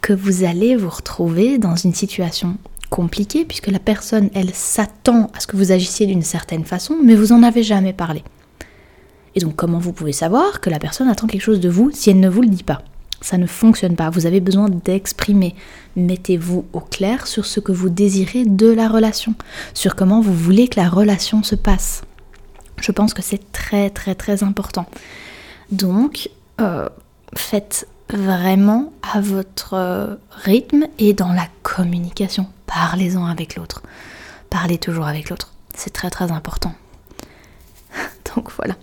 que 0.00 0.12
vous 0.12 0.44
allez 0.44 0.74
vous 0.74 0.90
retrouver 0.90 1.58
dans 1.58 1.76
une 1.76 1.94
situation 1.94 2.56
compliquée 2.88 3.44
puisque 3.44 3.66
la 3.66 3.78
personne, 3.78 4.30
elle 4.34 4.54
s'attend 4.54 5.30
à 5.34 5.40
ce 5.40 5.46
que 5.46 5.56
vous 5.56 5.72
agissiez 5.72 6.06
d'une 6.06 6.22
certaine 6.22 6.64
façon 6.64 6.96
mais 7.02 7.14
vous 7.14 7.32
en 7.32 7.42
avez 7.42 7.62
jamais 7.62 7.92
parlé. 7.92 8.24
Et 9.34 9.40
donc 9.40 9.54
comment 9.54 9.78
vous 9.78 9.92
pouvez 9.92 10.12
savoir 10.12 10.60
que 10.60 10.70
la 10.70 10.78
personne 10.78 11.08
attend 11.08 11.26
quelque 11.26 11.42
chose 11.42 11.60
de 11.60 11.68
vous 11.68 11.90
si 11.92 12.10
elle 12.10 12.20
ne 12.20 12.28
vous 12.28 12.40
le 12.40 12.48
dit 12.48 12.62
pas? 12.62 12.82
Ça 13.20 13.38
ne 13.38 13.46
fonctionne 13.46 13.96
pas. 13.96 14.10
Vous 14.10 14.26
avez 14.26 14.40
besoin 14.40 14.68
d'exprimer. 14.68 15.54
Mettez-vous 15.96 16.66
au 16.72 16.80
clair 16.80 17.26
sur 17.26 17.46
ce 17.46 17.60
que 17.60 17.72
vous 17.72 17.88
désirez 17.88 18.44
de 18.44 18.68
la 18.68 18.88
relation, 18.88 19.34
sur 19.74 19.96
comment 19.96 20.20
vous 20.20 20.34
voulez 20.34 20.68
que 20.68 20.78
la 20.78 20.88
relation 20.88 21.42
se 21.42 21.54
passe. 21.54 22.02
Je 22.80 22.92
pense 22.92 23.14
que 23.14 23.22
c'est 23.22 23.52
très 23.52 23.90
très 23.90 24.14
très 24.14 24.42
important. 24.42 24.86
Donc, 25.70 26.28
euh, 26.60 26.88
faites 27.34 27.88
vraiment 28.10 28.92
à 29.02 29.20
votre 29.20 29.74
euh, 29.74 30.14
rythme 30.30 30.86
et 30.98 31.12
dans 31.12 31.32
la 31.32 31.48
communication. 31.62 32.46
Parlez-en 32.66 33.24
avec 33.24 33.56
l'autre. 33.56 33.82
Parlez 34.50 34.78
toujours 34.78 35.06
avec 35.06 35.30
l'autre. 35.30 35.52
C'est 35.74 35.92
très 35.92 36.10
très 36.10 36.30
important. 36.30 36.74
Donc 38.34 38.50
voilà. 38.52 38.74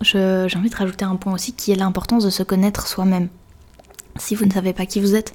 J'ai 0.00 0.58
envie 0.58 0.70
de 0.70 0.76
rajouter 0.76 1.04
un 1.04 1.16
point 1.16 1.32
aussi 1.32 1.52
qui 1.52 1.72
est 1.72 1.76
l'importance 1.76 2.24
de 2.24 2.30
se 2.30 2.42
connaître 2.42 2.86
soi-même. 2.86 3.28
Si 4.18 4.34
vous 4.34 4.44
ne 4.46 4.52
savez 4.52 4.72
pas 4.72 4.86
qui 4.86 5.00
vous 5.00 5.14
êtes, 5.14 5.34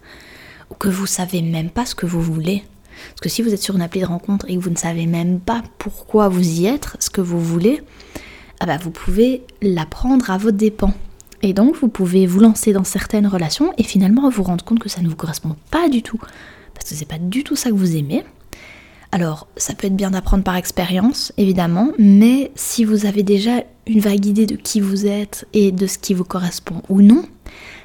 ou 0.70 0.76
que 0.76 0.90
vous 0.90 1.06
savez 1.06 1.42
même 1.42 1.70
pas 1.70 1.86
ce 1.86 1.96
que 1.96 2.06
vous 2.06 2.22
voulez, 2.22 2.64
parce 3.10 3.22
que 3.22 3.30
si 3.30 3.42
vous 3.42 3.54
êtes 3.54 3.62
sur 3.62 3.76
une 3.76 3.82
appli 3.82 4.02
de 4.02 4.06
rencontre 4.06 4.46
et 4.50 4.56
que 4.56 4.62
vous 4.62 4.70
ne 4.70 4.78
savez 4.78 5.06
même 5.06 5.40
pas 5.40 5.64
pourquoi 5.78 6.30
vous 6.30 6.62
y 6.62 6.66
êtes, 6.66 6.96
ce 7.00 7.10
que 7.10 7.22
vous 7.22 7.40
voulez, 7.40 7.82
ah 8.60 8.66
bah 8.66 8.78
vous 8.78 8.92
pouvez 8.92 9.44
l'apprendre 9.62 10.30
à 10.32 10.38
vos 10.38 10.52
dépens. 10.52 10.94
Et 11.42 11.54
donc 11.54 11.78
vous 11.78 11.88
pouvez 11.88 12.28
vous 12.28 12.40
lancer 12.40 12.74
dans 12.74 12.84
certaines 12.84 13.28
relations 13.28 13.74
et 13.78 13.84
finalement 13.84 14.30
vous 14.30 14.44
rendre 14.44 14.66
compte 14.66 14.80
que 14.80 14.90
ça 14.90 15.02
ne 15.02 15.08
vous 15.08 15.16
correspond 15.16 15.56
pas 15.72 15.88
du 15.88 16.04
tout. 16.04 16.20
Parce 16.74 16.90
que 16.90 16.96
c'est 16.96 17.08
pas 17.08 17.18
du 17.18 17.44
tout 17.44 17.56
ça 17.56 17.70
que 17.70 17.76
vous 17.76 17.96
aimez. 17.96 18.24
Alors, 19.12 19.48
ça 19.58 19.74
peut 19.74 19.88
être 19.88 19.96
bien 19.96 20.12
d'apprendre 20.12 20.44
par 20.44 20.56
expérience, 20.56 21.34
évidemment, 21.38 21.94
mais 21.98 22.52
si 22.54 22.86
vous 22.86 23.08
avez 23.08 23.24
déjà 23.24 23.64
une 23.88 24.02
vague 24.02 24.28
idée 24.28 24.46
de 24.46 24.56
qui 24.56 24.82
vous 24.82 25.08
êtes 25.08 25.48
et 25.54 25.72
de 25.72 25.88
ce 25.88 25.98
qui 25.98 26.14
vous 26.14 26.24
correspond 26.24 26.84
ou 26.90 27.02
non, 27.02 27.24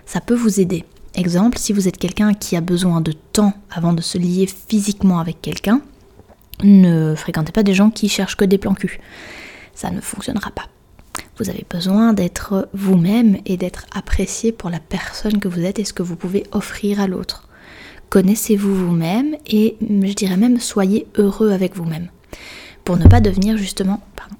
ça 0.06 0.20
peut 0.20 0.34
vous 0.34 0.60
aider. 0.60 0.84
Exemple, 1.14 1.58
si 1.58 1.72
vous 1.72 1.86
êtes 1.86 1.98
quelqu'un 1.98 2.34
qui 2.34 2.56
a 2.56 2.60
besoin 2.60 3.00
de 3.00 3.12
temps 3.12 3.54
avant 3.70 3.92
de 3.92 4.02
se 4.02 4.18
lier 4.18 4.46
physiquement 4.46 5.20
avec 5.20 5.40
quelqu'un, 5.40 5.80
ne 6.62 7.14
fréquentez 7.14 7.52
pas 7.52 7.62
des 7.62 7.74
gens 7.74 7.90
qui 7.90 8.08
cherchent 8.08 8.36
que 8.36 8.44
des 8.44 8.58
plans 8.58 8.74
cul. 8.74 9.00
Ça 9.74 9.90
ne 9.90 10.00
fonctionnera 10.00 10.50
pas. 10.50 10.68
Vous 11.38 11.50
avez 11.50 11.64
besoin 11.68 12.12
d'être 12.12 12.68
vous-même 12.74 13.38
et 13.44 13.56
d'être 13.56 13.86
apprécié 13.94 14.52
pour 14.52 14.70
la 14.70 14.80
personne 14.80 15.40
que 15.40 15.48
vous 15.48 15.64
êtes 15.64 15.78
et 15.78 15.84
ce 15.84 15.92
que 15.92 16.02
vous 16.02 16.16
pouvez 16.16 16.44
offrir 16.52 17.00
à 17.00 17.06
l'autre. 17.06 17.48
Connaissez-vous 18.10 18.74
vous-même 18.74 19.36
et 19.46 19.76
je 19.80 20.12
dirais 20.12 20.36
même 20.36 20.60
soyez 20.60 21.06
heureux 21.16 21.50
avec 21.50 21.76
vous-même. 21.76 22.08
Pour 22.84 22.96
ne 22.96 23.08
pas 23.08 23.20
devenir 23.20 23.56
justement, 23.56 24.00
pardon, 24.14 24.36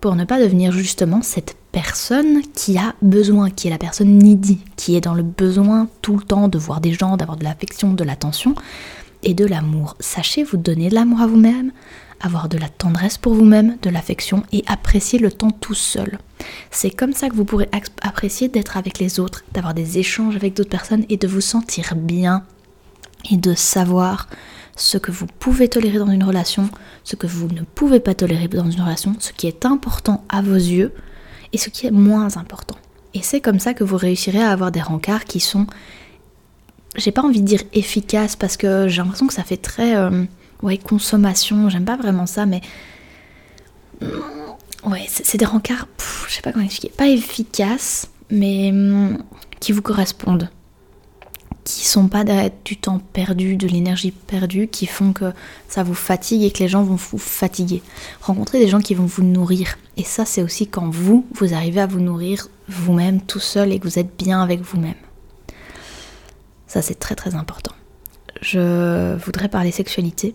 pour 0.00 0.14
ne 0.14 0.24
pas 0.24 0.40
devenir 0.40 0.72
justement 0.72 1.20
cette 1.22 1.56
personne 1.82 2.42
qui 2.56 2.76
a 2.76 2.96
besoin, 3.02 3.50
qui 3.50 3.68
est 3.68 3.70
la 3.70 3.78
personne 3.78 4.18
needy, 4.18 4.58
qui 4.74 4.96
est 4.96 5.00
dans 5.00 5.14
le 5.14 5.22
besoin 5.22 5.86
tout 6.02 6.16
le 6.16 6.24
temps 6.24 6.48
de 6.48 6.58
voir 6.58 6.80
des 6.80 6.92
gens, 6.92 7.16
d'avoir 7.16 7.38
de 7.38 7.44
l'affection, 7.44 7.94
de 7.94 8.02
l'attention 8.02 8.56
et 9.22 9.32
de 9.32 9.46
l'amour. 9.46 9.94
Sachez 10.00 10.42
vous 10.42 10.56
donner 10.56 10.88
de 10.88 10.96
l'amour 10.96 11.20
à 11.20 11.28
vous-même, 11.28 11.70
avoir 12.20 12.48
de 12.48 12.58
la 12.58 12.68
tendresse 12.68 13.16
pour 13.16 13.32
vous-même, 13.32 13.76
de 13.80 13.90
l'affection 13.90 14.42
et 14.50 14.64
apprécier 14.66 15.20
le 15.20 15.30
temps 15.30 15.52
tout 15.52 15.74
seul. 15.74 16.18
C'est 16.72 16.90
comme 16.90 17.12
ça 17.12 17.28
que 17.28 17.36
vous 17.36 17.44
pourrez 17.44 17.68
apprécier 18.02 18.48
d'être 18.48 18.76
avec 18.76 18.98
les 18.98 19.20
autres, 19.20 19.44
d'avoir 19.52 19.72
des 19.72 19.98
échanges 19.98 20.34
avec 20.34 20.54
d'autres 20.54 20.70
personnes 20.70 21.04
et 21.08 21.16
de 21.16 21.28
vous 21.28 21.40
sentir 21.40 21.94
bien 21.94 22.42
et 23.30 23.36
de 23.36 23.54
savoir 23.54 24.26
ce 24.74 24.98
que 24.98 25.12
vous 25.12 25.26
pouvez 25.26 25.68
tolérer 25.68 25.98
dans 25.98 26.10
une 26.10 26.24
relation, 26.24 26.70
ce 27.04 27.14
que 27.14 27.28
vous 27.28 27.46
ne 27.46 27.62
pouvez 27.62 28.00
pas 28.00 28.14
tolérer 28.14 28.48
dans 28.48 28.68
une 28.68 28.82
relation, 28.82 29.14
ce 29.20 29.30
qui 29.32 29.46
est 29.46 29.64
important 29.64 30.24
à 30.28 30.42
vos 30.42 30.54
yeux 30.54 30.92
et 31.52 31.58
ce 31.58 31.68
qui 31.70 31.86
est 31.86 31.90
moins 31.90 32.36
important. 32.36 32.76
Et 33.14 33.22
c'est 33.22 33.40
comme 33.40 33.58
ça 33.58 33.74
que 33.74 33.84
vous 33.84 33.96
réussirez 33.96 34.42
à 34.42 34.50
avoir 34.50 34.70
des 34.70 34.80
rencarts 34.82 35.24
qui 35.24 35.40
sont, 35.40 35.66
j'ai 36.96 37.12
pas 37.12 37.22
envie 37.22 37.40
de 37.40 37.46
dire 37.46 37.62
efficaces 37.72 38.36
parce 38.36 38.56
que 38.56 38.88
j'ai 38.88 38.98
l'impression 38.98 39.26
que 39.26 39.34
ça 39.34 39.44
fait 39.44 39.56
très 39.56 39.96
euh, 39.96 40.24
ouais, 40.62 40.78
consommation, 40.78 41.68
j'aime 41.68 41.84
pas 41.84 41.96
vraiment 41.96 42.26
ça, 42.26 42.46
mais 42.46 42.60
ouais, 44.84 45.06
c'est 45.08 45.38
des 45.38 45.44
rencarts, 45.44 45.88
je 46.28 46.34
sais 46.34 46.42
pas 46.42 46.52
comment 46.52 46.64
expliquer, 46.64 46.94
pas 46.96 47.08
efficaces, 47.08 48.08
mais 48.30 48.70
hum, 48.70 49.18
qui 49.60 49.72
vous 49.72 49.82
correspondent 49.82 50.50
qui 51.68 51.86
sont 51.86 52.08
pas 52.08 52.24
du 52.64 52.76
temps 52.78 52.98
perdu, 53.12 53.56
de 53.56 53.66
l'énergie 53.66 54.10
perdue, 54.10 54.68
qui 54.68 54.86
font 54.86 55.12
que 55.12 55.32
ça 55.68 55.82
vous 55.82 55.94
fatigue 55.94 56.42
et 56.42 56.50
que 56.50 56.60
les 56.60 56.68
gens 56.68 56.82
vont 56.82 56.96
vous 56.96 57.18
fatiguer. 57.18 57.82
Rencontrez 58.22 58.58
des 58.58 58.68
gens 58.68 58.80
qui 58.80 58.94
vont 58.94 59.04
vous 59.04 59.22
nourrir. 59.22 59.76
Et 59.98 60.02
ça, 60.02 60.24
c'est 60.24 60.42
aussi 60.42 60.66
quand 60.66 60.88
vous, 60.88 61.26
vous 61.34 61.52
arrivez 61.52 61.80
à 61.80 61.86
vous 61.86 62.00
nourrir 62.00 62.48
vous-même 62.68 63.20
tout 63.20 63.38
seul 63.38 63.70
et 63.72 63.78
que 63.78 63.84
vous 63.84 63.98
êtes 63.98 64.16
bien 64.16 64.42
avec 64.42 64.62
vous-même. 64.62 64.94
Ça, 66.66 66.80
c'est 66.80 66.98
très 66.98 67.14
très 67.14 67.34
important. 67.34 67.74
Je 68.40 69.16
voudrais 69.16 69.48
parler 69.48 69.70
sexualité. 69.70 70.34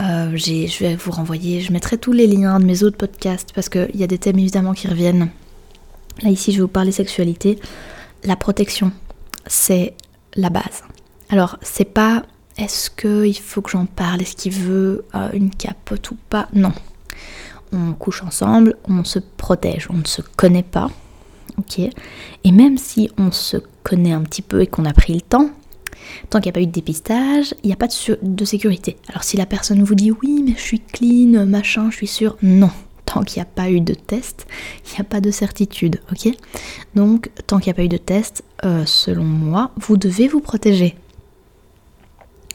Euh, 0.00 0.36
je 0.36 0.78
vais 0.80 0.96
vous 0.96 1.12
renvoyer, 1.12 1.60
je 1.60 1.72
mettrai 1.72 1.98
tous 1.98 2.12
les 2.12 2.26
liens 2.26 2.58
de 2.58 2.64
mes 2.64 2.82
autres 2.82 2.96
podcasts 2.96 3.52
parce 3.52 3.68
qu'il 3.68 3.94
y 3.94 4.02
a 4.02 4.06
des 4.08 4.18
thèmes 4.18 4.38
évidemment 4.38 4.72
qui 4.72 4.88
reviennent. 4.88 5.30
Là, 6.22 6.30
ici, 6.30 6.50
je 6.50 6.56
vais 6.56 6.62
vous 6.62 6.68
parler 6.68 6.90
sexualité. 6.90 7.58
La 8.24 8.36
protection, 8.36 8.92
c'est 9.50 9.94
la 10.36 10.48
base. 10.48 10.84
Alors, 11.28 11.58
c'est 11.60 11.84
pas 11.84 12.24
est-ce 12.56 12.90
qu'il 12.90 13.38
faut 13.38 13.62
que 13.62 13.70
j'en 13.70 13.86
parle, 13.86 14.22
est-ce 14.22 14.36
qu'il 14.36 14.52
veut 14.52 15.04
euh, 15.14 15.28
une 15.32 15.50
capote 15.50 16.10
ou 16.12 16.16
pas? 16.28 16.48
Non. 16.54 16.72
On 17.72 17.92
couche 17.92 18.22
ensemble, 18.22 18.76
on 18.88 19.04
se 19.04 19.18
protège, 19.18 19.88
on 19.90 19.96
ne 19.96 20.06
se 20.06 20.22
connaît 20.22 20.62
pas. 20.62 20.90
Ok? 21.58 21.78
Et 21.78 22.52
même 22.52 22.78
si 22.78 23.10
on 23.18 23.32
se 23.32 23.56
connaît 23.82 24.12
un 24.12 24.22
petit 24.22 24.42
peu 24.42 24.62
et 24.62 24.66
qu'on 24.66 24.84
a 24.84 24.92
pris 24.92 25.14
le 25.14 25.20
temps, 25.20 25.50
tant 26.28 26.40
qu'il 26.40 26.48
n'y 26.48 26.50
a 26.50 26.58
pas 26.58 26.62
eu 26.62 26.66
de 26.66 26.72
dépistage, 26.72 27.54
il 27.62 27.68
n'y 27.68 27.72
a 27.72 27.76
pas 27.76 27.88
de, 27.88 28.18
de 28.22 28.44
sécurité. 28.44 28.98
Alors 29.08 29.24
si 29.24 29.36
la 29.36 29.46
personne 29.46 29.82
vous 29.82 29.94
dit 29.94 30.12
oui, 30.12 30.44
mais 30.44 30.54
je 30.56 30.62
suis 30.62 30.80
clean, 30.80 31.46
machin, 31.46 31.90
je 31.90 31.96
suis 31.96 32.06
sûre, 32.06 32.36
non 32.42 32.70
tant 33.12 33.22
qu'il 33.22 33.40
n'y 33.40 33.42
a 33.42 33.50
pas 33.52 33.70
eu 33.70 33.80
de 33.80 33.94
test, 33.94 34.46
il 34.86 34.94
n'y 34.94 35.00
a 35.00 35.04
pas 35.04 35.20
de 35.20 35.30
certitude, 35.32 36.00
ok? 36.12 36.32
Donc, 36.94 37.30
tant 37.46 37.58
qu'il 37.58 37.66
n'y 37.66 37.72
a 37.72 37.74
pas 37.74 37.84
eu 37.84 37.88
de 37.88 37.96
test, 37.96 38.44
euh, 38.64 38.84
selon 38.86 39.24
moi, 39.24 39.72
vous 39.76 39.96
devez 39.96 40.28
vous 40.28 40.40
protéger. 40.40 40.94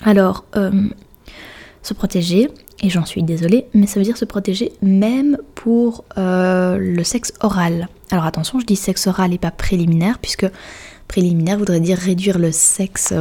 Alors, 0.02 0.46
euh, 0.56 0.88
se 1.82 1.94
protéger, 1.94 2.50
et 2.82 2.90
j'en 2.90 3.06
suis 3.06 3.22
désolée, 3.22 3.66
mais 3.74 3.86
ça 3.86 4.00
veut 4.00 4.06
dire 4.06 4.16
se 4.16 4.24
protéger 4.24 4.72
même 4.82 5.38
pour 5.56 6.06
euh, 6.18 6.78
le 6.78 7.04
sexe 7.04 7.34
oral. 7.42 7.90
Alors 8.12 8.26
attention, 8.26 8.60
je 8.60 8.66
dis 8.66 8.78
sexe 8.78 9.08
oral 9.08 9.34
et 9.34 9.38
pas 9.38 9.52
préliminaire, 9.52 10.20
puisque 10.20 10.48
préliminaire 11.10 11.58
voudrait 11.58 11.82
dire 11.82 11.98
réduire 11.98 12.40
le 12.40 12.52
sexe, 12.54 13.14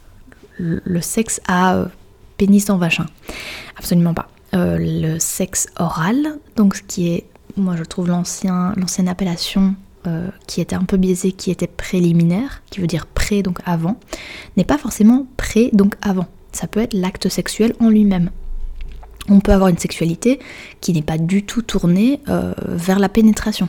le 0.58 1.00
sexe 1.00 1.40
à 1.48 1.86
pénis 2.36 2.66
dans 2.66 2.76
vagin. 2.76 3.06
Absolument 3.78 4.12
pas. 4.12 4.28
Euh, 4.54 4.78
le 4.78 5.18
sexe 5.18 5.66
oral, 5.78 6.38
donc 6.54 6.76
ce 6.76 6.82
qui 6.82 7.08
est, 7.08 7.24
moi 7.56 7.74
je 7.76 7.82
trouve 7.82 8.06
l'ancienne 8.06 9.08
appellation 9.08 9.74
euh, 10.06 10.28
qui 10.46 10.60
était 10.60 10.76
un 10.76 10.84
peu 10.84 10.96
biaisée, 10.96 11.32
qui 11.32 11.50
était 11.50 11.66
préliminaire, 11.66 12.62
qui 12.70 12.80
veut 12.80 12.86
dire 12.86 13.06
pré, 13.06 13.42
donc 13.42 13.58
avant, 13.64 13.98
n'est 14.56 14.64
pas 14.64 14.78
forcément 14.78 15.26
pré, 15.36 15.70
donc 15.72 15.96
avant. 16.02 16.26
Ça 16.52 16.68
peut 16.68 16.80
être 16.80 16.94
l'acte 16.94 17.28
sexuel 17.28 17.74
en 17.80 17.88
lui-même. 17.88 18.30
On 19.28 19.40
peut 19.40 19.52
avoir 19.52 19.70
une 19.70 19.78
sexualité 19.78 20.38
qui 20.80 20.92
n'est 20.92 21.02
pas 21.02 21.18
du 21.18 21.44
tout 21.44 21.62
tournée 21.62 22.20
euh, 22.28 22.54
vers 22.66 23.00
la 23.00 23.08
pénétration. 23.08 23.68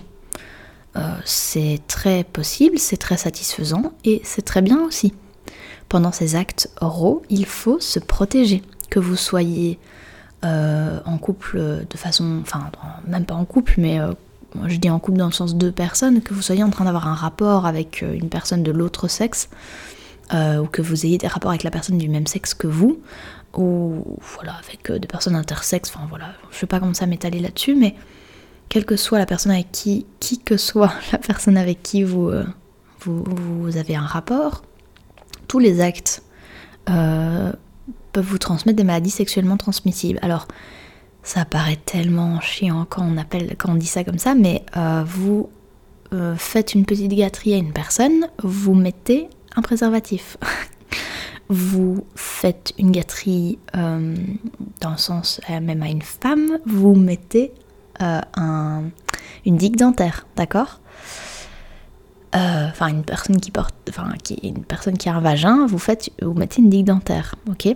c'est 1.26 1.80
très 1.88 2.24
possible, 2.24 2.78
c'est 2.78 2.98
très 2.98 3.18
satisfaisant 3.18 3.94
et 4.03 4.22
c'est 4.24 4.44
très 4.44 4.62
bien 4.62 4.84
aussi. 4.84 5.14
Pendant 5.90 6.12
ces 6.12 6.36
actes 6.36 6.70
oraux, 6.80 7.24
il 7.30 7.45
faut 7.45 7.80
se 7.80 7.99
protéger. 7.99 8.62
Que 8.90 8.99
vous 8.99 9.16
soyez 9.16 9.80
euh, 10.45 10.99
en 11.05 11.17
couple 11.17 11.85
de 11.89 11.97
façon, 11.97 12.39
enfin 12.41 12.69
même 13.07 13.26
pas 13.26 13.34
en 13.34 13.45
couple, 13.45 13.76
mais 13.77 13.99
euh, 13.99 14.11
je 14.67 14.77
dis 14.77 14.89
en 14.89 14.99
couple 14.99 15.17
dans 15.17 15.26
le 15.26 15.31
sens 15.31 15.55
deux 15.55 15.72
personnes, 15.72 16.22
que 16.22 16.35
vous 16.35 16.43
soyez 16.43 16.63
en 16.63 16.69
train 16.69 16.85
d'avoir 16.85 17.07
un 17.07 17.15
rapport 17.15 17.65
avec 17.65 18.03
euh, 18.03 18.13
une 18.13 18.30
personne 18.30 18.61
de 18.61 18.72
l'autre 18.72 19.07
sexe, 19.07 19.49
ou 20.34 20.65
que 20.65 20.81
vous 20.81 21.05
ayez 21.05 21.17
des 21.17 21.27
rapports 21.27 21.51
avec 21.51 21.63
la 21.63 21.72
personne 21.72 21.97
du 21.97 22.09
même 22.09 22.27
sexe 22.27 22.53
que 22.53 22.67
vous, 22.67 22.99
ou 23.55 24.17
voilà, 24.35 24.55
avec 24.55 24.91
des 24.91 25.07
personnes 25.07 25.35
intersexes, 25.35 25.91
enfin 25.95 26.05
voilà, 26.09 26.34
je 26.51 26.57
sais 26.57 26.67
pas 26.67 26.80
comment 26.80 26.93
ça 26.93 27.05
m'étaler 27.05 27.39
là-dessus, 27.39 27.76
mais 27.76 27.95
quelle 28.67 28.85
que 28.85 28.97
soit 28.97 29.19
la 29.19 29.27
personne 29.27 29.51
avec 29.51 29.72
qui, 29.72 30.05
qui 30.19 30.39
que 30.39 30.57
soit 30.57 30.91
la 31.11 31.19
personne 31.19 31.57
avec 31.57 31.81
qui 31.84 32.03
vous, 32.03 32.31
vous 33.01 33.77
avez 33.77 33.95
un 33.95 34.05
rapport, 34.05 34.63
tous 35.47 35.59
les 35.59 35.80
actes 35.80 36.23
peuvent 38.16 38.24
vous 38.24 38.38
transmettre 38.38 38.78
des 38.78 38.86
maladies 38.86 39.10
sexuellement 39.10 39.58
transmissibles. 39.58 40.20
Alors, 40.22 40.48
ça 41.22 41.44
paraît 41.44 41.76
tellement 41.76 42.40
chiant 42.40 42.86
quand 42.90 43.04
on, 43.04 43.18
appelle, 43.18 43.56
quand 43.58 43.74
on 43.74 43.76
dit 43.76 43.88
ça 43.88 44.06
comme 44.06 44.20
ça, 44.20 44.36
mais 44.36 44.64
euh, 44.78 45.04
vous 45.06 45.50
euh, 46.14 46.34
faites 46.38 46.74
une 46.76 46.86
petite 46.86 47.12
gâterie 47.12 47.56
à 47.56 47.58
une 47.58 47.74
personne, 47.74 48.28
vous 48.42 48.74
mettez 48.74 49.28
un 49.58 49.62
préservatif. 49.62 50.38
vous 51.50 52.06
faites 52.16 52.72
une 52.80 52.92
gâterie 52.92 53.60
euh, 53.76 54.16
dans 54.80 54.92
le 54.92 54.98
sens 54.98 55.42
même 55.50 55.84
à 55.84 55.90
une 55.90 56.02
femme, 56.02 56.60
vous 56.66 56.96
mettez 56.96 57.52
un, 58.00 58.84
une 59.46 59.58
digue 59.58 59.76
dentaire, 59.76 60.26
d'accord? 60.38 60.80
Enfin, 62.34 62.88
une 62.88 63.04
personne 63.04 63.40
qui 63.40 63.52
porte, 63.52 63.76
enfin, 63.90 64.14
une 64.44 64.64
personne 64.66 64.98
qui 64.98 65.08
a 65.08 65.16
un 65.16 65.22
vagin, 65.22 65.66
vous 65.68 65.78
faites, 65.80 66.10
vous 66.22 66.34
mettez 66.34 66.62
une 66.62 66.70
digue 66.70 66.86
dentaire, 66.86 67.36
ok? 67.50 67.76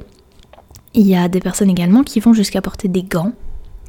Il 0.93 1.07
y 1.07 1.15
a 1.15 1.27
des 1.27 1.39
personnes 1.39 1.69
également 1.69 2.03
qui 2.03 2.19
vont 2.19 2.33
jusqu'à 2.33 2.61
porter 2.61 2.87
des 2.87 3.03
gants 3.03 3.33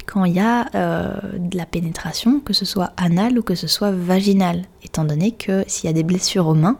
quand 0.05 0.25
il 0.25 0.33
y 0.33 0.39
a 0.39 0.67
euh, 0.75 1.13
de 1.37 1.57
la 1.57 1.65
pénétration, 1.65 2.39
que 2.39 2.53
ce 2.53 2.65
soit 2.65 2.91
anal 2.97 3.39
ou 3.39 3.43
que 3.43 3.55
ce 3.55 3.67
soit 3.67 3.91
vaginal, 3.91 4.63
étant 4.83 5.05
donné 5.05 5.31
que 5.31 5.63
s'il 5.67 5.87
y 5.87 5.89
a 5.89 5.93
des 5.93 6.03
blessures 6.03 6.47
aux 6.47 6.53
mains 6.53 6.77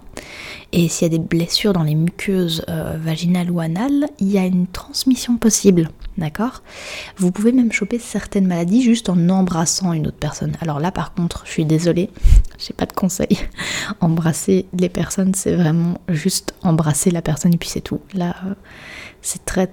et 0.73 0.89
s'il 0.89 1.11
y 1.11 1.15
a 1.15 1.17
des 1.17 1.23
blessures 1.23 1.73
dans 1.73 1.83
les 1.83 1.95
muqueuses 1.95 2.65
euh, 2.69 2.97
vaginales 2.99 3.49
ou 3.49 3.59
anales, 3.59 4.07
il 4.19 4.29
y 4.29 4.37
a 4.37 4.45
une 4.45 4.67
transmission 4.67 5.37
possible, 5.37 5.89
d'accord? 6.17 6.61
Vous 7.17 7.31
pouvez 7.31 7.51
même 7.51 7.71
choper 7.71 7.99
certaines 7.99 8.47
maladies 8.47 8.81
juste 8.81 9.09
en 9.09 9.29
embrassant 9.29 9.93
une 9.93 10.07
autre 10.07 10.19
personne. 10.19 10.57
Alors 10.59 10.79
là 10.79 10.91
par 10.91 11.13
contre, 11.13 11.43
je 11.45 11.51
suis 11.51 11.65
désolée, 11.65 12.09
j'ai 12.57 12.73
pas 12.73 12.85
de 12.85 12.93
conseil. 12.93 13.39
Embrasser 14.01 14.65
les 14.77 14.89
personnes, 14.89 15.33
c'est 15.35 15.55
vraiment 15.55 16.01
juste 16.09 16.53
embrasser 16.63 17.11
la 17.11 17.21
personne 17.21 17.53
et 17.53 17.57
puis 17.57 17.69
c'est 17.69 17.81
tout. 17.81 18.01
Là, 18.13 18.35
euh, 18.45 18.55
c'est 19.21 19.45
très 19.45 19.69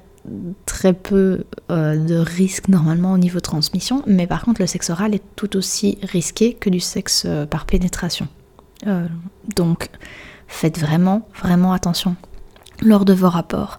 très 0.67 0.93
peu 0.93 1.45
euh, 1.71 1.97
de 1.97 2.17
risques 2.17 2.69
normalement 2.69 3.13
au 3.13 3.19
niveau 3.19 3.41
transmission, 3.41 4.03
mais 4.07 4.27
par 4.27 4.43
contre 4.43 4.61
le 4.61 4.67
sexe 4.67 4.91
oral 4.91 5.15
est 5.15 5.23
tout 5.37 5.57
aussi 5.57 5.99
risqué 6.03 6.55
que 6.55 6.71
du 6.71 6.81
sexe 6.81 7.25
euh, 7.27 7.47
par 7.47 7.67
pénétration. 7.67 8.29
Euh, 8.87 9.07
donc 9.57 9.91
faites 10.47 10.79
vraiment, 10.79 11.29
vraiment 11.41 11.73
attention 11.73 12.17
lors 12.81 13.05
de 13.05 13.13
vos 13.13 13.29
rapports. 13.29 13.79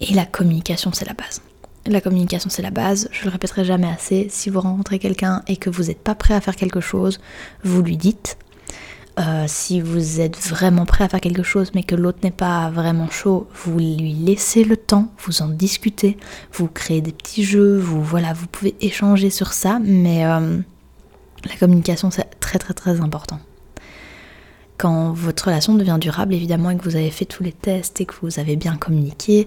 Et 0.00 0.14
la 0.14 0.24
communication, 0.24 0.92
c'est 0.92 1.04
la 1.04 1.14
base. 1.14 1.42
La 1.86 2.00
communication, 2.00 2.50
c'est 2.50 2.62
la 2.62 2.70
base, 2.70 3.08
je 3.12 3.24
le 3.24 3.30
répéterai 3.30 3.64
jamais 3.64 3.88
assez. 3.88 4.28
Si 4.30 4.50
vous 4.50 4.60
rencontrez 4.60 4.98
quelqu'un 4.98 5.42
et 5.46 5.56
que 5.56 5.70
vous 5.70 5.84
n'êtes 5.84 6.02
pas 6.02 6.14
prêt 6.14 6.34
à 6.34 6.40
faire 6.40 6.56
quelque 6.56 6.80
chose, 6.80 7.20
vous 7.64 7.82
lui 7.82 7.96
dites, 7.96 8.38
euh, 9.18 9.44
si 9.48 9.80
vous 9.80 10.20
êtes 10.20 10.38
vraiment 10.38 10.86
prêt 10.86 11.04
à 11.04 11.08
faire 11.08 11.20
quelque 11.20 11.42
chose 11.42 11.72
mais 11.74 11.82
que 11.82 11.94
l'autre 11.94 12.20
n'est 12.22 12.30
pas 12.30 12.70
vraiment 12.70 13.10
chaud, 13.10 13.48
vous 13.64 13.78
lui 13.78 14.14
laissez 14.14 14.64
le 14.64 14.76
temps, 14.76 15.08
vous 15.18 15.42
en 15.42 15.48
discutez, 15.48 16.16
vous 16.52 16.68
créez 16.68 17.00
des 17.00 17.12
petits 17.12 17.44
jeux, 17.44 17.78
vous 17.78 18.02
voilà, 18.02 18.32
vous 18.32 18.46
pouvez 18.46 18.74
échanger 18.80 19.30
sur 19.30 19.52
ça, 19.52 19.80
mais 19.82 20.24
euh, 20.24 20.58
la 21.44 21.56
communication 21.58 22.10
c'est 22.10 22.38
très 22.38 22.58
très 22.58 22.74
très 22.74 23.00
important. 23.00 23.40
Quand 24.78 25.12
votre 25.12 25.44
relation 25.44 25.74
devient 25.74 25.98
durable, 26.00 26.32
évidemment, 26.32 26.70
et 26.70 26.76
que 26.78 26.84
vous 26.84 26.96
avez 26.96 27.10
fait 27.10 27.26
tous 27.26 27.42
les 27.42 27.52
tests 27.52 28.00
et 28.00 28.06
que 28.06 28.14
vous 28.22 28.38
avez 28.38 28.56
bien 28.56 28.76
communiqué, 28.76 29.46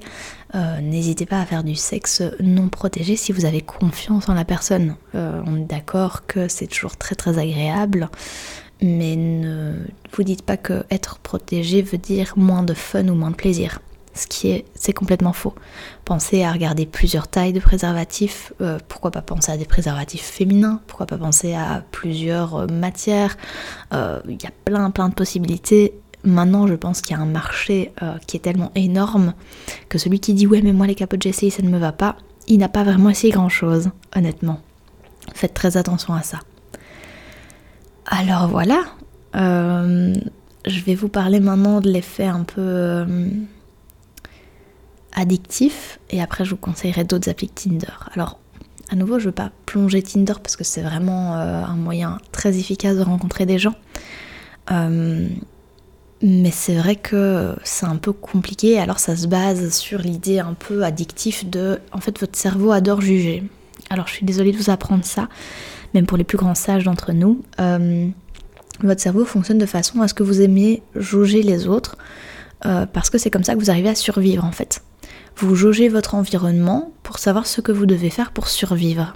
euh, 0.53 0.79
n'hésitez 0.79 1.25
pas 1.25 1.39
à 1.39 1.45
faire 1.47 1.63
du 1.63 1.73
sexe 1.73 2.21
non 2.39 2.69
protégé 2.69 3.15
si 3.15 3.31
vous 3.31 3.45
avez 3.45 3.61
confiance 3.61 4.29
en 4.29 4.35
la 4.35 4.45
personne. 4.45 4.95
on 5.15 5.55
est 5.55 5.65
d'accord 5.65 6.27
que 6.27 6.47
c'est 6.47 6.67
toujours 6.67 6.97
très 6.97 7.15
très 7.15 7.39
agréable 7.39 8.09
mais 8.83 9.15
ne 9.15 9.73
vous 10.13 10.23
dites 10.23 10.43
pas 10.43 10.57
que 10.57 10.83
être 10.91 11.19
protégé 11.19 11.81
veut 11.81 11.97
dire 11.97 12.33
moins 12.35 12.63
de 12.63 12.73
fun 12.73 13.07
ou 13.07 13.15
moins 13.15 13.31
de 13.31 13.35
plaisir. 13.35 13.79
Ce 14.15 14.27
qui 14.27 14.49
est, 14.49 14.65
c'est 14.75 14.93
complètement 14.93 15.33
faux. 15.33 15.55
Pensez 16.05 16.43
à 16.43 16.51
regarder 16.51 16.85
plusieurs 16.85 17.27
tailles 17.27 17.53
de 17.53 17.59
préservatifs. 17.59 18.53
Euh, 18.61 18.77
pourquoi 18.87 19.09
pas 19.09 19.23
penser 19.23 19.51
à 19.51 19.57
des 19.57 19.65
préservatifs 19.65 20.21
féminins 20.25 20.81
Pourquoi 20.85 21.07
pas 21.07 21.17
penser 21.17 21.55
à 21.55 21.83
plusieurs 21.91 22.55
euh, 22.55 22.67
matières 22.67 23.37
euh, 23.93 24.19
Il 24.27 24.41
y 24.41 24.45
a 24.45 24.51
plein, 24.65 24.91
plein 24.91 25.09
de 25.09 25.15
possibilités. 25.15 25.93
Maintenant, 26.23 26.67
je 26.67 26.75
pense 26.75 27.01
qu'il 27.01 27.17
y 27.17 27.19
a 27.19 27.23
un 27.23 27.25
marché 27.25 27.91
qui 28.27 28.37
est 28.37 28.39
tellement 28.39 28.71
énorme 28.75 29.33
que 29.89 29.97
celui 29.97 30.21
qui 30.21 30.33
dit 30.33 30.47
ouais, 30.47 30.61
mais 30.61 30.71
moi 30.71 30.87
les 30.87 30.95
j'ai 30.95 31.29
essayé, 31.29 31.51
ça 31.51 31.61
ne 31.63 31.67
me 31.67 31.77
va 31.77 31.91
pas, 31.91 32.15
il 32.47 32.59
n'a 32.59 32.69
pas 32.69 32.85
vraiment 32.85 33.09
essayé 33.09 33.33
grand 33.33 33.49
chose, 33.49 33.89
honnêtement. 34.15 34.61
Faites 35.33 35.53
très 35.53 35.75
attention 35.75 36.13
à 36.13 36.21
ça. 36.21 36.39
Alors 38.05 38.47
voilà, 38.47 38.83
euh, 39.35 40.13
je 40.65 40.79
vais 40.81 40.95
vous 40.95 41.07
parler 41.07 41.39
maintenant 41.39 41.79
de 41.79 41.89
l'effet 41.89 42.25
un 42.25 42.43
peu 42.43 42.61
euh, 42.61 43.29
addictif 45.13 45.99
et 46.09 46.21
après 46.21 46.43
je 46.43 46.51
vous 46.51 46.57
conseillerai 46.57 47.05
d'autres 47.05 47.29
applis 47.29 47.49
Tinder. 47.49 47.93
Alors 48.13 48.39
à 48.89 48.95
nouveau, 48.95 49.19
je 49.19 49.23
ne 49.23 49.29
veux 49.29 49.35
pas 49.35 49.51
plonger 49.65 50.03
Tinder 50.03 50.33
parce 50.41 50.55
que 50.55 50.63
c'est 50.63 50.81
vraiment 50.81 51.35
euh, 51.35 51.63
un 51.63 51.75
moyen 51.75 52.17
très 52.31 52.57
efficace 52.57 52.97
de 52.97 53.03
rencontrer 53.03 53.45
des 53.45 53.57
gens. 53.57 53.75
mais 54.69 56.51
c'est 56.51 56.75
vrai 56.75 56.97
que 56.97 57.55
c'est 57.63 57.85
un 57.85 57.97
peu 57.97 58.11
compliqué, 58.11 58.79
alors 58.79 58.99
ça 58.99 59.15
se 59.15 59.27
base 59.27 59.73
sur 59.73 59.99
l'idée 59.99 60.39
un 60.39 60.53
peu 60.53 60.83
addictive 60.83 61.49
de 61.49 61.79
en 61.91 61.99
fait 61.99 62.19
votre 62.19 62.37
cerveau 62.37 62.71
adore 62.71 63.01
juger. 63.01 63.43
Alors 63.89 64.07
je 64.07 64.13
suis 64.13 64.25
désolée 64.25 64.51
de 64.51 64.57
vous 64.57 64.69
apprendre 64.69 65.05
ça, 65.05 65.27
même 65.93 66.05
pour 66.05 66.17
les 66.17 66.23
plus 66.23 66.37
grands 66.37 66.55
sages 66.55 66.83
d'entre 66.83 67.11
nous, 67.11 67.41
euh, 67.59 68.07
votre 68.81 69.01
cerveau 69.01 69.25
fonctionne 69.25 69.57
de 69.57 69.65
façon 69.65 70.01
à 70.01 70.07
ce 70.07 70.13
que 70.13 70.23
vous 70.23 70.41
aimiez 70.41 70.81
jauger 70.95 71.43
les 71.43 71.67
autres, 71.67 71.97
euh, 72.65 72.85
parce 72.85 73.09
que 73.09 73.17
c'est 73.17 73.29
comme 73.29 73.43
ça 73.43 73.53
que 73.53 73.59
vous 73.59 73.69
arrivez 73.69 73.89
à 73.89 73.95
survivre 73.95 74.45
en 74.45 74.51
fait. 74.51 74.83
Vous 75.37 75.55
jaugez 75.55 75.89
votre 75.89 76.15
environnement 76.15 76.91
pour 77.01 77.19
savoir 77.19 77.47
ce 77.47 77.61
que 77.61 77.71
vous 77.71 77.85
devez 77.85 78.09
faire 78.09 78.31
pour 78.31 78.47
survivre. 78.47 79.15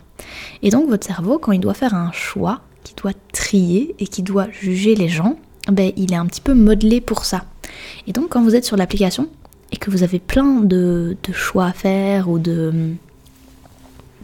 Et 0.63 0.69
donc 0.69 0.89
votre 0.89 1.05
cerveau, 1.05 1.37
quand 1.37 1.51
il 1.51 1.59
doit 1.59 1.73
faire 1.73 1.93
un 1.93 2.11
choix, 2.11 2.61
qui 2.83 2.95
doit 2.95 3.13
trier 3.33 3.95
et 3.99 4.07
qui 4.07 4.23
doit 4.23 4.47
juger 4.51 4.95
les 4.95 5.09
gens, 5.09 5.37
ben, 5.71 5.91
il 5.97 6.13
est 6.13 6.17
un 6.17 6.25
petit 6.25 6.41
peu 6.41 6.53
modelé 6.53 7.01
pour 7.01 7.25
ça. 7.25 7.43
Et 8.07 8.13
donc 8.13 8.29
quand 8.29 8.41
vous 8.41 8.55
êtes 8.55 8.65
sur 8.65 8.77
l'application 8.77 9.29
et 9.71 9.77
que 9.77 9.91
vous 9.91 10.03
avez 10.03 10.19
plein 10.19 10.61
de 10.61 11.17
choix 11.33 11.65
à 11.65 11.73
faire 11.73 12.29
ou 12.29 12.39
de, 12.39 12.95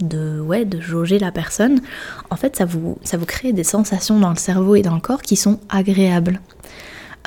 de, 0.02 0.40
ouais, 0.40 0.66
de 0.66 0.82
jauger 0.82 1.20
la 1.20 1.32
personne, 1.32 1.82
en 2.30 2.36
fait, 2.36 2.56
ça 2.56 2.66
vous, 2.66 2.98
ça 3.04 3.18
vous 3.18 3.26
crée 3.26 3.54
des 3.54 3.64
sensations 3.64 4.20
dans 4.20 4.30
le 4.30 4.36
cerveau 4.36 4.76
et 4.76 4.82
dans 4.82 4.96
le 4.96 5.02
corps 5.02 5.22
qui 5.22 5.36
sont 5.36 5.60
agréables. 5.70 6.42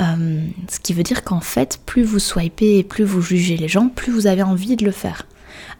Euh, 0.00 0.40
ce 0.68 0.78
qui 0.80 0.92
veut 0.92 1.02
dire 1.02 1.24
qu'en 1.24 1.40
fait, 1.40 1.80
plus 1.86 2.02
vous 2.02 2.18
swipez 2.18 2.78
et 2.78 2.84
plus 2.84 3.04
vous 3.04 3.22
jugez 3.22 3.56
les 3.56 3.68
gens, 3.68 3.88
plus 3.88 4.12
vous 4.12 4.26
avez 4.26 4.42
envie 4.42 4.76
de 4.76 4.84
le 4.84 4.90
faire. 4.90 5.26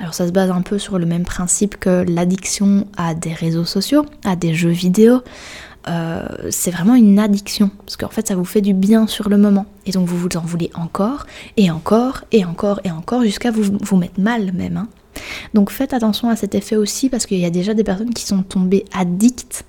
Alors 0.01 0.15
ça 0.15 0.27
se 0.27 0.33
base 0.33 0.51
un 0.51 0.63
peu 0.63 0.79
sur 0.79 0.99
le 0.99 1.07
même 1.07 1.25
principe 1.25 1.77
que 1.77 2.05
l'addiction 2.09 2.87
à 2.97 3.15
des 3.15 3.33
réseaux 3.33 3.65
sociaux, 3.65 4.07
à 4.25 4.37
des 4.37 4.55
jeux 4.55 4.71
vidéo. 4.71 5.21
Euh, 5.89 6.27
c'est 6.51 6.71
vraiment 6.71 6.95
une 6.95 7.19
addiction, 7.19 7.71
parce 7.85 7.97
qu'en 7.97 8.09
fait 8.09 8.27
ça 8.27 8.35
vous 8.35 8.45
fait 8.45 8.61
du 8.61 8.75
bien 8.75 9.07
sur 9.07 9.29
le 9.29 9.37
moment. 9.37 9.67
Et 9.85 9.93
donc 9.93 10.09
vous 10.09 10.19
vous 10.19 10.37
en 10.37 10.41
voulez 10.41 10.71
encore, 10.75 11.27
et 11.57 11.71
encore, 11.71 12.25
et 12.33 12.45
encore, 12.45 12.81
et 12.85 12.91
encore, 12.91 13.23
jusqu'à 13.23 13.51
vous 13.51 13.63
vous 13.81 13.97
mettre 13.97 14.19
mal 14.19 14.53
même. 14.53 14.79
Hein. 14.79 14.89
Donc 15.55 15.71
faites 15.71 15.93
attention 15.93 16.29
à 16.29 16.37
cet 16.37 16.55
effet 16.55 16.77
aussi 16.77 17.09
parce 17.09 17.27
qu'il 17.27 17.39
y 17.39 17.45
a 17.45 17.51
déjà 17.51 17.75
des 17.75 17.85
personnes 17.85 18.15
qui 18.15 18.25
sont 18.25 18.43
tombées 18.43 18.85
addictes 18.93 19.65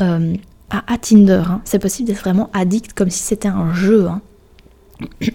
euh, 0.00 0.34
à, 0.70 0.98
Tinder. 0.98 1.42
Hein. 1.46 1.60
C'est 1.64 1.78
possible 1.78 2.08
d'être 2.08 2.20
vraiment 2.20 2.50
addict 2.52 2.92
comme 2.92 3.10
si 3.10 3.22
c'était 3.22 3.48
un 3.48 3.72
jeu. 3.72 4.08
Hein. 4.08 4.20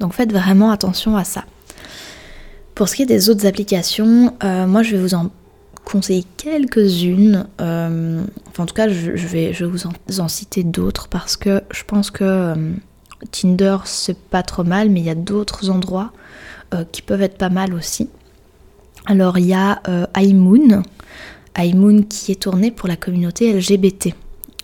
Donc 0.00 0.12
faites 0.12 0.32
vraiment 0.32 0.70
attention 0.70 1.16
à 1.16 1.24
ça. 1.24 1.44
Pour 2.74 2.88
ce 2.88 2.96
qui 2.96 3.02
est 3.02 3.06
des 3.06 3.30
autres 3.30 3.46
applications, 3.46 4.34
euh, 4.44 4.66
moi 4.66 4.82
je 4.82 4.96
vais 4.96 5.02
vous 5.02 5.14
en 5.14 5.30
conseiller 5.84 6.24
quelques-unes. 6.36 7.46
Euh, 7.60 8.22
en 8.58 8.66
tout 8.66 8.74
cas 8.74 8.88
je, 8.88 9.10
vais, 9.10 9.52
vous 9.52 10.20
en, 10.20 10.28
citer 10.28 10.62
d'autres 10.62 11.08
parce 11.08 11.36
que 11.36 11.62
je 11.70 11.84
pense 11.84 12.10
que 12.10 12.54
Tinder 13.30 13.78
c'est 13.84 14.18
pas 14.18 14.42
trop 14.42 14.64
mal 14.64 14.90
mais 14.90 15.00
il 15.00 15.06
y 15.06 15.10
a 15.10 15.14
d'autres 15.14 15.70
endroits 15.70 16.12
euh, 16.74 16.84
qui 16.90 17.02
peuvent 17.02 17.22
être 17.22 17.38
pas 17.38 17.48
mal 17.48 17.74
aussi. 17.74 18.08
Alors 19.06 19.38
il 19.38 19.46
y 19.46 19.54
a 19.54 19.80
euh, 19.88 20.06
iMoon, 20.16 20.82
iMoon 21.56 22.02
qui 22.02 22.32
est 22.32 22.42
tourné 22.42 22.72
pour 22.72 22.88
la 22.88 22.96
communauté 22.96 23.52
LGBT 23.52 24.14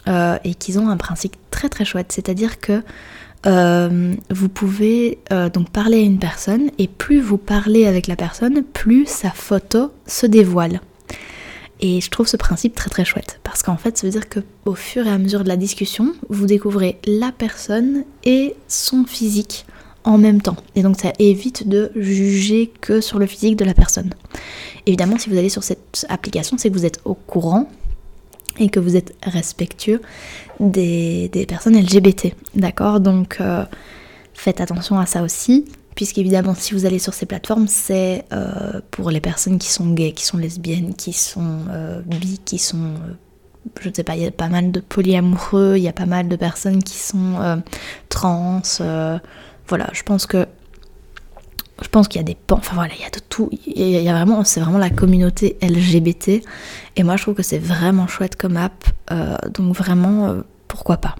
euh, 0.08 0.36
et 0.42 0.54
qui 0.54 0.76
ont 0.78 0.88
un 0.88 0.96
principe 0.96 1.36
très 1.50 1.68
très 1.68 1.84
chouette, 1.84 2.10
c'est-à-dire 2.10 2.58
que 2.58 2.82
vous 3.44 4.48
pouvez 4.48 5.18
donc 5.52 5.70
parler 5.70 5.96
à 5.98 6.02
une 6.02 6.20
personne 6.20 6.70
et 6.78 6.86
plus 6.86 7.20
vous 7.20 7.38
parlez 7.38 7.86
avec 7.86 8.06
la 8.06 8.14
personne, 8.14 8.62
plus 8.62 9.06
sa 9.06 9.30
photo 9.30 9.90
se 10.06 10.26
dévoile. 10.26 10.80
Et 11.80 12.00
je 12.00 12.08
trouve 12.08 12.28
ce 12.28 12.36
principe 12.36 12.76
très 12.76 12.88
très 12.88 13.04
chouette 13.04 13.40
parce 13.42 13.64
qu'en 13.64 13.76
fait 13.76 13.98
ça 13.98 14.06
veut 14.06 14.12
dire 14.12 14.28
que 14.28 14.40
au 14.64 14.76
fur 14.76 15.06
et 15.08 15.10
à 15.10 15.18
mesure 15.18 15.42
de 15.42 15.48
la 15.48 15.56
discussion, 15.56 16.14
vous 16.28 16.46
découvrez 16.46 17.00
la 17.04 17.32
personne 17.32 18.04
et 18.24 18.54
son 18.68 19.04
physique 19.04 19.66
en 20.04 20.18
même 20.18 20.42
temps. 20.42 20.56
Et 20.74 20.82
donc 20.82 21.00
ça 21.00 21.12
évite 21.18 21.68
de 21.68 21.92
juger 21.96 22.72
que 22.80 23.00
sur 23.00 23.18
le 23.18 23.26
physique 23.26 23.56
de 23.56 23.64
la 23.64 23.74
personne. 23.74 24.10
Évidemment, 24.86 25.18
si 25.18 25.30
vous 25.30 25.36
allez 25.36 25.48
sur 25.48 25.62
cette 25.62 26.06
application, 26.08 26.56
c'est 26.58 26.70
que 26.70 26.74
vous 26.74 26.86
êtes 26.86 27.00
au 27.04 27.14
courant 27.14 27.68
et 28.58 28.68
que 28.68 28.80
vous 28.80 28.96
êtes 28.96 29.14
respectueux 29.22 30.00
des, 30.60 31.30
personnes 31.48 31.76
LGBT. 31.76 32.34
D'accord? 32.54 33.00
Donc 33.00 33.38
euh, 33.40 33.64
faites 34.34 34.60
attention 34.60 34.98
à 34.98 35.06
ça 35.06 35.22
aussi. 35.22 35.66
Puisqu'évidemment, 35.94 36.54
si 36.54 36.72
vous 36.72 36.86
allez 36.86 36.98
sur 36.98 37.12
ces 37.12 37.26
plateformes, 37.26 37.68
c'est 37.68 38.24
euh, 38.32 38.80
pour 38.90 39.10
les 39.10 39.20
personnes 39.20 39.58
qui 39.58 39.68
sont 39.68 39.90
gays, 39.90 40.12
qui 40.12 40.24
sont 40.24 40.38
lesbiennes, 40.38 40.94
qui 40.94 41.12
sont 41.12 41.58
euh, 41.70 42.00
bi, 42.00 42.40
qui 42.44 42.58
sont 42.58 42.94
je 43.80 43.90
ne 43.90 43.94
sais 43.94 44.02
pas, 44.02 44.16
il 44.16 44.22
y 44.22 44.26
a 44.26 44.30
pas 44.32 44.48
mal 44.48 44.72
de 44.72 44.80
polyamoureux, 44.80 45.76
il 45.76 45.84
y 45.84 45.88
a 45.88 45.92
pas 45.92 46.06
mal 46.06 46.26
de 46.26 46.34
personnes 46.34 46.82
qui 46.82 46.98
sont 46.98 47.62
trans, 48.08 48.60
voilà, 49.72 49.88
je 49.94 50.02
pense 50.02 50.26
que 50.26 50.46
je 51.80 51.88
pense 51.88 52.06
qu'il 52.06 52.20
y 52.20 52.20
a 52.20 52.24
des 52.24 52.36
enfin 52.50 52.74
voilà, 52.74 52.92
il 52.94 53.00
y 53.00 53.06
a 53.06 53.10
de 53.10 53.20
tout, 53.26 53.48
il 53.66 54.02
y 54.02 54.06
a 54.06 54.12
vraiment, 54.12 54.44
c'est 54.44 54.60
vraiment 54.60 54.76
la 54.76 54.90
communauté 54.90 55.56
LGBT, 55.62 56.42
et 56.96 57.02
moi 57.02 57.16
je 57.16 57.22
trouve 57.22 57.34
que 57.34 57.42
c'est 57.42 57.58
vraiment 57.58 58.06
chouette 58.06 58.36
comme 58.36 58.58
app, 58.58 58.84
euh, 59.10 59.34
donc 59.48 59.74
vraiment, 59.74 60.28
euh, 60.28 60.42
pourquoi 60.68 60.98
pas. 60.98 61.16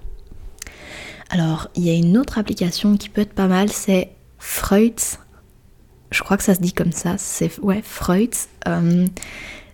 Alors, 1.31 1.69
il 1.73 1.83
y 1.83 1.89
a 1.89 1.93
une 1.93 2.15
autre 2.15 2.37
application 2.37 2.95
qui 2.95 3.09
peut 3.09 3.21
être 3.21 3.33
pas 3.33 3.47
mal, 3.47 3.69
c'est 3.69 4.11
Freud. 4.37 4.99
Je 6.11 6.21
crois 6.21 6.37
que 6.37 6.43
ça 6.43 6.53
se 6.53 6.61
dit 6.61 6.73
comme 6.73 6.91
ça, 6.91 7.15
c'est 7.17 7.59
ouais. 7.59 7.81
Euh, 8.67 9.07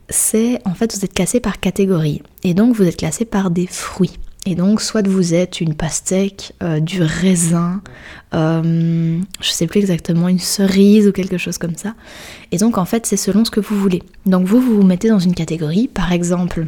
c'est 0.08 0.62
en 0.64 0.74
fait 0.74 0.96
vous 0.96 1.04
êtes 1.04 1.14
classé 1.14 1.42
par 1.42 1.60
catégorie. 1.60 2.22
Et 2.44 2.54
donc 2.54 2.78
vous 2.78 2.88
êtes 2.88 2.96
classé 2.96 3.26
par 3.26 3.52
des 3.52 3.68
fruits. 3.68 4.18
Et 4.46 4.56
donc, 4.56 4.82
soit 4.82 5.06
vous 5.06 5.34
êtes 5.34 5.60
une 5.60 5.76
pastèque, 5.76 6.54
euh, 6.64 6.80
du 6.80 7.02
raisin, 7.02 7.82
euh, 8.34 9.20
je 9.42 9.50
sais 9.50 9.68
plus 9.68 9.80
exactement, 9.82 10.30
une 10.30 10.40
cerise 10.40 11.08
ou 11.08 11.12
quelque 11.12 11.38
chose 11.38 11.58
comme 11.58 11.76
ça. 11.76 11.94
Et 12.52 12.58
donc, 12.58 12.78
en 12.78 12.86
fait, 12.86 13.06
c'est 13.06 13.18
selon 13.18 13.44
ce 13.44 13.52
que 13.52 13.60
vous 13.60 13.78
voulez. 13.78 14.02
Donc, 14.26 14.46
vous, 14.48 14.62
vous 14.62 14.78
vous 14.78 14.84
mettez 14.84 15.10
dans 15.10 15.20
une 15.20 15.36
catégorie, 15.36 15.90
par 15.90 16.14
exemple, 16.14 16.68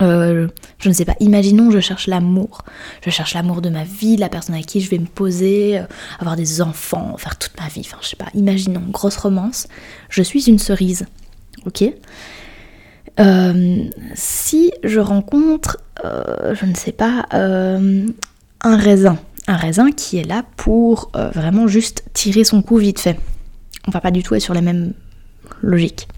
euh, 0.00 0.46
je 0.78 0.88
ne 0.88 0.94
sais 0.94 1.04
pas, 1.04 1.16
imaginons 1.18 1.72
je 1.72 1.80
cherche 1.80 2.06
l'amour. 2.06 2.62
Je 3.04 3.10
cherche 3.10 3.34
l'amour 3.34 3.60
de 3.60 3.70
ma 3.70 3.82
vie, 3.82 4.16
la 4.16 4.28
personne 4.28 4.54
à 4.54 4.62
qui 4.62 4.80
je 4.80 4.88
vais 4.88 4.98
me 4.98 5.06
poser, 5.06 5.80
avoir 6.20 6.36
des 6.36 6.62
enfants, 6.62 7.16
faire 7.18 7.36
toute 7.36 7.58
ma 7.60 7.66
vie. 7.66 7.82
Enfin, 7.84 7.98
je 8.00 8.06
sais 8.06 8.16
pas, 8.16 8.28
imaginons, 8.34 8.84
grosse 8.88 9.16
romance. 9.16 9.66
Je 10.10 10.22
suis 10.22 10.48
une 10.48 10.60
cerise. 10.60 11.06
Ok? 11.66 11.84
Si 14.14 14.70
je 14.84 15.00
rencontre 15.00 15.78
euh, 16.04 16.54
je 16.54 16.66
ne 16.66 16.74
sais 16.74 16.92
pas, 16.92 17.26
euh, 17.34 18.06
un 18.62 18.76
raisin. 18.76 19.18
Un 19.46 19.56
raisin 19.56 19.90
qui 19.90 20.18
est 20.18 20.24
là 20.24 20.44
pour 20.56 21.10
euh, 21.16 21.30
vraiment 21.30 21.66
juste 21.66 22.04
tirer 22.12 22.44
son 22.44 22.62
coup 22.62 22.76
vite 22.76 23.00
fait. 23.00 23.18
On 23.86 23.90
va 23.90 24.00
pas 24.00 24.10
du 24.10 24.22
tout 24.22 24.34
être 24.34 24.42
sur 24.42 24.54
la 24.54 24.60
même 24.60 24.92
logique. 25.62 26.08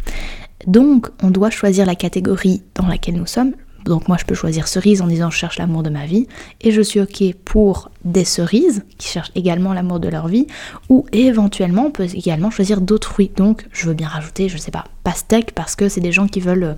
Donc, 0.66 1.08
on 1.22 1.30
doit 1.30 1.50
choisir 1.50 1.86
la 1.86 1.94
catégorie 1.94 2.62
dans 2.74 2.86
laquelle 2.86 3.14
nous 3.14 3.26
sommes. 3.26 3.52
Donc 3.84 4.08
moi 4.08 4.16
je 4.20 4.24
peux 4.24 4.34
choisir 4.34 4.68
cerise 4.68 5.00
en 5.00 5.06
disant 5.06 5.30
je 5.30 5.38
cherche 5.38 5.58
l'amour 5.58 5.82
de 5.82 5.90
ma 5.90 6.04
vie 6.04 6.26
et 6.60 6.70
je 6.70 6.82
suis 6.82 7.00
ok 7.00 7.34
pour 7.44 7.90
des 8.04 8.24
cerises 8.24 8.84
qui 8.98 9.08
cherchent 9.08 9.32
également 9.34 9.72
l'amour 9.72 10.00
de 10.00 10.08
leur 10.08 10.28
vie 10.28 10.46
ou 10.88 11.06
éventuellement 11.12 11.86
on 11.86 11.90
peut 11.90 12.06
également 12.12 12.50
choisir 12.50 12.80
d'autres 12.80 13.08
fruits. 13.08 13.30
Donc 13.36 13.66
je 13.72 13.86
veux 13.86 13.94
bien 13.94 14.08
rajouter 14.08 14.48
je 14.48 14.58
sais 14.58 14.70
pas 14.70 14.84
pastèque 15.02 15.52
parce 15.54 15.76
que 15.76 15.88
c'est 15.88 16.00
des 16.00 16.12
gens 16.12 16.26
qui 16.26 16.40
veulent 16.40 16.76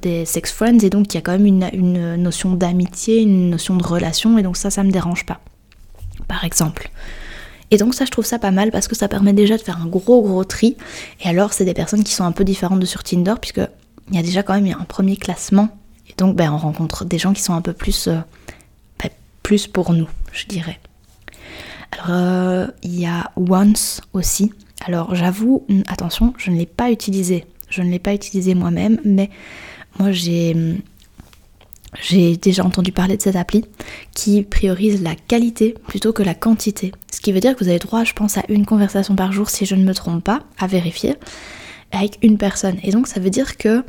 des 0.00 0.24
sex 0.24 0.52
friends 0.52 0.78
et 0.82 0.90
donc 0.90 1.12
il 1.12 1.16
y 1.16 1.18
a 1.18 1.20
quand 1.20 1.32
même 1.32 1.46
une, 1.46 2.16
notion 2.16 2.52
d'amitié, 2.54 3.20
une 3.22 3.50
notion 3.50 3.76
de 3.76 3.84
relation 3.84 4.38
et 4.38 4.42
donc 4.42 4.56
ça, 4.56 4.70
ça 4.70 4.84
me 4.84 4.90
dérange 4.90 5.26
pas. 5.26 5.40
Par 6.28 6.44
exemple. 6.44 6.90
Et 7.70 7.78
donc 7.78 7.94
ça, 7.94 8.04
je 8.04 8.10
trouve 8.10 8.24
ça 8.24 8.38
pas 8.38 8.50
mal 8.50 8.70
parce 8.70 8.88
que 8.88 8.94
ça 8.94 9.08
permet 9.08 9.32
déjà 9.32 9.56
de 9.56 9.62
faire 9.62 9.80
un 9.80 9.86
gros 9.86 10.22
gros 10.22 10.44
tri. 10.44 10.76
Et 11.20 11.28
alors, 11.28 11.52
c'est 11.52 11.64
des 11.64 11.74
personnes 11.74 12.04
qui 12.04 12.12
sont 12.12 12.24
un 12.24 12.32
peu 12.32 12.44
différentes 12.44 12.80
de 12.80 12.86
sur 12.86 13.02
Tinder 13.02 13.34
puisque 13.40 13.60
il 14.10 14.16
y 14.16 14.18
a 14.18 14.22
déjà 14.22 14.42
quand 14.42 14.54
même 14.54 14.76
un 14.78 14.84
premier 14.84 15.16
classement. 15.16 15.68
Et 16.08 16.14
donc, 16.16 16.36
ben, 16.36 16.52
on 16.52 16.58
rencontre 16.58 17.04
des 17.04 17.18
gens 17.18 17.32
qui 17.32 17.42
sont 17.42 17.54
un 17.54 17.60
peu 17.60 17.72
plus, 17.72 18.06
euh, 18.06 18.18
ben, 19.02 19.10
plus 19.42 19.66
pour 19.66 19.92
nous, 19.92 20.08
je 20.32 20.46
dirais. 20.46 20.78
Alors, 21.90 22.06
euh, 22.10 22.66
il 22.82 22.98
y 22.98 23.06
a 23.06 23.32
Once 23.36 24.00
aussi. 24.12 24.52
Alors, 24.84 25.14
j'avoue, 25.14 25.66
attention, 25.88 26.34
je 26.36 26.50
ne 26.50 26.56
l'ai 26.56 26.66
pas 26.66 26.90
utilisé 26.90 27.46
je 27.68 27.82
ne 27.82 27.90
l'ai 27.90 27.98
pas 27.98 28.14
utilisé 28.14 28.54
moi-même, 28.54 29.00
mais 29.04 29.30
moi 29.98 30.12
j'ai 30.12 30.54
j'ai 32.02 32.36
déjà 32.36 32.64
entendu 32.64 32.92
parler 32.92 33.16
de 33.16 33.22
cette 33.22 33.36
appli 33.36 33.64
qui 34.14 34.42
priorise 34.42 35.02
la 35.02 35.14
qualité 35.14 35.74
plutôt 35.86 36.12
que 36.12 36.22
la 36.22 36.34
quantité. 36.34 36.92
Ce 37.10 37.20
qui 37.20 37.32
veut 37.32 37.40
dire 37.40 37.54
que 37.54 37.64
vous 37.64 37.70
avez 37.70 37.78
droit, 37.78 38.04
je 38.04 38.12
pense, 38.12 38.36
à 38.36 38.42
une 38.48 38.66
conversation 38.66 39.16
par 39.16 39.32
jour, 39.32 39.48
si 39.48 39.66
je 39.66 39.74
ne 39.74 39.84
me 39.84 39.94
trompe 39.94 40.22
pas, 40.22 40.40
à 40.58 40.66
vérifier, 40.66 41.14
avec 41.92 42.18
une 42.22 42.38
personne. 42.38 42.76
Et 42.82 42.90
donc 42.90 43.06
ça 43.06 43.20
veut 43.20 43.30
dire 43.30 43.56
que 43.56 43.82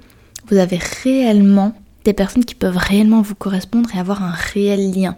vous 0.50 0.58
avez 0.58 0.80
réellement 1.04 1.74
des 2.06 2.14
personnes 2.14 2.46
qui 2.46 2.56
peuvent 2.56 2.78
réellement 2.78 3.22
vous 3.22 3.36
correspondre 3.36 3.90
et 3.94 4.00
avoir 4.00 4.24
un 4.24 4.32
réel 4.32 4.94
lien. 4.94 5.18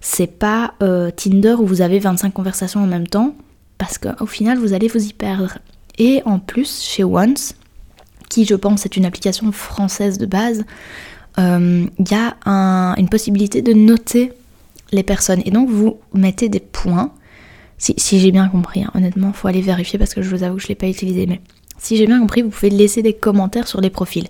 C'est 0.00 0.38
pas 0.38 0.74
euh, 0.82 1.10
Tinder 1.10 1.56
où 1.58 1.66
vous 1.66 1.80
avez 1.80 1.98
25 1.98 2.32
conversations 2.32 2.82
en 2.82 2.86
même 2.86 3.08
temps, 3.08 3.34
parce 3.76 3.98
qu'au 3.98 4.26
final 4.26 4.58
vous 4.58 4.72
allez 4.72 4.86
vous 4.86 5.04
y 5.04 5.12
perdre. 5.12 5.58
Et 5.98 6.22
en 6.26 6.38
plus, 6.38 6.80
chez 6.80 7.02
Once, 7.02 7.54
qui 8.28 8.44
je 8.44 8.54
pense 8.54 8.84
est 8.84 8.96
une 8.96 9.04
application 9.04 9.50
française 9.52 10.18
de 10.18 10.26
base, 10.26 10.64
il 11.36 11.44
euh, 11.44 11.86
y 11.98 12.14
a 12.14 12.36
une 12.98 13.08
possibilité 13.08 13.62
de 13.62 13.72
noter 13.72 14.32
les 14.92 15.02
personnes. 15.02 15.42
Et 15.44 15.50
donc 15.50 15.68
vous 15.68 15.98
mettez 16.12 16.48
des 16.48 16.60
points, 16.60 17.12
si, 17.78 17.94
j'ai 18.18 18.32
bien 18.32 18.48
compris, 18.48 18.82
hein. 18.82 18.90
honnêtement, 18.94 19.28
il 19.28 19.34
faut 19.34 19.46
aller 19.46 19.60
vérifier 19.60 19.98
parce 19.98 20.12
que 20.12 20.20
je 20.20 20.34
vous 20.34 20.42
avoue 20.42 20.56
que 20.56 20.62
je 20.62 20.66
ne 20.66 20.70
l'ai 20.70 20.74
pas 20.74 20.88
utilisé, 20.88 21.26
mais 21.26 21.40
si 21.78 21.96
j'ai 21.96 22.06
bien 22.06 22.18
compris, 22.18 22.42
vous 22.42 22.48
pouvez 22.48 22.70
laisser 22.70 23.02
des 23.02 23.12
commentaires 23.12 23.68
sur 23.68 23.80
les 23.80 23.90
profils. 23.90 24.26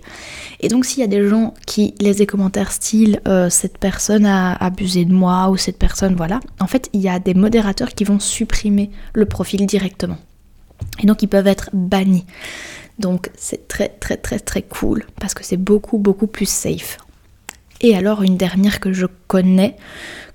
Et 0.59 0.67
donc 0.67 0.85
s'il 0.85 0.99
y 0.99 1.03
a 1.03 1.07
des 1.07 1.27
gens 1.27 1.55
qui 1.65 1.95
laissent 1.99 2.17
des 2.17 2.27
commentaires 2.27 2.71
style 2.71 3.21
euh, 3.27 3.49
cette 3.49 3.79
personne 3.79 4.27
a 4.27 4.53
abusé 4.53 5.03
de 5.03 5.13
moi 5.13 5.49
ou 5.49 5.57
cette 5.57 5.79
personne, 5.79 6.15
voilà, 6.15 6.39
en 6.59 6.67
fait 6.67 6.89
il 6.93 7.01
y 7.01 7.09
a 7.09 7.17
des 7.17 7.33
modérateurs 7.33 7.95
qui 7.95 8.03
vont 8.03 8.19
supprimer 8.19 8.91
le 9.13 9.25
profil 9.25 9.65
directement. 9.65 10.17
Et 11.01 11.07
donc 11.07 11.23
ils 11.23 11.27
peuvent 11.27 11.47
être 11.47 11.71
bannis. 11.73 12.25
Donc 12.99 13.31
c'est 13.37 13.67
très 13.67 13.89
très 13.89 14.17
très 14.17 14.39
très 14.39 14.61
cool 14.61 15.05
parce 15.19 15.33
que 15.33 15.43
c'est 15.43 15.57
beaucoup 15.57 15.97
beaucoup 15.97 16.27
plus 16.27 16.49
safe. 16.49 16.97
Et 17.81 17.95
alors 17.95 18.23
une 18.23 18.35
dernière 18.35 18.81
que 18.81 18.91
je 18.91 19.05
connais, 19.27 19.77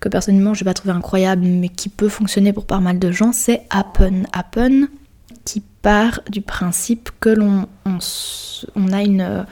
que 0.01 0.09
personnellement 0.09 0.55
je 0.55 0.61
vais 0.61 0.70
pas 0.70 0.74
trouver 0.74 0.95
incroyable 0.95 1.43
mais 1.43 1.69
qui 1.69 1.91
peut 1.91 2.09
fonctionner 2.09 2.53
pour 2.53 2.65
pas 2.65 2.81
mal 2.81 2.99
de 2.99 3.11
gens, 3.12 3.32
c'est 3.32 3.62
Appen. 3.70 4.24
Appen 4.32 4.89
qui 5.45 5.62
part 5.82 6.20
du 6.31 6.41
principe 6.41 7.11
que 7.20 7.28
l'on 7.28 7.66
on, 7.85 8.93
a 8.93 9.03
une, 9.03 9.45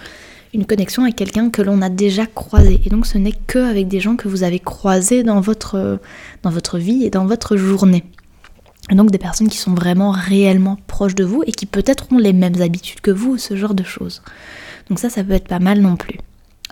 une 0.54 0.64
connexion 0.64 1.02
avec 1.02 1.16
quelqu'un 1.16 1.50
que 1.50 1.60
l'on 1.60 1.82
a 1.82 1.90
déjà 1.90 2.24
croisé. 2.24 2.80
Et 2.86 2.88
donc 2.88 3.06
ce 3.06 3.18
n'est 3.18 3.34
que 3.46 3.58
avec 3.58 3.88
des 3.88 4.00
gens 4.00 4.16
que 4.16 4.26
vous 4.26 4.42
avez 4.42 4.58
croisés 4.58 5.22
dans 5.22 5.42
votre, 5.42 6.00
dans 6.42 6.50
votre 6.50 6.78
vie 6.78 7.04
et 7.04 7.10
dans 7.10 7.26
votre 7.26 7.58
journée. 7.58 8.04
Et 8.90 8.94
donc 8.94 9.10
des 9.10 9.18
personnes 9.18 9.48
qui 9.48 9.58
sont 9.58 9.74
vraiment 9.74 10.10
réellement 10.10 10.76
proches 10.86 11.14
de 11.14 11.24
vous 11.24 11.42
et 11.46 11.52
qui 11.52 11.66
peut-être 11.66 12.12
ont 12.12 12.18
les 12.18 12.32
mêmes 12.32 12.60
habitudes 12.60 13.00
que 13.00 13.10
vous, 13.10 13.38
ce 13.38 13.56
genre 13.56 13.74
de 13.74 13.84
choses. 13.84 14.22
Donc 14.88 14.98
ça, 14.98 15.08
ça 15.08 15.22
peut 15.22 15.32
être 15.32 15.48
pas 15.48 15.60
mal 15.60 15.80
non 15.80 15.96
plus. 15.96 16.18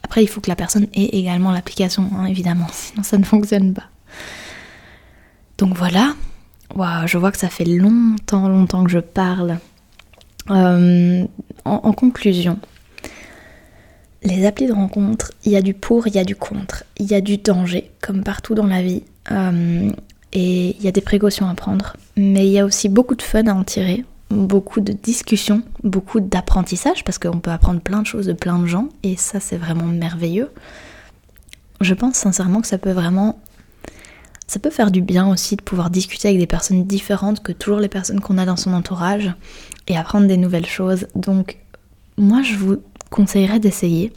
Après, 0.02 0.22
il 0.22 0.26
faut 0.26 0.40
que 0.40 0.50
la 0.50 0.56
personne 0.56 0.86
ait 0.94 1.16
également 1.16 1.52
l'application, 1.52 2.10
hein, 2.16 2.26
évidemment, 2.26 2.66
sinon 2.72 3.02
ça 3.02 3.16
ne 3.16 3.24
fonctionne 3.24 3.74
pas. 3.74 3.84
Donc 5.58 5.76
voilà. 5.76 6.14
Je 7.06 7.18
vois 7.18 7.32
que 7.32 7.38
ça 7.38 7.48
fait 7.48 7.64
longtemps, 7.64 8.48
longtemps 8.48 8.84
que 8.84 8.90
je 8.90 8.98
parle. 8.98 9.58
Euh, 10.50 11.24
en, 11.64 11.92
conclusion, 11.92 12.58
les 14.22 14.46
applis 14.46 14.66
de 14.66 14.72
rencontre, 14.72 15.32
il 15.44 15.52
y 15.52 15.56
a 15.56 15.62
du 15.62 15.74
pour, 15.74 16.06
il 16.08 16.14
y 16.14 16.18
a 16.18 16.24
du 16.24 16.34
contre, 16.34 16.84
il 16.98 17.06
y 17.06 17.14
a 17.14 17.20
du 17.20 17.36
danger, 17.36 17.90
comme 18.00 18.24
partout 18.24 18.54
dans 18.54 18.66
la 18.66 18.82
vie. 18.82 19.02
Euh, 19.30 19.90
et 20.32 20.76
il 20.76 20.82
y 20.82 20.88
a 20.88 20.92
des 20.92 21.00
précautions 21.00 21.48
à 21.48 21.54
prendre. 21.54 21.96
Mais 22.16 22.46
il 22.46 22.52
y 22.52 22.58
a 22.58 22.64
aussi 22.64 22.88
beaucoup 22.88 23.14
de 23.14 23.22
fun 23.22 23.46
à 23.46 23.54
en 23.54 23.64
tirer, 23.64 24.04
beaucoup 24.30 24.80
de 24.80 24.92
discussions, 24.92 25.62
beaucoup 25.82 26.20
d'apprentissage, 26.20 27.04
parce 27.04 27.18
qu'on 27.18 27.40
peut 27.40 27.50
apprendre 27.50 27.80
plein 27.80 28.02
de 28.02 28.06
choses 28.06 28.26
de 28.26 28.32
plein 28.32 28.58
de 28.58 28.66
gens, 28.66 28.88
et 29.02 29.16
ça 29.16 29.40
c'est 29.40 29.56
vraiment 29.56 29.86
merveilleux. 29.86 30.50
Je 31.80 31.94
pense 31.94 32.14
sincèrement 32.14 32.60
que 32.60 32.66
ça 32.66 32.78
peut 32.78 32.92
vraiment... 32.92 33.40
Ça 34.46 34.58
peut 34.58 34.70
faire 34.70 34.90
du 34.90 35.00
bien 35.00 35.28
aussi 35.28 35.54
de 35.54 35.62
pouvoir 35.62 35.90
discuter 35.90 36.26
avec 36.26 36.40
des 36.40 36.46
personnes 36.46 36.84
différentes 36.84 37.40
que 37.40 37.52
toujours 37.52 37.78
les 37.78 37.88
personnes 37.88 38.20
qu'on 38.20 38.36
a 38.36 38.44
dans 38.44 38.56
son 38.56 38.72
entourage, 38.72 39.32
et 39.86 39.96
apprendre 39.96 40.26
des 40.26 40.36
nouvelles 40.36 40.66
choses. 40.66 41.06
Donc 41.14 41.58
moi 42.16 42.42
je 42.42 42.56
vous 42.56 42.78
conseillerais 43.10 43.60
d'essayer. 43.60 44.12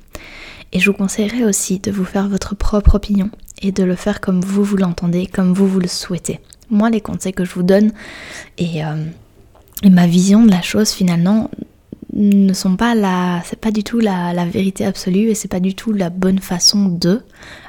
Et 0.72 0.80
je 0.80 0.90
vous 0.90 0.98
conseillerais 0.98 1.44
aussi 1.44 1.78
de 1.78 1.92
vous 1.92 2.04
faire 2.04 2.28
votre 2.28 2.56
propre 2.56 2.96
opinion 2.96 3.30
et 3.62 3.72
de 3.72 3.84
le 3.84 3.96
faire 3.96 4.22
comme 4.22 4.42
vous 4.42 4.64
vous 4.64 4.78
l'entendez, 4.78 5.26
comme 5.26 5.54
vous 5.54 5.68
vous 5.68 5.80
le 5.80 5.88
souhaitez. 5.88 6.40
Moi, 6.70 6.90
les 6.90 7.02
conseils 7.02 7.34
que 7.34 7.46
je 7.46 7.54
vous 7.54 7.64
donne 7.64 7.92
et, 8.58 8.84
euh, 8.84 8.96
ma 9.90 10.08
vision 10.08 10.46
de 10.46 10.52
la 10.52 10.62
chose 10.62 10.92
finalement 10.92 11.50
ne 12.14 12.54
sont 12.54 12.76
pas 12.76 12.96
la, 12.96 13.42
c'est 13.46 13.60
pas 13.60 13.72
du 13.72 13.84
tout 13.84 14.00
la, 14.00 14.46
vérité 14.46 14.86
absolue 14.86 15.30
et 15.30 15.36
c'est 15.36 15.48
pas 15.48 15.60
du 15.60 15.76
tout 15.76 15.92
la 15.92 16.10
bonne 16.10 16.40
façon 16.40 16.88
de. 16.88 17.22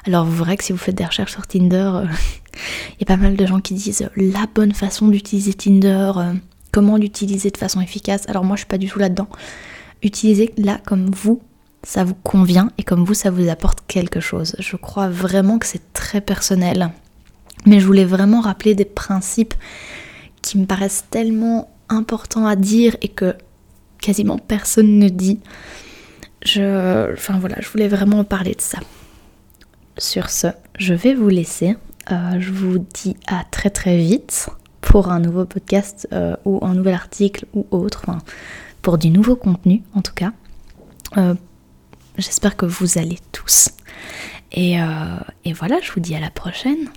Alors 0.05 0.25
vous 0.25 0.43
verrez 0.43 0.57
que 0.57 0.63
si 0.63 0.71
vous 0.71 0.77
faites 0.77 0.95
des 0.95 1.05
recherches 1.05 1.31
sur 1.31 1.47
Tinder, 1.47 1.91
euh, 1.95 2.05
il 2.91 3.01
y 3.01 3.03
a 3.03 3.05
pas 3.05 3.17
mal 3.17 3.35
de 3.35 3.45
gens 3.45 3.59
qui 3.59 3.73
disent 3.73 4.07
la 4.15 4.45
bonne 4.53 4.73
façon 4.73 5.07
d'utiliser 5.07 5.53
Tinder, 5.53 6.11
euh, 6.17 6.33
comment 6.71 6.97
l'utiliser 6.97 7.49
de 7.49 7.57
façon 7.57 7.81
efficace. 7.81 8.23
Alors 8.29 8.43
moi 8.43 8.55
je 8.55 8.61
suis 8.61 8.67
pas 8.67 8.77
du 8.77 8.87
tout 8.87 8.99
là-dedans. 8.99 9.27
Utilisez-la 10.03 10.77
comme 10.85 11.09
vous 11.09 11.41
ça 11.85 12.03
vous 12.03 12.15
convient 12.15 12.71
et 12.77 12.83
comme 12.83 13.05
vous, 13.05 13.13
ça 13.13 13.29
vous 13.29 13.47
apporte 13.47 13.79
quelque 13.87 14.19
chose. 14.19 14.55
Je 14.59 14.75
crois 14.75 15.07
vraiment 15.07 15.59
que 15.59 15.67
c'est 15.67 15.93
très 15.93 16.19
personnel. 16.19 16.91
Mais 17.65 17.79
je 17.79 17.85
voulais 17.85 18.05
vraiment 18.05 18.41
rappeler 18.41 18.75
des 18.75 18.85
principes 18.85 19.53
qui 20.41 20.57
me 20.57 20.65
paraissent 20.65 21.05
tellement 21.09 21.71
importants 21.87 22.47
à 22.47 22.55
dire 22.55 22.97
et 23.01 23.07
que 23.07 23.35
quasiment 24.01 24.37
personne 24.39 24.97
ne 24.99 25.09
dit. 25.09 25.39
Je, 26.43 27.13
enfin 27.13 27.37
voilà, 27.39 27.57
je 27.59 27.69
voulais 27.69 27.87
vraiment 27.87 28.23
parler 28.23 28.55
de 28.55 28.61
ça. 28.61 28.79
Sur 29.97 30.29
ce, 30.29 30.47
je 30.77 30.93
vais 30.93 31.13
vous 31.13 31.29
laisser. 31.29 31.77
Euh, 32.11 32.39
je 32.39 32.51
vous 32.51 32.79
dis 32.79 33.15
à 33.27 33.43
très 33.49 33.69
très 33.69 33.97
vite 33.97 34.49
pour 34.81 35.11
un 35.11 35.19
nouveau 35.19 35.45
podcast 35.45 36.07
euh, 36.13 36.35
ou 36.45 36.63
un 36.63 36.73
nouvel 36.73 36.93
article 36.95 37.45
ou 37.53 37.65
autre, 37.71 38.03
enfin, 38.07 38.19
pour 38.81 38.97
du 38.97 39.09
nouveau 39.09 39.35
contenu 39.35 39.83
en 39.93 40.01
tout 40.01 40.13
cas. 40.13 40.33
Euh, 41.17 41.35
J'espère 42.17 42.55
que 42.55 42.65
vous 42.65 42.97
allez 42.97 43.19
tous. 43.31 43.69
Et, 44.51 44.79
euh, 44.79 44.85
et 45.43 45.53
voilà, 45.53 45.79
je 45.81 45.91
vous 45.91 45.99
dis 45.99 46.15
à 46.15 46.19
la 46.19 46.29
prochaine. 46.29 46.89